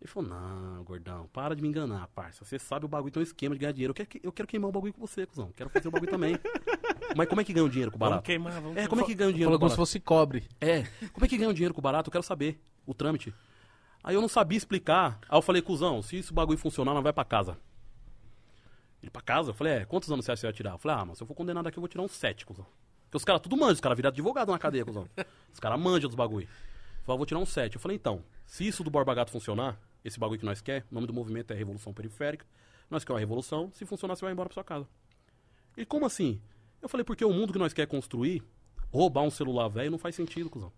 [0.00, 2.44] Ele falou, não, gordão, para de me enganar, parça.
[2.44, 3.90] Você sabe o bagulho tem um esquema de ganhar dinheiro.
[3.90, 5.50] Eu quero, que- eu quero queimar o bagulho com você, cuzão.
[5.56, 6.38] Quero fazer o bagulho também.
[7.16, 8.26] Mas como é que ganha o dinheiro com o Vamos barato?
[8.26, 10.44] queimar, vamos É, como é que ganha o dinheiro Falou com como se fosse cobre.
[10.60, 12.08] É, como é que ganha o dinheiro com o barato?
[12.08, 13.34] Eu quero saber o trâmite.
[14.02, 15.18] Aí eu não sabia explicar.
[15.28, 17.58] Aí eu falei, cuzão, se esse bagulho funcionar, nós vai pra casa.
[19.02, 19.50] Ele pra casa?
[19.50, 20.72] Eu falei, é, quantos anos você acha que você vai tirar?
[20.72, 22.66] Eu falei, ah, mas se eu for condenado aqui, eu vou tirar uns sete, cuzão.
[23.04, 25.08] Porque os caras tudo manjam, os caras viraram advogado na cadeia, cuzão.
[25.52, 26.46] Os caras manjam dos bagulho.
[26.46, 27.76] Eu falei, eu vou tirar uns sete.
[27.76, 30.94] Eu falei, então, se isso do Borba Gato funcionar, esse bagulho que nós quer, o
[30.94, 32.46] nome do movimento é Revolução Periférica,
[32.90, 34.86] nós queremos uma revolução, se funcionar, você vai embora pra sua casa.
[35.76, 36.40] E como assim?
[36.80, 38.42] Eu falei, porque o mundo que nós quer construir,
[38.92, 40.72] roubar um celular velho não faz sentido, cuzão.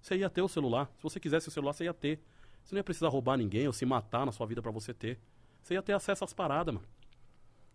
[0.00, 0.90] Você ia ter o celular.
[0.96, 2.20] Se você quisesse o celular, você ia ter.
[2.64, 5.18] Você não ia precisar roubar ninguém ou se matar na sua vida pra você ter.
[5.62, 6.86] Você ia ter acesso às paradas, mano.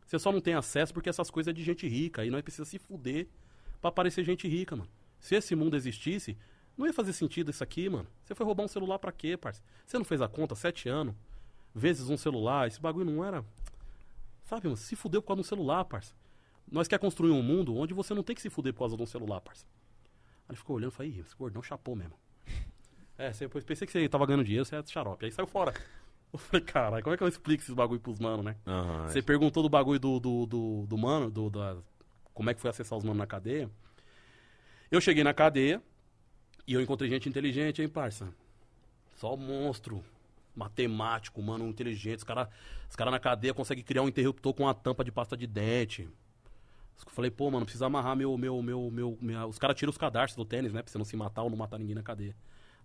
[0.06, 2.26] Você só não tem acesso porque essas coisas é de gente rica.
[2.26, 3.28] E nós precisa se fuder
[3.82, 4.90] pra parecer gente rica, mano.
[5.20, 6.38] Se esse mundo existisse,
[6.78, 8.08] não ia fazer sentido isso aqui, mano.
[8.24, 9.62] Você foi roubar um celular pra quê, parça?
[9.86, 11.16] Você não fez a conta, sete anos,
[11.74, 13.46] vezes um celular, esse bagulho não era.
[14.44, 14.78] Sabe, mano?
[14.78, 16.14] Se fudeu por causa de um celular, parça.
[16.72, 19.04] Nós quer construir um mundo onde você não tem que se fuder por causa de
[19.04, 19.66] um celular, parça.
[20.54, 22.14] Ele ficou olhando e falei, Ih, esse gordão chapou mesmo.
[23.16, 25.24] É, você, pensei que você tava ganhando dinheiro, você é xarope.
[25.24, 25.72] Aí saiu fora.
[26.34, 28.56] Eu falei, caralho, como é que eu explico esses bagulho pros manos, né?
[28.66, 31.78] Aham, Você perguntou do bagulho do, do, do, do mano, do, da,
[32.34, 33.70] como é que foi acessar os manos na cadeia.
[34.90, 35.80] Eu cheguei na cadeia
[36.66, 38.34] e eu encontrei gente inteligente, hein, parça?
[39.16, 40.04] Só monstro,
[40.56, 42.18] matemático, mano, inteligente.
[42.18, 42.48] Os caras
[42.90, 46.10] os cara na cadeia conseguem criar um interruptor com uma tampa de pasta de dente.
[47.06, 49.46] Eu falei, pô, mano, precisa amarrar meu, meu, meu, meu, minha...
[49.46, 50.82] Os caras tiram os cadarços do tênis, né?
[50.82, 52.36] Pra você não se matar ou não matar ninguém na cadeia.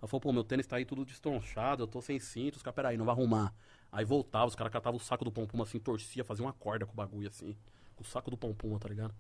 [0.01, 2.57] Ela falou, pô, meu tênis tá aí tudo destronchado, eu tô sem cinto.
[2.57, 3.53] Os caras, peraí, não vai arrumar.
[3.91, 6.93] Aí voltava, os caras catavam o saco do pompom assim, torcia, fazia uma corda com
[6.93, 7.57] o bagulho assim.
[7.97, 9.15] Com o saco do pompom, tá ligado?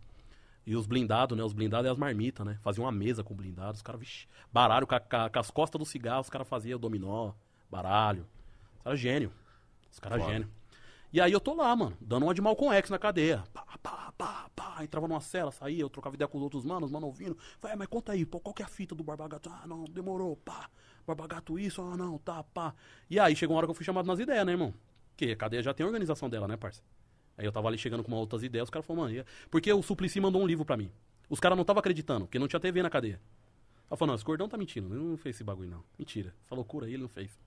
[0.66, 1.42] E os blindados, né?
[1.42, 2.58] Os blindados é as marmitas, né?
[2.62, 3.74] Faziam uma mesa com blindado.
[3.76, 7.32] Os caras, vixi, baralho com, a- com as costas do cigarro, os caras faziam dominó,
[7.70, 8.26] baralho.
[8.76, 9.32] Os caras gênio.
[9.90, 10.32] Os caras Foda.
[10.32, 10.50] gênio.
[11.10, 13.42] E aí eu tô lá, mano, dando uma de Malcolm X na cadeia.
[13.52, 14.84] Pá, pá, pá, pá.
[14.84, 17.36] entrava numa cela, saía, eu trocava ideia com os outros manos, mano ouvindo.
[17.58, 19.48] Falei, é, mas conta aí, pô, qual que é a fita do Barbagato?
[19.50, 20.68] Ah, não, demorou, pá.
[21.06, 22.74] Barbagato isso, ah, não, tá, pá.
[23.08, 24.74] E aí chegou uma hora que eu fui chamado nas ideias, né, irmão?
[25.10, 26.82] Porque a cadeia já tem a organização dela, né, parça?
[27.38, 30.20] Aí eu tava ali chegando com outras ideias, os caras falaram, mano, porque o Suplicy
[30.20, 30.90] mandou um livro pra mim.
[31.30, 33.20] Os caras não estavam acreditando, porque não tinha TV na cadeia.
[33.88, 35.84] Ela falou, não, esse gordão tá mentindo, ele não fez esse bagulho, não.
[35.98, 36.34] Mentira.
[36.44, 37.38] Essa loucura aí, ele não fez.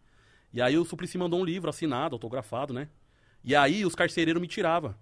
[0.52, 2.90] E aí o Suplicy mandou um livro assinado, autografado, né?
[3.44, 4.96] E aí os carcereiros me tiravam.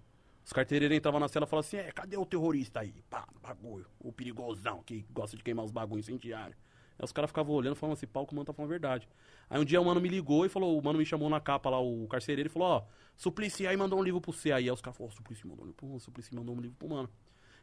[0.44, 3.04] Os carcereiros entravam na cela e falavam assim, é, cadê o terrorista aí?
[3.08, 3.86] Pá, bagulho.
[3.98, 6.56] O perigosão que gosta de queimar os bagulhos incendiários.
[6.98, 9.08] Aí os caras ficavam olhando falavam assim, pau, que o mano tá falando a verdade.
[9.48, 11.70] Aí um dia o mano me ligou e falou, o mano me chamou na capa
[11.70, 12.84] lá, o carcereiro, e falou, ó,
[13.16, 14.64] Suplicy aí mandou um livro pro você aí.
[14.64, 16.76] Aí os caras falaram, ó, Suplicy mandou um livro pro mano, Suplicy mandou um livro
[16.78, 17.10] pro mano.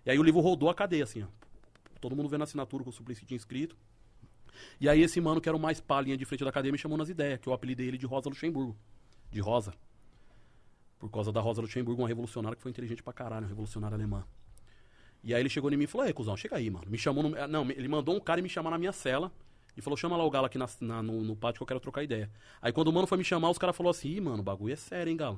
[0.06, 1.28] E aí o livro rodou a cadeia, assim, ó.
[2.00, 3.76] Todo mundo vendo a assinatura que o Suplicy tinha escrito.
[4.80, 6.78] E aí esse mano, que era o mais pá, linha de frente da cadeia, me
[6.78, 8.78] chamou nas ideias, que eu apelidei ele de Rosa Luxemburgo.
[9.30, 9.74] De Rosa.
[11.00, 14.26] Por causa da Rosa Luxemburgo, uma revolucionária que foi inteligente pra caralho, uma revolucionária alemã.
[15.24, 16.86] E aí ele chegou em mim e falou, ei, cuzão, chega aí, mano.
[16.90, 17.38] Me chamou no...
[17.38, 19.32] ah, Não, ele mandou um cara e me chamar na minha cela.
[19.76, 21.80] E falou, chama lá o Galo aqui na- na- no, no pátio que eu quero
[21.80, 22.32] trocar ideia.
[22.62, 24.74] Aí quando o mano foi me chamar, os caras falaram assim, ih, mano, o bagulho
[24.74, 25.36] é sério, hein, Galo?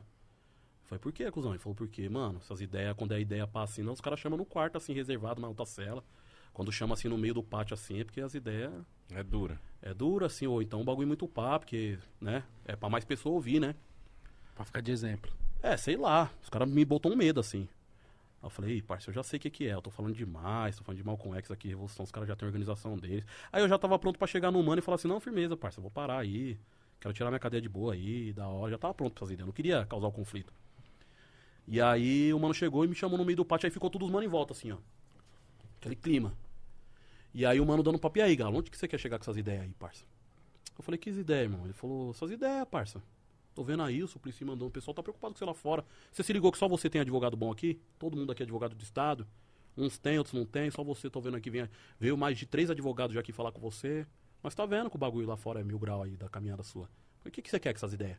[0.84, 1.52] Eu falei, por quê, cuzão?
[1.52, 4.38] Ele falou, porque, mano, essas ideias, quando a ideia passa assim, não, os caras chamam
[4.38, 6.04] no quarto, assim, reservado, na outra cela.
[6.54, 8.72] Quando chama assim no meio do pátio, assim, é porque as ideias
[9.12, 9.60] É dura.
[9.82, 13.36] é dura, assim, ou então um bagulho muito pá, porque, né, é pra mais pessoa
[13.36, 13.76] ouvir, né?
[14.56, 15.32] Pra ficar de exemplo.
[15.62, 17.68] É, sei lá, os caras me botou um medo, assim.
[18.42, 20.16] Aí eu falei, "Ih, parceiro, eu já sei o que que é, eu tô falando
[20.16, 23.26] demais, tô falando de Malcolm X aqui, Revolução, os caras já têm organização deles.
[23.52, 25.82] Aí eu já tava pronto pra chegar no mano e falar assim, não, firmeza, parceiro,
[25.82, 26.58] vou parar aí,
[27.02, 29.46] quero tirar minha cadeia de boa aí, da hora, já tava pronto pra fazer ideia,
[29.46, 30.54] não queria causar o conflito.
[31.68, 34.08] E aí o mano chegou e me chamou no meio do pátio, aí ficou todos
[34.08, 34.78] os manos em volta, assim, ó.
[35.78, 36.34] Aquele clima.
[37.34, 39.38] E aí o mano dando papo, aí, Galo, onde que você quer chegar com essas
[39.38, 40.06] ideias aí, parça?
[40.78, 41.66] Eu falei, que ideias, irmão?
[41.66, 43.04] Ele falou, essas ideias, parça.
[43.60, 45.84] Tô vendo aí, o Suplicy mandou, o pessoal tá preocupado com você lá fora.
[46.14, 47.78] Você se ligou que só você tem advogado bom aqui?
[48.00, 49.28] Todo mundo aqui é advogado do Estado.
[49.76, 51.70] Uns tem, outros não tem, só você, tô vendo aqui, vem,
[52.00, 54.08] veio mais de três advogados já aqui falar com você.
[54.42, 56.90] Mas tá vendo que o bagulho lá fora é mil grau aí, da caminhada sua.
[57.26, 58.18] O que, que você quer com essas ideias?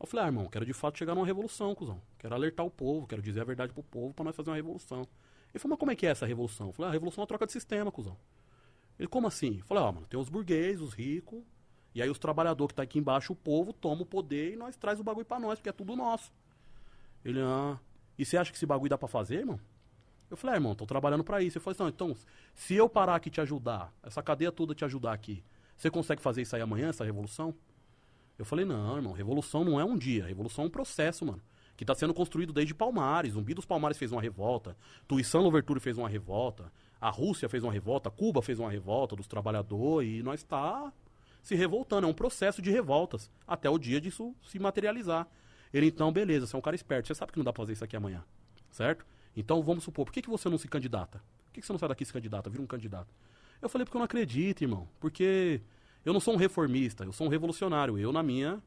[0.00, 2.02] Eu falei, ah, irmão, quero de fato chegar numa revolução, cuzão.
[2.18, 5.06] Quero alertar o povo, quero dizer a verdade pro povo pra nós fazer uma revolução.
[5.54, 6.66] Ele falou, mas como é que é essa revolução?
[6.66, 8.18] Eu falei, ah, a revolução é uma troca de sistema, cuzão.
[8.98, 9.58] Ele, como assim?
[9.60, 11.44] Eu falei, ó, mano, tem os burguês, os ricos,
[11.94, 14.76] e aí os trabalhadores que tá aqui embaixo, o povo, toma o poder e nós
[14.76, 16.32] traz o bagulho pra nós, porque é tudo nosso.
[17.24, 17.78] Ele, ah,
[18.18, 19.60] e você acha que esse bagulho dá pra fazer, irmão?
[20.30, 21.58] Eu falei, ah, irmão, tô trabalhando pra isso.
[21.58, 22.16] Ele falou assim, então,
[22.54, 25.44] se eu parar aqui te ajudar, essa cadeia toda te ajudar aqui,
[25.76, 27.54] você consegue fazer isso aí amanhã, essa revolução?
[28.38, 31.42] Eu falei, não, irmão, revolução não é um dia, revolução é um processo, mano.
[31.76, 33.34] Que tá sendo construído desde Palmares.
[33.34, 37.72] Zumbi dos Palmares fez uma revolta, Tuição Louverture fez uma revolta, a Rússia fez uma
[37.72, 40.92] revolta, Cuba fez uma revolta dos trabalhadores, e nós tá
[41.42, 42.06] se revoltando.
[42.06, 45.28] É um processo de revoltas, até o dia disso se materializar.
[45.74, 47.72] Ele, então, beleza, você é um cara esperto, você sabe que não dá pra fazer
[47.72, 48.24] isso aqui amanhã,
[48.70, 49.04] certo?
[49.36, 51.22] Então, vamos supor, por que, que você não se candidata?
[51.46, 53.12] Por que, que você não sai daqui se candidata, vira um candidato?
[53.60, 54.88] Eu falei, porque eu não acredito, irmão.
[54.98, 55.60] Porque
[56.04, 57.98] eu não sou um reformista, eu sou um revolucionário.
[57.98, 58.60] Eu, na minha,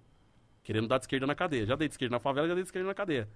[0.64, 1.66] querendo dar de esquerda na cadeia.
[1.66, 3.30] Já dei de esquerda na favela, já dei de esquerda na cadeia.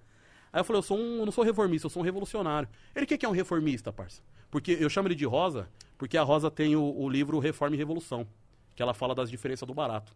[0.52, 2.68] Aí eu falei, eu, sou um, eu não sou reformista, eu sou um revolucionário.
[2.94, 4.22] Ele, o que, que é um reformista, parça?
[4.50, 7.78] Porque eu chamo ele de Rosa, porque a Rosa tem o, o livro Reforma e
[7.78, 8.26] Revolução,
[8.74, 10.14] que ela fala das diferenças do barato.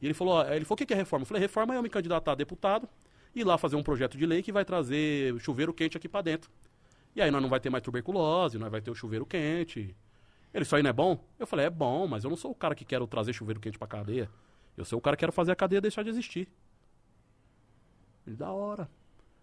[0.00, 1.22] E ele falou, ele falou, o que, é reforma?
[1.22, 2.88] Eu falei, reforma é eu me candidatar a deputado,
[3.34, 6.50] ir lá fazer um projeto de lei que vai trazer chuveiro quente aqui pra dentro.
[7.14, 9.94] E aí nós não vai ter mais tuberculose, nós vai ter o chuveiro quente.
[10.52, 11.24] Ele, isso aí não é bom?
[11.38, 13.78] Eu falei, é bom, mas eu não sou o cara que quero trazer chuveiro quente
[13.78, 14.28] pra cadeia.
[14.76, 16.48] Eu sou o cara que quero fazer a cadeia deixar de existir.
[18.26, 18.88] Ele, da hora.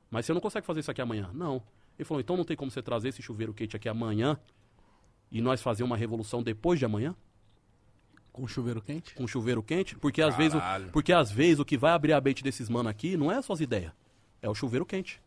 [0.09, 1.30] Mas você não consegue fazer isso aqui amanhã?
[1.34, 1.61] Não.
[1.97, 4.39] Ele falou, então não tem como você trazer esse chuveiro quente aqui amanhã
[5.31, 7.15] e nós fazer uma revolução depois de amanhã?
[8.31, 9.14] Com chuveiro quente?
[9.15, 9.95] Com chuveiro quente?
[9.95, 10.91] Porque às, vezes, o- Caralho.
[10.91, 13.45] porque às vezes o que vai abrir a mente desses mano aqui não é as
[13.45, 13.91] suas ideias.
[14.41, 15.22] É o chuveiro quente.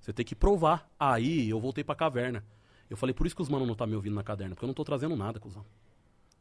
[0.00, 0.88] Você tem que provar.
[0.98, 2.44] Aí eu voltei pra caverna.
[2.88, 4.68] Eu falei, por isso que os mano não tá me ouvindo na caderna, porque eu
[4.68, 5.64] não tô trazendo nada, cuzão.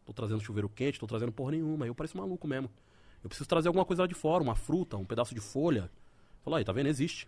[0.06, 1.86] Tô trazendo chuveiro quente, tô trazendo porra nenhuma.
[1.86, 2.70] Eu pareço maluco mesmo.
[3.24, 5.92] Eu preciso trazer alguma coisa lá de fora, uma fruta, um pedaço de folha.
[6.42, 6.88] Falei, aí, tá vendo?
[6.88, 7.28] Existe.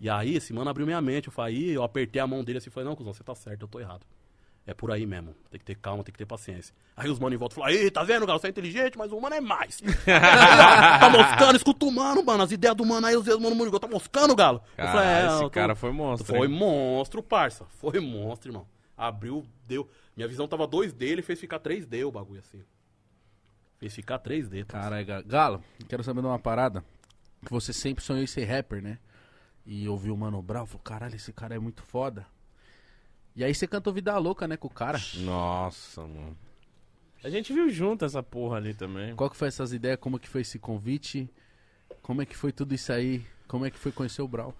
[0.00, 1.28] E aí, esse mano abriu minha mente.
[1.28, 3.34] Eu falei, aí eu apertei a mão dele assim e falei, não, cuzão, você tá
[3.34, 4.04] certo, eu tô errado.
[4.66, 5.32] É por aí mesmo.
[5.48, 6.74] Tem que ter calma, tem que ter paciência.
[6.96, 8.40] Aí os mano em volta falaram, aí, tá vendo, galo?
[8.40, 9.80] Você é inteligente, mas o mano é mais.
[10.04, 12.42] tá moscando, escuta o mano, mano.
[12.42, 14.60] As ideias do mano aí, os dedos do mano Murigol, tá moscando, galo.
[14.76, 16.26] Cara, eu falei, é, esse eu tô- cara foi monstro.
[16.36, 16.52] Foi hein?
[16.52, 17.64] monstro, parça.
[17.78, 18.66] Foi monstro, irmão.
[18.96, 19.88] Abriu, deu.
[20.16, 22.62] Minha visão tava 2D, ele fez ficar 3D o bagulho assim.
[23.78, 24.88] Fez ficar 3D, parça.
[24.88, 26.82] Caralho, Ga- Galo, quero saber de uma parada.
[27.44, 28.98] Que você sempre sonhou em ser rapper, né?
[29.64, 32.26] E ouviu o Mano Brown, falou, caralho, esse cara é muito foda.
[33.36, 34.98] E aí você cantou Vida Louca, né, com o cara.
[35.18, 36.36] Nossa, mano.
[37.22, 39.14] A gente viu junto essa porra ali também.
[39.14, 39.98] Qual que foi essas ideias?
[40.00, 41.28] Como que foi esse convite?
[42.00, 43.26] Como é que foi tudo isso aí?
[43.46, 44.54] Como é que foi conhecer o Brau?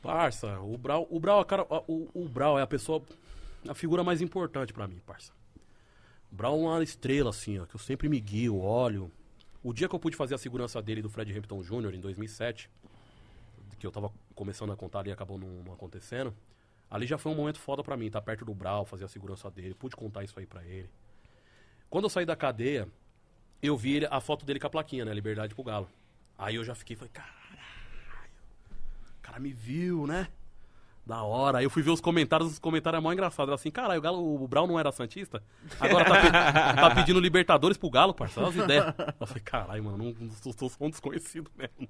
[0.00, 3.02] Parça, o Brau, o Brau, é cara, o, o Brau é a pessoa,
[3.66, 5.32] a figura mais importante pra mim, parça.
[6.30, 9.10] O Brau é uma estrela, assim, ó, que eu sempre me guio, olho.
[9.62, 11.94] O dia que eu pude fazer a segurança dele do Fred Hampton Jr.
[11.94, 12.68] em 2007,
[13.78, 16.34] que eu tava começando a contar ali e acabou não, não acontecendo,
[16.90, 19.50] ali já foi um momento foda pra mim, tá perto do Brau, fazer a segurança
[19.50, 20.88] dele, pude contar isso aí pra ele.
[21.90, 22.88] Quando eu saí da cadeia,
[23.62, 25.12] eu vi ele- a foto dele com a plaquinha, né?
[25.14, 25.88] Liberdade pro Galo.
[26.38, 27.34] Aí eu já fiquei, falei, caralho.
[29.18, 30.28] O cara me viu, né?
[31.06, 31.58] Da hora.
[31.58, 33.48] Aí eu fui ver os comentários, os comentários é mó engraçado.
[33.48, 35.42] Era assim, caralho, o, Galo, o Brown não era Santista?
[35.78, 36.30] Agora tá, pe-
[36.80, 38.48] tá pedindo Libertadores pro Galo, parceiro.
[38.48, 38.94] Olha as ideias.
[39.20, 41.88] Eu falei, caralho, mano, não, sou, sou só um desconhecido mesmo.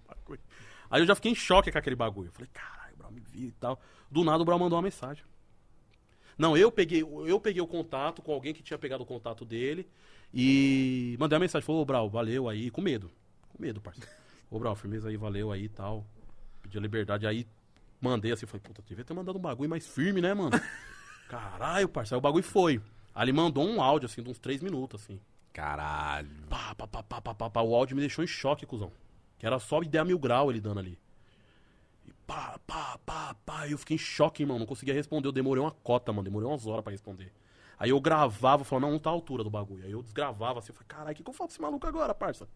[0.90, 2.28] Aí eu já fiquei em choque com aquele bagulho.
[2.28, 3.80] Eu falei, caralho, o Brown me viu e tal.
[4.14, 5.24] Do nada o Brown mandou uma mensagem.
[6.38, 9.88] Não, eu peguei, eu peguei o contato com alguém que tinha pegado o contato dele
[10.32, 11.66] e mandei uma mensagem.
[11.66, 13.10] Falou, ô Brau, valeu aí, com medo.
[13.48, 14.08] Com medo, parceiro.
[14.48, 16.06] Ô Brau, firmeza aí, valeu aí e tal.
[16.62, 17.26] Pedi a liberdade.
[17.26, 17.44] Aí
[18.00, 20.52] mandei assim, falei, puta, devia ter mandado um bagulho mais firme, né, mano?
[21.28, 22.14] Caralho, parceiro.
[22.14, 22.80] Aí o bagulho foi.
[23.12, 25.20] Aí ele mandou um áudio, assim, de uns três minutos, assim.
[25.52, 26.46] Caralho.
[26.48, 27.62] Pá, pá, pá, pá, pá, pá, pá.
[27.62, 28.92] O áudio me deixou em choque, cuzão.
[29.38, 30.96] Que era só ideia mil grau ele dando ali.
[32.26, 33.68] Pá, pá, pá, pá.
[33.68, 34.58] Eu fiquei em choque, irmão.
[34.58, 35.28] Não conseguia responder.
[35.28, 36.24] Eu demorei uma cota, mano.
[36.24, 37.32] Demorei umas horas pra responder.
[37.78, 39.84] Aí eu gravava, falando, não, não tá a altura do bagulho.
[39.84, 41.86] Aí eu desgravava assim, eu falei, caralho, o que, que eu falo pra esse maluco
[41.86, 42.48] agora, parça?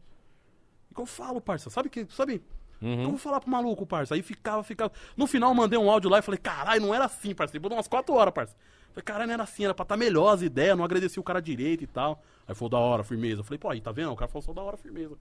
[0.90, 1.69] O que, eu falo, parça?
[1.70, 2.43] Sabe que, sabe?
[2.77, 4.15] O que eu vou falar pro maluco, parça?
[4.15, 4.93] Aí ficava, ficava.
[5.16, 7.53] No final eu mandei um áudio lá e falei, caralho, não era assim, parça.
[7.53, 8.57] Depois de umas quatro horas, parça.
[8.90, 11.43] Falei, caralho, não era assim, era pra estar melhor as ideias, não agradeci o cara
[11.43, 12.23] direito e tal.
[12.47, 13.40] Aí falou, da hora, firmeza.
[13.40, 14.12] Eu falei, pô, aí tá vendo?
[14.12, 15.16] O cara falou só da hora, firmeza.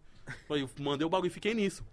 [0.48, 1.84] Falei, eu mandei o bagulho e fiquei nisso.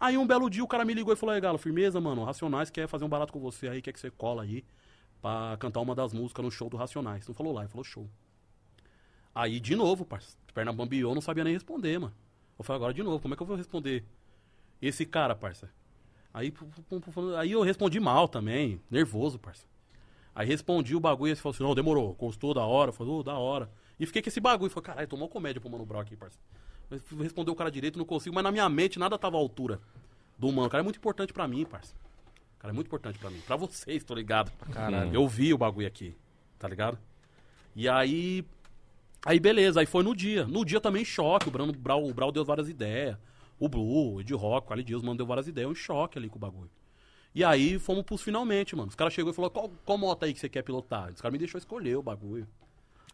[0.00, 2.70] Aí um belo dia o cara me ligou e falou, aí, Galo, firmeza, mano, Racionais
[2.70, 4.64] quer fazer um barato com você aí, quer que você cola aí
[5.20, 7.26] pra cantar uma das músicas no show do Racionais.
[7.26, 8.08] Não falou lá, ele falou show.
[9.34, 12.14] Aí, de novo, parça, perna bambiou, não sabia nem responder, mano.
[12.58, 14.04] Eu falei, agora de novo, como é que eu vou responder
[14.80, 15.70] esse cara, parça?
[16.32, 16.52] Aí,
[17.38, 19.66] aí eu respondi mal também, nervoso, parça.
[20.34, 23.22] Aí respondi o bagulho e ele falou assim, não, demorou, gostou da hora, falou, "Ô,
[23.24, 23.68] da hora.
[23.98, 26.38] E fiquei com esse bagulho, falei, caralho, tomou comédia pro Mano Brown aqui, parça.
[26.90, 29.80] Responder o cara direito, não consigo, mas na minha mente nada tava à altura
[30.38, 30.66] do mano.
[30.66, 31.94] O cara é muito importante pra mim, parça.
[32.56, 33.40] O cara é muito importante pra mim.
[33.46, 34.50] Pra vocês, tô ligado.
[34.72, 35.14] Caralho.
[35.14, 36.16] Eu vi o bagulho aqui,
[36.58, 36.98] tá ligado?
[37.76, 38.44] E aí.
[39.24, 40.46] Aí beleza, aí foi no dia.
[40.46, 43.16] No dia também choque, o Brau, o Brau, deu várias ideias.
[43.58, 46.28] O Blue, o Ed Rock, o Ali Dias mandou várias ideias, eu em choque ali
[46.28, 46.70] com o bagulho.
[47.34, 48.88] E aí fomos pros finalmente, mano.
[48.88, 51.12] Os caras chegou e falou, qual, qual moto aí que você quer pilotar?
[51.12, 52.46] Os caras me deixou escolher o bagulho.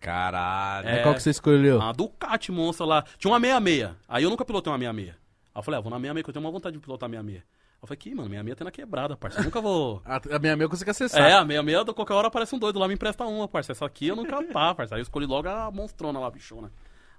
[0.01, 0.89] Caralho.
[0.89, 1.81] Aí qual que você escolheu?
[1.81, 3.05] A Ducati monstra lá.
[3.19, 3.91] Tinha uma 66.
[4.09, 5.11] Aí eu nunca pilotei uma 66.
[5.11, 5.17] Aí
[5.55, 7.43] eu falei, ah, vou na 66 que eu tenho uma vontade de pilotar a 66.
[7.43, 7.45] Aí
[7.83, 9.41] eu falei, que, mano, 66 tem na quebrada, parça.
[9.41, 10.03] Eu nunca vou...
[10.07, 11.23] A, a minha amiga consegue acessar.
[11.23, 13.73] É, a 66, qualquer hora aparece um doido lá, me empresta uma, parça.
[13.73, 14.95] Essa aqui eu nunca pá, parça.
[14.95, 16.71] Aí eu escolhi logo a monstrona lá, bichona.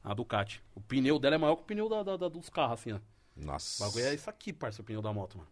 [0.03, 0.61] A Ducati.
[0.75, 2.99] O pneu dela é maior que o pneu da, da- da- dos carros, assim, ó.
[3.35, 3.83] Nossa.
[3.83, 5.49] O bagulho é isso aqui, parça, o pneu da moto, mano.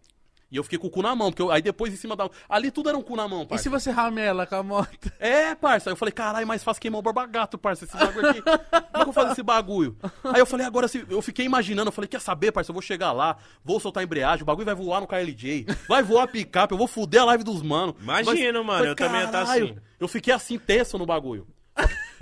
[0.53, 2.29] E eu fiquei com o cu na mão, porque eu- aí depois em cima da.
[2.47, 3.63] Ali tudo era um cu na mão, E parça.
[3.63, 5.11] se você ramela com a moto?
[5.19, 5.89] É, parça.
[5.89, 8.41] Aí eu falei, caralho, mais fácil queimar o barbagato, parça, esse bagulho aqui.
[8.43, 9.97] Como é que eu vou fazer esse bagulho?
[10.23, 11.03] Aí eu falei, agora se.
[11.09, 12.69] Eu fiquei imaginando, eu falei, quer saber, parça?
[12.69, 13.35] Eu vou chegar lá,
[13.65, 16.77] vou soltar a embreagem, o bagulho vai voar no KLJ, vai voar a picape, eu
[16.77, 17.95] vou fuder a live dos manos.
[17.99, 19.75] Imagino, Vai- mano, Falei, eu também ia tá "Caralho." assim.
[19.99, 21.47] Eu fiquei assim, tenso no bagulho.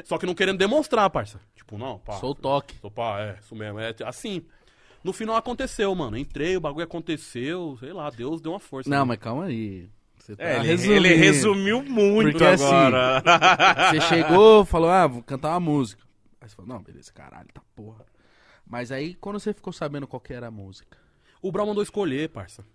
[0.06, 1.40] Só que, não querendo demonstrar, parça.
[1.56, 2.14] Tipo, não, pá.
[2.14, 2.76] Sou o toque.
[2.80, 3.78] Sou pá, é, isso mesmo.
[3.80, 4.44] É assim.
[5.04, 6.18] No final aconteceu, mano.
[6.18, 8.90] Entrei, o bagulho aconteceu, sei lá, Deus deu uma força.
[8.90, 9.06] Não, né?
[9.06, 9.90] mas calma aí.
[10.18, 13.24] Você tá É, ele, ele resumiu muito Porque assim, agora.
[13.90, 16.04] Você chegou, falou, ah, vou cantar uma música.
[16.40, 18.06] Aí você falou, não, beleza, caralho, tá porra.
[18.66, 20.98] Mas aí, quando você ficou sabendo qual que era a música?
[21.42, 22.66] O Brau mandou escolher, parça.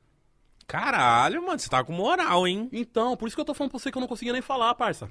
[0.66, 2.68] Caralho, mano, você tá com moral, hein?
[2.72, 4.74] Então, por isso que eu tô falando pra você que eu não conseguia nem falar,
[4.74, 5.06] parça.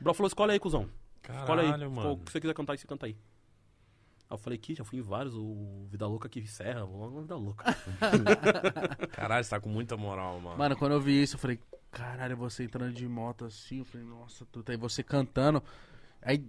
[0.00, 0.88] O Brau falou, escolhe aí, cuzão.
[1.22, 1.66] escolhe aí.
[1.66, 2.12] Caralho, mano.
[2.12, 3.16] O que você quiser cantar aí, você canta aí.
[4.30, 7.14] Aí eu falei, que já fui em vários, o Vida Louca que encerra, vou logo
[7.14, 7.64] no Vida Louca.
[9.12, 10.58] Caralho, você tá com muita moral, mano.
[10.58, 11.58] Mano, quando eu vi isso, eu falei,
[11.90, 15.62] caralho, você entrando de moto assim, eu falei, nossa, truta, aí você cantando.
[16.20, 16.44] Aí,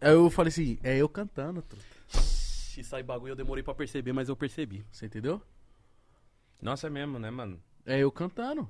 [0.00, 1.84] aí eu falei assim, é eu cantando, truta.
[2.08, 4.82] Se sai bagulho, eu demorei pra perceber, mas eu percebi.
[4.90, 5.42] Você entendeu?
[6.62, 7.60] Nossa, é mesmo, né, mano?
[7.84, 8.66] É eu cantando.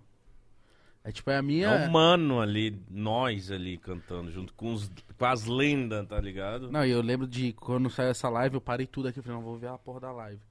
[1.02, 1.66] É tipo, é a minha.
[1.66, 6.70] É o mano ali, nós ali cantando, junto com, os, com as lendas, tá ligado?
[6.70, 9.18] Não, e eu lembro de quando saiu essa live, eu parei tudo aqui.
[9.18, 10.43] Eu falei, não, vou ver a porra da live.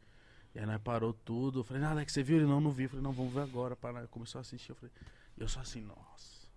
[0.56, 1.60] E aí nós parou tudo.
[1.60, 2.38] Eu falei, nada, que você viu?
[2.38, 2.84] Ele não, não vi.
[2.84, 3.76] Eu falei, não, vamos ver agora.
[3.76, 4.08] Para...
[4.08, 4.72] Começou a assistir.
[4.72, 4.92] Eu falei,
[5.38, 6.50] e eu só assim, nossa.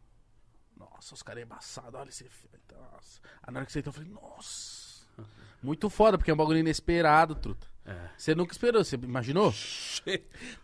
[0.75, 2.75] Nossa, os caras embaçados, olha esse efeito.
[2.75, 3.21] Nossa.
[3.43, 5.07] Aí na hora que você entrou, eu falei, nossa.
[5.63, 7.72] Muito foda, porque é um bagulho inesperado, truta.
[7.85, 7.95] É.
[8.17, 9.53] Você nunca esperou, você imaginou?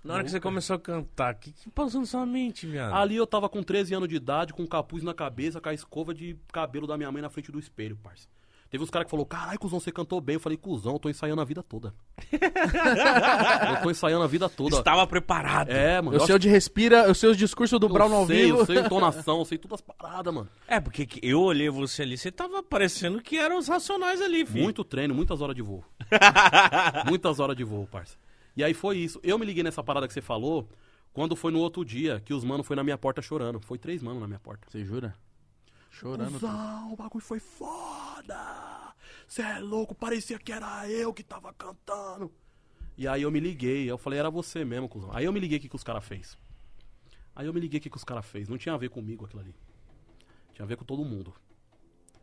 [0.05, 2.95] Na hora que você começou a cantar, o que, que passou na sua mente, viado?
[2.95, 5.75] Ali eu tava com 13 anos de idade, com um capuz na cabeça, com a
[5.75, 8.29] escova de cabelo da minha mãe na frente do espelho, parça.
[8.71, 10.35] Teve uns caras que falou, caralho, cuzão, você cantou bem.
[10.35, 11.95] Eu falei, cuzão, eu tô ensaiando a vida toda.
[12.31, 14.77] eu tô ensaiando a vida toda.
[14.77, 15.71] Estava preparado.
[15.71, 16.17] É, mano.
[16.17, 18.59] Eu sei onde respira, eu sei os discursos do eu Brown ao sei, vivo.
[18.59, 20.49] Eu sei entonação, eu sei todas as paradas, mano.
[20.67, 24.45] É, porque que- eu olhei você ali, você tava parecendo que eram os racionais ali,
[24.45, 24.65] filho.
[24.65, 25.83] Muito treino, muitas horas de voo.
[27.09, 28.17] muitas horas de voo, parça.
[28.57, 29.19] E aí foi isso.
[29.23, 30.69] Eu me liguei nessa parada que você falou
[31.13, 33.61] quando foi no outro dia que os mano foi na minha porta chorando.
[33.61, 34.67] Foi três mano na minha porta.
[34.69, 35.15] Você jura?
[35.99, 36.31] Chorando.
[36.31, 38.95] Cusão, o bagulho foi foda.
[39.27, 42.33] Você é louco, parecia que era eu que tava cantando.
[42.97, 45.11] E aí eu me liguei, eu falei, era você mesmo, cuzão.
[45.13, 46.39] Aí eu me liguei o que, que os caras fez.
[47.35, 48.49] Aí eu me liguei o que, que os caras fez.
[48.49, 49.55] Não tinha a ver comigo aquilo ali.
[50.55, 51.35] Tinha a ver com todo mundo.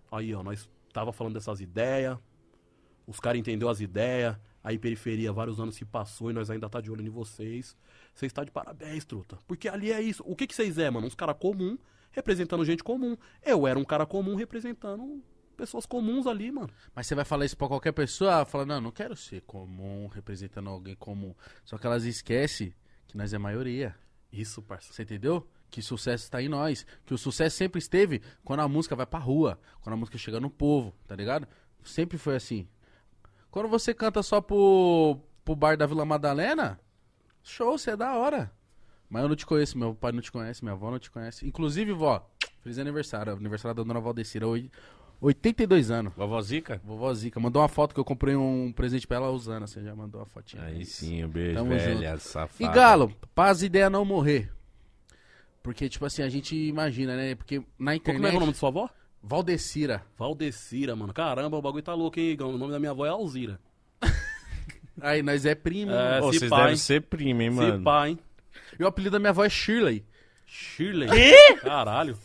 [0.10, 2.18] Aí, ó, nós tava falando dessas ideias.
[3.06, 4.38] Os caras entenderam as ideias.
[4.64, 7.76] Aí, periferia, vários anos se passou e nós ainda tá de olho em vocês.
[8.14, 9.38] Vocês tá de parabéns, truta.
[9.46, 10.24] Porque ali é isso.
[10.26, 11.08] O que que vocês é, mano?
[11.08, 11.78] Uns caras comum
[12.16, 13.18] representando gente comum.
[13.44, 15.22] Eu era um cara comum representando
[15.56, 16.70] pessoas comuns ali, mano.
[16.94, 20.08] Mas você vai falar isso pra qualquer pessoa, ela fala, não, não quero ser comum,
[20.08, 21.36] representando alguém comum.
[21.64, 22.74] Só que elas esquecem
[23.08, 23.96] que nós é maioria.
[24.32, 24.92] Isso, parça.
[24.94, 25.48] Você entendeu?
[25.70, 26.86] Que sucesso está em nós.
[27.06, 29.60] Que o sucesso sempre esteve quando a música vai pra rua.
[29.82, 31.48] Quando a música chega no povo, tá ligado?
[31.84, 32.68] Sempre foi assim.
[33.52, 36.80] Quando você canta só pro, pro bar da Vila Madalena,
[37.44, 38.52] show, você é da hora.
[39.10, 41.46] Mas eu não te conheço, meu pai não te conhece, minha avó não te conhece.
[41.48, 42.28] Inclusive, vó,
[42.62, 43.34] feliz aniversário.
[43.34, 44.70] Aniversário da dona Valdecira, oi-
[45.22, 46.14] 82 anos.
[46.16, 46.82] Vovó Zica?
[46.84, 49.66] Vovó Zica, mandou uma foto que eu comprei um presente pra ela usando.
[49.68, 50.64] Você já mandou a fotinha.
[50.64, 52.72] Aí sim, um beijo, Tamo velha, safada.
[52.72, 54.52] E Galo, pra as ideias não morrer.
[55.64, 57.34] Porque, tipo assim, a gente imagina, né?
[57.36, 58.30] Porque na Como internet.
[58.30, 58.90] que é o nome de sua avó?
[59.24, 60.04] Valdecira.
[60.18, 61.14] Valdecira, mano.
[61.14, 62.54] Caramba, o bagulho tá louco, hein, Igão?
[62.54, 63.60] O nome da minha avó é Alzira.
[65.02, 65.92] Aí, nós é primo.
[65.92, 66.78] É, Ô, se vocês pá, devem hein?
[66.78, 67.84] ser primo, hein, Se mano?
[67.84, 68.20] pá, hein?
[68.80, 70.06] E o apelido da minha avó é Shirley.
[70.46, 71.10] Shirley.
[71.10, 71.58] Quê?
[71.62, 72.18] Caralho.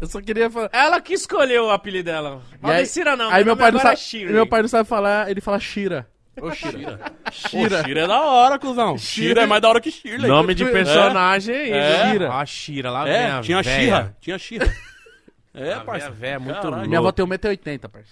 [0.00, 0.70] Eu só queria falar.
[0.72, 2.42] Ela que escolheu o apelido dela.
[2.60, 4.32] Valdecira não, Aí meu pai, não sabe, é Shirley.
[4.32, 6.08] meu pai não sabe falar, ele fala Shira.
[6.40, 6.98] Ô, Shira.
[7.30, 7.80] Shira.
[7.80, 8.96] Ô, Shira é da hora, cuzão.
[8.96, 10.28] Shira é mais da hora que Shirley.
[10.30, 12.02] Nome de personagem aí, É.
[12.04, 12.12] viu?
[12.12, 12.32] Shira.
[12.32, 13.80] A Shira, lá vem É, a tinha véia.
[13.80, 14.16] Shira.
[14.20, 14.76] Tinha Shira.
[15.54, 16.06] É, A parça.
[16.10, 16.70] véia, véia, muito Caralho.
[16.76, 16.88] louca.
[16.88, 18.08] Minha avó tem 1,80m, parça.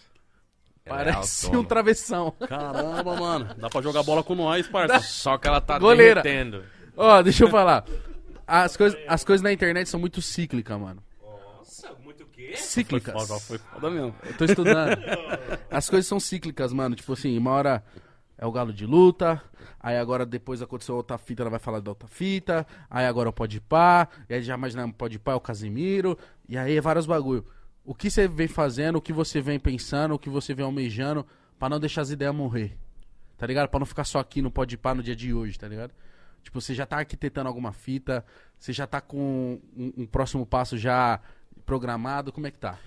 [0.85, 1.61] Ela é Parece autona.
[1.63, 2.35] um travessão.
[2.47, 3.55] Caramba, mano.
[3.57, 4.99] Dá pra jogar bola com nós, parça.
[5.01, 6.21] Só que ela tá Goleira.
[6.23, 6.63] derretendo.
[7.03, 7.87] Ó, deixa eu falar.
[8.47, 11.03] As coisas as coisas na internet são muito cíclicas, mano.
[11.23, 12.49] Nossa, muito o quê?
[12.49, 13.15] Foi Cíclicas.
[13.15, 14.15] foda, foi foda mesmo.
[14.23, 14.99] Eu tô estudando.
[15.71, 16.95] As coisas são cíclicas, mano.
[16.95, 17.83] Tipo assim, uma hora
[18.37, 19.43] é o galo de luta,
[19.79, 23.31] aí agora depois aconteceu outra fita, ela vai falar da outra fita, aí agora é
[23.31, 26.19] o pode pá, e aí já imaginamos pode pá é o Casimiro,
[26.49, 27.47] e aí é vários bagulho.
[27.83, 31.27] O que você vem fazendo, o que você vem pensando, o que você vem almejando,
[31.59, 32.77] pra não deixar as ideias morrer.
[33.39, 33.69] Tá ligado?
[33.69, 35.93] Pra não ficar só aqui no pode pá no dia de hoje, tá ligado?
[36.43, 38.25] Tipo, você já tá arquitetando alguma fita,
[38.59, 41.21] você já tá com um, um próximo passo já
[41.65, 42.79] programado, como é que tá?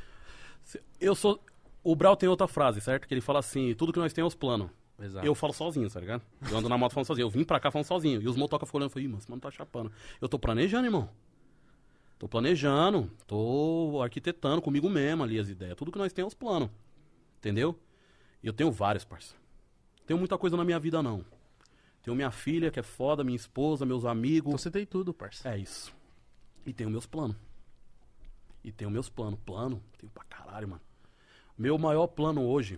[1.00, 1.40] Eu sou.
[1.84, 3.08] O Brau tem outra frase, certo?
[3.08, 4.70] Que ele fala assim: tudo que nós temos é os planos.
[5.00, 5.26] Exato.
[5.26, 6.22] Eu falo sozinho, tá ligado?
[6.50, 7.26] Eu ando na moto falando sozinho.
[7.26, 8.22] Eu vim pra cá falando sozinho.
[8.22, 9.92] E os motoca ficam olhando e falam, mano, esse mano tá chapando.
[10.22, 11.10] Eu tô planejando, irmão.
[12.18, 13.12] Tô planejando.
[13.28, 15.76] Tô arquitetando comigo mesmo ali as ideias.
[15.76, 16.70] Tudo que nós temos é os planos.
[17.40, 17.78] Entendeu?
[18.42, 19.36] E eu tenho vários, parça.
[20.06, 21.26] Tenho muita coisa na minha vida, não.
[22.04, 24.50] Tenho minha filha, que é foda, minha esposa, meus amigos.
[24.50, 25.50] Então você tem tudo, parça.
[25.50, 25.96] É isso.
[26.66, 27.38] E tenho meus planos.
[28.62, 29.40] E tenho meus planos.
[29.46, 29.82] Plano?
[29.98, 30.82] Tenho pra caralho, mano.
[31.58, 32.78] Meu maior plano hoje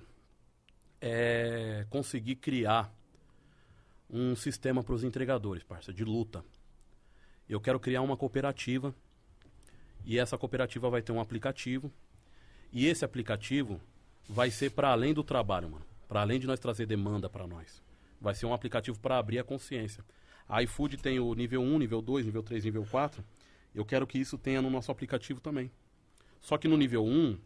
[1.02, 2.94] é conseguir criar
[4.10, 6.46] um sistema para os entregadores, parça, de luta.
[7.50, 8.94] Eu quero criar uma cooperativa
[10.06, 11.92] e essa cooperativa vai ter um aplicativo
[12.72, 13.82] e esse aplicativo
[14.30, 15.86] vai ser para além do trabalho, mano.
[16.08, 17.82] Para além de nós trazer demanda para nós.
[18.20, 20.04] Vai ser um aplicativo para abrir a consciência.
[20.48, 23.24] A iFood tem o nível 1, nível 2, nível 3, nível 4.
[23.74, 25.72] Eu quero que isso tenha no nosso aplicativo também.
[26.40, 27.38] Só que no nível 1,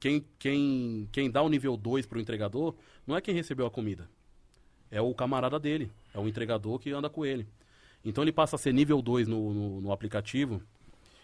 [0.00, 2.74] quem, quem, quem dá o nível 2 para o entregador
[3.06, 4.08] não é quem recebeu a comida.
[4.90, 5.90] É o camarada dele.
[6.12, 7.46] É o entregador que anda com ele.
[8.04, 10.62] Então ele passa a ser nível 2 no, no, no aplicativo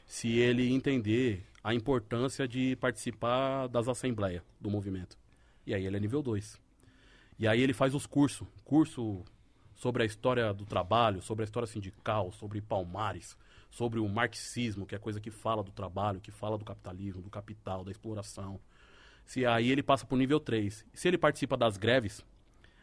[0.06, 5.18] se ele entender a importância de participar das assembleias do movimento.
[5.66, 6.58] E aí ele é nível 2.
[7.38, 8.46] E aí ele faz os cursos.
[8.64, 9.24] Curso
[9.74, 13.36] sobre a história do trabalho, sobre a história sindical, sobre palmares,
[13.70, 17.30] sobre o marxismo, que é coisa que fala do trabalho, que fala do capitalismo, do
[17.30, 18.58] capital, da exploração.
[19.24, 20.84] Se aí ele passa para o nível 3.
[20.92, 22.24] Se ele participa das greves,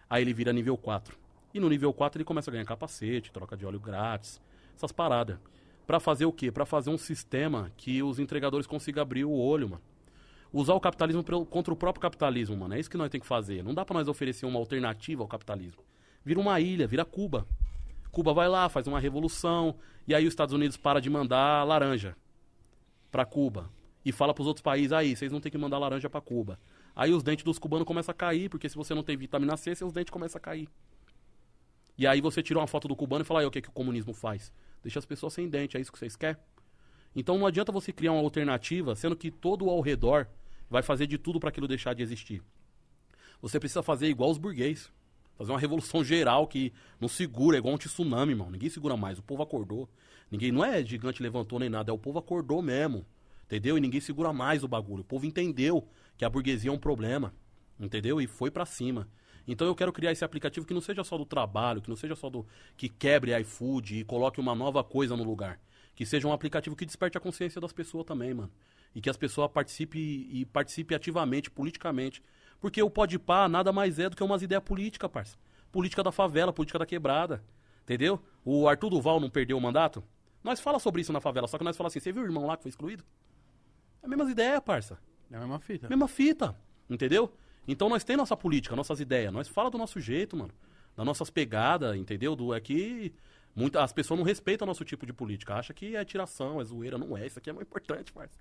[0.10, 1.18] aí ele vira nível 4.
[1.53, 4.40] E no nível 4 ele começa a ganhar capacete, troca de óleo grátis,
[4.76, 5.38] essas paradas.
[5.86, 6.52] Pra fazer o quê?
[6.52, 9.82] Pra fazer um sistema que os entregadores consigam abrir o olho, mano.
[10.57, 12.76] Usar o capitalismo contra o próprio capitalismo, mano.
[12.76, 13.61] É isso que nós temos que fazer.
[13.61, 15.84] Não dá pra nós oferecer uma alternativa ao capitalismo.
[16.23, 17.45] Vira uma ilha, vira Cuba.
[18.10, 19.76] Cuba vai lá, faz uma revolução,
[20.07, 22.15] e aí os Estados Unidos para de mandar laranja
[23.11, 23.69] pra Cuba.
[24.06, 26.57] E fala pros outros países, aí, vocês não tem que mandar laranja pra Cuba.
[26.95, 29.76] Aí os dentes dos cubanos começam a cair, porque se você não tem vitamina C,
[29.76, 30.69] seus dentes começam a cair.
[31.98, 33.73] E aí você tira uma foto do cubano e fala, aí o que, que o
[33.73, 34.53] comunismo faz?
[34.82, 36.38] Deixa as pessoas sem dente, é isso que vocês querem?
[37.14, 40.30] Então não adianta você criar uma alternativa, sendo que todo ao redor
[40.69, 42.41] vai fazer de tudo para aquilo deixar de existir.
[43.41, 44.91] Você precisa fazer igual os burguês.
[45.37, 48.49] Fazer uma revolução geral que não segura, é igual um tsunami, irmão.
[48.49, 49.19] Ninguém segura mais.
[49.19, 49.89] O povo acordou.
[50.31, 53.05] Ninguém não é gigante levantou nem nada, é o povo acordou mesmo.
[53.45, 53.77] Entendeu?
[53.77, 55.01] E ninguém segura mais o bagulho.
[55.01, 55.87] O povo entendeu
[56.17, 57.33] que a burguesia é um problema.
[57.79, 58.21] Entendeu?
[58.21, 59.07] E foi para cima.
[59.47, 62.15] Então eu quero criar esse aplicativo que não seja só do trabalho, que não seja
[62.15, 65.59] só do que quebre iFood e coloque uma nova coisa no lugar.
[65.93, 68.51] Que seja um aplicativo que desperte a consciência das pessoas também, mano.
[68.95, 70.01] E que as pessoas participem
[70.31, 72.23] e participem ativamente, politicamente.
[72.59, 75.38] Porque o pode pá nada mais é do que umas ideias políticas, parça.
[75.72, 77.43] Política da favela, política da quebrada.
[77.84, 78.19] Entendeu?
[78.43, 80.03] O Arthur Duval não perdeu o mandato?
[80.43, 82.45] Nós fala sobre isso na favela, só que nós fala assim, você viu o irmão
[82.45, 83.03] lá que foi excluído?
[84.01, 84.97] É a mesma ideia, parça.
[85.31, 85.89] É a mesma fita.
[85.89, 86.55] Mesma fita,
[86.89, 87.31] entendeu?
[87.67, 89.34] Então nós temos nossa política, nossas ideias.
[89.34, 90.53] Nós fala do nosso jeito, mano.
[90.95, 92.35] Das nossas pegadas, entendeu?
[92.35, 93.13] Do, é que
[93.55, 95.55] muita, as pessoas não respeitam nosso tipo de política.
[95.55, 96.97] Acha que é tiração, é zoeira.
[96.97, 97.26] Não é.
[97.26, 98.38] Isso aqui é muito importante, parça.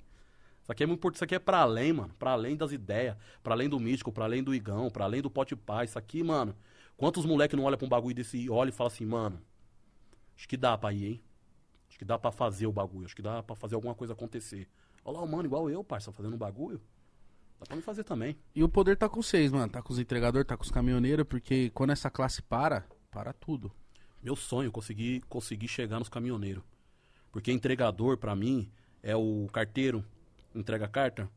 [0.65, 1.16] Isso aqui é muito importante.
[1.16, 2.15] Isso aqui é pra além, mano.
[2.19, 3.16] Pra além das ideias.
[3.43, 5.85] Pra além do mítico, pra além do igão, pra além do pote pá.
[5.85, 6.57] Isso aqui, mano.
[6.97, 9.39] Quantos moleques não olham pra um bagulho desse e olham e falam assim, mano.
[10.35, 11.23] Acho que dá pra ir, hein?
[11.86, 13.05] Acho que dá pra fazer o bagulho.
[13.05, 14.66] Acho que dá pra fazer alguma coisa acontecer.
[15.05, 16.81] Olha lá o mano, igual eu, parça, fazendo um bagulho.
[17.61, 18.35] Dá pra me fazer também.
[18.55, 19.70] E o poder tá com vocês, mano.
[19.70, 23.70] Tá com os entregadores, tá com os caminhoneiros, porque quando essa classe para, para tudo.
[24.23, 26.65] Meu sonho conseguir, conseguir chegar nos caminhoneiros.
[27.31, 28.70] Porque entregador, pra mim,
[29.03, 30.03] é o carteiro,
[30.55, 31.28] entrega a carta,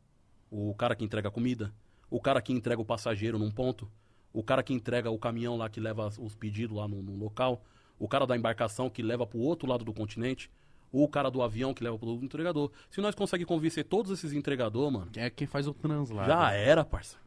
[0.50, 1.74] o cara que entrega a comida,
[2.10, 3.90] o cara que entrega o passageiro num ponto,
[4.32, 7.64] o cara que entrega o caminhão lá que leva os pedidos lá no, no local,
[8.00, 10.52] o cara da embarcação que leva pro outro lado do continente,
[10.92, 12.72] ou o cara do avião que leva pro entregador.
[12.90, 16.30] Se nós conseguimos convencer todos esses entregadores, mano, É quem faz o translado.
[16.30, 17.18] já era, parça.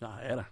[0.00, 0.48] Já era.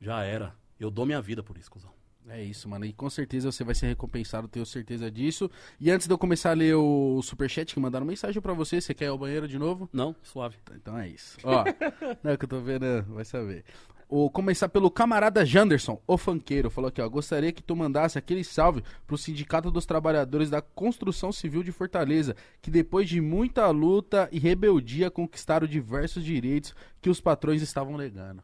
[0.00, 0.54] Já era.
[0.78, 1.92] Eu dou minha vida por isso, cuzão.
[2.28, 2.84] É isso, mano.
[2.84, 5.50] E com certeza você vai ser recompensado, tenho certeza disso.
[5.78, 8.94] E antes de eu começar a ler o superchat que mandaram mensagem pra você, você
[8.94, 9.88] quer ir ao banheiro de novo?
[9.92, 10.56] Não, suave.
[10.74, 11.36] Então é isso.
[11.44, 11.64] Ó,
[12.22, 13.64] não é que eu tô vendo, vai saber.
[14.08, 17.08] O, começar pelo camarada Janderson, o funkeiro, falou aqui, ó.
[17.08, 22.36] Gostaria que tu mandasse aquele salve pro Sindicato dos Trabalhadores da Construção Civil de Fortaleza,
[22.62, 28.42] que depois de muita luta e rebeldia conquistaram diversos direitos que os patrões estavam negando.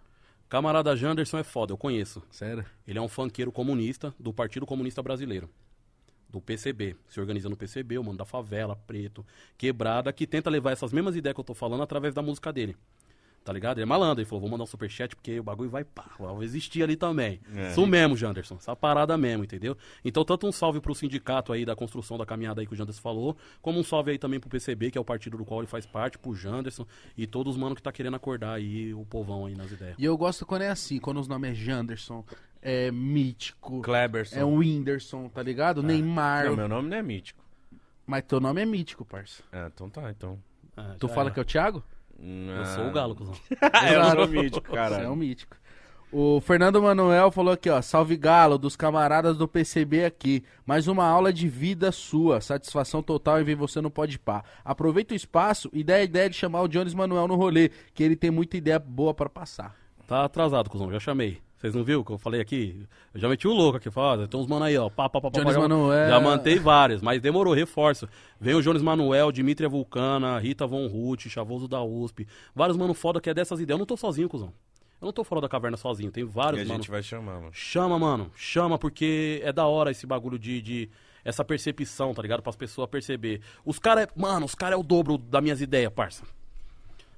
[0.51, 2.21] Camarada Janderson é foda, eu conheço.
[2.29, 2.67] Sério?
[2.85, 5.49] Ele é um funkeiro comunista do Partido Comunista Brasileiro.
[6.29, 6.97] Do PCB.
[7.09, 9.25] Se organiza no PCB, o mano da favela, preto,
[9.57, 12.77] quebrada, que tenta levar essas mesmas ideias que eu tô falando através da música dele.
[13.43, 13.79] Tá ligado?
[13.79, 14.21] Ele é malandro.
[14.21, 16.11] Ele falou, vou mandar um superchat porque o bagulho vai pá.
[16.19, 17.41] Vai existir ali também.
[17.55, 17.71] É.
[17.71, 18.57] Isso mesmo, Janderson.
[18.57, 19.77] Essa parada mesmo, entendeu?
[20.05, 23.01] Então, tanto um salve pro sindicato aí da construção da caminhada aí que o Janderson
[23.01, 25.67] falou, como um salve aí também pro PCB, que é o partido do qual ele
[25.67, 26.87] faz parte, pro Janderson
[27.17, 29.97] e todos os manos que tá querendo acordar aí o povão aí nas ideias.
[29.99, 32.25] E eu gosto quando é assim, quando os nomes é Janderson,
[32.61, 34.37] é Mítico, Kleberson.
[34.39, 35.83] é Whindersson, tá ligado?
[35.83, 36.45] Neymar.
[36.45, 37.43] Não, meu nome não é mítico.
[38.07, 39.43] Mas teu nome é Mítico, parça.
[39.53, 40.39] Ah, então tá, então.
[40.77, 41.31] Ah, Tu fala era.
[41.31, 41.83] que é o Thiago?
[42.23, 43.35] Eu sou o galo, cuzão.
[43.73, 44.17] Ah, Exato.
[44.17, 45.11] sou mítico, Você é cara.
[45.11, 45.57] um mítico.
[46.13, 47.81] O Fernando Manuel falou aqui, ó.
[47.81, 50.43] Salve Galo, dos camaradas do PCB aqui.
[50.67, 52.41] Mais uma aula de vida sua.
[52.41, 54.43] Satisfação total em ver você no Pode Pá.
[54.65, 58.03] Aproveita o espaço e dá a ideia de chamar o Jones Manuel no rolê, que
[58.03, 59.77] ele tem muita ideia boa pra passar.
[60.09, 61.39] Tá atrasado, cuzão, já chamei.
[61.61, 62.87] Vocês não viram o que eu falei aqui?
[63.13, 64.89] Eu já meti o louco aqui, fala, tem uns mano aí, ó.
[64.89, 66.09] Pá, pá, pá, pá, Jones já, Manuel.
[66.09, 68.09] Já mantei vários, mas demorou, reforço.
[68.41, 72.27] Vem o Jones Manuel, Dimitria Vulcana, Rita Von Ruth, Chavoso da USP.
[72.55, 73.75] Vários mano foda que é dessas ideias.
[73.75, 74.55] Eu não tô sozinho, cuzão.
[75.03, 76.83] Eu não tô fora da caverna sozinho, tem E vários, a mano.
[76.83, 77.51] gente vai chamar, mano.
[77.53, 78.31] Chama, mano.
[78.35, 80.63] Chama, porque é da hora esse bagulho de.
[80.63, 80.91] de
[81.23, 82.41] essa percepção, tá ligado?
[82.43, 83.43] Para as pessoas perceber.
[83.67, 86.23] Os caras, mano, os caras é o dobro das minhas ideias, parça.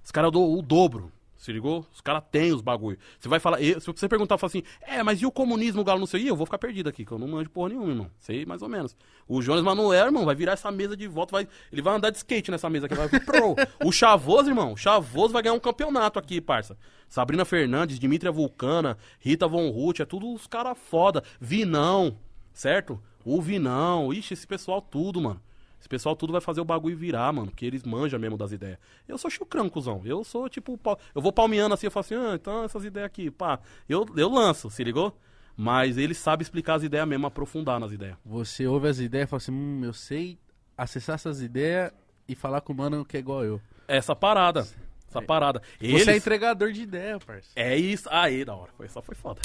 [0.05, 1.13] Os caras é o, do- o dobro.
[1.43, 1.85] Se ligou?
[1.93, 2.97] Os caras têm os bagulho.
[3.19, 3.59] Você vai falar.
[3.59, 6.23] se você perguntar, fala assim, é, mas e o comunismo, o galo não sei?
[6.23, 8.11] Ih, eu vou ficar perdido aqui, que eu não manjo porra nenhuma, irmão.
[8.21, 8.97] Sei mais ou menos.
[9.27, 12.19] O Jones Manuel, irmão, vai virar essa mesa de volta, vai, ele vai andar de
[12.19, 12.95] skate nessa mesa aqui.
[12.95, 13.57] Vai, pro.
[13.85, 16.79] o Chavoso, irmão, o Chavoso vai ganhar um campeonato aqui, parça.
[17.09, 21.25] Sabrina Fernandes, Dimitria Vulcana, Rita Von Ruth, é tudo os caras foda.
[21.41, 22.17] Vinão,
[22.53, 23.03] certo?
[23.25, 25.41] O Vinão, ixi, esse pessoal tudo, mano.
[25.83, 28.79] Esse pessoal tudo vai fazer o bagulho virar, mano, porque eles manjam mesmo das ideias.
[29.09, 30.01] Eu sou chucrão, cuzão.
[30.05, 30.79] Eu sou tipo.
[31.13, 33.59] Eu vou palmeando assim, eu falo assim, ah, então essas ideias aqui, pá.
[33.89, 35.19] Eu, eu lanço, se ligou?
[35.57, 38.17] Mas eles sabem explicar as ideias mesmo, aprofundar nas ideias.
[38.25, 40.39] Você ouve as ideias e fala assim, hum, eu sei
[40.79, 41.91] acessar essas ideias
[42.29, 43.61] e falar com o mano que é igual eu.
[43.89, 44.61] Essa parada.
[45.09, 45.61] Essa parada.
[45.81, 46.05] Eles...
[46.05, 47.51] Você é entregador de ideia, parça.
[47.57, 48.09] É isso.
[48.09, 48.71] Aí, da hora.
[48.79, 49.41] Essa foi foda.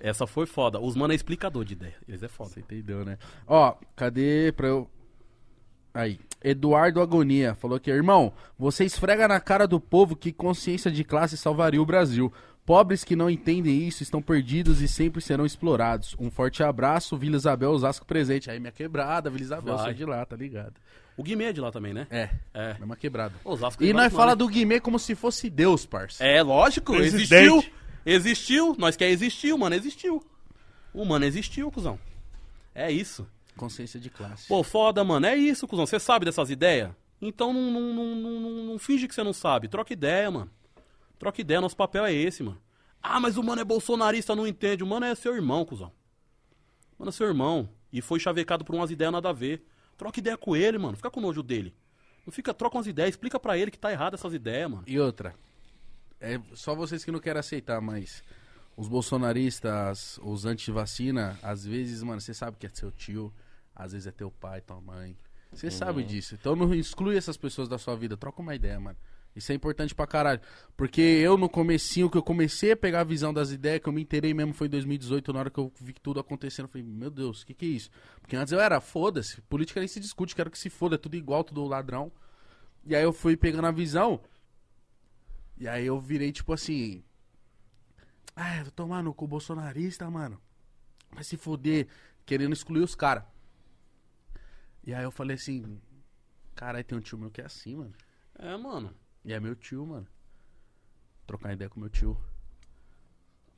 [0.00, 0.80] Essa foi foda.
[0.80, 1.94] Os mano é explicador de ideia.
[2.08, 2.50] Eles é foda.
[2.50, 3.16] Você entendeu, né?
[3.46, 4.90] Ó, cadê pra eu.
[5.96, 11.02] Aí, Eduardo Agonia falou que, irmão, você esfrega na cara do povo que consciência de
[11.02, 12.32] classe salvaria o Brasil.
[12.64, 16.14] Pobres que não entendem isso estão perdidos e sempre serão explorados.
[16.18, 18.50] Um forte abraço, Vila Isabel, Osasco presente.
[18.50, 19.84] Aí minha quebrada, Vila Isabel, Vai.
[19.86, 20.74] sou de lá, tá ligado?
[21.16, 22.06] O Guimê é de lá também, né?
[22.10, 22.74] É, É.
[22.74, 23.34] mesma quebrada.
[23.44, 24.38] Osasco E nós vários fala nomes.
[24.38, 26.22] do Guimê como se fosse Deus, parça.
[26.24, 27.32] É, lógico, Presidente.
[27.32, 27.64] existiu.
[28.04, 28.76] Existiu.
[28.78, 30.22] Nós quer existiu, mano, existiu.
[30.92, 31.98] O mano existiu, cuzão.
[32.74, 33.26] É isso.
[33.56, 34.46] Consciência de classe.
[34.48, 35.26] Pô, foda, mano.
[35.26, 35.86] É isso, cuzão.
[35.86, 36.90] Você sabe dessas ideias?
[37.20, 39.68] Então não, não, não, não, não- não finge que você não sabe.
[39.68, 40.50] Troca ideia, mano.
[41.18, 41.60] Troca ideia.
[41.60, 42.60] Nosso papel é esse, mano.
[43.02, 44.82] Ah, mas o mano é bolsonarista, não entende.
[44.84, 45.88] O mano é seu irmão, cuzão.
[45.88, 47.68] O mano é seu irmão.
[47.92, 49.64] E foi chavecado por umas ideias nada a ver.
[49.96, 50.96] Troca ideia com ele, mano.
[50.96, 51.74] Fica com nojo dele.
[52.26, 53.10] Não fica, troca umas ideias.
[53.10, 54.82] Explica pra ele que tá errado essas ideias, mano.
[54.86, 55.34] E outra,
[56.20, 58.22] é só vocês que não querem aceitar, mas
[58.76, 63.32] os bolsonaristas, os anti-vacina, às vezes, mano, você sabe que é seu tio,
[63.76, 65.16] às vezes é teu pai, tua mãe.
[65.52, 66.34] Você sabe disso.
[66.34, 68.98] Então não exclui essas pessoas da sua vida, troca uma ideia, mano.
[69.34, 70.40] Isso é importante pra caralho.
[70.76, 73.92] Porque eu, no comecinho, que eu comecei a pegar a visão das ideias, que eu
[73.92, 76.64] me inteirei mesmo, foi em 2018, na hora que eu vi que tudo acontecendo.
[76.64, 77.90] Eu falei, meu Deus, o que que é isso?
[78.18, 81.16] Porque antes eu era, foda-se, política nem se discute, quero que se foda, é tudo
[81.16, 82.10] igual, tudo ladrão.
[82.82, 84.20] E aí eu fui pegando a visão,
[85.58, 87.02] e aí eu virei tipo assim.
[88.34, 90.40] Ah, vou tomar no cu bolsonarista, mano.
[91.12, 91.88] Vai se fuder,
[92.24, 93.24] querendo excluir os caras.
[94.86, 95.80] E aí eu falei assim,
[96.54, 97.92] caralho, tem um tio meu que é assim, mano.
[98.38, 98.94] É, mano.
[99.24, 100.06] E é meu tio, mano.
[101.26, 102.16] Trocar ideia com meu tio.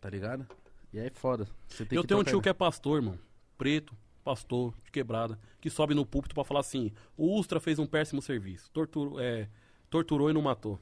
[0.01, 0.49] Tá ligado?
[0.91, 1.47] E aí é foda.
[1.69, 2.53] Você tem eu que tenho um tio que ideia.
[2.53, 3.19] é pastor, irmão.
[3.59, 3.95] Preto,
[4.25, 8.23] pastor, de quebrada, que sobe no púlpito pra falar assim: o Ustra fez um péssimo
[8.23, 8.71] serviço.
[8.71, 9.51] Torturou, é,
[9.91, 10.81] torturou e não matou.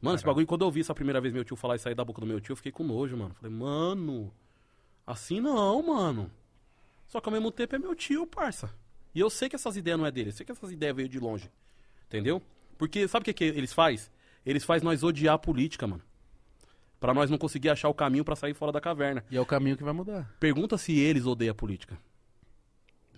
[0.00, 2.04] Mano, esse bagulho, quando eu vi essa primeira vez meu tio falar isso aí da
[2.04, 3.34] boca do meu tio, eu fiquei com nojo, mano.
[3.34, 4.32] Falei, mano,
[5.06, 6.30] assim não, mano.
[7.08, 8.72] Só que ao mesmo tempo é meu tio, parça.
[9.14, 11.08] E eu sei que essas ideias não é dele, eu sei que essas ideias veio
[11.08, 11.50] de longe.
[12.06, 12.40] Entendeu?
[12.76, 14.10] Porque sabe o que, que eles faz?
[14.46, 16.02] Eles faz nós odiar a política, mano.
[17.00, 19.24] Pra nós não conseguir achar o caminho pra sair fora da caverna.
[19.30, 20.34] E é o caminho que vai mudar.
[20.38, 21.98] Pergunta se eles odeiam a política.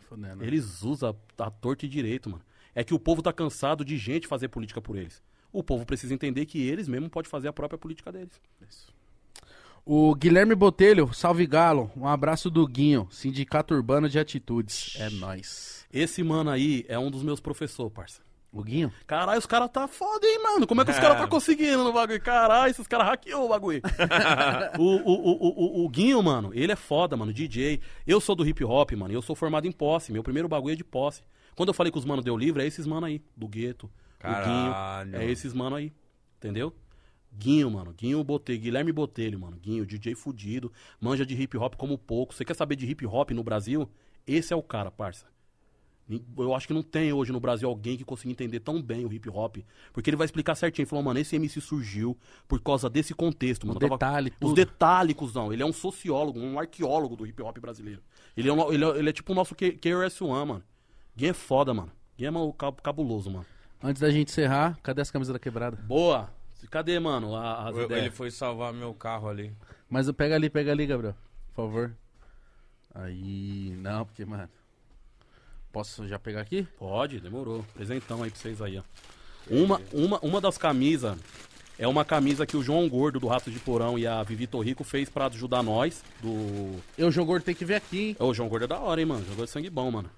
[0.09, 0.45] Fodendo.
[0.45, 2.43] Eles usam a torta e direito, mano.
[2.75, 5.23] É que o povo tá cansado de gente fazer política por eles.
[5.53, 8.41] O povo precisa entender que eles mesmo podem fazer a própria política deles.
[9.85, 11.91] O Guilherme Botelho, salve Galo.
[11.97, 14.97] Um abraço do Guinho, Sindicato Urbano de Atitudes.
[14.99, 15.87] É nóis.
[15.93, 18.21] Esse mano aí é um dos meus professores, parça.
[18.53, 18.93] O Guinho?
[19.07, 20.67] Caralho, os caras tá foda, hein, mano?
[20.67, 22.21] Como é que os caras tá conseguindo no bagulho?
[22.21, 23.81] Caralho, esses caras hackeou o bagulho.
[24.77, 27.81] o, o, o, o, o, o Guinho, mano, ele é foda, mano, DJ.
[28.07, 30.13] Eu sou do hip hop, mano, eu sou formado em posse.
[30.13, 31.23] Meu primeiro bagulho é de posse.
[31.55, 33.87] Quando eu falei que os mano deu livre, é esses mano aí, do gueto.
[33.87, 35.11] O Caralho.
[35.11, 35.23] Guinho.
[35.23, 35.93] É esses mano aí,
[36.37, 36.75] entendeu?
[37.33, 37.93] Guinho, mano.
[37.97, 39.57] Guinho Botelho, Guilherme Botelho, mano.
[39.61, 42.35] Guinho, DJ fudido, manja de hip hop como pouco.
[42.35, 43.89] Você quer saber de hip hop no Brasil?
[44.27, 45.27] Esse é o cara, parça.
[46.37, 49.13] Eu acho que não tem hoje no Brasil alguém que consiga entender tão bem o
[49.13, 49.59] hip hop.
[49.93, 50.83] Porque ele vai explicar certinho.
[50.83, 53.79] Ele falou, mano, esse MC surgiu por causa desse contexto, mano.
[53.79, 55.53] O Eu tava- detalhe, Os detalhes, cuzão.
[55.53, 58.03] Ele é um sociólogo, um arqueólogo do hip hop brasileiro.
[58.37, 60.65] Ele é, um- ele é- ele é tipo o nosso KRS-One, mano.
[61.17, 61.93] Guinho é foda, mano.
[62.19, 63.47] Guinho é cabuloso, mano.
[63.81, 65.77] Antes da gente encerrar, cadê as camisas da quebrada?
[65.77, 66.29] Boa.
[66.69, 68.05] Cadê, mano, a- as Eu- ideias?
[68.07, 69.53] Ele foi salvar meu carro ali.
[69.89, 71.15] Mas pega ali, pega ali, Gabriel.
[71.55, 71.93] Por favor.
[72.95, 73.75] Aí.
[73.79, 74.49] Não, porque, mano.
[75.73, 76.67] Posso já pegar aqui?
[76.79, 77.65] Pode, demorou.
[77.75, 78.83] Presentão aí pra vocês aí, ó.
[79.49, 81.17] Uma, uma, uma das camisas
[81.79, 84.83] é uma camisa que o João Gordo do Rato de Porão e a Vivi Torrico
[84.85, 86.03] fez pra ajudar nós.
[86.21, 86.75] Do.
[86.99, 88.17] Eu, João Gordo, tem que ver aqui, hein?
[88.19, 89.21] Ô, o João Gordo é da hora, hein, mano.
[89.25, 90.11] João Gordo é sangue bom, mano.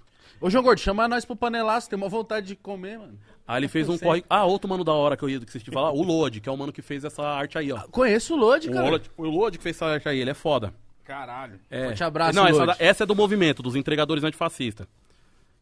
[0.43, 3.16] Ô, João Gordo, chama nós pro panelaço, tem uma vontade de comer, mano.
[3.47, 4.24] Aí ele fez um corre.
[4.28, 6.48] Ah, outro mano da hora que eu ia que vocês te falar, o Lodi, que
[6.48, 7.78] é o mano que fez essa arte aí, ó.
[7.90, 8.90] Conheço o Lodi, O cara.
[8.90, 10.74] Lodi, o Lodi que fez essa arte aí, ele é foda.
[11.05, 11.60] Caralho.
[11.70, 11.86] É.
[11.86, 12.78] Forte abraço, Não, essa, Lodi.
[12.78, 14.86] da- essa é do movimento, dos entregadores antifascistas.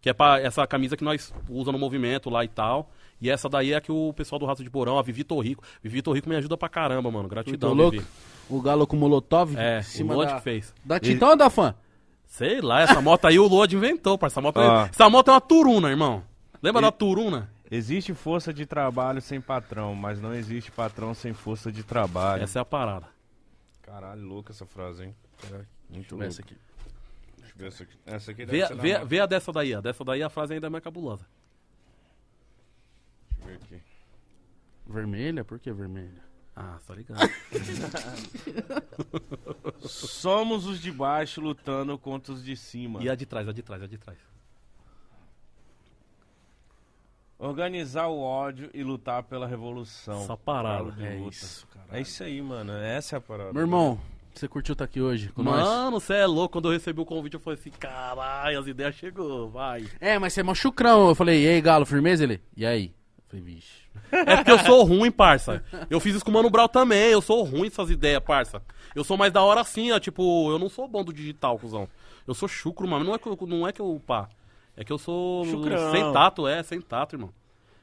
[0.01, 2.91] Que é pra essa camisa que nós usa no movimento lá e tal.
[3.21, 5.63] E essa daí é a que o pessoal do Rato de Porão, a Vivi Torrico.
[5.83, 7.25] Vivi Torrico me ajuda pra caramba, mano.
[7.29, 7.99] Tô Gratidão, louco.
[7.99, 8.07] Vivi.
[8.49, 9.55] O Galo com Molotov.
[9.59, 10.37] É, em cima o Lodi da...
[10.39, 10.75] que fez.
[10.83, 11.75] Da Titã ou da fã?
[12.31, 14.35] Sei lá, essa moto aí o Lodi inventou, parça.
[14.35, 14.87] Essa moto, Ó.
[14.87, 16.23] essa moto é uma turuna, irmão.
[16.63, 17.51] Lembra da turuna?
[17.69, 22.45] Existe força de trabalho sem patrão, mas não existe patrão sem força de trabalho.
[22.45, 23.09] Essa é a parada.
[23.83, 25.17] Caralho, louca essa frase, hein?
[25.89, 26.27] Muito Deixa eu ver louca.
[26.29, 26.57] essa aqui.
[27.37, 27.97] Deixa eu ver essa aqui.
[28.07, 29.07] Essa aqui deve Vê, vê, moto.
[29.09, 31.27] vê a dessa daí, a dessa daí a frase ainda é mais cabulosa.
[33.39, 33.83] Deixa eu ver aqui.
[34.87, 35.45] Vermelha?
[35.45, 36.30] Por que vermelha?
[36.55, 37.21] Ah, tá ligado.
[39.89, 43.03] Somos os de baixo lutando contra os de cima.
[43.03, 44.19] e a de trás, a de trás, a de trás.
[47.39, 50.23] Organizar o ódio e lutar pela revolução.
[50.25, 50.93] Essa parada.
[51.03, 51.31] É luta.
[51.31, 51.87] isso, cara.
[51.99, 52.73] É isso aí, mano.
[52.73, 53.53] Essa é a parada.
[53.53, 53.99] Meu irmão,
[54.35, 55.43] Você curtiu estar aqui hoje com?
[55.43, 56.53] Mano, você é louco.
[56.53, 59.87] Quando eu recebi o convite, eu falei assim: caralho, as ideias chegou, vai.
[59.99, 61.09] É, mas você é mó chucrão.
[61.09, 62.25] Eu falei, e aí, Galo, firmeza?
[62.25, 62.95] Ele, e aí?
[63.31, 63.69] Falei, vixe.
[64.11, 65.63] É porque eu sou ruim, parça.
[65.89, 67.13] Eu fiz isso com o Mano Brown também.
[67.13, 68.61] Eu sou ruim essas ideias, parça.
[68.93, 70.01] Eu sou mais da hora assim, ó.
[70.01, 71.89] Tipo, eu não sou bom do digital, cuzão.
[72.27, 73.05] Eu sou chucro, mano.
[73.05, 74.29] Não é que eu, não é que eu pá.
[74.77, 75.93] É que eu sou Chucrão.
[75.93, 77.33] sem tato, é, sem tato, irmão.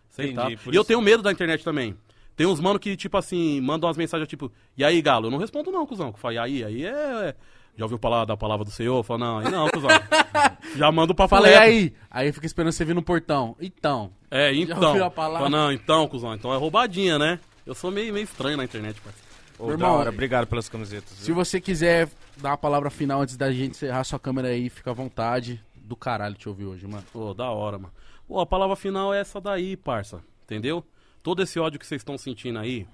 [0.10, 0.74] Sem Entendi, tato.
[0.74, 1.96] E eu tenho medo da internet também.
[2.36, 5.28] Tem uns mano que, tipo assim, mandam umas mensagens tipo, e aí, galo?
[5.28, 6.08] Eu não respondo não, cuzão.
[6.08, 6.64] Eu falo, e aí?
[6.64, 7.36] Aí é.
[7.78, 8.98] Já ouviu falar da palavra do Senhor?
[8.98, 9.90] Eu falo, não, aí não, cuzão.
[10.76, 11.66] Já mando pra Falei, e falar.
[11.66, 11.94] aí?
[12.10, 13.56] Aí fica esperando você vir no portão.
[13.62, 14.12] Então.
[14.32, 14.84] É, Já então.
[14.90, 15.48] ouviu a palavra?
[15.48, 16.34] Fala, não, então, cuzão.
[16.34, 17.40] Então é roubadinha, né?
[17.66, 19.28] Eu sou meio, meio estranho na internet, parceiro.
[19.60, 21.10] Ô, irmão, hora, obrigado pelas camisetas.
[21.18, 24.92] Se você quiser dar uma palavra final antes da gente encerrar sua câmera aí, fica
[24.92, 25.64] à vontade.
[25.76, 27.04] Do caralho te ouvir hoje, mano.
[27.14, 27.94] Pô, da hora, mano.
[28.28, 30.22] Pô, a palavra final é essa daí, parça.
[30.44, 30.84] Entendeu?
[31.24, 32.86] Todo esse ódio que vocês estão sentindo aí,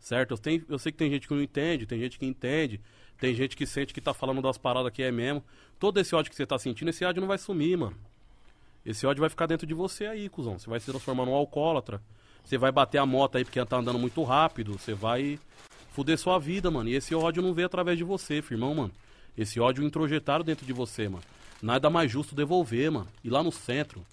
[0.00, 0.32] certo?
[0.32, 2.80] Eu, tenho- eu sei que tem gente que não entende, tem gente que entende,
[3.18, 5.42] tem gente que sente que tá falando das paradas que é mesmo.
[5.78, 7.96] Todo esse ódio que você tá sentindo, esse ódio não vai sumir, mano.
[8.86, 10.58] Esse ódio vai ficar dentro de você aí, cuzão.
[10.58, 12.00] Você vai se transformar num alcoólatra.
[12.44, 14.78] Você vai bater a moto aí porque ela tá andando muito rápido.
[14.78, 15.38] Você vai
[15.90, 16.88] fuder sua vida, mano.
[16.88, 18.92] E esse ódio não veio através de você, firmão, mano.
[19.36, 21.24] Esse ódio introjetaram dentro de você, mano.
[21.60, 23.08] Nada mais justo devolver, mano.
[23.22, 24.06] Ir lá no centro,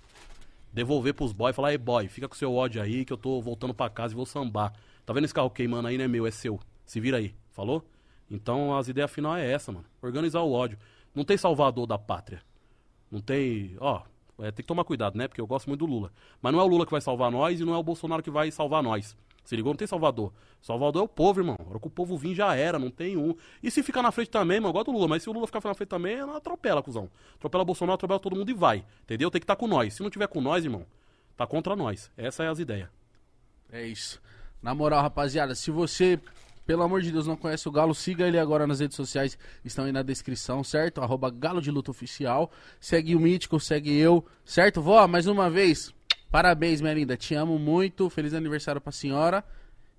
[0.74, 3.40] devolver pros boys e falar, ei boy, fica com seu ódio aí que eu tô
[3.40, 4.74] voltando pra casa e vou sambar.
[5.06, 6.60] Tá vendo esse carro queimando aí, não é meu, é seu.
[6.86, 7.86] Se vira aí, falou?
[8.30, 9.86] Então as ideias final é essa, mano.
[10.02, 10.78] Organizar o ódio.
[11.14, 12.42] Não tem salvador da pátria.
[13.12, 13.76] Não tem.
[13.80, 14.02] Ó,
[14.40, 15.28] é, tem que tomar cuidado, né?
[15.28, 16.12] Porque eu gosto muito do Lula.
[16.42, 18.32] Mas não é o Lula que vai salvar nós e não é o Bolsonaro que
[18.32, 19.16] vai salvar nós.
[19.46, 19.72] Se ligou?
[19.72, 20.34] Não tem Salvador.
[20.60, 21.56] Salvador é o povo, irmão.
[21.60, 23.36] A hora que o povo vir já era, não tem um.
[23.62, 25.46] E se ficar na frente também, mano, eu gosto do Lula, mas se o Lula
[25.46, 27.10] ficar na frente também, não atropela, cuzão.
[27.36, 28.84] Atropela o Bolsonaro, atropela todo mundo e vai.
[29.04, 29.30] Entendeu?
[29.30, 29.94] Tem que estar com nós.
[29.94, 30.84] Se não tiver com nós, irmão,
[31.38, 32.12] tá contra nós.
[32.18, 32.90] Essa é as ideias.
[33.72, 34.20] É isso.
[34.62, 36.20] Na moral, rapaziada, se você,
[36.66, 39.86] pelo amor de Deus, não conhece o Galo, siga ele agora nas redes sociais, estão
[39.86, 41.02] aí na descrição, certo?
[41.02, 42.52] Arroba Galo de Luta Oficial.
[42.80, 44.82] Segue o Mítico, segue eu, certo?
[44.82, 45.94] Vó, mais uma vez,
[46.32, 47.16] parabéns, minha linda.
[47.16, 48.10] Te amo muito.
[48.10, 49.44] Feliz aniversário pra senhora.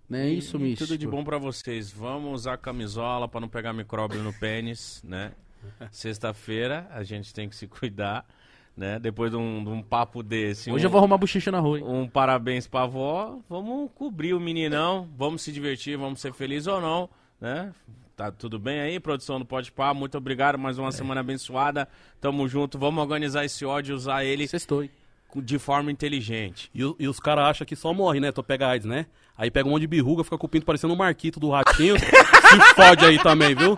[0.09, 0.87] Não é isso, Mítico?
[0.87, 1.91] Tudo de bom pra vocês.
[1.91, 5.33] Vamos usar camisola pra não pegar micróbio no pênis, né?
[5.91, 8.27] Sexta-feira a gente tem que se cuidar,
[8.77, 8.99] né?
[8.99, 10.71] Depois de um, de um papo desse.
[10.71, 11.85] Hoje um, eu vou arrumar bochecha na rua, hein?
[11.87, 13.39] Um parabéns pra avó.
[13.49, 15.09] Vamos cobrir o meninão.
[15.17, 17.09] Vamos se divertir, vamos ser felizes ou não,
[17.41, 17.73] né?
[18.17, 19.93] Tá tudo bem aí, produção do Pode Pá?
[19.93, 21.87] Muito obrigado, mais uma semana abençoada.
[22.19, 24.91] Tamo junto, vamos organizar esse ódio e usar ele Sextou, hein?
[25.37, 26.71] de forma inteligente.
[26.75, 28.33] E, e os caras acham que só morre, né?
[28.33, 29.05] Tô pega AIDS, né?
[29.37, 31.99] Aí pega um monte de birruga, fica com o pinto parecendo um marquito do ratinho.
[32.01, 33.77] se fode aí também, viu?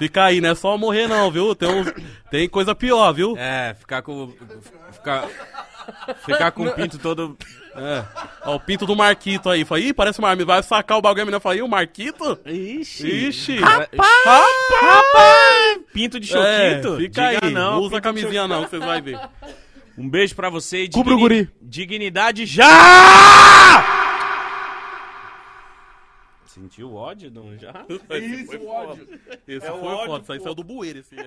[0.00, 1.54] Fica aí, não é só morrer não, viu?
[1.54, 1.92] Tem, uns-
[2.30, 3.36] tem coisa pior, viu?
[3.36, 4.32] É, ficar com.
[4.92, 5.28] Ficar,
[6.24, 7.36] ficar com o pinto todo.
[7.76, 8.02] É.
[8.46, 9.64] Ó, o pinto do Marquito aí.
[9.64, 10.44] Fala, ih, parece uma arma.
[10.44, 12.38] Vai sacar o bagulho, a menina fala, ih, o Marquito?
[12.46, 13.28] Ixi!
[13.28, 13.58] Ixi.
[13.58, 14.00] Rapaz!
[15.92, 16.96] Pinto de É, choquito?
[16.96, 17.52] fica Diga aí.
[17.52, 17.78] não.
[17.80, 19.18] Usa de camisinha não, vocês vão ver.
[19.98, 21.48] Um beijo pra você e Cubra o guri.
[21.60, 22.64] dignidade já!
[26.60, 27.86] Sentiu ódio, não já?
[27.88, 29.06] Esse foi foda.
[29.48, 30.22] Esse É o foi ódio, foda.
[30.22, 31.26] Isso aí saiu do bueiro, esse aí.